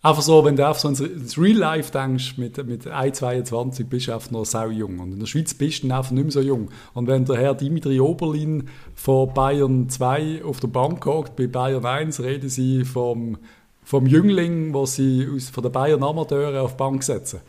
Einfach 0.01 0.21
so, 0.21 0.45
wenn 0.45 0.55
du 0.55 0.65
auf 0.65 0.79
so 0.79 0.87
ins, 0.87 1.37
Real 1.37 1.57
Life 1.57 1.91
denkst, 1.91 2.37
mit, 2.37 2.65
mit 2.65 2.87
1,22 2.87 3.83
bist 3.83 4.07
du 4.07 4.13
einfach 4.13 4.31
noch 4.31 4.45
sau 4.45 4.69
jung. 4.69 4.99
Und 4.99 5.11
in 5.11 5.19
der 5.19 5.25
Schweiz 5.25 5.53
bist 5.53 5.83
du 5.83 5.93
einfach 5.93 6.11
nicht 6.11 6.23
mehr 6.23 6.31
so 6.31 6.39
jung. 6.39 6.69
Und 6.93 7.07
wenn 7.07 7.25
der 7.25 7.35
Herr 7.35 7.53
Dimitri 7.53 7.99
Oberlin 7.99 8.69
von 8.95 9.33
Bayern 9.33 9.89
2 9.89 10.45
auf 10.45 10.61
der 10.61 10.69
Bank 10.69 11.05
hockt, 11.05 11.35
bei 11.35 11.47
Bayern 11.47 11.85
1 11.85 12.21
reden 12.21 12.49
sie 12.49 12.85
vom, 12.85 13.37
vom 13.83 14.05
Jüngling, 14.05 14.73
wo 14.73 14.85
sie 14.85 15.27
aus, 15.35 15.49
von 15.49 15.63
den 15.63 15.71
Bayern 15.73 16.01
Amateure 16.01 16.61
auf 16.61 16.71
die 16.71 16.77
Bank 16.77 17.03
setzen. 17.03 17.41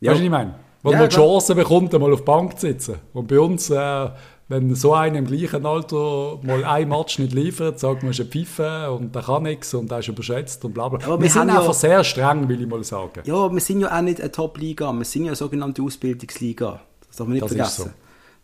Ja. 0.00 0.10
Weißt 0.10 0.20
du, 0.20 0.24
was 0.24 0.24
ich 0.26 0.30
meine? 0.30 0.65
Wo 0.86 0.92
Ja, 0.92 0.98
man 1.00 1.08
die. 1.08 1.14
Chance 1.16 1.54
bekommt, 1.54 1.94
einmal 1.94 2.12
auf 2.12 2.20
die 2.20 2.24
Bank 2.24 2.58
zu 2.58 2.66
sitzen. 2.68 2.96
Und 3.12 3.26
bei 3.28 3.40
uns, 3.40 3.70
äh, 3.70 4.08
wenn 4.48 4.74
so 4.76 4.94
einer 4.94 5.18
im 5.18 5.26
gleichen 5.26 5.66
Alter 5.66 6.38
mal 6.42 6.64
ein 6.64 6.88
Match 6.88 7.18
nicht 7.18 7.32
liefert, 7.32 7.80
sagt 7.80 8.02
man, 8.04 8.12
ist 8.12 8.20
ein 8.20 8.28
Pfeife 8.28 8.92
und 8.92 9.12
der 9.14 9.22
kann 9.22 9.42
nichts 9.42 9.74
und 9.74 9.90
der 9.90 9.98
ist 9.98 10.06
überschätzt 10.08 10.64
und 10.64 10.72
bla 10.74 10.88
bla. 10.88 11.00
Aber 11.04 11.18
wir, 11.18 11.22
wir 11.24 11.28
sind 11.30 11.40
haben 11.40 11.48
ja- 11.48 11.58
einfach 11.58 11.74
sehr 11.74 12.04
streng, 12.04 12.48
will 12.48 12.60
ich 12.62 12.68
mal 12.68 12.84
sagen. 12.84 13.22
Ja, 13.24 13.52
wir 13.52 13.60
sind 13.60 13.80
ja 13.80 13.96
auch 13.96 14.00
nicht 14.02 14.20
eine 14.20 14.30
Top-Liga, 14.30 14.92
wir 14.92 15.04
sind 15.04 15.24
ja 15.24 15.30
eine 15.30 15.36
sogenannte 15.36 15.82
Ausbildungsliga. 15.82 16.80
Das 17.08 17.16
darf 17.16 17.26
man 17.26 17.34
nicht 17.34 17.42
Das 17.44 17.52
vergessen. 17.52 17.92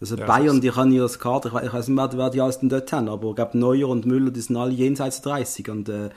Also 0.03 0.17
Ja, 0.17 0.27
Bayern, 0.27 0.61
die 0.61 0.69
kann 0.69 0.93
ja 0.93 1.03
das 1.03 1.19
Kader, 1.19 1.49
ich 1.49 1.55
we- 1.55 1.67
ich 1.67 1.73
weiß 1.73 1.89
nicht, 1.89 1.97
wer, 1.97 2.13
wer 2.19 2.29
die 2.31 2.41
alles 2.41 2.59
denn 2.59 2.69
dort 2.69 2.93
haben, 2.93 3.09
aber 3.09 3.31
ich 3.31 3.37
glaube 3.37 3.57
Neuer 3.57 3.89
und 3.89 4.05
Müller, 4.05 4.31
die 4.33 4.41
sind 4.41 4.57
alle 4.57 4.73
jenseits 4.73 5.23
30 5.23 5.71
und 5.71 5.89
äh, 5.89 6.11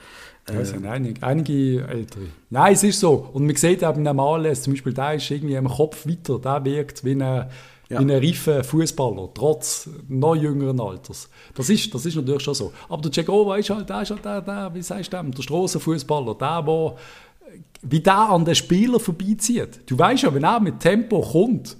Ja, 0.48 0.60
es 0.60 0.70
sind 0.70 0.84
einige, 0.86 1.22
einige 1.24 1.86
Ältere. 1.86 2.24
Nein, 2.50 2.72
es 2.74 2.82
ist 2.82 3.00
so. 3.00 3.28
Und 3.32 3.46
man 3.46 3.54
sieht 3.56 3.82
eben 3.82 4.06
am 4.06 4.16
Males, 4.16 4.62
zum 4.62 4.72
Beispiel, 4.72 4.92
der 4.92 5.14
ist 5.14 5.30
irgendwie 5.30 5.54
im 5.54 5.68
Kopf 5.68 6.06
weiter, 6.06 6.38
der 6.38 6.64
wirkt 6.64 7.04
wie 7.04 7.12
ein, 7.12 7.20
Ja. 7.20 7.46
wie 7.88 7.94
ein 7.96 8.10
reifer 8.10 8.64
Fußballer, 8.64 9.28
trotz 9.34 9.88
noch 10.08 10.34
jüngeren 10.34 10.80
Alters. 10.80 11.28
Das 11.54 11.70
ist, 11.70 11.94
das 11.94 12.04
ist 12.06 12.16
natürlich 12.16 12.42
schon 12.42 12.54
so. 12.54 12.72
Aber 12.88 13.02
der 13.02 13.12
Cegova 13.12 13.56
ist 13.56 13.70
halt, 13.70 13.88
der 13.88 14.02
ist 14.02 14.10
halt 14.10 14.24
der, 14.24 14.40
der 14.40 14.74
wie 14.74 14.82
sagst 14.82 15.12
du 15.12 15.16
dem, 15.16 15.30
der 15.32 15.42
Strassenfußballer, 15.42 16.34
der, 16.34 16.62
der 16.62 16.94
wie 17.82 18.00
der 18.00 18.18
an 18.30 18.44
den 18.44 18.54
Spieler 18.56 18.98
vorbeizieht. 18.98 19.80
Du 19.86 19.96
weißt 19.96 20.24
ja, 20.24 20.34
wenn 20.34 20.42
er 20.44 20.58
mit 20.58 20.80
Tempo 20.80 21.20
kommt, 21.20 21.76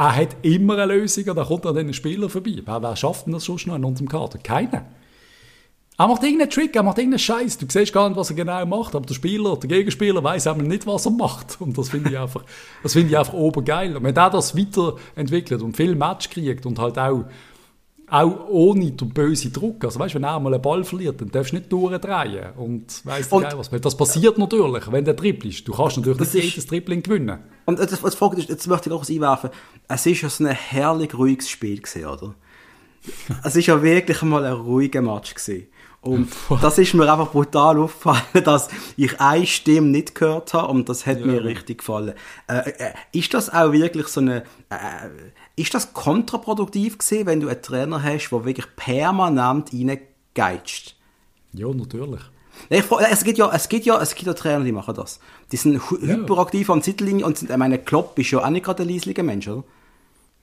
er 0.00 0.16
hat 0.16 0.36
immer 0.40 0.78
eine 0.78 0.94
Lösung 0.94 1.28
und 1.28 1.36
er 1.36 1.44
kommt 1.44 1.66
an 1.66 1.74
den 1.74 1.92
Spieler 1.92 2.30
vorbei. 2.30 2.62
Wer, 2.64 2.82
wer 2.82 2.96
schafft 2.96 3.26
denn 3.26 3.34
das 3.34 3.44
sonst 3.44 3.66
noch 3.66 3.76
in 3.76 3.84
unserem 3.84 4.08
Kader? 4.08 4.38
Keiner. 4.38 4.86
Er 5.98 6.06
macht 6.08 6.22
irgendeinen 6.22 6.48
Trick, 6.48 6.74
er 6.74 6.82
macht 6.82 6.96
irgendeinen 6.96 7.18
Scheiß. 7.18 7.58
Du 7.58 7.66
siehst 7.68 7.92
gar 7.92 8.08
nicht, 8.08 8.16
was 8.16 8.30
er 8.30 8.36
genau 8.36 8.64
macht, 8.64 8.94
aber 8.94 9.04
der 9.04 9.12
Spieler, 9.12 9.58
der 9.58 9.68
Gegenspieler 9.68 10.24
weiß 10.24 10.46
eben 10.46 10.66
nicht, 10.66 10.86
was 10.86 11.04
er 11.04 11.12
macht. 11.12 11.60
Und 11.60 11.76
das 11.76 11.90
finde 11.90 12.08
ich 12.08 12.18
einfach, 12.18 12.42
das 12.82 12.94
finde 12.94 13.10
ich 13.10 13.18
einfach 13.18 13.34
obergeil. 13.34 13.94
Und 13.94 14.04
wenn 14.04 14.16
er 14.16 14.30
das 14.30 14.56
weiterentwickelt 14.56 15.60
und 15.60 15.76
viel 15.76 15.94
Match 15.94 16.30
kriegt 16.30 16.64
und 16.64 16.78
halt 16.78 16.98
auch, 16.98 17.26
auch 18.10 18.48
ohne 18.48 18.90
den 18.90 19.08
bösen 19.10 19.52
Druck. 19.52 19.84
Also 19.84 19.98
weißt, 19.98 20.14
wenn 20.14 20.24
er 20.24 20.40
mal 20.40 20.52
einen 20.52 20.62
Ball 20.62 20.84
verliert, 20.84 21.20
dann 21.20 21.30
darfst 21.30 21.52
du 21.52 21.56
nicht 21.56 21.72
durchdrehen 21.72 22.52
und 22.56 23.04
weißt 23.04 23.32
du 23.32 23.42
was. 23.58 23.70
Das 23.70 23.96
passiert 23.96 24.38
natürlich, 24.38 24.90
wenn 24.90 25.04
der 25.04 25.16
trippelst. 25.16 25.66
Du 25.66 25.72
kannst 25.72 25.96
natürlich 25.96 26.18
Das 26.18 26.34
nicht 26.34 26.44
jedes 26.44 26.66
Dribbling 26.66 27.02
gewinnen. 27.02 27.38
Und 27.66 27.78
das, 27.78 28.02
was 28.02 28.14
Frage 28.14 28.38
ist, 28.38 28.48
jetzt 28.48 28.66
möchte 28.66 28.88
ich 28.88 28.94
auch 28.94 29.00
was 29.00 29.10
einwerfen. 29.10 29.50
Es 29.88 30.06
ist 30.06 30.22
ja 30.22 30.28
so 30.28 30.44
ein 30.44 30.50
herrlich 30.50 31.14
ruhiges 31.14 31.48
Spiel 31.48 31.80
gewesen, 31.80 32.06
oder? 32.06 32.34
Es 33.44 33.56
ist 33.56 33.66
ja 33.66 33.82
wirklich 33.82 34.20
mal 34.22 34.44
ein 34.44 34.52
ruhiger 34.52 35.00
Match 35.00 35.34
gewesen. 35.34 35.68
Und 36.02 36.30
das 36.62 36.78
ist 36.78 36.94
mir 36.94 37.10
einfach 37.12 37.30
brutal 37.30 37.78
aufgefallen, 37.78 38.22
dass 38.44 38.68
ich 38.96 39.20
eine 39.20 39.46
Stimme 39.46 39.88
nicht 39.88 40.14
gehört 40.14 40.54
habe 40.54 40.72
und 40.72 40.88
das 40.88 41.04
hat 41.04 41.20
mir 41.24 41.44
richtig 41.44 41.78
gefallen. 41.78 42.14
Äh, 42.48 42.70
äh, 42.70 42.92
ist 43.12 43.34
das 43.34 43.52
auch 43.52 43.72
wirklich 43.72 44.06
so 44.06 44.20
eine, 44.20 44.44
äh, 44.70 45.08
ist 45.60 45.74
das 45.74 45.92
kontraproduktiv 45.92 46.98
gewesen, 46.98 47.26
wenn 47.26 47.40
du 47.40 47.48
einen 47.48 47.62
Trainer 47.62 48.02
hast, 48.02 48.30
der 48.30 48.44
wirklich 48.44 48.66
permanent 48.76 49.70
reingeitscht? 49.72 50.96
Ja, 51.52 51.68
natürlich. 51.68 52.20
Ich, 52.68 52.84
es 53.10 53.24
gibt 53.24 53.38
ja, 53.38 53.50
es 53.52 53.68
gibt 53.68 53.86
ja, 53.86 54.00
es 54.00 54.14
gibt 54.14 54.26
ja 54.26 54.34
Trainer, 54.34 54.64
die 54.64 54.72
machen 54.72 54.94
das. 54.94 55.18
Die 55.50 55.56
sind 55.56 55.80
hy- 55.90 56.06
hyperaktiv 56.06 56.68
an 56.70 56.80
der 56.80 56.86
Seitenlinie 56.86 57.24
und 57.24 57.38
sind, 57.38 57.50
ich 57.50 57.56
meine, 57.56 57.78
Klopp 57.78 58.18
ist 58.18 58.30
ja 58.30 58.44
auch 58.44 58.50
nicht 58.50 58.64
gerade 58.64 58.82
ein 58.82 58.88
leislicher 58.88 59.22
Mensch, 59.22 59.48
oder? 59.48 59.64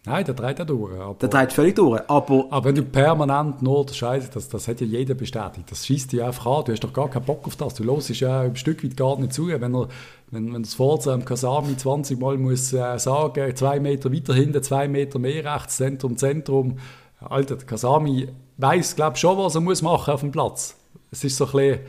Nein, 0.08 0.26
der 0.26 0.34
dreht 0.34 0.62
auch 0.62 0.66
durch. 0.66 1.00
Aber 1.00 1.16
Der 1.16 1.30
dreht 1.30 1.52
völlig 1.54 1.76
durch. 1.76 2.02
Aber 2.08 2.46
Aber 2.50 2.66
wenn 2.66 2.76
du 2.76 2.84
permanent 2.84 3.62
nur 3.62 3.86
das 3.86 3.98
Scheiße, 3.98 4.30
das, 4.34 4.48
das 4.48 4.68
hat 4.68 4.80
ja 4.80 4.88
jeder 4.88 5.14
bestätigt. 5.14 5.70
Das 5.70 5.86
schießt 5.86 6.14
dich 6.14 6.24
einfach 6.24 6.46
an. 6.46 6.66
Du 6.66 6.72
hast 6.72 6.84
doch 6.84 6.94
gar 6.94 7.10
keinen 7.10 7.26
Bock 7.26 7.46
auf 7.46 7.56
das. 7.58 7.74
Du 7.74 7.84
hörst 7.84 8.10
ja 8.10 8.42
ein 8.42 8.56
Stück 8.56 8.84
weit 8.84 8.96
gar 8.96 9.20
nicht 9.20 9.34
zu. 9.34 9.48
Wenn 9.48 9.76
er, 9.76 9.90
wenn, 10.32 10.54
wenn 10.54 10.64
das 10.64 10.76
Forza 10.76 11.14
am 11.14 11.26
Kasami 11.26 11.76
20 11.76 12.20
Mal 12.20 12.38
muss 12.38 12.72
äh, 12.74 12.98
sagen, 12.98 13.56
zwei 13.56 13.80
Meter 13.80 14.12
weiter 14.14 14.34
hinten, 14.34 14.64
zwei 14.64 14.88
Meter 14.88 15.20
mehr 15.20 15.44
rechts, 15.44 15.78
Zentrum, 15.78 16.16
Zentrum. 16.16 16.78
Alter, 17.20 17.58
der 17.58 17.66
Kasami 17.66 18.30
weiß, 18.58 18.96
glaube 18.96 19.18
schon, 19.18 19.38
was 19.38 19.56
er 19.56 19.62
muss 19.62 19.82
machen 19.82 20.14
auf 20.14 20.22
dem 20.22 20.32
Platz. 20.32 20.76
Es 21.12 21.24
ist 21.24 21.38
so 21.38 21.46
ein 21.46 21.52
bisschen 21.52 21.80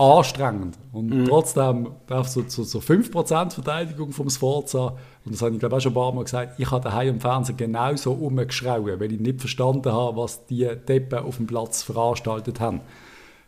anstrengend. 0.00 0.78
Und 0.92 1.26
trotzdem 1.26 1.88
darf 2.06 2.28
so, 2.28 2.42
so, 2.48 2.64
so 2.64 2.78
5% 2.78 3.50
Verteidigung 3.50 4.12
vom 4.12 4.30
Sforza, 4.30 4.96
und 5.24 5.34
das 5.34 5.42
habe 5.42 5.52
ich 5.52 5.60
glaube 5.60 5.76
auch 5.76 5.80
schon 5.80 5.92
ein 5.92 5.94
paar 5.94 6.12
Mal 6.12 6.24
gesagt, 6.24 6.58
ich 6.58 6.70
habe 6.70 6.82
daheim 6.82 7.08
im 7.08 7.20
Fernsehen 7.20 7.58
genauso 7.58 8.12
rumgeschrauen, 8.12 8.98
weil 8.98 9.12
ich 9.12 9.20
nicht 9.20 9.40
verstanden 9.40 9.92
habe, 9.92 10.16
was 10.16 10.46
die 10.46 10.66
Deppen 10.88 11.18
auf 11.18 11.36
dem 11.36 11.46
Platz 11.46 11.82
veranstaltet 11.82 12.60
haben. 12.60 12.80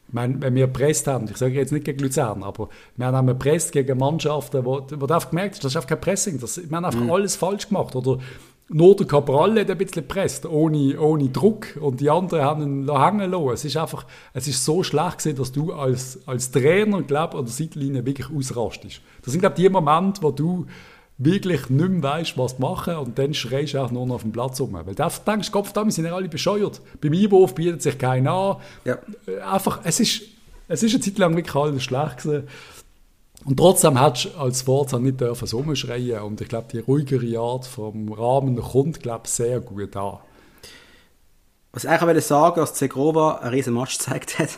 Ich 0.08 0.14
meine, 0.14 0.42
wenn 0.42 0.54
wir 0.54 0.66
gepresst 0.66 1.06
haben, 1.06 1.26
ich 1.30 1.38
sage 1.38 1.54
jetzt 1.54 1.72
nicht 1.72 1.86
gegen 1.86 2.00
Luzern, 2.00 2.42
aber 2.42 2.68
wir 2.96 3.06
haben 3.06 3.26
gepresst 3.26 3.72
gegen 3.72 3.96
Mannschaften, 3.96 4.62
wo, 4.62 4.86
wo 4.96 5.06
du 5.06 5.14
einfach 5.14 5.30
gemerkt 5.30 5.54
hast, 5.54 5.64
das 5.64 5.72
ist 5.72 5.76
einfach 5.76 5.88
kein 5.88 6.00
Pressing. 6.02 6.38
Das, 6.38 6.58
wir 6.68 6.76
haben 6.76 6.84
einfach 6.84 7.08
alles 7.08 7.34
falsch 7.34 7.68
gemacht. 7.68 7.96
Oder 7.96 8.18
nur 8.68 8.96
der 8.96 9.06
Cabral 9.06 9.58
hat 9.60 9.70
ein 9.70 9.78
bisschen 9.78 10.02
gepresst, 10.02 10.46
ohne, 10.46 10.98
ohne 10.98 11.28
Druck. 11.28 11.76
Und 11.80 12.00
die 12.00 12.08
anderen 12.08 12.42
haben 12.42 12.62
ihn 12.62 12.98
hängen 12.98 13.30
lassen. 13.30 13.50
Es 13.50 13.64
ist 13.64 13.76
einfach, 13.76 14.06
es 14.32 14.48
ist 14.48 14.64
so 14.64 14.82
schlecht 14.82 15.18
gewesen, 15.18 15.36
dass 15.36 15.52
du 15.52 15.72
als, 15.72 16.20
als 16.26 16.50
Trainer, 16.50 17.02
glaube 17.02 17.38
an 17.38 17.44
der 17.44 17.52
Seitenlinie 17.52 18.04
wirklich 18.06 18.28
ausrastest. 18.30 19.00
Das 19.22 19.32
sind, 19.32 19.40
glaube 19.40 19.56
die 19.56 19.68
Momente, 19.68 20.22
wo 20.22 20.30
du 20.30 20.66
wirklich 21.18 21.68
nicht 21.70 21.88
mehr 21.88 22.02
weißt, 22.02 22.38
was 22.38 22.58
machen 22.58 22.96
und 22.96 23.18
dann 23.18 23.34
schreist 23.34 23.74
du 23.74 23.78
auch 23.78 23.90
nur 23.90 24.06
noch 24.06 24.16
auf 24.16 24.22
dem 24.22 24.32
Platz 24.32 24.60
rum. 24.60 24.72
Weil 24.72 24.94
du 24.94 25.10
denkst, 25.26 25.52
Kopf, 25.52 25.72
da 25.72 25.88
sind 25.90 26.04
ja 26.04 26.14
alle 26.14 26.28
bescheuert. 26.28 26.80
Beim 27.00 27.12
Einwurf 27.12 27.54
bietet 27.54 27.82
sich 27.82 27.98
keiner 27.98 28.32
an. 28.32 28.56
Ja. 28.84 28.98
Äh, 29.26 29.40
Einfach, 29.40 29.80
es 29.84 30.00
ist, 30.00 30.22
es 30.68 30.82
ist 30.82 30.94
eine 30.94 31.02
Zeit 31.02 31.18
lang 31.18 31.36
wirklich 31.36 31.54
alles 31.54 31.82
schlecht 31.84 32.22
gewesen. 32.22 32.48
Und 33.44 33.56
trotzdem 33.56 34.00
hättest 34.00 34.26
du 34.26 34.38
als 34.38 34.62
Forza 34.62 34.98
nicht 34.98 35.20
dürfen 35.20 35.46
so 35.46 35.58
rumschreien 35.58 36.20
und 36.22 36.40
ich 36.40 36.48
glaube, 36.48 36.68
die 36.72 36.78
ruhigere 36.78 37.38
Art 37.40 37.66
vom 37.66 38.12
Rahmen 38.12 38.56
kommt, 38.56 39.00
glaube 39.00 39.26
sehr 39.26 39.60
gut 39.60 39.96
an. 39.96 40.18
was 41.72 41.84
ich 41.84 41.90
eigentlich 41.90 42.24
sagen, 42.24 42.56
dass 42.60 42.74
Zegrova 42.74 43.36
einen 43.38 43.50
riesen 43.54 43.74
Match 43.74 43.98
gezeigt 43.98 44.38
hat. 44.38 44.50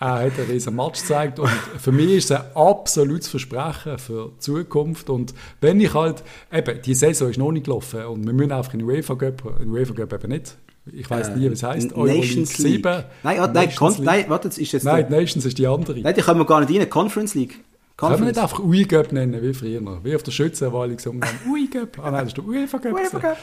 Er 0.00 0.24
hat 0.26 0.38
einen 0.38 0.50
riesen 0.50 0.74
Match 0.74 1.00
gezeigt 1.02 1.38
und 1.38 1.48
für 1.78 1.92
mich 1.92 2.10
ist 2.12 2.30
es 2.30 2.40
ein 2.40 2.44
absolutes 2.54 3.28
Versprechen 3.28 3.98
für 3.98 4.30
die 4.34 4.38
Zukunft 4.40 5.08
und 5.10 5.34
wenn 5.60 5.80
ich 5.80 5.92
halt, 5.94 6.22
eben, 6.52 6.80
die 6.82 6.94
Saison 6.94 7.28
ist 7.30 7.38
noch 7.38 7.52
nicht 7.52 7.66
gelaufen 7.66 8.04
und 8.06 8.24
wir 8.26 8.32
müssen 8.32 8.52
einfach 8.52 8.72
in 8.72 8.80
den 8.80 8.88
UEFA 8.88 9.14
Cup, 9.16 9.60
in 9.60 9.70
UEFA 9.70 9.94
Cup 9.94 10.12
eben 10.14 10.32
nicht, 10.32 10.56
ich 10.92 11.08
weiß 11.08 11.34
nie, 11.36 11.42
wie 11.48 11.52
es 11.54 11.62
heisst, 11.62 11.92
Äh, 11.92 11.98
Nations 11.98 12.58
League. 12.58 12.84
Nein, 12.84 13.04
warte, 13.22 13.54
nein, 13.54 13.66
Nations 13.66 13.98
League. 13.98 14.06
nein, 14.06 14.24
warte, 14.28 14.48
ist 14.48 14.72
jetzt 14.72 14.84
Nein, 14.84 15.06
die 15.08 15.14
Nations 15.14 15.44
ist 15.46 15.56
die 15.58 15.66
andere. 15.66 15.98
Nein, 16.00 16.14
die 16.14 16.20
können 16.20 16.40
wir 16.40 16.44
gar 16.46 16.60
nicht 16.64 16.78
rein. 16.78 16.90
Conference 16.90 17.34
League. 17.34 17.60
Können 17.96 18.18
wir 18.18 18.26
nicht 18.26 18.38
einfach 18.38 18.58
UI 18.58 18.84
Cup 18.86 19.12
nennen, 19.12 19.40
wie 19.40 19.54
früher? 19.54 19.80
Wie 20.02 20.16
auf 20.16 20.22
der 20.22 20.32
Schützenwahl 20.32 20.94
gesungen 20.94 21.22
haben. 21.24 21.38
UI 21.50 21.68
Cup. 21.68 21.98
Ah 21.98 22.10
nein, 22.10 22.24
das 22.24 22.28
ist 22.28 22.36
der 22.36 22.44
UEFA 22.44 22.78
Cup. 22.78 22.92
UEFA 22.92 23.18
Cup. 23.20 23.36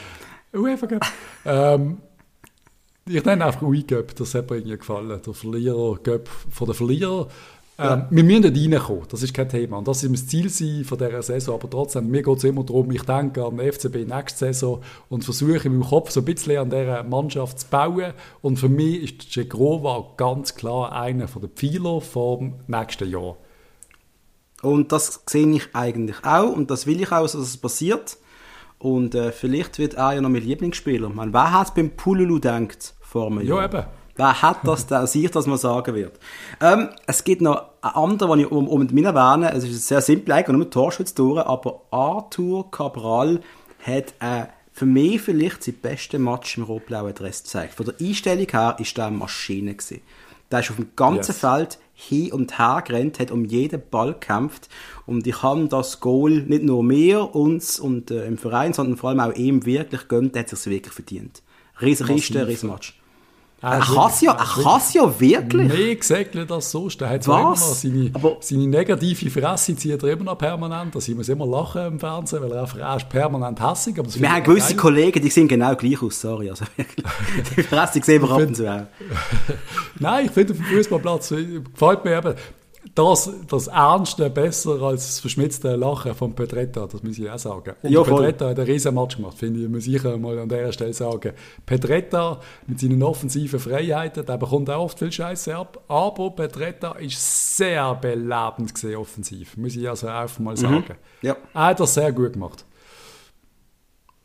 UEFA 0.54 0.86
Cup. 0.86 1.06
ähm, 1.46 1.98
ich 3.08 3.24
nenne 3.24 3.46
einfach 3.46 3.62
UI 3.62 3.82
Cup, 3.82 4.14
das 4.14 4.34
hat 4.34 4.50
mir 4.50 4.56
irgendwie 4.56 4.76
gefallen. 4.76 5.20
Der 5.24 5.34
Verlierer 5.34 5.98
Cup 6.02 6.28
von 6.28 6.66
den 6.66 6.74
Verlierern. 6.74 7.26
Ähm, 7.78 8.04
wir 8.10 8.22
müssen 8.22 8.52
nicht 8.52 8.74
reinkommen, 8.74 9.04
das 9.08 9.22
ist 9.22 9.32
kein 9.32 9.48
Thema. 9.48 9.78
Und 9.78 9.88
das 9.88 10.04
ist 10.04 10.12
das 10.12 10.26
Ziel 10.26 10.48
sein 10.50 10.84
von 10.84 10.98
dieser 10.98 11.22
Saison. 11.22 11.54
Aber 11.54 11.70
trotzdem, 11.70 12.08
mir 12.08 12.22
geht 12.22 12.36
es 12.36 12.44
immer 12.44 12.62
darum, 12.62 12.90
ich 12.92 13.02
denke 13.02 13.44
an 13.44 13.56
den 13.56 13.72
FCB 13.72 14.06
nächste 14.06 14.38
Saison 14.38 14.82
und 15.08 15.24
versuche 15.24 15.66
in 15.66 15.78
meinem 15.78 15.88
Kopf 15.88 16.10
so 16.10 16.20
ein 16.20 16.26
bisschen 16.26 16.58
an 16.58 16.70
dieser 16.70 17.02
Mannschaft 17.02 17.60
zu 17.60 17.66
bauen. 17.68 18.12
Und 18.42 18.58
für 18.58 18.68
mich 18.68 19.02
ist 19.02 19.32
Cegrova 19.32 20.12
ganz 20.16 20.54
klar 20.54 20.92
einer 20.92 21.26
der 21.26 21.48
Pfeiler 21.48 22.00
vom 22.02 22.54
nächsten 22.66 23.10
Jahr. 23.10 23.36
Und 24.62 24.92
das 24.92 25.22
sehe 25.26 25.48
ich 25.48 25.68
eigentlich 25.74 26.24
auch 26.24 26.50
und 26.52 26.70
das 26.70 26.86
will 26.86 27.00
ich 27.00 27.10
auch, 27.12 27.22
dass 27.22 27.34
es 27.34 27.56
passiert. 27.56 28.16
Und 28.78 29.14
äh, 29.14 29.30
vielleicht 29.32 29.78
wird 29.78 29.94
er 29.94 30.14
ja 30.14 30.20
noch 30.20 30.28
mein 30.28 30.42
Lieblingsspieler. 30.42 31.08
Man, 31.08 31.32
wer 31.32 31.52
hat 31.52 31.74
beim 31.74 31.90
Pululu 31.90 32.38
denkt 32.38 32.94
vor 33.00 33.26
einem 33.26 33.40
Ja, 33.42 33.56
Jahr? 33.56 33.64
eben. 33.66 33.84
Wer 34.14 34.42
hat 34.42 34.58
das 34.64 34.86
da 34.86 35.06
sich, 35.06 35.30
dass 35.30 35.46
man 35.46 35.56
sagen 35.56 35.94
wird? 35.94 36.18
Ähm, 36.60 36.90
es 37.06 37.24
gibt 37.24 37.40
noch 37.42 37.62
einen 37.80 37.94
anderen, 37.94 38.38
den 38.38 38.46
ich 38.46 38.52
um, 38.52 38.68
um 38.68 38.80
mit 38.80 39.04
erwähnen 39.04 39.44
Es 39.56 39.64
ist 39.64 39.88
sehr 39.88 40.00
simpel, 40.02 40.32
eigentlich 40.32 40.56
nur 40.56 40.68
Torschütz 40.70 41.14
durch, 41.14 41.40
aber 41.44 41.82
Arthur 41.90 42.70
Cabral 42.70 43.40
hat 43.84 44.14
äh, 44.20 44.46
für 44.72 44.86
mich 44.86 45.22
vielleicht 45.22 45.62
sein 45.64 45.74
beste 45.80 46.18
Match 46.18 46.58
im 46.58 46.64
rot-blauen 46.64 47.14
Dress 47.14 47.42
gezeigt. 47.42 47.74
Von 47.74 47.86
der 47.86 47.94
Einstellung 48.00 48.46
her 48.50 48.76
ist 48.78 48.96
der 48.96 49.06
eine 49.06 49.16
Maschine 49.16 49.74
gewesen. 49.74 50.02
Der 50.50 50.60
ist 50.60 50.70
auf 50.70 50.76
dem 50.76 50.90
ganzen 50.94 51.32
Yes. 51.32 51.38
Feld 51.40 51.78
hin 52.08 52.32
und 52.32 52.58
her 52.58 52.82
gerannt, 52.86 53.18
hat 53.20 53.30
um 53.30 53.44
jeden 53.44 53.82
Ball 53.90 54.12
gekämpft. 54.12 54.68
Und 55.06 55.26
ich 55.26 55.42
habe 55.42 55.68
das 55.68 56.00
Goal 56.00 56.42
nicht 56.42 56.62
nur 56.62 56.82
mir, 56.82 57.34
uns 57.34 57.78
und 57.78 58.10
äh, 58.10 58.26
im 58.26 58.38
Verein, 58.38 58.72
sondern 58.72 58.96
vor 58.96 59.10
allem 59.10 59.20
auch 59.20 59.34
ihm 59.34 59.64
wirklich 59.66 60.08
gönnt, 60.08 60.34
der 60.34 60.44
hat 60.44 60.52
es 60.52 60.66
wirklich 60.66 60.94
verdient. 60.94 61.42
Riesen 61.80 62.06
Kiste, 62.06 62.46
Match. 63.62 63.72
Er 63.74 63.78
ist 63.78 63.94
kann 63.94 64.12
ja, 64.22 64.32
wirklich- 64.38 64.64
kann's 64.64 64.94
ja 64.94 65.20
wirklich. 65.20 65.68
Mehr 65.72 65.96
gesäckelt 65.96 66.50
als 66.52 66.70
sonst. 66.70 67.00
Er 67.00 67.10
hat 67.10 67.22
zwar 67.22 67.40
immer 67.40 67.50
noch 67.50 67.56
Was? 67.60 67.80
seine, 67.82 68.10
Aber- 68.12 68.36
seine 68.40 68.66
negative 68.66 69.30
Fresse 69.30 69.76
zieht 69.76 70.02
er 70.02 70.08
immer 70.10 70.24
noch 70.24 70.38
permanent. 70.38 70.94
Da 70.94 71.00
muss 71.14 71.28
immer 71.28 71.46
lachen 71.46 71.86
im 71.86 72.00
Fernsehen, 72.00 72.42
weil 72.42 72.52
er 72.52 72.62
einfach 72.62 72.78
er 72.78 72.96
ist 72.96 73.08
permanent 73.08 73.60
hässig. 73.60 73.94
Aber 73.98 74.08
das 74.08 74.20
Wir 74.20 74.28
haben 74.30 74.38
ich 74.38 74.44
gewisse 74.44 74.68
geil. 74.68 74.76
Kollegen, 74.76 75.22
die 75.22 75.30
sehen 75.30 75.48
genau 75.48 75.74
gleich 75.76 76.02
aus, 76.02 76.20
sorry. 76.20 76.50
Also 76.50 76.64
wirklich. 76.76 77.06
Die 77.56 77.62
Fresse 77.62 78.00
sehen 78.02 78.22
wir 78.22 78.30
ab 78.30 78.40
und 78.40 78.56
zu 78.56 78.68
auch. 78.70 78.82
Nein, 79.98 80.26
ich 80.26 80.32
finde 80.32 80.52
auf 80.52 80.58
dem 80.58 80.66
Fußballplatz 80.66 81.30
äh, 81.32 81.60
gefällt 81.72 82.04
mir 82.04 82.18
eben 82.18 82.34
das, 82.94 83.30
das 83.48 83.68
Ernste 83.68 84.28
besser 84.28 84.82
als 84.82 85.06
das 85.06 85.20
verschmitzte 85.20 85.76
Lachen 85.76 86.14
von 86.14 86.34
Pedretta, 86.34 86.86
das 86.86 87.02
muss 87.02 87.18
ich 87.18 87.30
auch 87.30 87.38
sagen. 87.38 87.74
Und 87.82 87.90
Ja. 87.90 88.02
Pedretta 88.02 88.50
hat 88.50 88.58
einen 88.58 88.68
riesen 88.68 88.94
Match 88.94 89.16
gemacht, 89.16 89.38
finde 89.38 89.60
ich, 89.60 89.68
muss 89.68 89.86
ich 89.86 90.02
mal 90.02 90.38
an 90.38 90.48
dieser 90.48 90.72
Stelle 90.72 90.92
sagen. 90.92 91.32
Pedretta 91.64 92.40
mit 92.66 92.80
seinen 92.80 93.02
offensiven 93.02 93.58
Freiheiten, 93.58 94.26
der 94.26 94.36
bekommt 94.36 94.68
auch 94.68 94.84
oft 94.84 94.98
viel 94.98 95.10
Scheiße 95.10 95.56
ab, 95.56 95.82
aber 95.88 96.30
Pedretta 96.32 96.92
ist 96.92 97.56
sehr 97.56 97.94
belebend 97.94 98.74
gesehen 98.74 98.96
offensiv, 98.96 99.56
muss 99.56 99.74
ich 99.74 99.88
also 99.88 100.08
einfach 100.08 100.40
mal 100.40 100.56
sagen. 100.56 100.96
Ja. 101.22 101.36
Er 101.54 101.64
hat 101.64 101.80
das 101.80 101.94
sehr 101.94 102.12
gut 102.12 102.34
gemacht. 102.34 102.64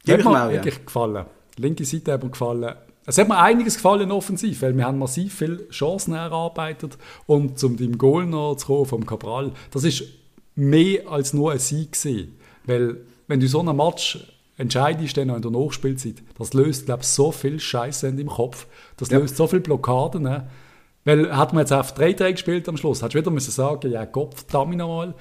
Gebe 0.04 0.24
Hat 0.24 0.26
mir 0.26 0.32
mir 0.32 0.44
auch, 0.44 0.48
ja. 0.48 0.54
wirklich 0.54 0.86
gefallen. 0.86 1.26
Die 1.58 1.62
linke 1.62 1.86
Seite 1.86 2.14
hat 2.14 2.24
mir 2.24 2.30
gefallen. 2.30 2.76
Es 3.10 3.18
hat 3.18 3.30
mir 3.30 3.40
einiges 3.40 3.76
gefallen 3.76 4.12
offensiv, 4.12 4.62
weil 4.62 4.76
wir 4.76 4.86
haben 4.86 5.00
massiv 5.00 5.34
viele 5.34 5.70
Chancen 5.70 6.14
erarbeitet 6.14 6.98
und 7.26 7.58
zum 7.58 7.78
dem 7.78 7.98
Goal 7.98 8.26
noch 8.26 8.56
zu 8.58 8.68
kommen 8.68 8.86
vom 8.86 9.06
Cabral, 9.06 9.54
das 9.72 9.86
ist 9.86 10.04
mehr 10.56 11.08
als 11.10 11.34
nur 11.34 11.54
ein 11.54 11.60
Sieg 11.60 11.94
gewesen. 11.94 12.36
Weil 12.66 12.98
wenn 13.28 13.40
du 13.40 13.48
so 13.48 13.62
einen 13.62 13.78
Match 13.78 14.20
entscheidest 14.58 15.16
dann 15.16 15.30
noch 15.30 15.38
in 15.38 15.42
der 15.42 15.52
Nachspielzeit, 15.52 16.16
das 16.38 16.54
löst 16.54 16.88
glaube 16.88 17.04
ich 17.04 17.08
so 17.08 17.32
viel 17.32 17.62
Scheiße 17.62 18.10
in 18.10 18.18
deinem 18.18 18.28
Kopf, 18.28 18.68
das 18.98 19.10
Ja. 19.10 19.20
löst 19.20 19.38
so 19.38 19.48
viele 19.48 19.62
Blockaden. 19.62 20.24
Ne? 20.24 20.50
Weil 21.06 21.34
hat 21.34 21.54
man 21.54 21.62
jetzt 21.62 21.72
auf 21.72 21.94
3-3 21.94 22.34
gespielt 22.34 22.68
am 22.68 22.76
Schluss, 22.76 23.02
hättest 23.02 23.16
du 23.16 23.20
wieder 23.20 23.32
müssen 23.32 23.52
sagen, 23.52 23.90
ja 23.90 24.04
Gott, 24.04 24.36
verdammt 24.36 24.76
nochmal, 24.76 25.14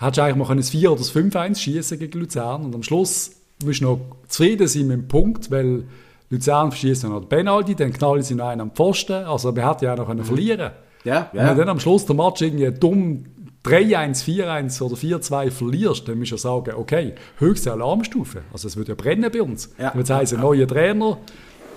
hättest 0.00 0.18
du 0.18 0.22
eigentlich 0.24 0.36
mal 0.36 0.46
können 0.48 0.60
ein 0.60 0.64
4 0.64 0.90
oder 0.90 0.98
das 0.98 1.14
5-1 1.14 1.58
schießen 1.60 1.96
gegen 1.96 2.18
Luzern 2.18 2.64
und 2.64 2.74
am 2.74 2.82
Schluss 2.82 3.36
musst 3.64 3.82
du 3.82 3.84
noch 3.84 4.00
zufrieden 4.26 4.66
sein 4.66 4.88
mit 4.88 4.96
dem 4.96 5.06
Punkt, 5.06 5.52
weil 5.52 5.84
Luzern 6.30 6.70
verschießt 6.70 7.04
noch 7.04 7.20
den 7.20 7.28
Penalty, 7.28 7.74
dann 7.74 7.92
knallen 7.92 8.22
sie 8.22 8.34
noch 8.34 8.48
einen 8.48 8.60
am 8.60 8.70
Pfosten, 8.70 9.24
also 9.24 9.54
wir 9.54 9.68
hätten 9.68 9.84
ja 9.84 9.92
auch 9.92 9.98
noch 9.98 10.06
können 10.06 10.24
verlieren 10.24 10.70
Ja, 11.04 11.28
Wenn 11.32 11.42
du 11.42 11.48
ja. 11.48 11.54
dann 11.54 11.68
am 11.68 11.80
Schluss 11.80 12.06
der 12.06 12.14
Match 12.14 12.40
irgendwie 12.40 12.70
dumm 12.70 13.24
3-1, 13.64 14.24
4-1 14.24 14.82
oder 14.82 14.94
4-2 14.94 15.50
verlierst, 15.50 16.08
dann 16.08 16.18
musst 16.18 16.30
du 16.30 16.36
ja 16.36 16.38
sagen, 16.38 16.74
okay, 16.76 17.14
höchste 17.38 17.72
Alarmstufe. 17.72 18.42
Also 18.52 18.68
es 18.68 18.76
wird 18.76 18.88
ja 18.88 18.94
brennen 18.94 19.30
bei 19.30 19.42
uns. 19.42 19.70
Ja. 19.78 19.92
Jetzt 19.94 20.10
heisst 20.10 20.32
ein 20.32 20.40
neuer 20.40 20.66
Trainer, 20.66 21.18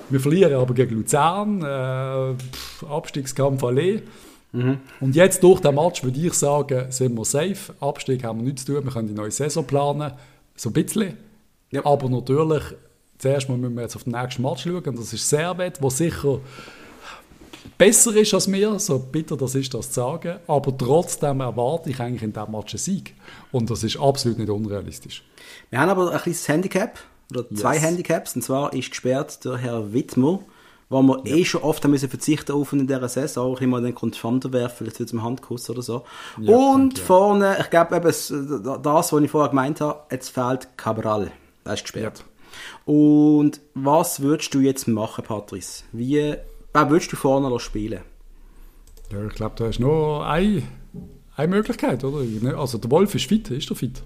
wir 0.09 0.19
verlieren 0.19 0.53
aber 0.53 0.73
gegen 0.73 0.95
Luzern, 0.95 1.61
äh, 1.61 2.35
pff, 2.35 2.83
Abstiegskampf 2.89 3.63
alle. 3.63 4.03
Mhm. 4.51 4.77
Und 4.99 5.15
jetzt 5.15 5.41
durch 5.41 5.61
den 5.61 5.73
Match 5.75 6.03
würde 6.03 6.19
ich 6.19 6.33
sagen, 6.33 6.85
sind 6.91 7.17
wir 7.17 7.25
safe. 7.25 7.73
Abstieg 7.79 8.23
haben 8.23 8.39
wir 8.39 8.45
nichts 8.45 8.65
zu 8.65 8.73
tun, 8.73 8.83
wir 8.85 8.91
können 8.91 9.07
die 9.07 9.13
neue 9.13 9.31
Saison 9.31 9.65
planen, 9.65 10.13
so 10.55 10.69
ein 10.69 10.73
bisschen. 10.73 11.17
Ja. 11.71 11.85
Aber 11.85 12.07
natürlich, 12.07 12.63
zuerst 13.17 13.49
mal 13.49 13.57
müssen 13.57 13.75
wir 13.75 13.83
jetzt 13.83 13.95
auf 13.95 14.03
den 14.03 14.13
nächsten 14.13 14.41
Match 14.41 14.63
schauen. 14.63 14.83
Und 14.83 14.99
das 14.99 15.13
ist 15.13 15.27
Servet, 15.29 15.81
wo 15.81 15.89
sicher 15.89 16.39
besser 17.77 18.15
ist 18.15 18.33
als 18.33 18.51
wir, 18.51 18.79
so 18.79 18.99
bitter 18.99 19.37
das 19.37 19.55
ist, 19.55 19.73
das 19.73 19.87
zu 19.87 19.93
sagen. 19.95 20.39
Aber 20.47 20.77
trotzdem 20.77 21.39
erwarte 21.39 21.89
ich 21.89 21.99
eigentlich 21.99 22.23
in 22.23 22.33
diesem 22.33 22.51
Match 22.51 22.73
einen 22.73 22.79
Sieg. 22.79 23.15
Und 23.51 23.69
das 23.69 23.83
ist 23.83 23.97
absolut 23.97 24.37
nicht 24.37 24.49
unrealistisch. 24.49 25.23
Wir 25.69 25.79
haben 25.79 25.89
aber 25.89 26.11
ein 26.11 26.19
kleines 26.19 26.47
Handicap, 26.47 26.99
oder 27.31 27.49
zwei 27.55 27.75
Yes. 27.75 27.83
Handicaps, 27.83 28.35
und 28.35 28.41
zwar 28.41 28.73
ist 28.73 28.89
gesperrt 28.89 29.43
der 29.45 29.57
Herr 29.57 29.93
Wittmer, 29.93 30.39
wo 30.89 31.01
wir 31.01 31.25
eh 31.25 31.43
schon 31.45 31.63
oft 31.63 31.83
haben 31.83 31.91
müssen 31.91 32.09
verzichten 32.09 32.51
auf 32.51 32.73
in 32.73 32.85
dieser 32.85 33.09
Saison, 33.09 33.55
auch 33.55 33.61
immer 33.61 33.81
den 33.81 33.95
Konfronter 33.95 34.53
werfen, 34.53 34.77
vielleicht 34.79 34.99
wird 34.99 35.09
es 35.09 35.13
im 35.13 35.23
Handkuss 35.23 35.69
oder 35.69 35.81
so. 35.81 36.03
Ja, 36.39 36.55
und 36.55 36.97
ja. 36.99 37.03
vorne, 37.03 37.57
ich 37.59 37.69
glaube 37.69 37.95
eben, 37.95 38.03
das, 38.03 38.31
was 38.31 39.13
ich 39.13 39.31
vorher 39.31 39.49
gemeint 39.49 39.81
habe, 39.81 40.01
jetzt 40.11 40.29
fehlt 40.29 40.67
Cabral. 40.77 41.31
Er 41.65 41.73
ist 41.73 41.83
gesperrt. 41.83 42.23
Und 42.85 43.61
was 43.73 44.21
würdest 44.21 44.53
du 44.53 44.59
jetzt 44.59 44.87
machen, 44.87 45.23
Patrice? 45.23 45.83
Wie, 45.91 46.35
wer 46.73 46.89
würdest 46.89 47.11
du 47.11 47.15
vorne 47.15 47.49
noch 47.49 47.59
spielen? 47.59 48.01
Ja, 49.11 49.25
ich 49.27 49.33
glaube, 49.33 49.55
da 49.57 49.67
ist 49.67 49.79
nur 49.79 50.25
eine, 50.25 50.63
eine 51.35 51.47
Möglichkeit, 51.47 52.03
oder? 52.03 52.57
Also 52.57 52.77
der 52.77 52.89
Wolf 52.91 53.13
ist 53.15 53.25
fit, 53.27 53.49
ist 53.51 53.69
er 53.69 53.75
fit? 53.75 54.01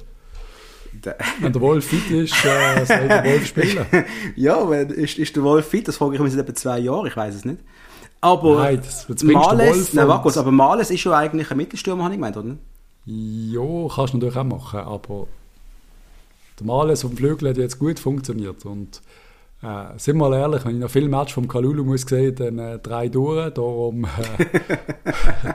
Wenn 1.40 1.54
der 1.54 1.62
Wolf 1.62 1.86
fit 1.86 2.10
ist, 2.10 2.34
äh, 2.44 2.86
soll 2.86 3.08
der 3.08 3.24
Wolf 3.24 3.46
spielen. 3.46 3.86
ja, 4.36 4.68
wenn- 4.70 4.90
ist, 4.90 5.18
ist 5.20 5.36
der 5.36 5.44
Wolf 5.44 5.68
fit? 5.68 5.88
Das 5.88 5.98
frage 5.98 6.16
ich 6.16 6.22
mich 6.22 6.34
seit 6.34 6.42
etwa 6.42 6.56
zwei 6.56 6.80
Jahren, 6.80 7.06
ich 7.06 7.16
weiß 7.16 7.36
es 7.36 7.46
nicht. 7.46 7.60
Aber 8.20 8.56
Nein, 8.56 8.78
das- 8.78 9.06
du 9.06 9.26
Males, 9.28 9.94
nein, 9.94 10.08
kurz, 10.22 10.38
aber 10.38 10.52
Males 10.52 10.90
ist 10.90 11.04
ja 11.04 11.14
eigentlich 11.14 11.52
ein 11.52 11.58
Mittelstürmer, 11.58 12.04
habe 12.06 12.14
ich 12.16 12.18
gemeint, 12.18 12.36
oder? 12.36 12.58
Ja, 13.06 13.88
kannst 13.94 14.14
du 14.14 14.18
natürlich 14.18 14.36
auch 14.38 14.44
machen, 14.44 14.80
aber 14.80 15.28
der 16.60 16.66
Males 16.66 17.02
dem 17.02 17.16
Flügel 17.16 17.50
hat 17.50 17.58
jetzt 17.58 17.80
gut 17.80 18.00
funktioniert 18.00 18.66
und 18.66 19.02
äh, 19.64 19.98
sind 19.98 20.18
wir 20.18 20.30
mal 20.30 20.38
ehrlich, 20.38 20.66
wenn 20.66 20.76
ich 20.76 20.82
noch 20.82 20.90
viel 20.90 21.10
Match 21.10 21.34
vom 21.34 21.48
Kalulu 21.48 21.84
muss 21.84 22.02
sehen, 22.02 22.36
dann 22.36 22.60
äh, 22.60 22.80
drei 22.80 23.10
durch, 23.10 23.54
darum 23.54 24.06
äh, 24.06 24.08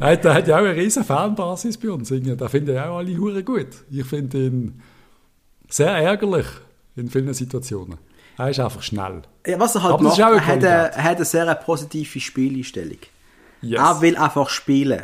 der, 0.00 0.06
hat, 0.08 0.24
der 0.24 0.34
hat 0.34 0.48
ja 0.48 0.56
auch 0.56 0.60
eine 0.60 0.74
riesen 0.74 1.04
Fanbasis 1.04 1.78
bei 1.78 1.90
uns, 1.90 2.10
irgendwie. 2.10 2.36
da 2.36 2.48
finde 2.48 2.74
ich 2.74 2.80
auch 2.80 2.96
alle 2.96 3.16
Hure 3.16 3.44
gut. 3.44 3.68
Ich 3.90 4.04
finde 4.04 4.46
ihn 4.46 4.82
sehr 5.68 5.92
ärgerlich 5.92 6.46
in 6.96 7.08
vielen 7.08 7.32
Situationen. 7.32 7.98
Er 8.38 8.50
ist 8.50 8.60
einfach 8.60 8.82
schnell. 8.82 9.22
Ja, 9.46 9.58
was 9.58 9.76
er 9.76 9.82
halt 9.82 9.94
Aber 9.94 10.02
macht, 10.02 10.18
er 10.18 10.46
hat, 10.46 10.58
eine, 10.58 10.66
er 10.66 11.02
hat 11.02 11.16
eine 11.16 11.24
sehr 11.24 11.54
positive 11.54 12.20
Spieleinstellung. 12.20 12.98
Yes. 13.62 13.80
Er 13.80 14.00
will 14.00 14.16
einfach 14.16 14.48
spielen. 14.48 15.02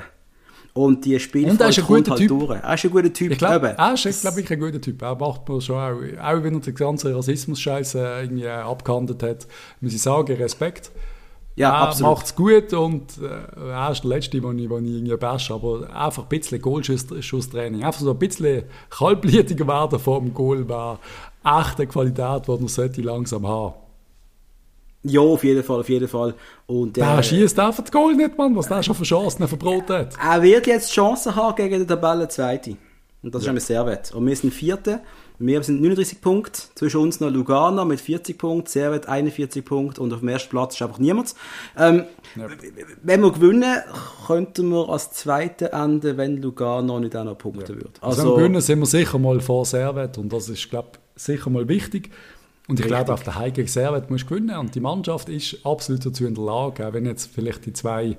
Und 0.74 1.04
die 1.04 1.20
Spielfreude 1.20 1.52
Und 1.52 1.60
er 1.60 1.68
ist 1.68 1.78
ein 1.78 1.84
guter 1.84 2.10
halt 2.12 2.20
Typ. 2.20 2.28
durch. 2.28 2.50
Er 2.50 2.74
ist 2.74 2.84
ein 2.84 2.90
guter 2.90 3.12
Typ. 3.12 3.32
Ich 3.32 3.38
glaube, 3.38 3.74
er 3.76 3.92
ist, 3.92 4.20
glaube 4.22 4.40
ich, 4.40 4.50
ein 4.50 4.58
guter 4.58 4.80
Typ. 4.80 5.02
Er 5.02 5.14
macht 5.14 5.46
mir 5.48 5.60
schon 5.60 5.76
auch, 5.76 5.90
auch 5.92 6.42
wenn 6.42 6.54
er 6.54 6.60
den 6.60 6.74
ganzen 6.74 7.14
Rassismus-Scheiß 7.14 7.94
äh, 7.96 8.22
irgendwie 8.22 8.48
abgehandelt 8.48 9.22
hat, 9.22 9.46
muss 9.80 9.92
ich 9.92 10.00
sagen, 10.00 10.34
Respekt. 10.34 10.90
ja, 11.56 11.68
er 11.68 11.88
absolut. 11.88 12.14
macht 12.14 12.26
es 12.26 12.34
gut 12.34 12.72
und 12.72 13.18
äh, 13.20 13.68
er 13.68 13.92
ist 13.92 14.02
der 14.02 14.08
Letzte, 14.08 14.40
den 14.40 14.58
ich, 14.58 14.68
den 14.68 14.86
ich 14.86 14.94
irgendwie 14.94 15.16
bash, 15.18 15.50
aber 15.50 15.94
einfach 15.94 16.22
ein 16.22 16.28
bisschen 16.30 16.62
Goalschusstraining, 16.62 17.84
einfach 17.84 18.00
so 18.00 18.10
ein 18.10 18.18
bisschen 18.18 18.62
kaltblütiger 18.88 19.66
werden 19.66 19.98
vor 19.98 20.20
dem 20.20 20.32
Goal 20.32 20.66
war 20.70 20.98
echte 21.44 21.86
Qualität, 21.86 22.46
die 22.46 22.50
man 22.50 22.68
sollte 22.68 23.02
langsam 23.02 23.46
haben. 23.46 23.74
Ja, 25.04 25.20
auf 25.20 25.42
jeden 25.42 25.64
Fall, 25.64 25.80
auf 25.80 25.88
jeden 25.88 26.06
Fall. 26.08 26.34
Und 26.66 26.96
Der 26.96 27.18
äh, 27.18 27.22
schießt 27.22 27.58
einfach 27.58 27.82
das 27.82 27.90
Goal 27.90 28.14
nicht, 28.14 28.38
Mann, 28.38 28.54
was 28.54 28.68
der 28.68 28.82
schon 28.82 28.94
für 28.94 29.02
Chancen 29.04 29.48
verbroten 29.48 29.96
hat. 29.96 30.14
er 30.22 30.42
wird 30.42 30.66
jetzt 30.66 30.92
Chancen 30.92 31.34
haben 31.34 31.56
gegen 31.56 31.78
den 31.80 31.88
Tabellenzweiten. 31.88 32.78
Und 33.22 33.34
das 33.34 33.42
ist 33.42 33.48
einmal 33.48 33.60
Servet. 33.60 34.12
Und 34.14 34.26
wir 34.26 34.34
sind 34.36 34.52
Vierte. 34.52 35.00
Wir 35.38 35.60
sind 35.62 35.80
39 35.80 36.20
Punkte. 36.20 36.62
Zwischen 36.76 37.00
uns 37.00 37.18
noch 37.20 37.30
Lugano 37.30 37.84
mit 37.84 38.00
40 38.00 38.38
Punkten, 38.38 38.68
Servet 38.68 39.08
41 39.08 39.64
Punkte 39.64 40.00
und 40.02 40.12
auf 40.12 40.20
dem 40.20 40.28
ersten 40.28 40.50
Platz 40.50 40.74
ist 40.76 40.82
einfach 40.82 40.98
niemand. 40.98 41.34
Ähm, 41.76 42.04
Ja. 42.36 42.46
Wenn 43.02 43.20
wir 43.22 43.32
gewinnen, 43.32 43.80
könnten 44.26 44.68
wir 44.70 44.88
als 44.88 45.12
Zweite 45.12 45.72
enden, 45.72 46.16
wenn 46.16 46.40
Lugano 46.40 46.98
nicht 47.00 47.16
auch 47.16 47.24
noch 47.24 47.38
punkten 47.38 47.74
würde. 47.76 47.90
Also, 48.00 48.34
am 48.34 48.38
Gewinnen 48.38 48.60
sind 48.60 48.78
wir 48.80 48.86
sicher 48.86 49.18
mal 49.18 49.40
vor 49.40 49.64
Servet 49.66 50.16
und 50.18 50.32
das 50.32 50.48
ist, 50.48 50.70
glaube 50.70 50.88
ich, 51.16 51.22
sicher 51.22 51.50
mal 51.50 51.66
wichtig. 51.68 52.10
Und 52.68 52.78
ich 52.78 52.86
glaube, 52.86 53.12
auf 53.12 53.22
der 53.22 53.34
Heim 53.34 53.52
gegen 53.52 53.68
Servet 53.68 54.10
musst 54.10 54.24
du 54.24 54.28
gewinnen 54.28 54.56
und 54.56 54.74
die 54.74 54.80
Mannschaft 54.80 55.28
ist 55.28 55.64
absolut 55.66 56.06
dazu 56.06 56.24
in 56.26 56.34
der 56.34 56.44
Lage, 56.44 56.86
auch 56.86 56.92
wenn 56.92 57.06
jetzt 57.06 57.30
vielleicht 57.32 57.66
die 57.66 57.72
zwei 57.72 58.16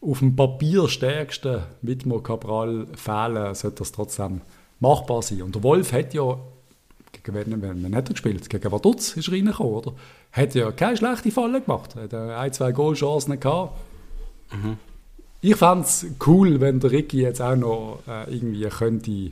auf 0.00 0.18
dem 0.18 0.36
Papier 0.36 0.88
stärksten 0.88 1.62
Widmer 1.82 2.22
Cabral 2.22 2.86
fehlen, 2.94 3.54
sollte 3.54 3.78
das 3.78 3.92
trotzdem 3.92 4.40
machbar 4.80 5.22
sein. 5.22 5.42
Und 5.42 5.54
der 5.54 5.62
Wolf 5.62 5.92
hat 5.92 6.14
ja, 6.14 6.36
gegen 7.12 7.62
wen, 7.62 7.82
wen 7.82 7.96
hat 7.96 8.08
er 8.08 8.12
gespielt? 8.12 8.48
Gegen 8.50 8.72
Vaduz 8.72 9.16
ist 9.16 9.28
er 9.28 9.34
reingekommen, 9.34 9.72
oder? 9.72 9.92
Hat 10.32 10.54
ja 10.54 10.72
keine 10.72 10.96
schlechte 10.96 11.30
Falle 11.30 11.60
gemacht. 11.60 11.94
Hat 11.94 12.12
ein, 12.12 12.52
zwei 12.52 12.72
Goalchancen 12.72 13.38
gehabt. 13.38 13.78
Mhm. 14.52 14.76
Ich 15.40 15.56
fände 15.56 15.84
es 15.84 16.06
cool, 16.26 16.60
wenn 16.60 16.80
der 16.80 16.90
Ricky 16.90 17.20
jetzt 17.20 17.40
auch 17.40 17.56
noch 17.56 18.00
äh, 18.08 18.34
irgendwie 18.34 18.64
könnte 18.64 19.30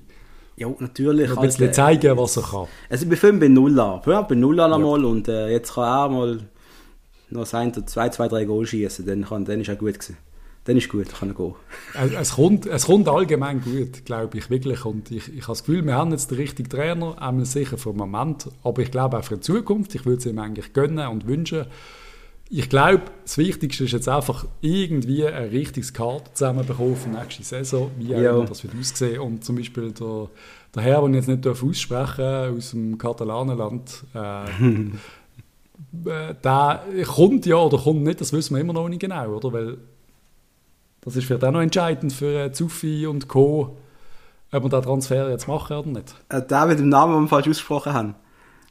ja, 0.56 0.68
natürlich. 0.78 1.30
Ein 1.30 1.42
bisschen 1.42 1.66
halt, 1.66 1.74
zeigen, 1.74 2.16
was 2.16 2.36
er 2.36 2.42
kann. 2.42 2.66
Also 2.90 3.10
ich 3.10 3.20
bin 3.20 3.38
bei 3.38 3.48
Null 3.48 3.78
an. 3.78 4.00
Ja, 4.06 4.22
bei 4.22 4.34
Null 4.34 4.60
an 4.60 4.72
einmal 4.72 5.04
und 5.04 5.28
äh, 5.28 5.48
jetzt 5.48 5.74
kann 5.74 5.84
er 5.84 6.04
auch 6.04 6.10
mal 6.10 6.38
noch 7.30 7.46
sein, 7.46 7.72
zwei, 7.86 8.08
zwei, 8.10 8.28
drei 8.28 8.44
Goal 8.44 8.66
schießen. 8.66 9.06
Dann, 9.06 9.24
kann, 9.24 9.44
dann 9.44 9.60
ist 9.60 9.68
er 9.68 9.76
gut 9.76 9.94
gewesen. 9.94 10.16
Dann 10.64 10.76
ist 10.76 10.88
gut, 10.88 11.12
kann 11.12 11.30
er 11.30 11.34
gehen. 11.34 11.54
Es, 11.94 12.12
es, 12.12 12.34
kommt, 12.36 12.66
es 12.66 12.86
kommt 12.86 13.08
allgemein 13.08 13.62
gut, 13.62 14.04
glaube 14.04 14.38
ich, 14.38 14.48
wirklich. 14.48 14.84
Und 14.84 15.10
ich, 15.10 15.28
ich 15.28 15.42
habe 15.42 15.52
das 15.52 15.64
Gefühl, 15.64 15.84
wir 15.84 15.94
haben 15.94 16.12
jetzt 16.12 16.30
den 16.30 16.38
richtigen 16.38 16.68
Trainer, 16.68 17.20
einmal 17.20 17.46
sicher 17.46 17.78
für 17.78 17.90
den 17.90 17.98
Moment, 17.98 18.48
aber 18.62 18.82
ich 18.82 18.90
glaube 18.90 19.18
auch 19.18 19.24
für 19.24 19.36
die 19.36 19.40
Zukunft. 19.40 19.94
Ich 19.94 20.06
würde 20.06 20.18
es 20.18 20.26
ihm 20.26 20.38
eigentlich 20.38 20.72
gönnen 20.72 21.08
und 21.08 21.26
wünschen. 21.26 21.66
Ich 22.54 22.68
glaube, 22.68 23.04
das 23.22 23.38
Wichtigste 23.38 23.84
ist 23.84 23.92
jetzt 23.92 24.10
einfach 24.10 24.44
irgendwie 24.60 25.26
ein 25.26 25.48
richtiges 25.48 25.94
Karte 25.94 26.34
zusammenbekommen 26.34 26.96
für 26.96 27.08
nächste 27.08 27.42
Saison, 27.42 27.90
wie 27.96 28.14
auch 28.28 28.44
das 28.44 28.62
wird 28.62 28.74
aussehen. 28.78 29.20
Und 29.20 29.42
zum 29.42 29.56
Beispiel 29.56 29.90
der, 29.90 30.28
der 30.74 30.82
Herr, 30.82 31.00
den 31.00 31.14
ich 31.14 31.26
jetzt 31.26 31.28
nicht 31.28 31.46
aussprechen 31.46 32.18
darf, 32.18 32.54
aus 32.54 32.72
dem 32.72 32.98
Katalanenland, 32.98 34.04
äh, 34.14 34.44
äh, 36.10 36.34
der 36.44 36.82
kommt 37.06 37.46
ja 37.46 37.56
oder 37.56 37.78
kommt 37.78 38.02
nicht, 38.02 38.20
das 38.20 38.34
wissen 38.34 38.54
wir 38.54 38.60
immer 38.60 38.74
noch 38.74 38.86
nicht 38.86 39.00
genau, 39.00 39.28
oder? 39.28 39.50
Weil 39.50 39.78
das 41.00 41.16
ist 41.16 41.24
vielleicht 41.24 41.44
auch 41.44 41.52
noch 41.52 41.62
entscheidend 41.62 42.12
für 42.12 42.38
äh, 42.38 42.52
Zufi 42.52 43.06
und 43.06 43.28
Co., 43.28 43.78
ob 44.52 44.62
wir 44.62 44.68
den 44.68 44.82
Transfer 44.82 45.30
jetzt 45.30 45.48
machen 45.48 45.74
oder 45.74 45.88
nicht. 45.88 46.14
Äh, 46.28 46.42
der 46.42 46.66
mit 46.66 46.78
dem 46.78 46.90
Namen, 46.90 47.14
den 47.14 47.22
wir 47.22 47.28
falsch 47.28 47.48
ausgesprochen 47.48 47.94
haben. 47.94 48.14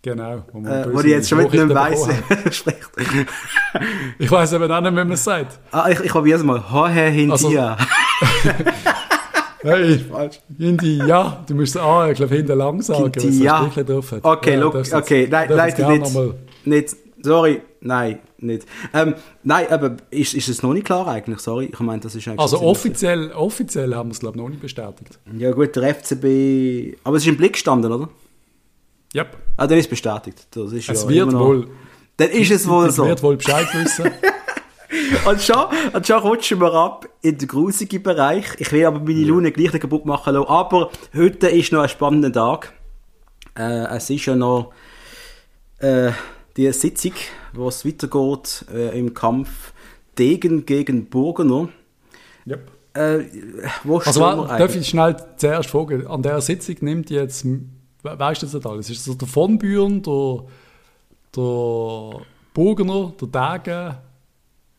Genau. 0.03 0.43
Wo, 0.51 0.67
äh, 0.67 0.93
wo 0.93 0.99
ich 1.01 1.07
jetzt 1.07 1.29
schon 1.29 1.39
mit 1.39 1.53
einem 1.53 1.75
Weiss 1.75 2.07
spricht. 2.51 2.89
ich 4.17 4.31
weiß 4.31 4.53
eben 4.53 4.71
auch 4.71 4.81
nicht, 4.81 4.91
wie 4.91 4.95
man 4.95 5.11
es 5.11 5.23
sagt. 5.23 5.59
Ah, 5.71 5.89
ich, 5.89 5.99
ich 5.99 6.11
probiere 6.11 6.39
es 6.39 6.43
mal. 6.43 6.71
Hohe 6.71 6.89
Hintia. 6.89 7.77
Also, 7.77 7.81
Nein, 9.63 10.05
Hindi, 10.57 10.97
ja, 11.05 11.43
du 11.47 11.53
musst 11.53 11.77
ah, 11.77 12.09
ich 12.09 12.15
glaube 12.15 12.35
hinten 12.35 12.57
lang 12.57 12.81
sagen, 12.81 13.11
Hinti, 13.15 13.43
ja. 13.43 13.67
drauf 13.67 14.11
hat. 14.11 14.23
Okay, 14.23 14.53
ja, 14.53 14.59
look, 14.59 14.75
okay, 14.75 15.27
nein, 15.29 15.49
leider 15.49 15.89
nicht, 15.89 16.17
nicht, 16.65 16.95
sorry, 17.21 17.61
nein, 17.81 18.19
nicht. 18.39 18.65
Ähm, 18.91 19.13
nein, 19.43 19.67
aber 19.69 19.97
ist, 20.09 20.33
ist 20.33 20.49
es 20.49 20.63
noch 20.63 20.73
nicht 20.73 20.85
klar 20.85 21.07
eigentlich, 21.07 21.39
sorry, 21.39 21.69
ich 21.71 21.79
meine, 21.79 22.01
das 22.01 22.15
ist 22.15 22.27
eigentlich... 22.27 22.39
Also 22.39 22.59
offiziell, 22.61 23.31
offiziell 23.33 23.93
haben 23.93 24.09
wir 24.09 24.13
es 24.13 24.19
glaube 24.19 24.37
ich 24.37 24.41
noch 24.41 24.49
nicht 24.49 24.61
bestätigt. 24.61 25.19
Ja 25.37 25.51
gut, 25.51 25.75
der 25.75 25.93
FCB, 25.93 26.97
aber 27.03 27.17
es 27.17 27.23
ist 27.23 27.29
im 27.29 27.37
Blick 27.37 27.53
gestanden, 27.53 27.91
oder? 27.91 28.09
Ja. 29.13 29.23
Yep. 29.23 29.37
Ah, 29.61 29.67
dann 29.67 29.77
ist 29.77 29.85
es 29.85 29.89
bestätigt. 29.91 30.47
Das 30.49 30.71
ist 30.71 30.89
es 30.89 31.03
ja 31.03 31.07
wird 31.07 31.33
wohl... 31.33 31.67
Dann 32.17 32.31
ist 32.31 32.49
es 32.49 32.67
wohl 32.67 32.87
es 32.87 32.95
so. 32.95 33.03
Es 33.03 33.09
wird 33.09 33.21
wohl 33.21 33.37
Bescheid 33.37 33.67
wissen. 33.75 34.09
und 35.27 35.39
schon, 35.39 35.65
und 35.93 36.07
schon 36.07 36.19
rutschen 36.19 36.59
wir 36.59 36.73
ab 36.73 37.07
in 37.21 37.37
den 37.37 37.47
grusigen 37.47 38.01
Bereich. 38.01 38.45
Ich 38.57 38.71
will 38.71 38.83
aber 38.87 38.99
meine 38.99 39.23
Laune 39.23 39.51
gleich 39.51 39.71
nicht 39.71 39.81
kaputt 39.83 40.03
machen 40.07 40.33
lassen. 40.33 40.47
Aber 40.47 40.89
heute 41.15 41.49
ist 41.49 41.71
noch 41.71 41.83
ein 41.83 41.89
spannender 41.89 42.33
Tag. 42.33 42.73
Äh, 43.55 43.85
es 43.95 44.09
ist 44.09 44.25
ja 44.25 44.35
noch 44.35 44.73
äh, 45.77 46.09
die 46.57 46.71
Sitzung, 46.71 47.13
wo 47.53 47.67
es 47.67 47.85
weitergeht 47.85 48.65
äh, 48.73 48.97
im 48.97 49.13
Kampf 49.13 49.73
Degen 50.17 50.65
gegen 50.65 51.05
Burgener. 51.05 51.69
Yep. 52.47 52.71
Äh, 52.95 53.19
wo 53.83 53.99
also, 53.99 54.21
war, 54.21 54.57
darf 54.57 54.75
ich 54.75 54.89
schnell 54.89 55.15
zuerst 55.37 55.69
fragen, 55.69 56.07
an 56.07 56.23
der 56.23 56.41
Sitzung 56.41 56.77
nimmt 56.81 57.11
jetzt, 57.11 57.45
weißt 58.03 58.41
du 58.43 58.47
das 58.47 58.65
alles? 58.65 58.89
Ist 58.89 59.07
das 59.07 59.17
der 59.17 59.27
von 59.27 59.57
Büren, 59.57 60.01
der, 60.01 60.43
der 61.35 62.21
Burgener, 62.53 63.13
der 63.19 63.27
Degen, 63.27 63.95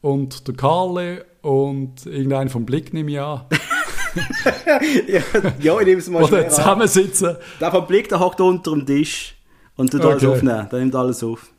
und 0.03 0.47
der 0.47 0.55
Karle 0.55 1.25
und 1.41 2.05
irgendein 2.05 2.51
vom 2.51 2.67
Blick 2.67 2.93
nehme 2.93 3.11
ich 3.11 3.21
an. 3.21 3.43
ja, 5.09 5.21
ja, 5.61 5.81
ich 5.81 5.87
nehme 5.87 6.01
es 6.01 6.11
mal 6.11 6.23
Oder 6.25 6.49
zusammensitzen. 6.49 7.37
Der 7.61 7.71
vom 7.71 7.87
Blick, 7.87 8.09
der 8.11 8.21
hockt 8.21 8.41
unter 8.41 8.73
dem 8.73 8.85
Tisch 8.85 9.37
und 9.77 9.91
tut 9.91 10.01
okay. 10.05 10.11
alles 10.11 10.25
aufnehmen. 10.25 10.69
Der 10.71 10.79
nimmt 10.81 10.95
alles 10.95 11.25
auf. 11.25 11.51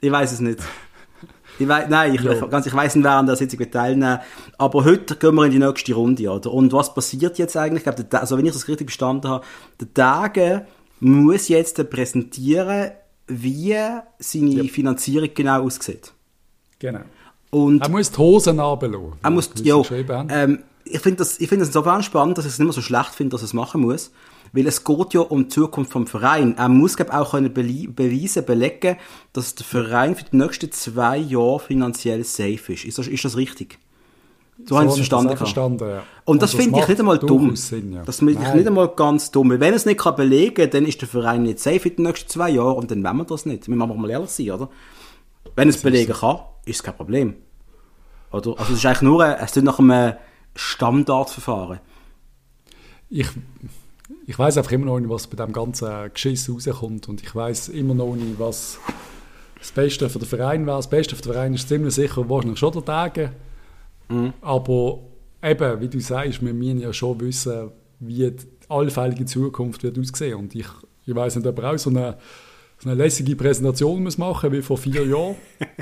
Ich 0.00 0.12
weiß 0.12 0.32
es 0.32 0.40
nicht. 0.40 0.60
Ich 1.58 1.66
weiss, 1.66 1.86
nein, 1.88 2.14
ich, 2.14 2.20
ja. 2.20 2.34
ganz, 2.46 2.66
ich 2.66 2.74
weiss 2.74 2.94
nicht, 2.94 3.04
wer 3.04 3.12
an 3.12 3.24
der 3.24 3.34
Sitzung 3.34 3.70
teilnehmen 3.70 4.18
Aber 4.58 4.84
heute 4.84 5.16
gehen 5.16 5.34
wir 5.34 5.46
in 5.46 5.52
die 5.52 5.58
nächste 5.58 5.94
Runde. 5.94 6.30
Oder? 6.30 6.52
Und 6.52 6.70
was 6.74 6.92
passiert 6.92 7.38
jetzt 7.38 7.56
eigentlich? 7.56 7.86
Ich 7.86 7.94
glaube, 7.94 8.20
also 8.20 8.36
wenn 8.36 8.44
ich 8.44 8.52
das 8.52 8.68
richtig 8.68 8.90
verstanden 8.90 9.28
habe, 9.28 9.44
der 9.80 9.94
Tage 9.94 10.66
muss 11.00 11.48
jetzt 11.48 11.90
präsentieren, 11.90 12.92
wie 13.26 13.76
seine 14.18 14.50
ja. 14.50 14.64
Finanzierung 14.64 15.30
genau 15.34 15.64
aussieht. 15.64 16.12
Genau. 16.78 17.00
Und 17.50 17.80
er 17.82 17.88
muss 17.88 18.10
die 18.10 18.18
Hosen 18.18 18.60
runterlassen. 18.60 19.12
Er 19.22 19.30
muss, 19.30 19.50
ja, 19.62 19.82
ähm, 20.28 20.62
ich 20.84 21.00
finde 21.00 21.18
das, 21.18 21.40
ich 21.40 21.48
find 21.48 21.60
das 21.60 21.68
insofern 21.68 22.02
spannend, 22.02 22.38
dass 22.38 22.44
ich 22.44 22.52
es 22.52 22.58
nicht 22.58 22.66
mehr 22.66 22.72
so 22.72 22.82
schlecht 22.82 23.14
finde, 23.14 23.32
dass 23.32 23.42
er 23.42 23.46
es 23.46 23.54
machen 23.54 23.80
muss. 23.80 24.12
Weil 24.52 24.66
es 24.66 24.84
geht 24.84 25.14
ja 25.14 25.20
um 25.20 25.44
die 25.44 25.48
Zukunft 25.48 25.92
vom 25.92 26.06
Verein. 26.06 26.56
Er 26.56 26.68
muss 26.68 26.96
glaub, 26.96 27.12
auch 27.12 27.32
können 27.32 27.52
beweisen, 27.52 28.44
belegen, 28.44 28.96
dass 29.32 29.54
der 29.54 29.66
Verein 29.66 30.14
für 30.14 30.24
die 30.24 30.36
nächsten 30.36 30.70
zwei 30.70 31.18
Jahre 31.18 31.60
finanziell 31.60 32.24
safe 32.24 32.72
ist. 32.72 32.84
Ist 32.84 32.98
das, 32.98 33.08
ist 33.08 33.24
das 33.24 33.36
richtig? 33.36 33.78
So, 34.58 34.64
so 34.68 34.78
haben 34.78 34.90
sie 34.90 35.02
es 35.02 35.08
verstanden. 35.08 35.36
verstanden 35.36 35.88
ja. 35.88 36.02
Und 36.24 36.40
das, 36.40 36.52
das 36.52 36.60
finde 36.60 36.80
ich 36.80 36.88
nicht 36.88 36.98
einmal 36.98 37.18
dumm. 37.18 37.54
Sinn, 37.56 37.92
ja. 37.92 38.02
Das 38.04 38.18
finde 38.18 38.32
ich 38.32 38.38
nicht 38.38 38.66
einmal 38.66 38.88
ganz 38.88 39.30
dumm. 39.30 39.50
Wenn 39.50 39.74
es 39.74 39.84
nicht 39.84 40.00
kann 40.00 40.16
belegen 40.16 40.54
kann, 40.54 40.70
dann 40.70 40.86
ist 40.86 41.00
der 41.00 41.08
Verein 41.08 41.42
nicht 41.42 41.60
safe 41.60 41.80
für 41.80 41.90
die 41.90 42.02
nächsten 42.02 42.28
zwei 42.30 42.50
Jahre 42.50 42.72
und 42.72 42.90
dann 42.90 43.04
wollen 43.04 43.18
wir 43.18 43.24
das 43.24 43.44
nicht. 43.44 43.68
Wir 43.68 43.76
müssen 43.76 44.00
mal 44.00 44.10
ehrlich 44.10 44.30
sein, 44.30 44.50
oder? 44.50 44.70
Wenn 45.54 45.68
es 45.68 45.82
belegen 45.82 46.12
kann, 46.12 46.40
ist 46.64 46.76
es 46.76 46.82
kein 46.82 46.96
Problem. 46.96 47.34
Oder? 48.32 48.58
Also 48.58 48.72
es 48.72 48.78
ist 48.78 48.86
eigentlich 48.86 49.02
nur, 49.02 49.24
ein, 49.24 49.36
es 49.44 49.56
nach 49.56 49.78
einem 49.78 50.14
Standardverfahren. 50.54 51.80
Ich, 53.10 53.28
ich 54.26 54.38
weiß 54.38 54.56
einfach 54.56 54.72
immer 54.72 54.86
noch 54.86 54.98
nicht, 54.98 55.10
was 55.10 55.26
bei 55.26 55.36
dem 55.36 55.52
ganzen 55.52 56.12
Geschiss 56.12 56.50
rauskommt 56.50 57.08
und 57.08 57.22
ich 57.22 57.34
weiß 57.34 57.68
immer 57.68 57.94
noch 57.94 58.14
nicht, 58.16 58.38
was 58.38 58.78
das 59.58 59.70
Beste 59.70 60.08
für 60.08 60.18
den 60.18 60.28
Verein 60.28 60.66
wäre. 60.66 60.78
Das 60.78 60.88
Beste 60.88 61.14
für 61.14 61.22
den 61.22 61.32
Verein 61.32 61.54
ist 61.54 61.68
ziemlich 61.68 61.94
sicher 61.94 62.28
wahrscheinlich 62.28 62.58
schon 62.58 62.72
der 62.72 62.84
Tage. 62.84 63.32
Mhm. 64.08 64.32
Aber 64.40 65.00
eben, 65.42 65.80
wie 65.80 65.88
du 65.88 66.00
sagst, 66.00 66.44
wir 66.44 66.54
müssen 66.54 66.80
ja 66.80 66.92
schon 66.92 67.20
wissen, 67.20 67.70
wie 68.00 68.30
die 68.30 68.46
allfällige 68.68 69.24
Zukunft 69.24 69.82
wird 69.82 69.98
aussehen. 69.98 70.38
Und 70.38 70.54
ich, 70.54 70.66
ich 71.06 71.14
weiß 71.14 71.36
nicht, 71.36 71.46
ob 71.46 71.58
er 71.58 71.72
auch 71.72 71.78
so 71.78 71.90
eine, 71.90 72.18
so 72.78 72.88
eine 72.88 72.98
lässige 72.98 73.36
Präsentation 73.36 74.02
muss 74.02 74.18
machen 74.18 74.52
wie 74.52 74.62
vor 74.62 74.78
vier 74.78 75.06
Jahren. 75.06 75.36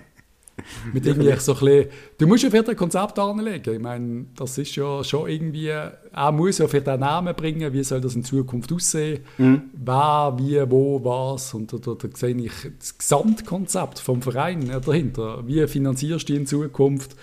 Mit 0.93 1.05
irgendwie 1.05 1.35
so 1.41 1.53
ein 1.53 1.59
bisschen, 1.59 1.87
du 2.17 2.27
musst 2.29 2.45
ja 2.45 2.51
vielleicht 2.51 2.69
ein 2.71 2.77
Konzept 2.77 3.19
anlegen. 3.19 3.75
Ich 3.75 3.81
meine, 3.81 4.27
das 4.37 4.57
ist 4.57 4.77
ja 4.77 5.03
schon 5.03 5.29
irgendwie, 5.29 5.67
er 5.67 6.33
muss 6.33 6.59
ja 6.59 6.69
vielleicht 6.69 6.89
einen 6.89 7.01
Namen 7.01 7.35
bringen, 7.35 7.73
wie 7.73 7.83
soll 7.83 8.01
das 8.01 8.15
in 8.15 8.23
Zukunft 8.23 8.73
aussehen, 8.73 9.25
mhm. 9.37 9.63
wer, 9.75 10.37
wie, 10.39 10.71
wo, 10.71 11.05
was. 11.05 11.55
Und 11.55 11.73
da, 11.73 11.79
da, 11.79 11.95
da 11.95 12.09
sehe 12.15 12.37
ich 12.37 12.53
das 12.79 12.97
Gesamtkonzept 12.97 13.99
vom 13.99 14.23
Verein 14.23 14.71
dahinter. 14.85 15.47
Wie 15.47 15.67
finanzierst 15.67 16.29
du 16.29 16.35
in 16.35 16.47
Zukunft? 16.47 17.17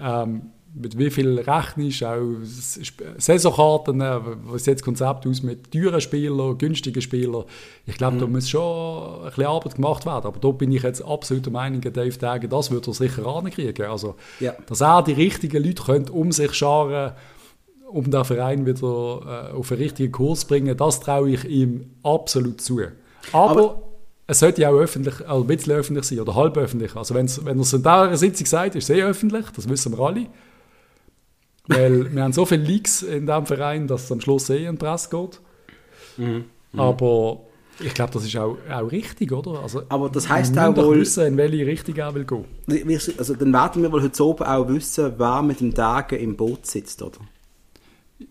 Ähm, 0.00 0.50
mit 0.78 0.98
wie 0.98 1.10
viel 1.10 1.38
rechnest 1.38 2.04
auch 2.04 2.20
Saisonkarten, 3.16 4.00
äh, 4.00 4.20
was 4.44 4.64
sieht 4.64 4.74
das 4.74 4.82
Konzept 4.82 5.26
aus 5.26 5.42
mit 5.42 5.72
teuren 5.72 6.00
Spielern, 6.00 6.58
günstigen 6.58 7.00
Spielern. 7.00 7.44
Ich 7.86 7.96
glaube, 7.96 8.16
mhm. 8.16 8.20
da 8.20 8.26
muss 8.26 8.48
schon 8.48 9.20
ein 9.20 9.24
bisschen 9.24 9.46
Arbeit 9.46 9.74
gemacht 9.76 10.04
werden. 10.04 10.26
Aber 10.26 10.38
da 10.38 10.50
bin 10.50 10.72
ich 10.72 10.82
jetzt 10.82 11.02
absolut 11.02 11.46
der 11.46 11.52
Meinung, 11.52 11.80
Dave 11.80 12.18
Dagen, 12.18 12.50
das 12.50 12.70
wird 12.70 12.86
er 12.86 12.92
sicher 12.92 13.26
ankriegen. 13.26 13.86
Also, 13.86 14.16
ja. 14.38 14.54
dass 14.66 14.82
er 14.82 15.02
die 15.02 15.12
richtigen 15.12 15.64
Leute 15.64 15.82
könnte 15.82 16.12
um 16.12 16.30
sich 16.30 16.52
scharen 16.52 17.12
um 17.88 18.10
den 18.10 18.24
Verein 18.24 18.66
wieder 18.66 19.52
äh, 19.52 19.56
auf 19.56 19.70
einen 19.70 19.80
richtigen 19.80 20.12
Kurs 20.12 20.40
zu 20.40 20.48
bringen, 20.48 20.76
das 20.76 21.00
traue 21.00 21.30
ich 21.30 21.44
ihm 21.44 21.90
absolut 22.02 22.60
zu. 22.60 22.80
Aber, 23.32 23.50
Aber 23.50 23.82
es 24.26 24.40
sollte 24.40 24.62
ja 24.62 24.70
auch 24.70 24.78
öffentlich, 24.78 25.20
also 25.26 25.44
ein 25.44 25.46
bisschen 25.46 25.72
öffentlich 25.74 26.04
sein 26.04 26.20
oder 26.20 26.34
halb 26.34 26.56
öffentlich. 26.56 26.96
Also 26.96 27.14
wenn 27.14 27.26
er 27.26 27.60
es 27.60 27.72
in 27.72 27.82
dieser 27.82 28.16
Sitzung 28.16 28.46
sagt, 28.46 28.74
ist 28.74 28.84
es 28.84 28.86
sehr 28.88 29.06
öffentlich, 29.06 29.46
das 29.54 29.68
wissen 29.68 29.96
wir 29.96 30.04
alle. 30.04 30.26
Weil 31.68 32.12
wir 32.14 32.22
haben 32.22 32.32
so 32.32 32.44
viele 32.44 32.64
Leaks 32.64 33.02
in 33.02 33.26
diesem 33.26 33.46
Verein, 33.46 33.86
dass 33.86 34.04
es 34.04 34.12
am 34.12 34.20
Schluss 34.20 34.50
eh 34.50 34.64
in 34.64 34.72
die 34.72 34.78
Presse 34.78 35.10
geht. 35.10 35.40
Mhm. 36.16 36.44
Mhm. 36.72 36.80
Aber 36.80 37.40
ich 37.78 37.94
glaube, 37.94 38.12
das 38.12 38.24
ist 38.24 38.36
auch, 38.36 38.56
auch 38.70 38.90
richtig, 38.90 39.30
oder? 39.32 39.62
Also, 39.62 39.82
aber 39.88 40.08
das 40.08 40.28
heisst 40.28 40.58
auch 40.58 40.74
wohl... 40.76 41.00
wissen, 41.00 41.26
in 41.26 41.36
welche 41.36 41.66
Richtung 41.66 41.94
er 41.96 42.14
will 42.14 42.24
gehen. 42.24 42.44
Also 43.18 43.34
dann 43.34 43.52
werden 43.52 43.82
wir 43.82 43.92
wohl 43.92 44.02
heute 44.02 44.24
oben 44.24 44.44
auch 44.44 44.68
wissen, 44.68 45.12
wer 45.18 45.42
mit 45.42 45.60
dem 45.60 45.74
Tagen 45.74 46.18
im 46.18 46.36
Boot 46.36 46.66
sitzt, 46.66 47.02
oder? 47.02 47.18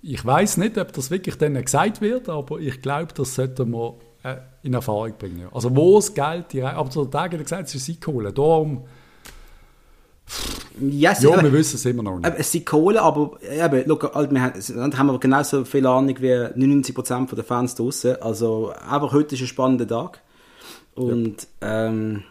Ich 0.02 0.26
weiß 0.26 0.58
nicht, 0.58 0.78
ob 0.80 0.91
das 0.93 1.12
wirklich 1.12 1.38
dann 1.38 1.54
gesagt 1.64 2.02
wird, 2.02 2.28
aber 2.28 2.60
ich 2.60 2.82
glaube, 2.82 3.14
das 3.14 3.36
sollten 3.36 3.72
wir 3.72 3.96
äh, 4.24 4.38
in 4.66 4.74
Erfahrung 4.74 5.13
bringen. 5.18 5.47
Also 5.53 5.76
wo 5.76 5.95
das 5.95 6.13
Geld... 6.13 6.51
Die, 6.53 6.61
aber 6.63 6.89
der 6.89 7.09
Tag 7.11 7.34
hat 7.34 7.39
gesagt, 7.39 7.68
es 7.68 7.76
ist 7.76 7.86
sie 7.86 7.97
holen. 8.05 8.34
Darum... 8.34 8.84
Pff, 10.28 10.66
Yes, 10.82 11.22
Ja, 11.24 11.30
aber- 11.32 11.43
wir 11.43 11.53
wissen 11.53 11.76
es 11.78 11.86
immer 11.86 12.03
noch 12.03 12.18
nicht. 12.18 12.28
Eben, 12.28 12.36
es 12.38 12.51
sind 12.51 12.66
Kohle, 12.66 13.01
aber 13.01 13.38
eben, 13.49 13.88
look, 13.88 14.13
halt, 14.13 14.30
wir 14.32 14.41
haben, 14.41 14.53
dann 14.76 14.97
haben 14.97 15.07
wir 15.07 15.20
genauso 15.20 15.63
viel 15.63 15.86
Ahnung 15.88 16.16
wie 16.20 16.34
99% 16.34 17.34
der 17.34 17.43
Fans 17.45 17.76
draussen. 17.76 18.22
Also 18.22 18.74
einfach 18.89 19.13
heute 19.13 19.36
ist 19.36 19.41
ein 19.41 19.47
spannender 19.47 19.88
Tag. 19.88 20.22
Und 20.95 21.47
ähm, 21.61 22.24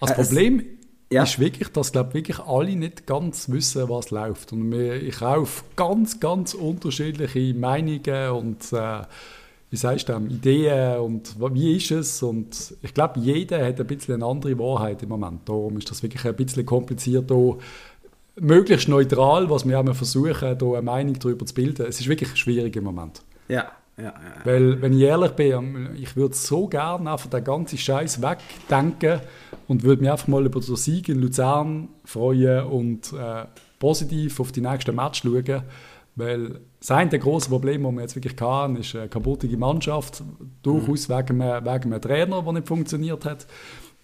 Das 0.00 0.10
äh, 0.12 0.14
es- 0.14 0.28
Problem 0.28 0.64
ja. 1.12 1.24
ist 1.24 1.38
wirklich, 1.38 1.68
dass 1.68 1.92
glaub, 1.92 2.14
wirklich 2.14 2.38
alle 2.38 2.74
nicht 2.74 3.06
ganz 3.06 3.50
wissen, 3.50 3.86
was 3.90 4.10
läuft. 4.10 4.52
Und 4.54 4.72
wir, 4.72 4.94
ich 5.02 5.20
auf 5.20 5.64
ganz, 5.76 6.20
ganz 6.20 6.54
unterschiedliche 6.54 7.52
Meinungen 7.54 8.30
und 8.30 8.72
äh, 8.72 9.02
wie 9.70 9.76
sagst 9.76 10.08
du, 10.08 10.16
Ideen 10.28 10.98
und 10.98 11.36
wie 11.54 11.76
ist 11.76 11.90
es. 11.92 12.22
Und 12.22 12.74
ich 12.82 12.92
glaube, 12.92 13.20
jeder 13.20 13.64
hat 13.64 13.80
ein 13.80 13.86
bisschen 13.86 14.14
eine 14.14 14.26
andere 14.26 14.58
Wahrheit 14.58 15.02
im 15.02 15.10
Moment. 15.10 15.48
Darum 15.48 15.78
ist 15.78 15.90
das 15.90 16.02
wirklich 16.02 16.24
ein 16.24 16.34
bisschen 16.34 16.66
kompliziert, 16.66 17.30
möglichst 18.36 18.88
neutral, 18.88 19.48
was 19.48 19.66
wir 19.68 19.78
auch 19.78 19.94
versuchen, 19.94 20.58
da 20.58 20.66
eine 20.66 20.82
Meinung 20.82 21.18
darüber 21.18 21.46
zu 21.46 21.54
bilden. 21.54 21.86
Es 21.86 22.00
ist 22.00 22.08
wirklich 22.08 22.34
schwierig 22.36 22.74
im 22.76 22.84
Moment. 22.84 23.22
ja, 23.48 23.70
ja, 23.96 24.04
ja. 24.04 24.14
Weil, 24.44 24.80
wenn 24.80 24.94
ich 24.94 25.02
ehrlich 25.02 25.32
bin, 25.32 25.90
ich 25.96 26.16
würde 26.16 26.34
so 26.34 26.66
gerne 26.66 27.12
einfach 27.12 27.28
den 27.28 27.44
ganzen 27.44 27.76
Scheiß 27.76 28.22
wegdenken 28.22 29.20
und 29.68 29.82
würde 29.82 30.02
mich 30.02 30.10
einfach 30.10 30.28
mal 30.28 30.44
über 30.46 30.60
den 30.60 30.76
Sieg 30.76 31.08
in 31.08 31.20
Luzern 31.20 31.88
freuen 32.04 32.64
und 32.64 33.12
äh, 33.12 33.44
positiv 33.78 34.40
auf 34.40 34.52
die 34.52 34.62
nächsten 34.62 34.94
Match 34.94 35.22
schauen. 35.22 35.62
Weil 36.20 36.60
das 36.78 36.90
eine 36.90 37.10
der 37.10 37.18
grossen 37.18 37.50
Probleme, 37.50 37.88
die 37.88 37.94
wir 37.96 38.02
jetzt 38.02 38.14
wirklich 38.14 38.40
hatten, 38.40 38.76
ist 38.76 38.94
eine 38.94 39.08
kaputte 39.08 39.48
Mannschaft, 39.56 40.22
durchaus 40.62 41.08
wegen, 41.08 41.42
einem, 41.42 41.64
wegen 41.64 41.92
einem 41.92 42.00
Trainer, 42.00 42.42
der 42.42 42.52
nicht 42.52 42.68
funktioniert 42.68 43.24
hat. 43.24 43.46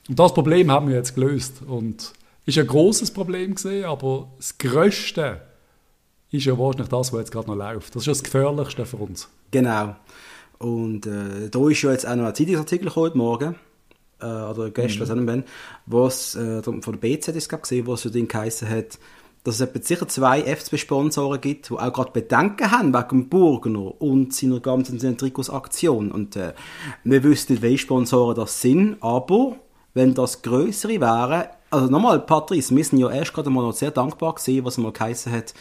Und 0.09 0.19
das 0.19 0.35
Problem 0.35 0.71
haben 0.71 0.89
wir 0.89 0.97
jetzt 0.97 1.15
gelöst. 1.15 1.63
Und 1.67 2.13
ist 2.45 2.59
ein 2.59 2.67
großes 2.67 3.11
Problem 3.13 3.55
gesehen, 3.55 3.85
aber 3.85 4.29
das 4.37 4.57
Größte 4.59 5.41
ist 6.31 6.45
ja 6.45 6.59
wahrscheinlich 6.59 6.89
das, 6.89 7.13
was 7.13 7.21
jetzt 7.21 7.33
gerade 7.33 7.49
noch 7.49 7.57
läuft. 7.57 7.95
Das 7.95 8.03
ist 8.03 8.07
ja 8.07 8.13
das 8.13 8.23
Gefährlichste 8.23 8.87
für 8.87 8.97
uns. 8.97 9.29
Genau. 9.51 9.97
Und 10.59 11.07
äh, 11.07 11.51
da 11.51 11.69
ist 11.69 11.83
ja 11.83 11.93
jetzt 11.93 12.07
auch 12.07 12.17
noch 12.17 12.27
ein 12.27 12.35
Zeitungsartikel 12.35 12.95
heute 12.95 13.19
Morgen, 13.19 13.57
äh, 14.21 14.25
oder 14.27 14.71
gestern, 14.71 15.03
was 15.03 15.11
auch 15.11 15.17
immer, 15.17 15.43
wo 15.87 16.07
es 16.07 16.35
äh, 16.35 16.63
von 16.63 16.81
der 16.81 16.93
BZ 16.93 17.29
ist 17.37 17.49
gesehen, 17.49 17.87
wo 17.87 17.95
es 17.95 18.03
so 18.03 18.11
Ding 18.11 18.29
geheißen 18.29 18.69
hat, 18.69 18.99
dass 19.47 19.61
es 19.61 19.87
sicher 19.87 20.09
zwei 20.09 20.43
FCB-Sponsoren 20.43 21.41
gibt, 21.41 21.71
die 21.71 21.75
auch 21.75 21.93
gerade 21.93 22.11
Bedenken 22.11 22.69
haben 22.69 22.93
wegen 22.93 23.09
dem 23.09 23.29
Burgener 23.29 24.01
und 24.01 24.35
seiner 24.35 24.59
ganzen 24.59 24.99
Trikots-Aktion. 25.17 26.11
Und 26.11 26.35
äh, 26.35 26.53
wir 27.05 27.23
wissen 27.23 27.53
nicht, 27.53 27.63
welche 27.63 27.79
Sponsoren 27.79 28.35
das 28.35 28.61
sind, 28.61 28.97
aber 29.01 29.55
wenn 29.95 30.15
das 30.15 30.43
größere 30.43 31.01
wären, 31.01 31.45
also 31.71 31.87
nochmal, 31.87 32.19
Patrice, 32.19 32.75
wir 32.75 32.85
sind 32.85 32.99
ja 32.99 33.09
erst 33.09 33.35
gerade 33.35 33.49
mal 33.51 33.63
noch 33.63 33.73
sehr 33.73 33.93
dankbar 33.93 34.35
gewesen, 34.35 34.65
was 34.65 34.79
mal 34.79 34.91
geheißen 34.91 35.31
hat, 35.31 35.55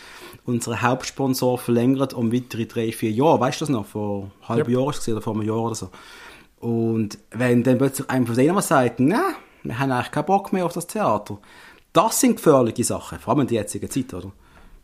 unsere 0.45 0.81
Hauptsponsor 0.81 1.59
verlängert 1.59 2.15
um 2.15 2.33
weitere 2.33 2.65
drei, 2.65 2.91
vier 2.91 3.11
Jahre. 3.11 3.39
Weißt 3.39 3.61
du 3.61 3.65
das 3.65 3.69
noch? 3.69 3.85
Vor 3.85 4.31
einem 4.41 4.49
halben 4.49 4.71
Ja. 4.71 4.79
Jahr 4.79 4.87
oder 4.87 5.21
vor 5.21 5.33
einem 5.33 5.43
Jahr 5.43 5.61
oder 5.61 5.75
so. 5.75 5.89
Und 6.59 7.19
wenn 7.29 7.61
dann 7.61 7.77
plötzlich 7.77 8.09
einer 8.09 8.25
von 8.25 8.35
denen 8.35 8.55
mal 8.55 8.61
sagt, 8.63 8.99
na, 8.99 9.35
wir 9.61 9.77
haben 9.77 9.91
eigentlich 9.91 10.11
keinen 10.11 10.25
Bock 10.25 10.53
mehr 10.53 10.65
auf 10.65 10.73
das 10.73 10.87
Theater. 10.87 11.37
Das 11.95 12.19
sind 12.19 12.35
gefährliche 12.35 12.83
Sachen, 12.83 13.19
vor 13.19 13.33
allem 13.33 13.41
in 13.41 13.47
der 13.47 13.61
jetzigen 13.61 13.89
Zeit, 13.89 14.13
oder? 14.13 14.33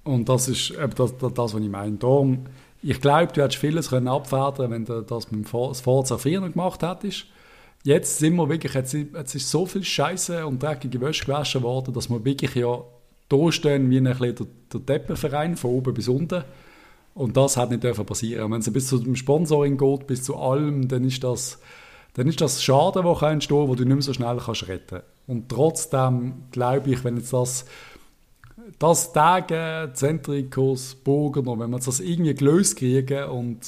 Und 0.05 0.30
das 0.30 0.47
ist 0.47 0.72
eben 0.72 0.95
das, 0.95 1.18
das, 1.18 1.34
das, 1.34 1.53
was 1.53 1.62
ich 1.62 1.70
meine. 1.70 1.97
Darum, 1.97 2.45
ich 2.82 3.01
glaube, 3.01 3.34
du 3.34 3.41
hättest 3.41 3.59
vieles 3.59 3.89
können 3.89 4.07
abfedern 4.07 4.72
wenn 4.72 4.86
du 4.86 5.01
das 5.01 5.30
mit 5.30 5.45
dem 5.45 5.45
Forza 5.45 6.18
früher 6.18 6.49
gemacht 6.49 6.82
hättest. 6.82 7.26
Jetzt 7.84 8.20
sind 8.20 8.36
wir 8.38 8.47
wirklich, 8.47 8.74
jetzt, 8.74 8.93
jetzt 8.93 9.36
ist 9.36 9.49
so 9.51 9.66
viel 9.66 9.84
Scheiße 9.84 10.47
und 10.47 10.64
dreckige 10.64 11.01
Wäsche 11.01 11.26
gewaschen 11.26 11.64
worden, 11.64 11.93
dass 11.93 12.09
wir 12.09 12.24
wirklich 12.24 12.55
ja 12.55 12.82
da 13.28 13.51
stehen 13.51 13.89
wie 13.89 13.97
ein 13.97 14.05
bisschen 14.05 14.36
der, 14.36 14.47
der 14.74 14.86
Teppenverein 14.86 15.57
von 15.57 15.72
oben 15.72 15.93
bis 15.93 16.07
unten. 16.07 16.45
Und 17.14 17.36
das 17.36 17.57
hat 17.57 17.72
nicht 17.72 17.84
dürfen 17.84 18.05
passieren. 18.05 18.51
Wenn 18.53 18.62
es 18.62 18.72
bis 18.72 18.88
zu 18.88 18.99
dem 18.99 19.18
Sponsoring 19.18 19.78
geht, 19.78 20.07
bis 20.07 20.24
zu 20.24 20.38
allem, 20.38 20.88
dann 20.88 21.03
ist 21.03 21.26
das, 21.26 21.59
dann 22.14 22.28
ist 22.28 22.41
das 22.41 22.64
Schaden, 22.64 23.03
der 23.03 23.16
kann 23.16 23.34
entstehen, 23.34 23.68
wo 23.68 23.76
du 23.76 23.84
nicht 23.84 23.93
mehr 23.93 24.01
so 24.01 24.14
schnell 24.14 24.38
kannst 24.38 24.68
retten. 24.68 25.01
Und 25.28 25.49
trotzdem 25.49 26.43
glaube 26.51 26.91
ich, 26.91 27.03
wenn 27.03 27.18
jetzt 27.18 27.34
das 27.34 27.66
das 28.80 29.14
Tage, 29.14 29.91
Zentrikos, 29.93 30.95
Burgener, 30.95 31.59
wenn 31.59 31.70
wir 31.70 31.80
das 31.80 31.99
irgendwie 31.99 32.34
gelöst 32.34 32.78
kriegen 32.78 33.30
und 33.30 33.59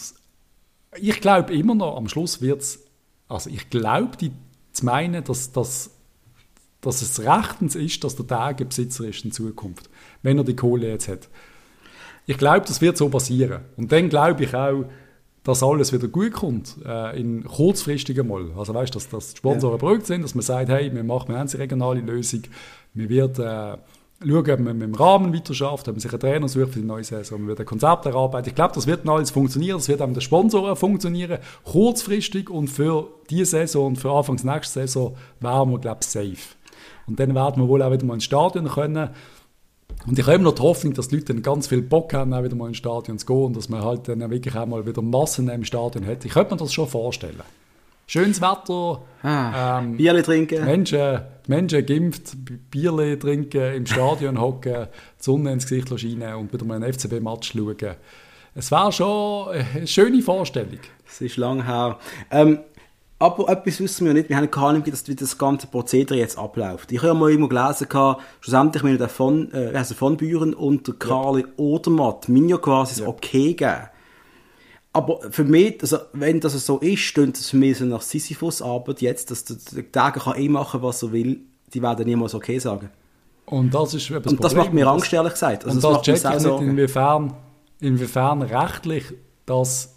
ich 0.96 1.22
glaube 1.22 1.54
immer 1.54 1.76
noch, 1.76 1.98
am 1.98 2.08
Schluss 2.08 2.42
wird 2.42 2.62
es, 2.62 2.80
also 3.28 3.50
ich 3.50 3.70
glaube 3.70 4.18
die 4.18 4.32
zu 4.72 4.86
meinen, 4.86 5.24
dass, 5.24 5.52
dass, 5.52 5.92
dass 6.82 7.02
es 7.02 7.20
rechtens 7.20 7.76
ist, 7.76 8.04
dass 8.04 8.16
der 8.16 8.28
Tage 8.28 8.66
Besitzer 8.66 9.06
ist 9.06 9.24
in 9.24 9.32
Zukunft, 9.32 9.90
wenn 10.24 10.38
er 10.38 10.44
die 10.44 10.56
Kohle 10.56 10.90
jetzt 10.90 11.08
hat. 11.08 11.30
Ich 12.26 12.38
glaube, 12.38 12.66
das 12.66 12.82
wird 12.82 12.98
so 12.98 13.10
passieren. 13.10 13.62
Und 13.78 13.92
dann 13.92 14.10
glaube 14.10 14.44
ich 14.46 14.56
auch, 14.56 14.86
dass 15.44 15.62
alles 15.62 15.92
wieder 15.92 16.08
gut 16.08 16.34
kommt, 16.34 16.78
äh, 16.86 17.20
in 17.20 17.44
kurzfristigen 17.44 18.28
Mal. 18.28 18.52
Also 18.58 18.74
weißt, 18.74 18.96
dass, 18.96 19.10
dass 19.10 19.32
die 19.34 19.38
Sponsoren 19.38 19.78
beruhigt 19.78 20.06
sind, 20.06 20.24
dass 20.24 20.36
man 20.36 20.42
sagt, 20.42 20.70
hey, 20.70 20.94
wir 20.94 21.04
machen 21.04 21.30
wir 21.30 21.38
haben 21.38 21.50
eine 21.50 21.60
regionale 21.60 22.00
Lösung, 22.00 22.44
wir 22.94 23.10
werden 23.10 23.46
äh, 23.46 23.78
schauen, 24.26 24.52
ob 24.52 24.60
man 24.60 24.78
mit 24.78 24.88
dem 24.88 24.96
Rahmen 24.96 25.34
weiter 25.34 25.54
schafft, 25.54 25.88
ob 25.88 25.96
man 25.96 26.00
sich 26.00 26.12
einen 26.12 26.22
Trainer 26.22 26.48
sucht 26.48 26.74
für 26.74 26.80
die 26.80 26.86
neue 26.86 27.04
Saison, 27.04 27.40
man 27.40 27.50
wird 27.50 27.60
ein 27.60 27.66
Konzept 27.66 28.06
erarbeiten. 28.06 28.50
Ich 28.50 28.56
glaube, 28.56 28.74
das 28.74 28.88
wird 28.88 29.08
alles 29.08 29.32
funktionieren, 29.32 29.78
das 29.78 29.90
wird 29.90 30.02
auch 30.02 30.08
mit 30.08 30.16
den 30.16 30.22
Sponsoren 30.22 30.76
funktionieren, 30.78 31.40
kurzfristig 31.66 32.50
und 32.50 32.70
für 32.70 33.10
diese 33.30 33.46
Saison 33.46 33.88
und 33.88 33.96
für 33.98 34.12
Anfangs 34.12 34.44
nächste 34.46 34.82
Saison 34.82 35.16
wären 35.42 35.72
wir, 35.72 35.80
glaube 35.80 36.00
ich, 36.02 36.08
safe. 36.08 36.56
Und 37.06 37.20
dann 37.20 37.36
werden 37.36 37.62
wir 37.62 37.68
wohl 37.68 37.82
auch 37.82 37.92
wieder 37.92 38.06
mal 38.06 38.14
ins 38.14 38.24
Stadion 38.24 38.68
können. 38.70 39.10
Und 40.06 40.20
ich 40.20 40.26
habe 40.26 40.36
immer 40.36 40.46
noch 40.46 40.56
die 40.56 40.62
Hoffnung, 40.62 40.94
dass 40.94 41.08
die 41.08 41.16
Leute 41.16 41.34
dann 41.34 41.42
ganz 41.42 41.68
viel 41.68 41.82
Bock 41.82 42.14
haben, 42.14 42.34
auch 42.34 42.44
wieder 42.44 42.56
mal 42.56 42.68
ins 42.68 42.78
Stadion 42.78 43.18
zu 43.18 43.26
gehen 43.26 43.44
und 43.46 43.58
dass 43.58 43.70
man 43.70 43.84
halt 43.84 44.08
dann 44.08 44.30
wirklich 44.30 44.56
auch 44.56 44.66
mal 44.66 44.86
wieder 44.86 45.02
Massen 45.02 45.50
im 45.50 45.64
Stadion 45.64 46.06
hat. 46.06 46.26
Ich 46.26 46.32
könnte 46.34 46.54
mir 46.54 46.58
das 46.58 46.74
schon 46.74 46.88
vorstellen. 46.88 47.40
Schönes 48.06 48.42
Wetter, 48.42 49.02
Ah, 49.24 49.80
ähm, 49.80 49.96
Bierle 49.96 50.20
die 50.20 50.26
trinken. 50.26 50.66
Menschen, 50.66 51.22
die 51.48 51.50
Menschen 51.52 51.86
geimpft, 51.86 52.36
Bierle 52.70 53.18
trinken, 53.18 53.76
im 53.76 53.86
Stadion 53.86 54.42
hocken, 54.42 54.88
die 55.20 55.24
Sonne 55.24 55.54
ins 55.54 55.66
Gesicht 55.68 55.88
scheinen 56.00 56.36
und 56.36 56.52
wieder 56.52 56.66
mal 56.66 56.76
einen 56.84 56.92
FCB-Match 56.94 57.54
schauen. 57.54 57.96
Es 58.56 58.72
wäre 58.72 58.92
schon 58.92 59.48
eine 59.50 59.88
schöne 59.88 60.22
Vorstellung. 60.22 60.80
Es 61.08 61.22
ist 61.22 61.38
lang 61.38 61.66
her. 61.66 61.98
Ähm, 62.30 62.60
aber 63.24 63.48
etwas 63.48 63.80
wissen 63.80 64.06
wir 64.06 64.14
nicht. 64.14 64.28
Wir 64.28 64.36
haben 64.36 64.52
keine 64.52 64.68
Ahnung, 64.68 64.86
wie 64.86 64.92
das, 64.92 65.08
wie 65.08 65.16
das 65.16 65.38
ganze 65.38 65.68
Prozedere 65.68 66.20
jetzt 66.20 66.38
abläuft. 66.38 66.92
Ich 66.92 66.98
habe 66.98 67.08
ja 67.08 67.14
mal 67.14 67.30
irgendwo 67.30 67.48
gelesen, 67.48 67.88
gehabt, 67.88 68.22
schlussendlich 68.42 68.84
mir 68.84 68.98
der 68.98 69.08
von, 69.08 69.50
äh, 69.54 69.72
der, 69.72 69.86
von 69.86 70.18
Büren 70.18 70.54
und 70.54 70.86
der 70.88 70.96
Karli 70.96 71.46
Odermatt 71.56 72.28
mir 72.28 72.46
ja 72.50 72.58
quasi 72.58 73.00
das 73.00 73.08
Okay 73.08 73.54
geben. 73.54 73.88
Aber 74.92 75.22
für 75.32 75.46
mich, 75.46 75.78
also, 75.82 76.00
wenn 76.12 76.42
das 76.42 76.66
so 76.66 76.80
ist, 76.80 77.00
stöhnt 77.00 77.38
das 77.38 77.50
für 77.50 77.56
mich 77.56 77.78
so 77.78 77.86
nach 77.86 78.02
Sisyphus-Arbeit 78.02 79.02
jetzt, 79.02 79.32
dass 79.32 79.46
der, 79.46 79.56
der 79.72 79.90
Tage 79.90 80.20
kann 80.20 80.38
eh 80.38 80.50
machen, 80.50 80.82
was 80.82 81.02
er 81.02 81.14
will. 81.14 81.40
Die 81.74 81.82
werden 81.82 82.06
niemals 82.06 82.36
okay 82.36 82.60
sagen. 82.60 82.90
Und 83.46 83.74
das 83.74 83.94
ist 83.94 84.10
das 84.10 84.18
Und 84.18 84.44
das 84.44 84.54
Problem. 84.54 84.58
macht 84.58 84.74
mir 84.74 84.88
Angst, 84.88 85.14
ehrlich 85.14 85.32
gesagt. 85.32 85.64
Also 85.66 85.78
und 85.78 85.96
das 85.98 86.06
das 86.06 86.24
macht 86.24 86.34
mir 86.34 86.36
check 86.36 86.42
sau 86.42 86.56
ich 86.56 86.62
nicht, 86.62 86.72
inwiefern, 86.72 87.34
inwiefern 87.80 88.42
rechtlich 88.42 89.06
das 89.46 89.93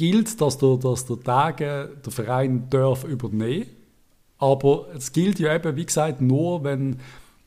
gilt, 0.00 0.40
dass 0.40 0.56
der, 0.56 0.78
dass 0.78 1.04
der 1.04 1.20
Tage 1.20 1.90
der 2.02 2.12
Verein 2.12 2.70
darf 2.70 3.04
übernehmen 3.04 3.66
Aber 4.38 4.86
es 4.96 5.12
gilt 5.12 5.38
ja 5.38 5.54
eben, 5.54 5.76
wie 5.76 5.84
gesagt, 5.84 6.22
nur, 6.22 6.64
wenn, 6.64 7.00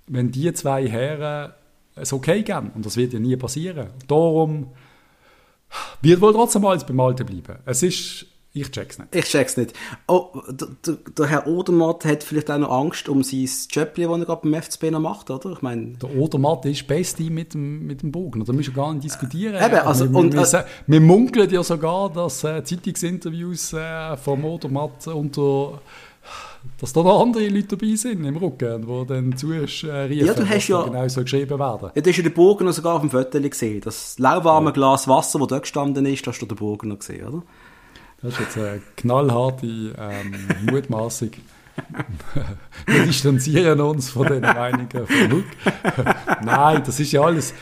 wenn 0.06 0.32
die 0.32 0.54
zwei 0.54 0.88
Herren 0.88 1.54
es 1.96 2.14
okay 2.14 2.44
geben. 2.44 2.70
Und 2.76 2.86
das 2.86 2.96
wird 2.96 3.14
ja 3.14 3.20
nie 3.20 3.36
passieren. 3.38 3.88
Darum 4.08 4.68
wird 6.04 6.22
wohl 6.22 6.34
trotzdem 6.34 6.64
alles 6.66 6.84
beim 6.84 7.00
Alten 7.00 7.26
bleiben. 7.26 7.60
Es 7.66 7.82
ist, 7.82 8.28
ich 8.56 8.70
check's 8.72 9.00
nicht. 9.00 9.16
Ich 9.16 9.26
check's 9.26 9.58
nicht. 9.58 9.74
Oh, 10.08 10.28
der, 10.48 10.68
der, 10.86 10.94
der 11.18 11.26
Herr 11.28 11.48
Odermatt 11.48 12.06
hat 12.06 12.24
vielleicht 12.24 12.52
auch 12.52 12.58
noch 12.60 12.70
Angst 12.72 13.10
um 13.10 13.24
sein 13.24 13.50
Jöppli, 13.72 14.04
das 14.06 14.20
er 14.20 14.26
gerade 14.26 14.42
beim 14.50 14.62
FCB 14.62 14.92
noch 14.92 15.00
macht, 15.00 15.30
oder? 15.32 15.52
Ich 15.54 15.62
meine, 15.64 15.94
Der 15.98 16.16
Odermatt 16.16 16.64
ist 16.66 16.86
Beste 16.88 17.24
mit 17.24 17.54
dem, 17.56 17.88
mit 17.88 18.04
dem 18.04 18.12
Bogen. 18.12 18.46
Da 18.46 18.54
müssen 18.54 18.76
wir 18.76 18.84
gar 18.84 18.94
nicht 18.94 19.06
diskutieren. 19.06 19.56
Eben, 19.56 19.76
also, 19.80 20.10
wir, 20.12 20.20
und, 20.20 20.34
wir, 20.34 20.42
äh, 20.42 20.52
wir, 20.52 20.66
wir 20.88 21.02
munkeln 21.02 21.50
ja 21.50 21.64
sogar, 21.64 22.12
dass 22.12 22.44
äh, 22.44 22.64
Zeitungsinterviews 22.64 23.74
äh, 23.74 24.18
vom 24.18 24.46
Odermatt 24.46 25.08
unter 25.08 25.82
dass 26.80 26.94
da 26.94 27.04
noch 27.04 27.22
andere 27.22 27.48
Leute 27.50 27.76
dabei 27.76 27.96
sind 27.96 28.24
im 28.24 28.38
Rücken, 28.38 28.88
die 28.88 29.06
dann 29.08 29.32
Ja, 29.32 30.34
du 30.34 30.48
hast 30.48 30.56
was 30.56 30.68
ja- 30.70 30.78
da 30.82 30.90
genau 30.90 31.08
so 31.10 31.22
geschrieben 31.22 31.60
werden. 31.60 31.90
ja, 31.94 32.02
du 32.02 32.10
hast 32.10 32.18
ja 32.18 32.24
den 32.24 32.34
Burgener 32.34 32.72
sogar 32.72 32.96
auf 32.96 33.02
dem 33.02 33.10
Foto 33.10 33.42
gesehen. 33.42 33.82
Das 33.82 34.18
lauwarme 34.20 34.72
Glas 34.72 35.08
Wasser, 35.10 35.40
das 35.40 35.48
dort 35.50 35.62
gestanden 35.64 36.06
ist, 36.06 36.26
hast 36.26 36.40
du 36.40 36.46
den 36.46 36.56
Burgener 36.56 36.96
gesehen, 36.96 37.28
oder? 37.28 37.44
Das 38.24 38.34
ist 38.34 38.40
jetzt 38.40 38.58
eine 38.58 38.82
knallharte 38.96 39.66
ähm, 39.68 40.34
Mutmaßung. 40.72 41.32
wir 42.86 43.04
distanzieren 43.04 43.82
uns 43.82 44.12
von 44.12 44.28
den 44.28 44.42
Meinungen 44.42 44.88
von 44.90 45.32
Huck. 45.32 45.46
Nein, 46.46 46.84
das 46.86 47.02
ist 47.02 47.12
ja 47.12 47.22
alles. 47.22 47.54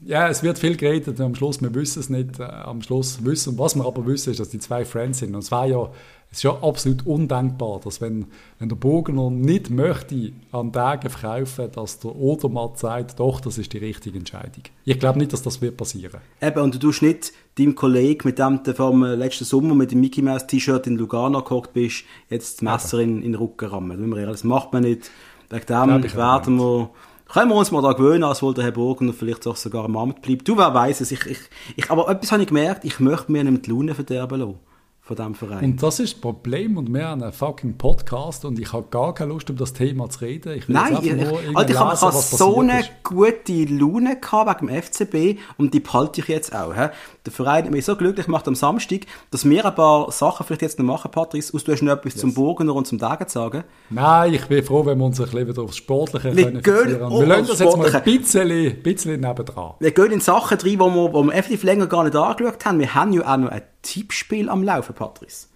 Ja, 0.00 0.28
es 0.28 0.42
wird 0.42 0.58
viel 0.58 0.76
geredet 0.76 1.20
am 1.20 1.34
Schluss, 1.34 1.60
wir 1.60 1.74
wissen 1.74 2.00
es 2.00 2.08
nicht. 2.08 2.40
Äh, 2.40 2.44
am 2.44 2.80
Schluss 2.80 3.22
wissen, 3.26 3.58
was 3.58 3.74
wir 3.74 3.84
aber 3.84 4.06
wissen, 4.06 4.30
ist, 4.30 4.40
dass 4.40 4.48
die 4.48 4.58
zwei 4.58 4.86
Friends 4.86 5.18
sind. 5.18 5.34
Und 5.34 5.40
es 5.40 5.50
war 5.50 5.66
ja 5.66 5.90
es 6.36 6.40
ist 6.40 6.42
ja 6.44 6.62
absolut 6.62 7.06
undenkbar, 7.06 7.80
dass 7.82 8.02
wenn, 8.02 8.26
wenn 8.58 8.68
der 8.68 8.76
Burgener 8.76 9.30
nicht 9.30 9.70
möchte 9.70 10.32
an 10.52 10.70
Tagen 10.70 11.08
verkaufen, 11.08 11.70
dass 11.72 11.98
der 11.98 12.14
Odermatt 12.14 12.78
sagt, 12.78 13.18
doch, 13.18 13.40
das 13.40 13.56
ist 13.56 13.72
die 13.72 13.78
richtige 13.78 14.18
Entscheidung. 14.18 14.64
Ich 14.84 15.00
glaube 15.00 15.18
nicht, 15.18 15.32
dass 15.32 15.40
das 15.40 15.62
wird 15.62 15.78
passieren. 15.78 16.20
Eben, 16.42 16.60
und 16.60 16.74
du 16.74 16.78
tust 16.78 17.00
nicht 17.00 17.32
deinem 17.58 17.74
Kollegen, 17.74 18.28
mit 18.28 18.38
dem 18.38 18.62
du 18.62 18.74
vom 18.74 19.02
letzten 19.02 19.46
Sommer 19.46 19.74
mit 19.74 19.92
dem 19.92 20.00
Mickey 20.00 20.20
Mouse 20.20 20.46
T-Shirt 20.46 20.86
in 20.86 20.96
Lugano 20.96 21.38
gekocht 21.38 21.72
bist, 21.72 22.04
jetzt 22.28 22.56
das 22.56 22.62
Messer 22.62 22.98
in, 22.98 23.22
in 23.22 23.32
den 23.32 23.36
Rücken 23.36 23.70
rammen. 23.70 24.10
Das 24.10 24.44
macht 24.44 24.74
man 24.74 24.82
nicht. 24.82 25.10
Wegen 25.48 25.66
dem 25.66 26.16
werden 26.16 26.56
wir 26.58 26.90
können 27.32 27.50
wir 27.50 27.56
uns 27.56 27.72
mal 27.72 27.82
da 27.82 27.92
gewöhnen, 27.92 28.24
als 28.24 28.42
wohl 28.42 28.52
der 28.52 28.64
Herr 28.64 28.72
Burgener 28.72 29.14
vielleicht 29.14 29.46
auch 29.46 29.56
sogar 29.56 29.86
am 29.86 29.96
Amt 29.96 30.20
bleibt. 30.20 30.46
Du, 30.46 30.58
wer 30.58 30.74
weiß 30.74 31.00
es. 31.00 31.10
Ich, 31.10 31.24
ich, 31.26 31.38
ich, 31.76 31.90
aber 31.90 32.08
etwas 32.10 32.30
habe 32.30 32.42
ich 32.42 32.48
gemerkt, 32.48 32.84
ich 32.84 33.00
möchte 33.00 33.32
mir 33.32 33.42
nicht 33.42 33.66
die 33.66 33.70
Laune 33.70 33.94
verderben 33.94 34.38
lassen 34.38 34.58
von 35.06 35.14
diesem 35.14 35.34
Verein. 35.36 35.64
Und 35.64 35.82
das 35.84 36.00
ist 36.00 36.14
das 36.14 36.20
Problem 36.20 36.76
und 36.76 36.92
wir 36.92 37.06
haben 37.06 37.22
einen 37.22 37.32
fucking 37.32 37.78
Podcast 37.78 38.44
und 38.44 38.58
ich 38.58 38.72
habe 38.72 38.88
gar 38.90 39.14
keine 39.14 39.32
Lust, 39.32 39.48
um 39.48 39.56
das 39.56 39.72
Thema 39.72 40.10
zu 40.10 40.24
reden. 40.24 40.54
Ich 40.58 40.68
Nein, 40.68 40.98
ich, 41.00 41.12
ich, 41.12 41.56
Alter, 41.56 41.70
ich 41.70 41.78
habe 41.78 41.96
so 41.96 42.58
eine 42.58 42.80
ist. 42.80 42.90
gute 43.04 43.52
Laune 43.66 44.18
gehabt 44.18 44.60
wegen 44.60 44.66
dem 44.66 44.82
FCB 44.82 45.38
und 45.58 45.72
die 45.74 45.78
behalte 45.78 46.20
ich 46.20 46.26
jetzt 46.26 46.52
auch. 46.52 46.74
He? 46.74 46.88
Der 47.24 47.32
Verein 47.32 47.66
hat 47.66 47.70
mich 47.70 47.84
so 47.84 47.94
glücklich 47.94 48.26
gemacht 48.26 48.48
am 48.48 48.56
Samstag, 48.56 49.02
dass 49.30 49.48
wir 49.48 49.64
ein 49.64 49.74
paar 49.76 50.10
Sachen 50.10 50.44
vielleicht 50.44 50.62
jetzt 50.62 50.80
noch 50.80 50.84
machen, 50.84 51.08
Patrice. 51.12 51.54
Aus, 51.54 51.62
du 51.62 51.70
hast 51.70 51.82
noch 51.82 51.92
etwas 51.92 52.14
yes. 52.14 52.22
zum 52.22 52.34
Burgener 52.34 52.74
und 52.74 52.88
zum 52.88 52.98
Dagen 52.98 53.28
zu 53.28 53.34
sagen? 53.34 53.62
Nein, 53.90 54.34
ich 54.34 54.44
bin 54.46 54.64
froh, 54.64 54.84
wenn 54.84 54.98
wir 54.98 55.04
uns 55.04 55.20
ein 55.20 55.26
bisschen 55.26 55.46
wieder 55.46 55.62
aufs 55.62 55.76
Sportliche 55.76 56.36
wir 56.36 56.60
können 56.60 56.62
gehen 56.62 57.10
Wir 57.10 57.26
lassen 57.26 57.46
das 57.46 57.60
jetzt 57.60 57.76
mal 57.76 57.94
ein 57.94 58.02
bisschen, 58.02 58.82
bisschen 58.82 59.20
nebendran. 59.20 59.74
Wir 59.78 59.92
gehen 59.92 60.10
in 60.10 60.20
Sachen 60.20 60.58
rein, 60.58 60.68
die 60.68 60.78
wir, 60.78 61.12
wo 61.12 61.22
wir 61.22 61.32
effektiv 61.32 61.62
länger 61.62 61.86
gar 61.86 62.02
nicht 62.02 62.16
angeschaut 62.16 62.64
haben. 62.64 62.80
Wir 62.80 62.92
haben 62.92 63.12
ja 63.12 63.22
auch 63.22 63.36
noch 63.36 63.50
ein 63.50 63.62
Tippspiel 63.86 64.48
am 64.48 64.62
Laufen, 64.62 64.94
Patrice. 64.94 65.48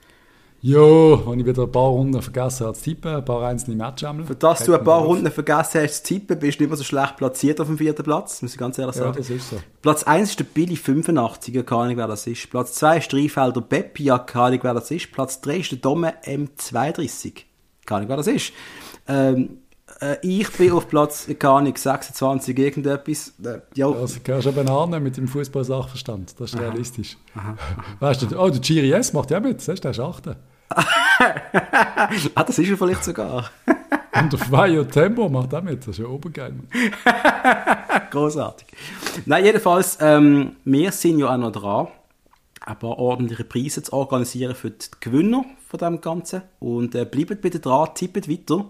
Ja, 0.62 0.78
wenn 0.78 1.41
ich 1.41 1.47
wieder 1.47 1.62
ein 1.62 1.72
paar 1.72 1.89
Runden 1.89 2.20
vergessen 2.20 2.66
habe 2.66 2.76
zu 2.76 2.85
tippen, 2.85 3.14
ein 3.14 3.24
paar 3.24 3.49
einzelne 3.49 3.76
Matches 3.76 4.11
Für 4.26 4.35
das 4.35 4.64
du 4.64 4.74
ein 4.74 4.85
paar 4.85 5.01
Runden 5.01 5.31
vergessen 5.31 5.81
hast 5.81 6.05
zu 6.05 6.14
tippen, 6.14 6.39
bist 6.39 6.61
du 6.61 6.64
nicht 6.64 6.70
mehr 6.70 6.76
so 6.76 6.85
schlecht 6.85 7.16
platziert 7.16 7.62
auf 7.62 7.66
dem 7.66 7.78
vierten 7.78 8.03
Platz, 8.03 8.43
muss 8.43 8.53
ich 8.53 8.59
ganz 8.59 8.78
ehrlich 8.78 8.97
sagen. 8.97 9.12
Ja, 9.12 9.18
das 9.18 9.31
ist 9.31 9.49
so. 9.49 9.57
Platz 9.81 10.03
1 10.03 10.31
ist 10.31 10.39
der 10.39 10.45
Billy 10.45 10.76
85, 10.76 11.64
keine 11.64 11.81
Ahnung, 11.81 11.97
wer 11.97 12.09
das 12.09 12.26
ist. 12.26 12.51
Platz 12.51 12.74
2 12.74 12.99
ist 12.99 13.11
Dreifelder 13.11 13.62
Beppi, 13.62 14.05
keine 14.26 14.45
Ahnung, 14.45 14.59
wer 14.62 14.74
das 14.74 14.91
ist. 14.91 15.11
Platz 15.12 15.41
3 15.41 15.57
ist 15.57 15.72
der 15.72 15.78
Domme 15.78 16.12
M32, 16.24 17.45
keine 17.87 17.97
Ahnung, 17.97 18.09
wer 18.11 18.16
das 18.18 18.26
ist. 18.26 18.53
Ähm, 19.09 19.61
äh, 20.01 20.16
ich 20.22 20.51
bin 20.53 20.72
auf 20.72 20.88
Platz, 20.88 21.28
keine 21.38 21.55
Ahnung, 21.55 21.76
26 21.76 22.59
irgendetwas. 22.59 23.34
Äh, 23.44 23.61
ja. 23.74 23.90
Also 23.90 24.20
gehörst 24.22 24.46
du 24.46 24.53
Banane 24.53 25.01
mit 25.01 25.16
dem 25.16 25.28
Fußball-Sachverstand, 25.28 26.40
das 26.40 26.51
ist 26.51 26.57
aha. 26.57 26.68
realistisch. 26.68 27.16
Aha. 27.34 27.57
Weißt 28.01 28.22
du, 28.22 28.38
oh, 28.38 28.51
der 28.51 28.61
Giri 28.61 28.92
S 28.92 29.12
macht 29.12 29.30
ja 29.30 29.40
mit, 29.40 29.61
siehst 29.61 29.78
du, 29.78 29.82
der 29.82 29.90
ist 29.92 30.01
Achter. 30.01 30.36
ah, 30.70 32.44
das 32.44 32.59
ist 32.59 32.68
er 32.70 32.76
vielleicht 32.76 33.05
sogar. 33.05 33.51
Und 34.12 34.32
der 34.32 34.51
Vaio 34.51 34.84
Tempo 34.84 35.28
macht 35.28 35.55
auch 35.55 35.62
mit, 35.62 35.80
das 35.80 35.88
ist 35.88 35.98
ja 35.98 36.07
obergeil. 36.07 36.55
Großartig. 38.11 38.66
Nein, 39.26 39.44
jedenfalls, 39.44 39.98
ähm, 40.01 40.57
wir 40.64 40.92
sind 40.92 41.18
ja 41.18 41.32
auch 41.32 41.38
noch 41.38 41.53
dran, 41.53 41.88
ein 42.61 42.78
paar 42.78 42.98
ordentliche 42.98 43.44
Preise 43.44 43.82
zu 43.82 43.92
organisieren 43.92 44.55
für 44.55 44.70
die 44.70 44.86
Gewinner 45.01 45.44
von 45.68 45.78
dem 45.78 46.01
Ganzen. 46.01 46.42
Und 46.59 46.94
äh, 46.94 47.05
bleibt 47.05 47.40
bitte 47.40 47.61
dran, 47.61 47.88
tippet 47.94 48.28
weiter. 48.28 48.66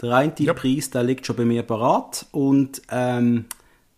Der 0.00 0.14
eine 0.14 0.32
ja. 0.38 0.54
Preis, 0.54 0.90
der 0.90 1.02
liegt 1.02 1.26
schon 1.26 1.36
bei 1.36 1.44
mir 1.44 1.62
parat 1.62 2.26
und 2.30 2.82
ähm, 2.90 3.46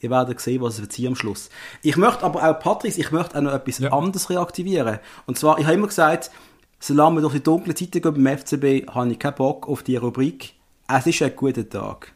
ihr 0.00 0.10
werdet 0.10 0.40
sehen, 0.40 0.62
was 0.62 0.78
es 0.78 0.80
wird 0.80 1.08
am 1.08 1.14
Schluss. 1.14 1.50
Ich 1.82 1.96
möchte 1.96 2.24
aber 2.24 2.42
auch, 2.48 2.58
Patrice, 2.58 2.98
ich 2.98 3.10
möchte 3.10 3.36
auch 3.36 3.42
noch 3.42 3.52
etwas 3.52 3.78
ja. 3.78 3.92
anderes 3.92 4.30
reaktivieren. 4.30 4.98
Und 5.26 5.38
zwar, 5.38 5.58
ich 5.58 5.64
habe 5.64 5.74
immer 5.74 5.88
gesagt, 5.88 6.30
solange 6.78 7.16
wir 7.16 7.22
durch 7.22 7.34
die 7.34 7.42
dunkle 7.42 7.74
Zeit 7.74 7.92
gehen 7.92 8.02
beim 8.02 8.38
FCB, 8.38 8.88
habe 8.88 9.12
ich 9.12 9.18
keinen 9.18 9.34
Bock 9.34 9.68
auf 9.68 9.82
die 9.82 9.96
Rubrik. 9.96 10.54
Es 10.88 11.06
ist 11.06 11.22
ein 11.22 11.36
guter 11.36 11.68
Tag. 11.68 12.12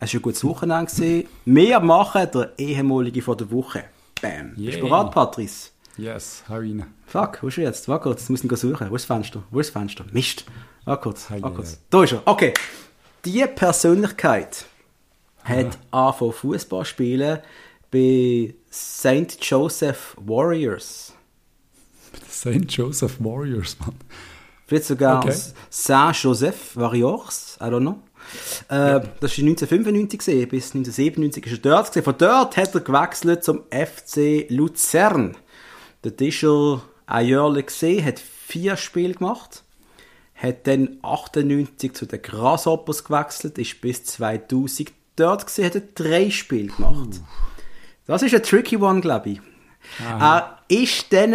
Es 0.00 0.12
war 0.12 0.18
ein 0.18 0.22
gutes 0.22 0.44
Wochenende. 0.44 0.90
Gewesen. 0.90 1.28
Wir 1.44 1.80
machen 1.80 2.28
der 2.32 2.52
ehemalige 2.58 3.22
von 3.22 3.36
der 3.36 3.50
Woche. 3.50 3.84
Bam. 4.20 4.54
Yeah. 4.56 4.66
Bist 4.66 4.78
du 4.78 4.88
bereit, 4.88 5.10
Patrice? 5.12 5.70
Yes, 5.96 6.44
hau 6.48 6.56
rein. 6.56 6.86
Fuck, 7.06 7.42
wo 7.42 7.48
ist 7.48 7.58
er 7.58 7.64
jetzt? 7.64 7.88
Warte 7.88 8.04
kurz, 8.04 8.20
jetzt 8.20 8.30
muss 8.30 8.44
ich 8.44 8.50
ihn 8.50 8.56
suchen. 8.56 8.90
Wo 8.90 8.94
ist 8.94 9.08
das 9.08 9.16
Fenster? 9.16 9.42
Wo 9.50 9.58
ist 9.58 9.74
das 9.74 9.80
Fenster? 9.80 10.04
Mist. 10.12 10.44
Warte 10.84 11.02
kurz, 11.02 11.30
warte 11.30 11.50
kurz. 11.50 11.80
Da 11.90 12.04
ist 12.04 12.12
er. 12.12 12.22
Okay. 12.24 12.54
Die 13.28 13.46
Persönlichkeit 13.46 14.64
hat 15.44 15.78
angefangen 15.90 16.32
Fußball 16.32 16.86
spielen 16.86 17.40
bei 17.90 18.54
St. 18.72 19.36
Joseph 19.42 20.16
Warriors. 20.24 21.12
St. 22.26 22.64
Joseph 22.70 23.16
Warriors, 23.20 23.76
Mann. 23.80 23.96
Vielleicht 24.66 24.86
sogar 24.86 25.22
okay. 25.22 25.36
Saint 25.68 26.16
Joseph 26.16 26.74
Warriors, 26.74 27.58
I 27.60 27.64
don't 27.64 27.80
know. 27.80 27.98
Äh, 28.70 28.74
ja. 28.74 28.98
Das 29.00 29.36
war 29.36 29.44
1995 29.44 30.20
gewesen, 30.20 30.48
bis 30.48 30.74
1997 30.74 31.46
ist 31.46 31.52
er 31.52 31.58
dort 31.58 31.88
gewesen. 31.90 32.04
Von 32.04 32.14
dort 32.16 32.56
hat 32.56 32.74
er 32.74 32.80
gewechselt 32.80 33.44
zum 33.44 33.64
FC 33.70 34.46
Luzern. 34.48 35.36
Dort 36.00 36.18
ist 36.22 36.42
er 36.44 36.80
ein 37.04 37.28
Jahr 37.28 37.52
gesehen, 37.62 38.06
hat 38.06 38.20
vier 38.20 38.78
Spiele 38.78 39.12
gemacht 39.12 39.64
hat 40.38 40.66
dann 40.66 40.98
98 41.02 41.94
zu 41.94 42.06
den 42.06 42.22
Grasshoppers 42.22 43.04
gewechselt, 43.04 43.58
ist 43.58 43.80
bis 43.80 44.04
2000 44.04 44.92
dort 45.16 45.46
gewesen, 45.46 45.64
hat 45.64 45.74
er 45.74 45.82
drei 45.94 46.30
Spiele 46.30 46.68
gemacht. 46.68 47.20
Uh. 47.20 47.24
Das 48.06 48.22
ist 48.22 48.34
ein 48.34 48.42
tricky 48.42 48.76
one, 48.76 49.00
glaube 49.00 49.30
ich. 49.30 49.40
Aha. 50.00 50.60
Er 50.68 50.80
ist 50.80 51.12
dann 51.12 51.34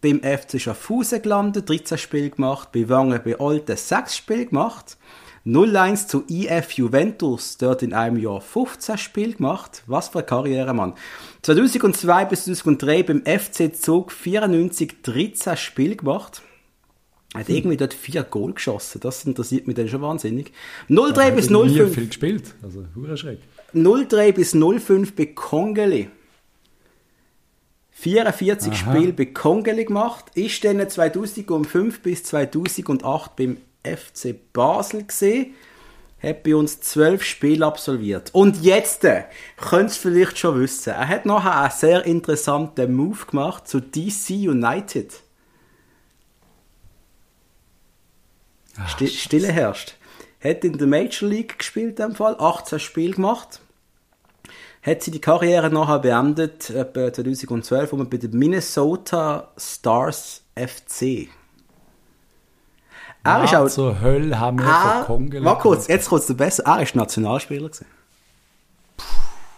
beim 0.00 0.20
FC 0.20 0.60
Schaffhausen 0.60 1.20
gelandet, 1.20 1.68
13 1.68 1.98
Spiele 1.98 2.30
gemacht, 2.30 2.70
bei 2.72 2.88
Wangen 2.88 3.20
bei 3.24 3.38
Olten 3.38 3.76
6 3.76 4.16
Spiele 4.16 4.46
gemacht, 4.46 4.96
0-1 5.44 6.08
zu 6.08 6.24
IF 6.28 6.72
Juventus, 6.72 7.56
dort 7.58 7.82
in 7.82 7.92
einem 7.94 8.18
Jahr 8.18 8.40
15 8.40 8.98
Spiele 8.98 9.34
gemacht. 9.34 9.82
Was 9.86 10.08
für 10.08 10.18
eine 10.18 10.26
Karriere, 10.26 10.74
Mann. 10.74 10.94
2002 11.42 12.24
bis 12.26 12.44
2003 12.44 13.02
beim 13.02 13.22
FC 13.24 13.74
Zug 13.74 14.12
94 14.12 15.02
13 15.02 15.56
Spiele 15.56 15.96
gemacht. 15.96 16.42
Er 17.34 17.40
hat 17.40 17.48
irgendwie 17.50 17.76
dort 17.76 17.92
vier 17.92 18.22
Goal 18.22 18.54
geschossen. 18.54 19.00
Das 19.00 19.24
interessiert 19.24 19.66
mich 19.66 19.76
dann 19.76 19.88
schon 19.88 20.00
wahnsinnig. 20.00 20.52
03 20.88 21.32
bis 21.32 21.48
05. 21.48 21.66
Nie 21.66 21.86
viel 21.86 22.06
gespielt. 22.06 22.54
Also, 22.62 22.84
Schreck. 23.16 23.40
03 23.74 24.32
bis 24.32 24.52
05 24.52 25.14
bei 25.14 25.26
Kongeli. 25.26 26.08
44 27.90 28.72
Aha. 28.72 28.76
Spiele 28.92 29.12
bei 29.12 29.26
Kongeli 29.26 29.84
gemacht. 29.84 30.26
Ist 30.34 30.64
dann 30.64 30.88
2005 30.88 32.00
bis 32.00 32.24
2008 32.24 33.36
beim 33.36 33.58
FC 33.82 34.34
Basel 34.52 35.04
gesehen. 35.04 35.54
Hat 36.22 36.42
bei 36.42 36.56
uns 36.56 36.80
12 36.80 37.22
Spiele 37.22 37.66
absolviert. 37.66 38.30
Und 38.32 38.62
jetzt 38.62 39.04
äh, 39.04 39.24
könnt 39.56 39.90
ihr 39.90 39.94
vielleicht 39.94 40.38
schon 40.38 40.58
wissen. 40.60 40.90
Er 40.90 41.06
hat 41.06 41.26
noch 41.26 41.44
einen 41.44 41.70
sehr 41.70 42.06
interessanten 42.06 42.94
Move 42.94 43.26
gemacht 43.26 43.68
zu 43.68 43.80
DC 43.80 44.30
United. 44.30 45.12
Ach, 48.80 48.88
Stille 48.88 49.52
herrscht. 49.52 49.94
Hat 50.42 50.64
in 50.64 50.78
der 50.78 50.86
Major 50.86 51.28
League 51.28 51.58
gespielt, 51.58 51.98
in 51.98 52.08
dem 52.08 52.14
Fall, 52.14 52.36
18 52.38 52.78
Spiele 52.78 53.14
gemacht. 53.14 53.60
Hat 54.82 55.02
sie 55.02 55.10
die 55.10 55.20
Karriere 55.20 55.70
nachher 55.70 55.98
beendet, 55.98 56.70
etwa 56.70 57.12
2012, 57.12 57.92
wo 57.92 57.96
man 57.96 58.08
bei 58.08 58.16
den 58.16 58.30
Minnesota 58.38 59.48
Stars 59.56 60.42
FC. 60.54 61.28
Er 63.24 63.44
ist 63.44 63.54
auch. 63.54 63.68
Zur 63.68 64.00
Hölle 64.00 64.38
haben 64.38 64.58
wir 64.58 64.66
er, 64.66 65.04
von 65.04 65.30
Warte 65.44 65.62
kurz, 65.62 65.88
jetzt 65.88 66.08
kommt 66.08 66.22
es 66.22 66.36
besser. 66.36 66.64
Er 66.64 66.82
ist 66.82 66.94
Nationalspieler. 66.94 67.68
Gewesen. 67.68 67.86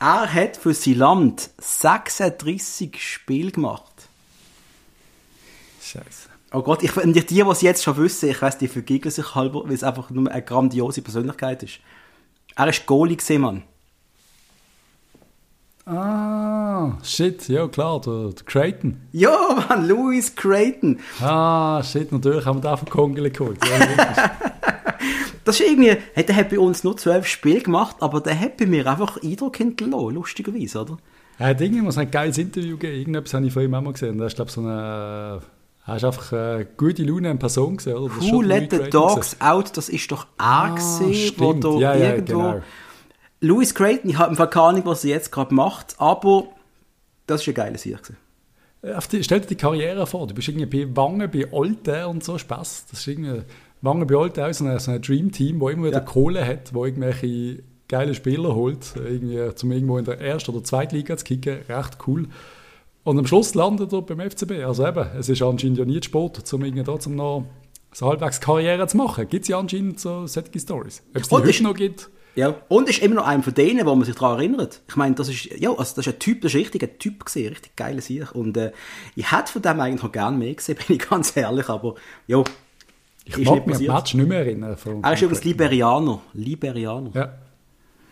Er 0.01 0.33
hat 0.33 0.57
für 0.57 0.73
sein 0.73 0.95
Land 0.95 1.51
36 1.59 3.07
Spiele 3.07 3.51
gemacht. 3.53 3.93
Scheiße. 5.83 6.30
Oh 6.53 6.63
Gott, 6.63 6.83
ich, 6.83 6.93
die, 6.93 7.25
die 7.25 7.41
es 7.41 7.63
jetzt 7.63 7.85
schon 7.85 7.97
wissen, 7.97 8.29
ich 8.29 8.43
weiß, 8.43 8.59
die 8.59 8.67
vergiegeln 8.67 9.13
sich 9.13 9.35
halber, 9.37 9.63
weil 9.65 9.75
es 9.75 9.85
einfach 9.85 10.11
nur 10.11 10.31
eine 10.31 10.43
grandiose 10.43 11.01
Persönlichkeit 11.01 11.63
ist. 11.63 11.79
Er 12.57 12.69
ist 12.69 12.87
Goalie 12.87 13.17
gesehen, 13.17 13.43
Mann. 13.43 13.63
Ah, 15.87 16.99
shit, 17.03 17.49
ja 17.49 17.69
klar, 17.69 18.01
der, 18.01 18.31
der 18.31 18.45
Creighton. 18.45 19.01
Ja, 19.13 19.65
Mann, 19.69 19.87
Louis 19.89 20.35
Creighton. 20.35 20.99
Ah, 21.21 21.83
shit, 21.85 22.11
natürlich 22.11 22.45
haben 22.45 22.59
wir 22.59 22.63
da 22.63 22.77
von 22.77 22.89
Kongele 22.89 23.31
geholt. 23.31 23.59
Ja, 23.65 23.79
das 25.45 25.61
ist 25.61 25.67
irgendwie, 25.67 25.97
hey, 26.15 26.27
der 26.27 26.35
hat 26.35 26.51
bei 26.51 26.59
uns 26.59 26.83
nur 26.83 26.97
zwölf 26.97 27.27
Spiele 27.27 27.61
gemacht, 27.61 27.97
aber 28.01 28.21
der 28.21 28.39
hat 28.39 28.57
bei 28.57 28.67
mir 28.67 28.87
einfach 28.89 29.23
Eindruck 29.23 29.57
hinterlassen, 29.57 30.15
lustigerweise, 30.15 30.81
oder? 30.81 30.99
Er 31.39 31.49
hat 31.49 31.61
irgendwas 31.61 31.97
ein 31.97 32.11
geiles 32.11 32.39
Interview 32.39 32.77
gegeben, 32.77 32.99
irgendetwas 32.99 33.35
habe 33.35 33.47
ich 33.47 33.53
von 33.53 33.63
ihm 33.63 33.75
auch 33.75 33.81
mal 33.81 33.93
gesehen. 33.93 34.19
Da 34.19 34.27
ist, 34.27 34.37
glaube 34.37 34.49
ich, 34.49 34.55
so 34.55 34.61
eine 34.61 35.41
Hast 35.83 36.05
einfach 36.05 36.33
eine 36.33 36.67
gute 36.77 37.03
Laune 37.03 37.31
in 37.31 37.39
Person 37.39 37.77
gesehen, 37.77 37.97
oder? 37.97 38.15
Who 38.15 38.43
let 38.43 38.71
the 38.71 38.91
dogs 38.91 39.33
gewesen. 39.33 39.43
out? 39.43 39.77
Das 39.77 39.89
ist 39.89 40.11
doch 40.13 40.27
er 40.39 40.45
ah, 40.45 40.75
gesehen, 40.75 41.33
wo 41.39 41.53
da 41.53 41.69
ja, 41.79 41.95
irgendwo... 41.95 42.39
Ja, 42.41 42.53
genau. 42.53 42.63
Louis 43.41 43.75
Creighton, 43.75 44.11
ich 44.11 44.19
habe 44.19 44.37
keine 44.49 44.67
Ahnung, 44.67 44.83
was 44.85 45.05
er 45.05 45.11
jetzt 45.11 45.33
gerade 45.33 45.55
macht, 45.55 45.95
aber 45.99 46.49
Das 47.27 47.47
war 47.47 47.53
ein 47.53 47.55
geiler 47.55 47.79
Sieg. 47.79 47.97
gewesen. 47.97 48.17
Äh, 48.83 49.01
die, 49.11 49.25
stell 49.25 49.41
dir 49.41 49.47
die 49.47 49.57
Karriere 49.57 50.07
vor, 50.07 50.27
du 50.27 50.35
bist 50.35 50.49
irgendwie 50.49 50.85
bei 50.85 50.97
Wangen 50.97 51.31
bei 51.31 51.51
Olten 51.53 52.05
und 52.05 52.25
so 52.25 52.39
Spaß. 52.39 52.87
Das 52.91 53.01
ist 53.01 53.07
irgendwie 53.07 53.43
Wangen 53.83 54.07
bei 54.07 54.17
Olten 54.17 54.45
auch 54.45 54.53
so 54.53 54.65
ein, 54.65 54.79
so 54.79 54.91
ein 54.91 55.01
Dream-Team, 55.01 55.61
wo 55.61 55.71
immer 55.71 55.87
wieder 55.87 55.99
Ja. 55.99 56.05
Kohle 56.05 56.47
hat, 56.47 56.75
wo 56.75 56.85
irgendwelche 56.85 57.63
geile 57.89 58.15
Spieler 58.15 58.55
holt, 58.55 58.95
irgendwie 58.97 59.55
zum 59.55 59.73
irgendwo 59.73 59.99
in 59.99 60.05
der 60.05 60.21
ersten 60.21 60.53
oder 60.53 60.63
zweiten 60.63 60.95
Liga 60.97 61.17
zu 61.17 61.25
kicken. 61.25 61.59
Recht 61.69 61.99
cool. 62.07 62.29
Und 63.11 63.19
am 63.19 63.27
Schluss 63.27 63.55
landet 63.55 63.93
er 63.93 64.03
beim 64.03 64.21
FCB. 64.21 64.63
Also 64.65 64.87
eben, 64.87 65.05
es 65.19 65.29
ist 65.29 65.43
anscheinend 65.43 65.79
ja 65.79 65.85
nie 65.85 66.01
Sport, 66.01 66.53
um 66.53 66.65
irgendwie 66.65 66.85
trotzdem 66.85 67.17
noch 67.17 67.45
so 67.93 68.07
halbwegs 68.07 68.41
Karriere 68.41 68.87
zu 68.87 68.97
machen. 68.99 69.29
Gibt 69.29 69.43
es 69.43 69.49
ja 69.49 69.59
anscheinend 69.59 69.99
so 69.99 70.29
solche 70.29 70.61
Stories. 70.61 71.03
Ob 71.15 71.21
es 71.23 71.29
die 71.29 71.35
Und 71.35 71.41
heute 71.41 71.51
ist- 71.51 71.61
noch 71.63 71.75
gibt, 71.75 72.09
Ja. 72.37 72.55
Und 72.69 72.89
ist 72.89 73.03
immer 73.03 73.17
noch 73.17 73.27
einer 73.27 73.43
von 73.43 73.53
denen, 73.53 73.85
wo 73.85 73.95
man 73.97 74.05
sich 74.05 74.15
daran 74.15 74.39
erinnert. 74.39 74.83
Ich 74.89 74.95
meine, 74.95 75.17
das 75.17 75.29
ist, 75.29 75.47
ja, 75.47 75.71
also 75.71 75.97
das 75.97 76.07
ist 76.07 76.13
ein 76.13 76.19
Typ, 76.21 76.41
das 76.43 76.55
ist 76.55 76.61
richtig 76.61 76.85
ein 76.85 76.97
Typ 77.01 77.25
gesehen, 77.25 77.49
richtig 77.49 77.75
geiler 77.75 78.01
Sieg. 78.01 78.33
Und 78.33 78.57
äh, 78.57 78.71
ich 79.17 79.33
hätte 79.33 79.51
von 79.53 79.63
dem 79.63 79.81
eigentlich 79.81 80.03
noch 80.05 80.13
gerne 80.13 80.37
mehr 80.39 80.55
gesehen, 80.55 80.77
bin 80.87 80.97
ich 80.97 81.09
ganz 81.09 81.37
ehrlich, 81.37 81.69
aber 81.69 81.97
ja, 82.29 82.45
ich 83.25 83.37
ist 83.39 83.45
mag 83.45 83.67
mich 83.67 83.91
an. 83.91 83.97
Match 83.97 84.15
nicht 84.15 84.29
mehr 84.29 84.39
erinnern. 84.39 84.77
Er 85.03 85.13
ist 85.15 85.23
übrigens 85.23 85.43
Liberianer. 85.43 86.21
Liberianer. 86.33 87.11
Ja. 87.15 87.35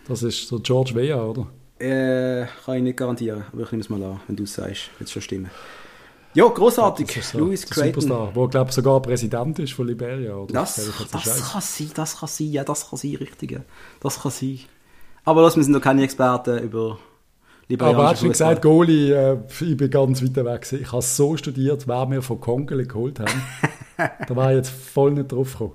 Das 0.09 0.25
ist 0.25 0.49
so 0.49 0.59
George 0.59 0.97
Weah, 0.97 1.23
oder? 1.25 1.47
Äh, 1.81 2.47
kann 2.65 2.77
ich 2.77 2.83
nicht 2.83 2.97
garantieren, 2.97 3.45
aber 3.53 3.63
ich 3.63 3.71
nehme 3.71 3.83
es 3.83 3.89
mal 3.89 4.03
an, 4.03 4.21
wenn 4.27 4.37
du 4.37 4.43
es 4.43 4.55
sagst, 4.55 4.91
wird 4.99 5.07
es 5.07 5.13
schon 5.13 5.23
stimmen. 5.23 5.51
Ja, 6.35 6.47
großartig. 6.47 7.07
Das 7.07 7.17
ist 7.17 7.31
so 7.31 7.39
Louis 7.39 7.67
Creighton. 7.67 8.03
Superstar, 8.03 8.33
der, 8.33 8.49
glaube 8.49 8.73
sogar 8.73 9.03
Präsident 9.03 9.59
ist 9.59 9.73
von 9.73 9.87
Liberia. 9.87 10.35
Oder? 10.35 10.53
Das, 10.53 10.77
das 10.77 11.23
Scheiß. 11.23 11.53
kann 11.53 11.61
sein, 11.63 11.91
das 11.95 12.19
kann 12.19 12.29
sein, 12.29 12.47
ja, 12.49 12.65
das 12.65 12.91
kann 12.91 12.99
sein, 12.99 13.17
richtig. 13.17 13.53
ja. 13.53 13.61
Das 14.01 14.21
kann 14.21 14.31
sein. 14.31 14.61
Aber 15.25 15.43
los, 15.43 15.57
wir 15.57 15.63
sind 15.63 15.73
noch 15.73 15.81
keine 15.81 16.03
Experten 16.03 16.59
über 16.59 16.79
Aber 16.81 16.91
er 16.91 16.97
hat 16.97 17.69
liberianischen 17.69 18.17
schon 18.17 18.29
Fußball. 18.29 18.55
gesagt, 18.55 18.63
Goalie, 18.63 19.13
äh, 19.13 19.39
ich 19.61 19.77
bin 19.77 19.91
ganz 19.91 20.23
weit 20.23 20.37
weg. 20.37 20.63
gewesen. 20.63 20.81
Ich 20.83 20.93
habe 20.93 21.03
so 21.03 21.37
studiert, 21.37 21.89
wer 21.89 22.11
wir 22.11 22.23
von 22.23 22.41
Kongele 22.41 22.87
geholt 22.87 23.21
haben. 23.21 23.43
da 24.29 24.37
war 24.37 24.51
ich 24.51 24.57
jetzt 24.57 24.71
voll 24.71 25.13
nicht 25.13 25.33
drauf 25.33 25.53
gekommen. 25.53 25.73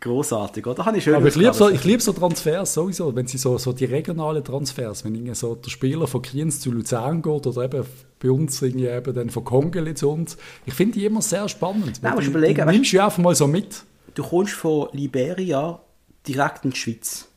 Großartig, 0.00 0.66
oder? 0.66 0.84
Habe 0.86 0.98
ich 0.98 1.04
schön 1.04 1.14
Aber 1.14 1.26
ich 1.26 1.34
liebe 1.34 1.52
so, 1.54 1.68
ich 1.68 1.84
liebe 1.84 2.02
so 2.02 2.12
Transfers 2.12 2.74
sowieso, 2.74 3.14
wenn 3.14 3.26
sie 3.26 3.38
so, 3.38 3.58
so 3.58 3.72
die 3.72 3.84
regionalen 3.86 4.44
Transfers, 4.44 5.04
wenn 5.04 5.14
irgendwie 5.14 5.34
so 5.34 5.54
der 5.54 5.70
Spieler 5.70 6.06
von 6.06 6.22
Kriens 6.22 6.60
zu 6.60 6.70
Luzern 6.70 7.22
geht 7.22 7.46
oder 7.46 7.64
eben 7.64 7.84
bei 8.20 8.30
uns 8.30 8.60
irgendwie 8.62 8.86
eben 8.86 9.14
dann 9.14 9.30
von 9.30 9.44
Kongele 9.44 9.94
zu 9.94 10.10
uns. 10.10 10.36
Ich 10.66 10.74
finde 10.74 10.98
die 10.98 11.06
immer 11.06 11.22
sehr 11.22 11.48
spannend. 11.48 12.00
Nein, 12.02 12.14
du 12.16 12.22
überlegen, 12.22 12.62
weißt- 12.62 12.72
nimmst 12.72 12.92
du 12.92 13.02
einfach 13.04 13.18
mal 13.18 13.34
so 13.34 13.46
mit. 13.46 13.82
Du 14.14 14.22
kommst 14.24 14.54
von 14.54 14.88
Liberia 14.92 15.80
direkt 16.26 16.64
in 16.64 16.70
die 16.72 16.76
Schweiz. 16.76 17.27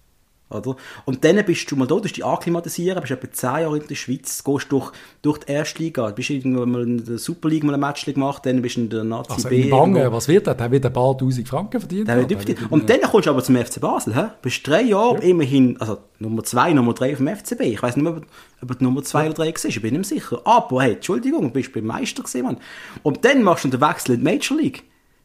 Oder? 0.51 0.75
Und 1.05 1.23
dann 1.23 1.43
bist 1.45 1.69
du 1.71 1.75
mal 1.75 1.87
da, 1.87 1.95
du 1.95 2.01
dich 2.01 2.23
akklimatisieren, 2.23 2.99
bist 3.01 3.11
etwa 3.11 3.31
10 3.31 3.49
Jahre 3.61 3.77
in 3.77 3.87
der 3.87 3.95
Schweiz, 3.95 4.43
gehst 4.43 4.71
durch, 4.71 4.91
durch 5.21 5.39
die 5.39 5.51
erste 5.51 5.81
Liga, 5.81 6.09
bist 6.11 6.29
irgendwann 6.29 6.71
mal 6.71 6.83
in 6.83 7.03
der 7.03 7.17
Super 7.17 7.49
League 7.49 7.63
mal 7.63 7.73
ein 7.73 7.79
Match 7.79 8.05
gemacht, 8.05 8.45
dann 8.45 8.61
bist 8.61 8.77
du 8.77 8.81
in 8.81 8.89
der 8.89 9.03
Nazi 9.03 9.31
Also 9.31 9.49
B. 9.49 9.69
irgendwo. 9.69 10.11
was 10.11 10.27
wird 10.27 10.47
das? 10.47 10.57
Der 10.57 10.71
wird 10.71 10.85
ein 10.85 10.93
paar 10.93 11.17
tausend 11.17 11.47
Franken 11.47 11.79
verdient. 11.79 12.07
Der 12.07 12.17
wird 12.17 12.31
übel. 12.31 12.55
Und 12.69 12.89
dann 12.89 13.01
kommst 13.01 13.27
du 13.27 13.31
aber 13.31 13.43
zum 13.43 13.55
FC 13.55 13.79
Basel. 13.79 14.15
Hä? 14.15 14.29
Bist 14.41 14.65
drei 14.67 14.83
Jahre 14.83 15.19
immerhin, 15.19 15.79
also 15.79 15.99
Nummer 16.19 16.43
zwei, 16.43 16.73
Nummer 16.73 16.93
drei 16.93 17.11
auf 17.13 17.17
dem 17.17 17.27
FCB. 17.27 17.61
Ich 17.61 17.81
weiß 17.81 17.95
nicht 17.95 18.03
mehr, 18.03 18.21
ob, 18.61 18.77
du 18.77 18.83
Nummer 18.83 19.03
zwei 19.03 19.25
oder 19.25 19.33
drei 19.33 19.51
warst, 19.51 19.65
ich 19.65 19.81
bin 19.81 19.95
nicht 19.95 20.07
sicher. 20.07 20.41
Aber 20.45 20.83
hey, 20.83 20.93
Entschuldigung, 20.93 21.43
du 21.43 21.49
bist 21.49 21.73
beim 21.73 21.85
Meister 21.85 22.23
gewesen, 22.23 22.43
Mann. 22.43 22.57
Und 23.03 23.25
dann 23.25 23.43
machst 23.43 23.65
du 23.65 23.69
den 23.69 23.81
Wechsel 23.81 24.15
in 24.15 24.19
die 24.19 24.23
Major 24.23 24.57
League. 24.57 24.83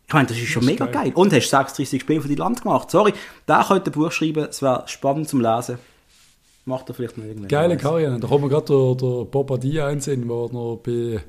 Ich 0.09 0.15
meine, 0.15 0.29
das 0.29 0.37
ist 0.37 0.49
schon 0.49 0.63
ist 0.63 0.69
mega 0.69 0.87
geil. 0.87 1.05
geil. 1.05 1.13
Und 1.15 1.33
hast 1.33 1.51
36 1.51 2.01
Spiele 2.01 2.21
für 2.21 2.29
dein 2.29 2.37
Land 2.37 2.63
gemacht. 2.63 2.91
Sorry, 2.91 3.13
da 3.45 3.65
könnte 3.65 3.91
ein 3.91 3.93
Buch 3.93 4.13
schreiben, 4.13 4.47
es 4.49 4.63
wäre 4.63 4.85
spannend 4.87 5.29
zum 5.29 5.41
Lesen. 5.41 5.79
Macht 6.65 6.89
er 6.89 6.95
vielleicht 6.95 7.17
noch 7.17 7.25
irgendwann. 7.25 7.49
Geile. 7.49 7.77
Karriere. 7.77 8.19
Da 8.19 8.27
kommt 8.27 8.43
mir 8.43 8.49
gerade 8.49 8.67
der, 8.67 8.95
der 8.95 9.25
Bobadilla 9.25 9.87
einsehen, 9.87 10.27
der 10.27 10.37
noch 10.37 10.81
bei, 10.85 11.21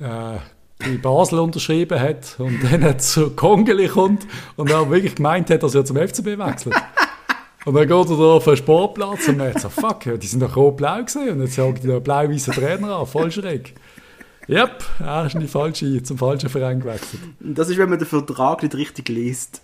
äh, 0.00 0.38
bei 0.78 0.96
Basel 1.02 1.40
unterschrieben 1.40 1.98
hat 1.98 2.36
und 2.38 2.62
dann 2.62 2.84
hat 2.84 3.02
zu 3.02 3.30
Kongeli 3.30 3.88
kommt 3.88 4.26
und 4.56 4.70
dann 4.70 4.90
wirklich 4.90 5.16
gemeint 5.16 5.50
hat, 5.50 5.62
dass 5.62 5.74
er 5.74 5.84
zum 5.84 5.96
FCB 5.96 6.38
wechselt. 6.38 6.76
Und 7.64 7.74
dann 7.74 7.88
geht 7.88 8.10
er 8.10 8.16
da 8.16 8.22
auf 8.34 8.44
den 8.44 8.56
Sportplatz 8.56 9.26
und 9.26 9.38
merkt 9.38 9.60
so, 9.60 9.68
fuck, 9.68 10.04
die 10.20 10.26
sind 10.26 10.40
doch 10.40 10.54
rot-blau 10.54 11.02
gesehen 11.02 11.30
und 11.30 11.40
jetzt 11.40 11.56
sagt 11.56 11.82
die 11.82 11.88
da 11.88 11.98
blau-weißen 11.98 12.54
Trainer 12.54 12.98
an, 12.98 13.06
voll 13.06 13.32
schräg. 13.32 13.74
Yep, 14.48 14.84
er 15.00 15.26
ist 15.26 15.34
in 15.34 15.40
die 15.40 15.48
falsche, 15.48 16.02
zum 16.04 16.18
falschen 16.18 16.48
Verein 16.48 16.78
gewechselt. 16.78 17.20
Das 17.40 17.68
ist, 17.68 17.78
wenn 17.78 17.88
man 17.88 17.98
den 17.98 18.06
Vertrag 18.06 18.62
nicht 18.62 18.76
richtig 18.76 19.08
liest. 19.08 19.60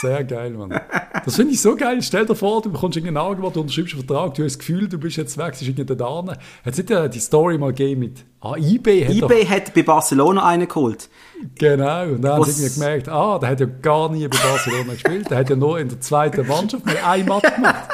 Sehr 0.00 0.24
geil, 0.24 0.50
Mann. 0.50 0.78
Das 1.24 1.36
finde 1.36 1.52
ich 1.52 1.60
so 1.60 1.76
geil. 1.76 2.00
Stell 2.02 2.24
dir 2.24 2.34
vor, 2.34 2.62
du 2.62 2.70
bekommst 2.70 2.96
irgendein 2.96 3.22
Angebot, 3.22 3.56
du 3.56 3.60
unterschreibst 3.60 3.94
einen 3.94 4.06
Vertrag, 4.06 4.34
du 4.34 4.44
hast 4.44 4.52
das 4.54 4.58
Gefühl, 4.58 4.88
du 4.88 4.98
bist 4.98 5.16
jetzt 5.16 5.36
weg, 5.36 5.52
es 5.52 5.62
ist 5.62 5.68
irgendwie 5.68 5.96
da. 5.96 6.24
Hat 6.26 6.38
es 6.64 6.78
nicht 6.78 6.90
äh, 6.90 7.08
die 7.08 7.18
Story 7.18 7.58
mal 7.58 7.72
gegeben 7.72 8.00
mit 8.00 8.24
ah, 8.40 8.56
eBay? 8.56 9.04
Hat 9.04 9.14
eBay 9.14 9.44
hat 9.44 9.74
bei 9.74 9.82
Barcelona 9.82 10.46
einen 10.46 10.68
geholt. 10.68 11.08
Doch, 11.42 11.48
genau. 11.58 12.04
Und 12.04 12.22
dann 12.22 12.32
haben 12.32 12.44
sie 12.44 12.72
gemerkt, 12.72 13.08
ah, 13.08 13.38
der 13.38 13.50
hat 13.50 13.60
ja 13.60 13.66
gar 13.66 14.10
nie 14.10 14.26
bei 14.28 14.38
Barcelona 14.38 14.92
gespielt. 14.92 15.30
Der 15.30 15.38
hat 15.38 15.50
ja 15.50 15.56
nur 15.56 15.78
in 15.78 15.88
der 15.88 16.00
zweiten 16.00 16.46
Mannschaft 16.46 16.86
mal 16.86 16.96
ein 17.04 17.26
Matt 17.26 17.54
gemacht. 17.54 17.88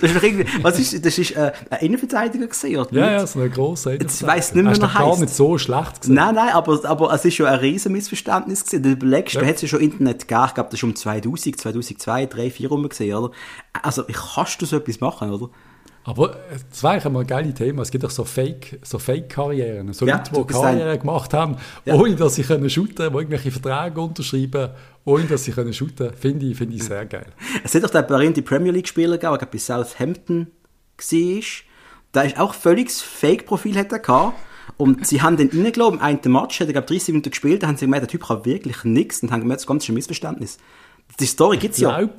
Das 0.00 0.10
ist 0.10 0.16
doch 0.16 0.22
irgendwie, 0.22 0.46
was 0.62 0.78
ist, 0.78 1.04
das 1.04 1.18
ist 1.18 1.32
äh, 1.36 1.52
ein 1.70 1.80
Innenverteidiger 1.86 2.46
gesehen, 2.46 2.80
oder? 2.80 2.92
Ja, 2.92 3.10
ja, 3.12 3.26
so 3.26 3.40
ein 3.40 3.50
grosser. 3.50 3.92
Jetzt 3.92 4.22
weiss 4.26 4.54
nicht 4.54 4.64
mehr, 4.64 4.76
wie 4.76 4.80
er 4.80 4.88
gar 4.88 5.18
nicht 5.18 5.34
so 5.34 5.58
schlecht 5.58 6.02
gewesen. 6.02 6.14
Nein, 6.14 6.34
nein, 6.34 6.50
aber, 6.52 6.80
aber 6.84 7.12
es 7.12 7.24
ist 7.24 7.34
schon 7.34 7.46
ein 7.46 7.58
riesen 7.58 7.92
Missverständnis 7.92 8.64
gewesen. 8.64 8.82
Du 8.82 8.90
überlegst, 8.90 9.34
Ja. 9.34 9.40
du 9.40 9.46
hättest 9.46 9.62
ja 9.62 9.68
schon 9.68 9.80
Internet 9.80 10.26
gegeben, 10.28 10.44
ich 10.48 10.54
glaube, 10.54 10.70
das 10.70 10.78
ist 10.78 10.84
um 10.84 10.94
2000, 10.94 11.60
2002, 11.60 12.26
2003, 12.26 12.26
2004 12.50 12.68
rum 12.68 12.88
gesehen, 12.88 13.14
oder? 13.16 13.30
Also, 13.82 14.04
kannst 14.34 14.60
du 14.62 14.66
so 14.66 14.76
etwas 14.76 15.00
machen, 15.00 15.30
oder? 15.30 15.48
Aber 16.02 16.30
äh, 16.34 16.36
das 16.70 16.82
war 16.82 16.92
eigentlich 16.92 17.04
einmal 17.06 17.22
ein 17.22 17.26
geiles 17.26 17.54
Thema. 17.54 17.82
Es 17.82 17.90
gibt 17.90 18.04
auch 18.06 18.10
so 18.10 18.24
Fake, 18.24 18.80
so 18.82 18.98
Fake-Karrieren. 18.98 19.92
So 19.92 20.06
Ja, 20.06 20.16
Leute, 20.16 20.32
die 20.32 20.44
bist 20.44 20.60
Karriere 20.60 20.90
ein- 20.92 20.98
gemacht 20.98 21.34
haben, 21.34 21.56
Ja. 21.84 21.94
ohne 21.94 22.16
dass 22.16 22.36
sie 22.36 22.42
können 22.42 22.70
shooten 22.70 22.94
können, 22.96 23.10
die 23.12 23.16
irgendwelche 23.18 23.50
Verträge 23.50 24.00
unterschreiben, 24.00 24.70
ohne 25.04 25.24
dass 25.24 25.44
sie 25.44 25.52
können 25.52 25.72
shooten 25.72 26.12
finde 26.14 26.46
ich, 26.46 26.56
finde 26.56 26.76
ich 26.76 26.84
sehr 26.84 27.06
geil. 27.06 27.26
Es 27.64 27.74
hat 27.74 27.82
doch 27.82 27.90
den 27.90 28.06
berühmten 28.06 28.44
Premier 28.44 28.72
League-Spieler 28.72 29.18
gegeben, 29.18 29.38
der 29.38 29.46
bei 29.46 29.58
Southampton 29.58 30.48
war. 30.96 31.42
Der 32.14 32.24
ist 32.24 32.38
auch 32.38 32.54
völlig 32.54 32.88
das 32.88 33.00
Fake-Profil 33.00 33.76
hat 33.76 33.92
er 33.92 33.98
gehabt. 34.00 34.38
Und 34.76 35.06
sie 35.06 35.20
haben 35.20 35.36
den 35.36 35.48
reingelassen, 35.48 35.94
im 35.94 36.00
einen 36.00 36.20
Match, 36.26 36.60
hat 36.60 36.68
er, 36.68 36.72
glaube 36.72 36.86
30 36.86 37.08
Minuten 37.08 37.30
gespielt, 37.30 37.62
da 37.62 37.66
haben 37.66 37.76
sie 37.76 37.86
gemerkt, 37.86 38.02
der 38.02 38.08
Typ 38.08 38.26
kann 38.26 38.44
wirklich 38.44 38.84
nichts 38.84 39.22
und 39.22 39.30
haben 39.30 39.40
gemerkt, 39.40 39.58
das 39.58 39.64
ist 39.64 39.68
ganz 39.68 39.84
schön 39.84 39.94
Missverständnis. 39.94 40.58
Die 41.18 41.26
Story 41.26 41.56
gibt's 41.58 41.78
ja. 41.78 41.98
Glaub, 41.98 42.16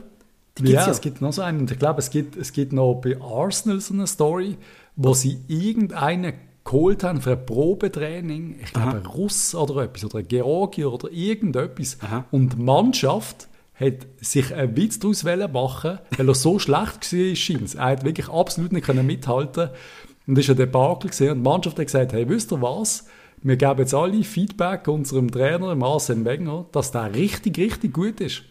Die 0.58 0.64
gibt's 0.64 0.82
ja, 0.82 0.86
ja. 0.86 0.92
es 0.92 1.02
gibt 1.02 1.22
noch 1.22 1.34
so 1.34 1.42
einen. 1.42 1.62
Und 1.62 1.72
ich 1.72 1.80
glaube, 1.80 2.00
es 2.00 2.10
gibt, 2.10 2.36
es 2.36 2.52
gibt 2.52 2.74
noch 2.74 2.96
bei 2.96 3.20
Arsenal 3.22 3.80
so 3.80 3.94
eine 3.94 4.06
Story, 4.06 4.58
wo 4.96 5.14
sie 5.14 5.40
irgendeinen 5.48 6.34
geholt 6.72 7.04
haben 7.04 7.22
für 7.22 7.32
ein 7.34 7.46
Probetraining. 7.46 8.56
Ich 8.64 8.74
glaube, 8.74 8.98
ein 8.98 9.06
Russ 9.06 9.54
oder 9.54 9.84
etwas, 9.84 10.06
oder 10.06 10.20
ein 10.20 10.28
Georgier 10.28 10.92
oder 10.92 11.12
irgendetwas. 11.12 11.98
Aha. 12.02 12.26
Und 12.32 12.54
die 12.54 12.62
Mannschaft 12.62 13.48
hat 13.74 14.08
sich 14.20 14.54
einen 14.54 14.78
Witz 14.78 15.00
daraus 15.00 15.24
machen, 15.24 16.00
weil 16.18 16.28
er 16.28 16.36
so 16.36 16.60
schlecht 16.60 17.14
war, 17.14 17.36
scheint 17.36 17.76
Er 17.76 17.86
hat 17.86 18.06
wirklich 18.06 18.30
absolut 18.30 18.72
nicht 18.72 18.86
können 18.86 19.06
mithalten 19.06 19.70
Und 20.28 20.38
das 20.38 20.48
war 20.48 20.56
ein 20.56 20.58
Debakel. 20.58 21.10
Gewesen. 21.10 21.30
Und 21.30 21.38
die 21.40 21.50
Mannschaft 21.50 21.78
hat 21.78 21.86
gesagt, 21.86 22.14
hey, 22.14 22.30
wisst 22.30 22.52
ihr 22.52 22.62
was? 22.62 23.08
Wir 23.44 23.58
geben 23.58 23.80
jetzt 23.80 23.94
alle 23.94 24.24
Feedback 24.24 24.88
unserem 24.88 25.32
Trainer, 25.32 25.76
Arsene 25.84 26.26
Wenger, 26.26 26.68
dass 26.72 26.92
der 26.92 27.14
richtig, 27.14 27.58
richtig 27.58 27.92
gut 27.92 28.22
ist. 28.22 28.44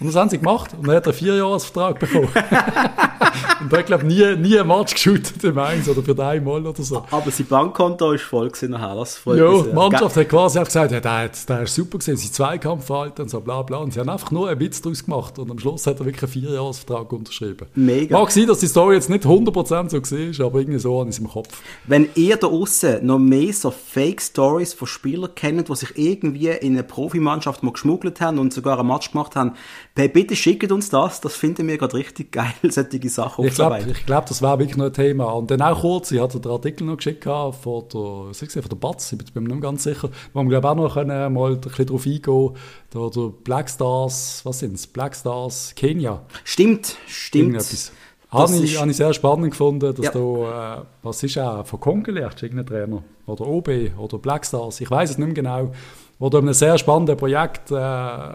Und 0.00 0.06
das 0.06 0.16
haben 0.16 0.30
sie 0.30 0.38
gemacht. 0.38 0.72
Und 0.72 0.86
dann 0.88 0.96
hat 0.96 1.06
er 1.06 1.10
einen 1.10 1.18
Vierjahresvertrag 1.18 1.98
bekommen. 1.98 2.28
und 3.60 3.72
er 3.72 3.78
hat, 3.78 3.86
glaube 3.86 4.06
ich, 4.06 4.16
nie, 4.16 4.36
nie 4.36 4.58
ein 4.58 4.66
Match 4.66 4.94
geshootet 4.94 5.44
im 5.44 5.58
Eins 5.58 5.88
oder 5.90 6.02
für 6.02 6.18
einmal 6.24 6.66
oder 6.66 6.82
so. 6.82 7.04
Aber 7.10 7.30
sein 7.30 7.46
Bankkonto 7.46 8.12
ist 8.12 8.22
voll 8.22 8.48
gewesen 8.48 8.70
nachher. 8.70 8.94
Das 8.94 9.16
freut 9.18 9.38
Ja, 9.38 9.62
die. 9.62 9.74
Mannschaft 9.74 10.16
hat 10.16 10.28
quasi 10.30 10.58
auch 10.58 10.64
gesagt, 10.64 10.92
ja, 10.92 11.00
der, 11.00 11.18
hat, 11.18 11.48
der 11.48 11.62
ist 11.62 11.74
super 11.74 11.98
gewesen, 11.98 12.16
sein 12.16 12.32
Zweikampfverhalten 12.32 13.24
und 13.24 13.28
so 13.28 13.40
bla 13.40 13.60
bla. 13.60 13.76
Und 13.76 13.92
sie 13.92 14.00
haben 14.00 14.08
einfach 14.08 14.30
nur 14.30 14.48
einen 14.48 14.58
Witz 14.58 14.80
daraus 14.80 15.04
gemacht. 15.04 15.38
Und 15.38 15.50
am 15.50 15.58
Schluss 15.58 15.86
hat 15.86 16.00
er 16.00 16.06
wirklich 16.06 16.22
einen 16.22 16.32
Vierjahresvertrag 16.32 17.12
unterschrieben. 17.12 17.66
Mega. 17.74 18.18
Mag 18.18 18.30
sein, 18.30 18.46
dass 18.46 18.60
die 18.60 18.68
Story 18.68 18.94
jetzt 18.94 19.10
nicht 19.10 19.24
100% 19.24 19.90
so 19.90 20.40
war, 20.40 20.46
aber 20.46 20.60
irgendwie 20.60 20.78
so 20.78 20.98
an 20.98 21.08
es 21.08 21.18
im 21.18 21.28
Kopf. 21.28 21.60
Wenn 21.86 22.08
ihr 22.14 22.38
da 22.38 22.46
außen 22.46 23.04
noch 23.04 23.18
mehr 23.18 23.52
so 23.52 23.70
Fake-Stories 23.70 24.72
von 24.72 24.88
Spielern 24.88 25.34
kennt, 25.34 25.68
die 25.68 25.76
sich 25.76 25.92
irgendwie 25.96 26.48
in 26.48 26.72
eine 26.72 26.84
Profimannschaft 26.84 27.62
mal 27.62 27.72
geschmuggelt 27.72 28.22
haben 28.22 28.38
und 28.38 28.54
sogar 28.54 28.80
ein 28.80 28.86
Match 28.86 29.12
gemacht 29.12 29.36
haben, 29.36 29.52
hey, 30.00 30.08
bitte 30.08 30.34
schickt 30.34 30.72
uns 30.72 30.88
das. 30.90 31.20
Das 31.20 31.34
finden 31.34 31.68
wir 31.68 31.76
gerade 31.78 31.94
richtig 31.96 32.32
geil, 32.32 32.52
solche 32.70 33.08
Sachen 33.08 33.44
Ich 33.44 33.54
glaube, 33.54 33.78
glaub, 34.06 34.26
das 34.26 34.40
war 34.42 34.58
wirklich 34.58 34.76
noch 34.76 34.86
ein 34.86 34.92
Thema. 34.92 35.26
Und 35.32 35.50
dann 35.50 35.60
auch 35.62 35.80
kurz, 35.80 36.10
ich 36.10 36.20
hatte 36.20 36.40
den 36.40 36.50
Artikel 36.50 36.84
noch 36.84 36.96
geschickt 36.96 37.24
von 37.24 37.52
der, 37.92 38.00
was 38.00 38.42
ich 38.42 38.48
gesehen, 38.48 38.62
von 38.62 38.70
der 38.70 38.76
Batz, 38.76 39.12
ich 39.12 39.32
bin 39.32 39.42
mir 39.44 39.50
nicht 39.50 39.62
ganz 39.62 39.82
sicher, 39.84 40.08
wo 40.32 40.42
wir 40.42 40.48
glaube 40.48 40.70
auch 40.70 40.74
noch 40.74 40.94
können, 40.94 41.32
mal 41.34 41.52
ein 41.52 41.60
bisschen 41.60 41.86
drauf 41.86 42.06
eingehen 42.06 42.50
da 42.90 43.08
der 43.08 43.28
Black 43.44 43.70
Stars, 43.70 44.40
was 44.44 44.58
sind 44.58 44.74
es? 44.74 44.86
Black 44.86 45.14
Stars 45.14 45.72
Kenia. 45.76 46.22
Stimmt, 46.44 46.96
stimmt. 47.06 47.44
Irgendetwas. 47.54 47.92
Das 48.32 48.40
Habe 48.40 48.56
ich, 48.56 48.74
ist- 48.74 48.80
habe 48.80 48.90
ich 48.90 48.96
sehr 48.96 49.12
spannend 49.12 49.50
gefunden, 49.50 49.94
dass 49.94 50.04
Ja. 50.06 50.10
da, 50.12 50.78
äh, 50.80 50.84
was 51.02 51.22
ist 51.22 51.36
auch, 51.38 51.66
von 51.66 51.78
Kongele, 51.80 52.24
hast 52.26 52.40
du 52.40 52.46
irgendeinen 52.46 52.66
Trainer? 52.88 53.02
Oder 53.26 53.46
OB 53.46 53.92
oder 53.98 54.18
Black 54.18 54.46
Stars, 54.46 54.80
ich 54.80 54.90
weiß 54.90 55.10
es 55.10 55.18
nicht 55.18 55.26
mehr 55.26 55.34
genau, 55.34 55.72
wo 56.18 56.28
da 56.30 56.38
in 56.38 56.44
einem 56.44 56.54
sehr 56.54 56.78
spannenden 56.78 57.16
Projekt 57.16 57.70
äh, 57.70 58.34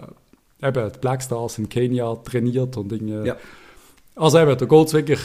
eben 0.62 0.92
die 0.92 0.98
Black 0.98 1.22
Stars 1.22 1.58
in 1.58 1.68
Kenia 1.68 2.14
trainiert 2.16 2.76
und 2.76 2.92
irgendwie 2.92 3.28
Ja. 3.28 3.36
Also 4.14 4.38
eben, 4.38 4.56
da 4.56 4.64
geht 4.64 4.86
es 4.86 4.92
wirklich, 4.94 5.20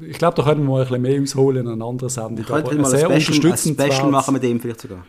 ich 0.00 0.18
glaube, 0.18 0.34
da 0.36 0.42
können 0.42 0.62
wir 0.62 0.70
mal 0.70 0.82
ein 0.82 0.88
bisschen 0.88 1.02
mehr 1.02 1.22
ausholen 1.22 1.66
in 1.66 1.72
einer 1.72 1.84
anderen 1.84 2.08
Sendung. 2.10 2.38
Ich 2.40 2.46
könnte 2.46 2.74
mal 2.74 2.92
ein 2.92 3.20
Special, 3.20 3.52
ein 3.52 3.56
Special 3.56 4.10
machen 4.10 4.34
mit 4.34 4.42
dem 4.42 4.60
vielleicht 4.60 4.80
sogar. 4.80 5.06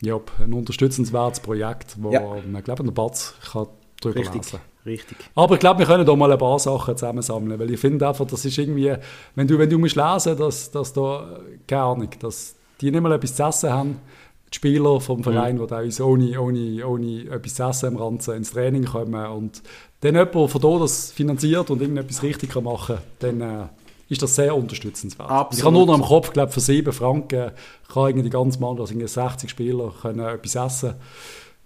Ja, 0.00 0.18
ein 0.40 0.52
unterstützenswertes 0.52 1.40
Projekt, 1.40 1.96
wo 2.00 2.12
Ja. 2.12 2.20
man, 2.20 2.62
glaube 2.62 2.82
ich, 2.82 2.86
der 2.88 2.92
Batz 2.94 3.34
kann 3.52 3.66
drüber 4.00 4.20
Richtig, 4.20 4.34
lesen 4.42 4.58
richtig. 4.84 5.16
Aber 5.34 5.54
ich 5.54 5.60
glaube, 5.60 5.80
wir 5.80 5.86
können 5.86 6.04
da 6.04 6.16
mal 6.16 6.30
ein 6.32 6.38
paar 6.38 6.58
Sachen 6.58 6.96
zusammensammeln, 6.96 7.58
weil 7.58 7.70
ich 7.70 7.78
finde 7.80 8.08
einfach, 8.08 8.26
das 8.26 8.44
ist 8.44 8.58
irgendwie, 8.58 8.94
wenn 9.36 9.46
du, 9.46 9.58
wenn 9.58 9.70
du 9.70 9.78
musst 9.78 9.96
lesen, 9.96 10.36
dass, 10.36 10.70
dass 10.70 10.92
da, 10.92 11.36
äh, 11.38 11.58
keine 11.68 11.82
Ahnung, 11.82 12.08
dass 12.20 12.56
die 12.80 12.90
nicht 12.90 13.00
mal 13.00 13.12
etwas 13.12 13.34
zu 13.36 13.42
essen 13.44 13.72
haben, 13.72 13.98
die 14.52 14.56
Spieler 14.56 15.00
vom 15.00 15.22
Verein, 15.24 15.58
die 15.58 15.66
da 15.66 15.80
uns 15.80 16.00
ohne, 16.00 16.40
ohne, 16.40 16.86
ohne 16.86 17.24
etwas 17.30 17.54
zu 17.54 17.62
essen 17.64 17.92
im 17.92 17.96
Ranzen 17.96 18.36
ins 18.36 18.52
Training 18.52 18.84
kommen 18.84 19.26
und 19.26 19.62
dann 20.00 20.14
jemand 20.14 20.50
von 20.50 20.60
da 20.60 20.78
das 20.78 21.12
finanziert 21.12 21.70
und 21.70 21.80
irgendetwas 21.80 22.22
richtig 22.22 22.54
machen 22.56 22.96
kann, 23.20 23.38
dann 23.38 23.40
äh, 23.40 23.66
ist 24.08 24.22
das 24.22 24.34
sehr 24.34 24.54
unterstützenswert. 24.54 25.30
Absolut. 25.30 25.58
Ich 25.58 25.64
habe 25.64 25.74
nur 25.74 25.86
noch 25.86 25.94
im 25.94 26.02
Kopf, 26.02 26.32
glaube 26.32 26.52
für 26.52 26.60
7 26.60 26.92
Franken 26.92 27.52
kann 27.92 28.06
irgendwie 28.06 28.24
die 28.24 28.30
ganze 28.30 28.60
Mannschaft, 28.60 28.80
also 28.80 28.92
irgendwie 28.94 29.08
60 29.08 29.50
Spieler 29.50 29.92
können 30.02 30.20
etwas 30.20 30.54
essen. 30.54 30.94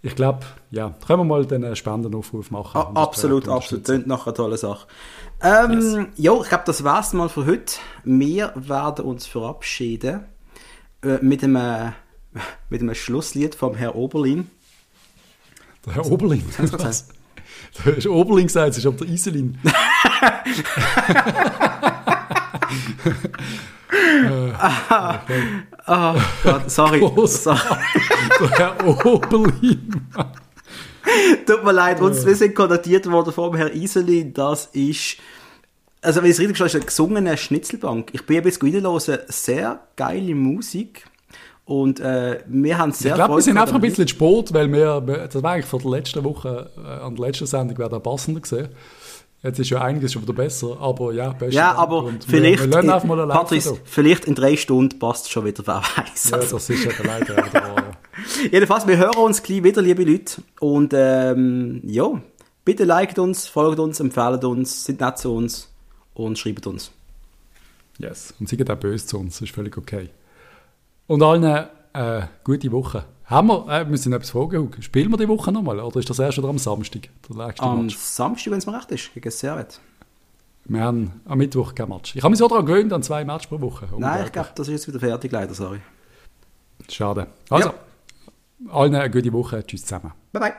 Ich 0.03 0.15
glaube, 0.15 0.41
ja, 0.71 0.95
können 1.05 1.21
wir 1.21 1.25
mal 1.25 1.45
den 1.45 1.65
äh, 1.65 1.75
Spendenaufruf 1.75 2.51
machen. 2.53 2.79
A 2.79 2.85
das 2.85 2.97
absolut, 2.97 3.49
absolut. 3.49 3.85
Klingt 3.85 4.07
nach 4.07 4.27
einer 4.27 4.35
tollen 4.35 4.57
Sache. 4.57 4.87
Ähm, 5.43 6.09
Ja, 6.17 6.41
ich 6.41 6.49
glaube, 6.49 6.65
das 6.67 6.85
war's 6.85 7.13
mal 7.13 7.29
für 7.29 7.47
heute. 7.47 7.75
Wir 8.05 8.53
werden 8.55 9.05
uns 9.05 9.27
verabschieden 9.27 10.25
äh, 11.03 11.19
mit, 11.23 11.43
einem, 11.43 11.93
mit 12.71 12.81
einem 12.81 12.95
Schlusslied 12.95 13.55
vom 13.55 13.75
Herr 13.75 13.95
Oberlin. 13.95 14.51
Der 15.85 15.95
Herr 15.95 16.07
Oberling. 16.07 16.43
hast 16.59 16.73
du 16.73 16.79
Was? 16.79 17.09
Du 17.85 17.95
hast 17.95 18.07
Oberling 18.07 18.47
gesagt, 18.47 18.71
es 18.71 18.79
ist 18.79 18.87
aber 18.87 19.05
der 19.05 19.09
Iselin. 19.09 19.59
Ah, 24.59 26.17
Gott, 26.43 26.71
sorry. 26.71 27.01
Sorry. 27.27 27.59
Der 28.41 28.51
Herr 28.51 28.87
Oberling. 29.07 30.07
Tut 31.47 31.65
mir 31.65 31.73
leid, 31.73 32.01
uns, 32.01 32.25
wir 32.27 32.35
sind 32.35 32.55
kontaktiert 32.55 33.07
worden 33.11 33.33
vom 33.33 33.55
Herr 33.55 33.73
Iselin. 33.75 34.33
Das 34.35 34.67
ist, 34.73 35.19
also 36.03 36.23
wenn 36.23 36.31
ich 36.31 36.37
es 36.37 36.41
richtig 36.41 36.57
verstehe, 36.57 36.81
ist 36.81 36.83
eine 36.83 36.87
gesungene 36.87 37.37
Schnitzelbank. 37.37 38.11
Ich 38.13 38.27
bin 38.27 38.39
ein 38.39 38.43
bisschen 38.43 38.75
reinhören, 38.75 39.19
sehr 39.29 39.81
geile 39.97 40.35
Musik. 40.35 41.05
Und 41.67 41.99
äh, 41.99 42.39
wir 42.47 42.79
haben 42.79 42.93
sehr 42.93 43.11
Ich 43.11 43.17
glaube, 43.17 43.35
wir 43.35 43.43
sind 43.43 43.59
einfach 43.59 43.75
ein 43.75 43.81
bisschen 43.81 44.07
spät, 44.07 44.55
weil 44.55 44.73
wir, 44.73 45.01
das 45.01 45.43
war 45.43 45.53
eigentlich 45.53 45.67
vor 45.67 45.81
der 45.81 45.91
letzten 45.91 46.23
Woche, 46.23 46.71
äh, 46.79 47.05
an 47.05 47.17
der 47.17 47.27
letzten 47.27 47.47
Sendung 47.47 47.77
wäre 47.77 47.91
der 47.91 47.99
passender 47.99 48.41
gesehen. 48.41 48.69
Jetzt 49.43 49.59
ist 49.59 49.71
ja 49.71 49.83
einiges 49.83 50.13
schon 50.13 50.23
wieder 50.23 50.33
besser, 50.33 50.77
aber 50.81 51.13
ja, 51.13 51.31
besten 51.31 51.55
Ja, 51.55 51.75
aber 51.75 52.05
Und 52.05 52.25
vielleicht, 52.25 52.71
wir, 52.71 52.83
wir 52.83 53.05
mal 53.05 53.27
da. 53.27 53.45
vielleicht 53.85 54.25
in 54.27 54.37
drei 54.37 54.57
Stunden 54.57 54.99
passt 55.01 55.25
es 55.25 55.31
schon 55.31 55.45
wieder, 55.45 55.63
wer 55.67 55.83
weiß. 55.83 56.31
Ja, 56.31 56.39
das 56.39 56.71
ist 56.71 56.85
ja 56.85 56.93
der 56.93 57.05
leider 57.05 57.37
wahr. 57.37 57.85
jedenfalls, 58.53 58.87
wir 58.87 58.97
hören 58.97 59.17
uns 59.17 59.43
gleich 59.43 59.65
wieder, 59.65 59.83
liebe 59.83 60.05
Leute. 60.05 60.43
Und 60.61 60.93
ähm, 60.97 61.83
ja, 61.85 62.11
bitte 62.65 62.85
liked 62.85 63.19
uns, 63.19 63.49
folgt 63.49 63.81
uns, 63.81 63.99
empfehlt 63.99 64.45
uns, 64.45 64.85
sind 64.85 65.01
nett 65.01 65.19
zu 65.19 65.35
uns 65.35 65.69
und 66.15 66.39
schreibt 66.39 66.69
uns. 66.69 66.93
Yes. 67.99 68.35
Und 68.39 68.49
geht 68.57 68.71
auch 68.71 68.77
böse 68.77 69.05
zu 69.05 69.19
uns, 69.19 69.35
das 69.35 69.49
ist 69.49 69.55
völlig 69.55 69.77
okay. 69.77 70.11
Und 71.07 71.23
allen 71.23 71.67
äh, 71.93 72.23
gute 72.45 72.71
Woche. 72.73 73.05
Haben 73.25 73.49
wir, 73.49 73.67
äh, 73.69 73.79
wir 73.81 73.87
müssen 73.87 74.13
etwas 74.13 74.35
Hug. 74.35 74.53
Spielen 74.81 75.11
wir 75.11 75.17
die 75.17 75.29
Woche 75.29 75.53
nochmal 75.53 75.81
oder 75.81 75.99
ist 76.01 76.11
das 76.11 76.19
erst 76.19 76.39
wieder 76.39 76.49
am 76.49 76.59
Samstag, 76.59 77.09
Am 77.59 77.83
Match? 77.83 77.97
Samstag, 77.97 78.51
wenn 78.53 78.59
es 78.59 78.67
mir 78.67 78.77
recht 78.77 78.91
ist, 78.93 79.13
gegen 79.15 79.31
Servet. 79.31 79.81
Wir 80.65 80.81
haben 80.81 81.21
am 81.25 81.39
Mittwoch 81.39 81.75
kein 81.75 81.89
Match. 81.89 82.17
Ich 82.17 82.23
habe 82.23 82.31
mich 82.31 82.39
so 82.39 82.49
daran 82.49 82.67
gewöhnt, 82.67 82.93
an 82.93 83.03
zwei 83.03 83.25
Matches 83.25 83.47
pro 83.47 83.61
Woche. 83.61 83.87
Nein, 83.99 84.25
ich 84.27 84.33
glaube, 84.33 84.51
das 84.55 84.67
ist 84.67 84.73
jetzt 84.73 84.89
wieder 84.89 84.99
fertig, 85.01 85.31
leider, 85.31 85.55
sorry. 85.55 85.81
Schade. 86.89 87.29
Also, 87.51 87.71
allen 88.69 88.95
eine 88.95 89.11
gute 89.11 89.33
Woche. 89.33 89.65
Tschüss 89.65 89.83
zusammen. 89.83 90.13
Bye 90.33 90.41
bye. 90.41 90.53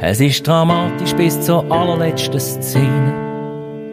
Es 0.00 0.20
ist 0.20 0.46
dramatisch 0.46 1.12
bis 1.14 1.40
zur 1.42 1.70
allerletzten 1.70 2.40
Szene, 2.40 3.27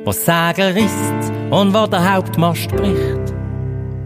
wo 0.05 0.11
das 0.11 0.25
Segel 0.25 0.67
risst 0.71 1.33
und 1.49 1.73
wo 1.73 1.87
der 1.87 2.13
Hauptmast 2.13 2.67
bricht. 2.69 3.33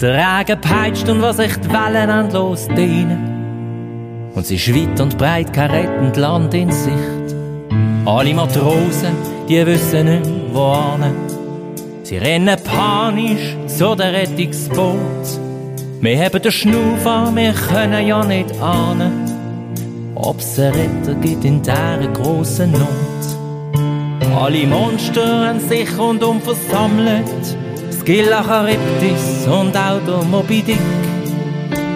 Der 0.02 0.16
Regen 0.16 0.60
peitscht 0.62 1.08
und 1.10 1.22
wo 1.22 1.32
sich 1.32 1.56
die 1.58 1.70
Wellen 1.70 2.10
endlos 2.10 2.68
dehnen. 2.70 4.32
Und 4.34 4.42
es 4.42 4.52
ist 4.52 5.02
und 5.02 5.18
breit 5.18 5.52
kein 5.54 5.70
rettend 5.70 6.18
Land 6.18 6.54
in 6.54 6.72
Sicht. 6.72 7.36
Alle 8.06 8.34
Matrosen, 8.34 9.14
die 9.48 9.66
wissen 9.66 10.06
nicht, 10.06 10.30
wo 10.54 10.74
hin. 10.74 11.14
Sie 12.04 12.18
rennen 12.18 12.58
panisch 12.64 13.58
zu 13.68 13.94
der 13.94 14.14
Rettungsboot. 14.14 14.96
Wir 16.02 16.26
haben 16.26 16.42
den 16.42 16.52
Schnuff 16.52 17.06
wir 17.06 17.54
können 17.54 18.08
ja 18.08 18.24
nicht 18.24 18.60
ahnen 18.62 19.30
ob's 20.20 20.60
einen 20.60 20.74
Retter 20.74 21.16
gibt 21.16 21.46
in 21.46 21.62
dieser 21.62 22.08
grossen 22.14 22.72
Not. 22.72 23.39
Alle 24.36 24.68
Monster 24.68 25.48
haben 25.48 25.60
sich 25.60 25.98
rundum 25.98 26.42
versammelt, 26.42 27.58
Scylla 27.92 28.44
Charybdis 28.44 29.48
und 29.48 29.76
auch 29.76 30.00
der 30.06 30.24
Moby 30.30 30.62
Dick. 30.62 30.78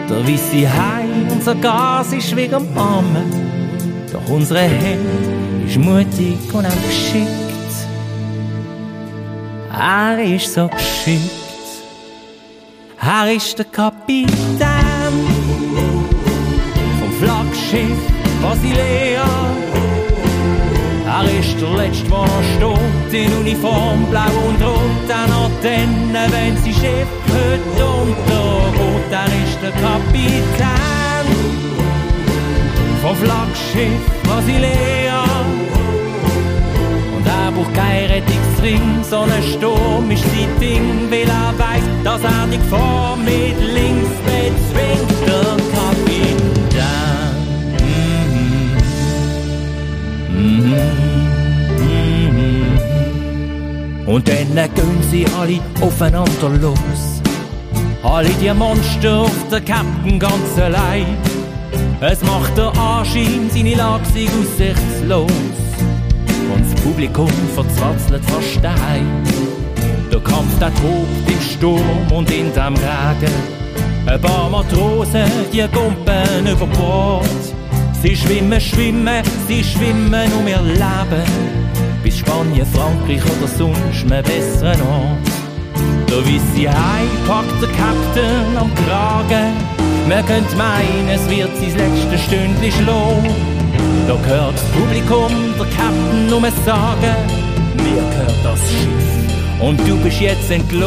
Der 0.09 0.27
weisse 0.27 0.67
Hai, 0.67 1.05
unser 1.29 1.55
Gas 1.55 2.11
ist 2.13 2.35
wie 2.35 2.53
am 2.53 2.67
Armen, 2.75 3.31
doch 4.11 4.27
unsere 4.33 4.61
Held 4.61 4.99
ist 5.67 5.77
mutig 5.77 6.37
und 6.53 6.65
auch 6.65 6.83
geschickt. 6.87 7.29
Er 9.71 10.23
ist 10.23 10.53
so 10.53 10.67
geschickt, 10.67 11.31
er 13.01 13.31
ist 13.31 13.57
der 13.57 13.65
Kapitän 13.65 14.27
vom 16.99 17.11
Flaggschiff 17.19 17.97
Basilea. 18.41 19.82
Er 21.23 21.39
ist 21.39 21.61
der 21.61 21.69
Letzte, 21.77 22.09
der 22.09 22.17
noch 22.19 22.79
steht, 23.07 23.25
in 23.25 23.37
Uniform, 23.37 24.05
blau 24.09 24.33
und 24.47 24.61
rot, 24.61 25.09
an 25.09 25.31
Antennen, 25.31 26.31
wenn 26.31 26.57
sie 26.63 26.73
Schiff 26.73 27.07
heute 27.29 27.85
untergeht. 27.85 29.11
Er 29.11 29.25
ist 29.25 29.59
der 29.61 29.71
Kapitän 29.71 30.83
vom 33.01 33.15
Flaggschiff 33.15 34.03
Basilea. 34.23 35.23
Und 37.15 37.27
er 37.27 37.51
braucht 37.51 37.73
kein 37.73 38.05
Rettungsring, 38.05 39.03
so 39.03 39.19
ein 39.19 39.43
Sturm 39.43 40.09
ist 40.09 40.23
sein 40.23 40.59
Ding, 40.59 41.07
weil 41.09 41.27
er 41.27 41.53
weiß, 41.57 41.83
dass 42.03 42.23
er 42.23 42.47
die 42.51 42.57
Gefahr 42.57 43.17
mit 43.17 43.59
links 43.59 44.15
bezwingt. 44.25 45.27
Der 45.27 45.57
Kapitän. 45.75 46.33
Mhm. 50.29 51.12
Und 54.05 54.27
dann 54.27 54.53
gehen 54.53 55.03
sie 55.09 55.25
alle 55.39 55.59
aufeinander 55.81 56.49
los. 56.61 57.21
Alle 58.03 58.29
die 58.41 58.53
Monster 58.53 59.21
auf 59.21 59.47
der 59.49 59.61
Captain 59.61 60.19
ganz 60.19 60.57
allein. 60.57 61.05
Es 62.01 62.21
macht 62.23 62.57
der 62.57 62.77
Anschein, 62.77 63.49
seine 63.49 63.75
Lage 63.75 64.03
sei 64.13 64.27
aussichtslos. 64.27 65.31
Und 66.53 66.65
das 66.65 66.81
Publikum 66.81 67.29
verzweifelt 67.55 68.25
fast 68.25 68.61
daheim. 68.61 69.23
Der 70.11 70.19
Kampf, 70.19 70.59
der 70.59 70.73
tobt 70.75 71.27
im 71.27 71.41
Sturm 71.41 72.11
und 72.11 72.29
in 72.29 72.53
dem 72.53 72.75
Regen. 72.75 73.33
Ein 74.05 74.19
paar 74.19 74.49
Matrosen, 74.49 75.31
die 75.53 75.65
gumpen 75.73 76.45
über 76.45 76.67
Bord. 76.67 77.25
Sie 78.01 78.17
schwimmen, 78.17 78.59
schwimmen, 78.59 79.23
sie 79.47 79.63
schwimmen 79.63 80.29
um 80.37 80.45
ihr 80.45 80.61
Leben. 80.61 81.52
Spanien, 82.25 82.65
Frankreich 82.65 83.21
oder 83.25 83.47
sonst 83.47 84.03
einen 84.03 84.23
besseren 84.23 84.81
Ort. 84.81 85.27
Der 86.09 86.19
weisse 86.25 86.69
Hai 86.69 87.05
packt 87.27 87.61
der 87.61 87.69
Captain 87.69 88.57
am 88.57 88.71
Kragen. 88.85 89.53
Man 90.07 90.25
könnte 90.25 90.55
meinen, 90.55 91.09
es 91.09 91.29
wird 91.29 91.49
sein 91.57 91.75
letztes 91.77 92.21
Stündchen 92.25 92.71
schlagen. 92.71 93.35
Da 94.07 94.15
hört 94.27 94.53
das 94.53 94.63
Publikum 94.71 95.31
der 95.57 95.65
Captain 95.77 96.27
nur 96.29 96.41
sagen, 96.65 97.15
mir 97.77 98.01
gehört 98.01 98.39
das 98.43 98.59
Schiff 98.59 99.61
und 99.61 99.79
du 99.87 99.97
bist 99.97 100.21
jetzt 100.21 100.51
entlohnt. 100.51 100.85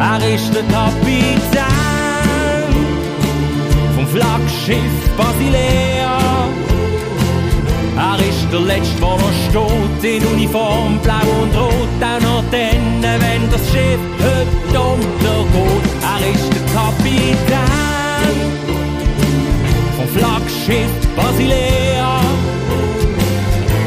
Er 0.00 0.34
ist 0.34 0.54
der 0.54 0.62
Kapitän 0.64 1.64
vom 3.96 4.06
Flaggschiff 4.06 5.16
Basilea. 5.16 6.07
Er 8.48 8.52
der 8.52 8.60
Letzte, 8.60 8.96
der 8.98 9.08
noch 9.08 10.00
steht, 10.00 10.22
in 10.22 10.26
Uniform, 10.28 10.98
blau 11.02 11.20
und 11.42 11.54
rot, 11.54 11.88
auch 12.00 12.20
noch 12.22 12.44
dann, 12.50 13.02
wenn 13.02 13.50
das 13.50 13.60
Schiff 13.70 14.00
heute 14.18 14.80
untergeht. 14.80 15.84
Er 16.00 16.20
ist 16.32 16.50
der 16.54 16.62
Kapitän 16.72 17.28
vom 19.96 20.08
Flaggschiff 20.16 20.92
Basilea. 21.14 22.20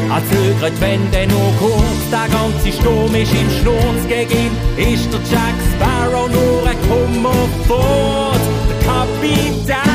Er 0.09 0.22
zögert, 0.30 0.80
wenn 0.80 1.09
der 1.09 1.26
nur 1.26 1.53
kurz, 1.57 2.09
der 2.12 2.28
ganze 2.30 2.72
Sturm 2.72 3.16
ist 3.16 3.34
im 3.34 3.49
Schnurz 3.49 4.07
gegen 4.07 4.32
ihn, 4.32 4.93
ist 4.93 5.12
der 5.12 5.22
Jack 5.32 5.57
Sparrow 5.74 6.30
nur 6.30 6.68
ein 6.68 6.78
Kummer 6.88 7.47
fort, 7.68 8.41
der 8.70 8.78
Kapitän. 8.88 9.90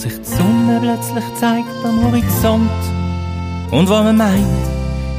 Sich 0.00 0.18
die 0.18 0.24
Sonne 0.24 0.78
plötzlich 0.80 1.24
zeigt 1.34 1.84
am 1.84 2.02
Horizont 2.02 2.70
und 3.70 3.86
wo 3.86 3.92
man 3.92 4.16
meint, 4.16 4.64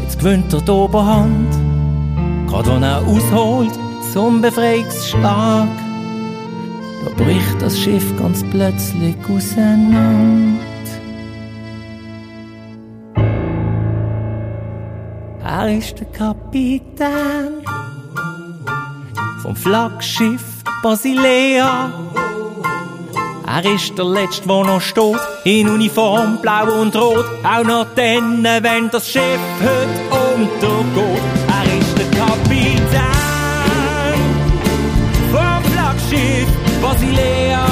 jetzt 0.01 0.17
gewinnt 0.17 0.51
er 0.51 0.61
die 0.61 0.71
Oberhand, 0.71 1.51
gerade 2.47 2.73
wenn 2.73 2.83
er 2.83 3.05
ausholt 3.05 3.77
zum 4.11 4.41
Befreiungsschlag, 4.41 5.67
da 7.05 7.23
bricht 7.23 7.61
das 7.61 7.79
Schiff 7.79 8.03
ganz 8.17 8.43
plötzlich 8.49 9.15
auseinander. 9.29 10.59
Er 15.45 15.77
ist 15.77 15.99
der 15.99 16.07
Kapitän 16.07 17.61
vom 19.43 19.55
Flaggschiff 19.55 20.63
Basilea. 20.81 21.91
Er 23.53 23.65
ist 23.65 23.97
der 23.97 24.05
Letzte, 24.05 24.47
der 24.47 24.63
noch 24.63 24.79
steht, 24.79 25.19
in 25.43 25.67
Uniform, 25.67 26.41
blau 26.41 26.81
und 26.81 26.95
rot. 26.95 27.25
Auch 27.43 27.65
noch 27.65 27.85
dann, 27.95 28.45
wenn 28.45 28.89
das 28.89 29.09
Schiff 29.09 29.41
heute 29.59 29.99
untergeht. 30.31 31.21
Er 31.49 31.77
ist 31.77 31.97
der 31.97 32.05
Kapitän 32.17 33.01
vom 35.33 35.63
Flaggschiff 35.73 36.47
Basilea. 36.81 37.67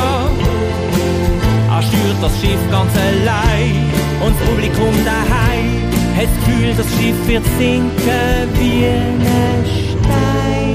Er 1.70 1.82
steuert 1.82 2.24
das 2.24 2.42
Schiff 2.42 2.60
ganz 2.70 2.92
allein 2.98 3.90
und 4.26 4.36
das 4.38 4.50
Publikum 4.50 4.94
daheim 5.06 5.90
hat 6.14 6.26
das 6.26 6.46
Gefühl, 6.46 6.74
das 6.76 6.88
Schiff 6.98 7.28
wird 7.28 7.46
sinken 7.58 8.50
wie 8.60 8.86
ein 8.86 9.66
Stein. 9.66 10.69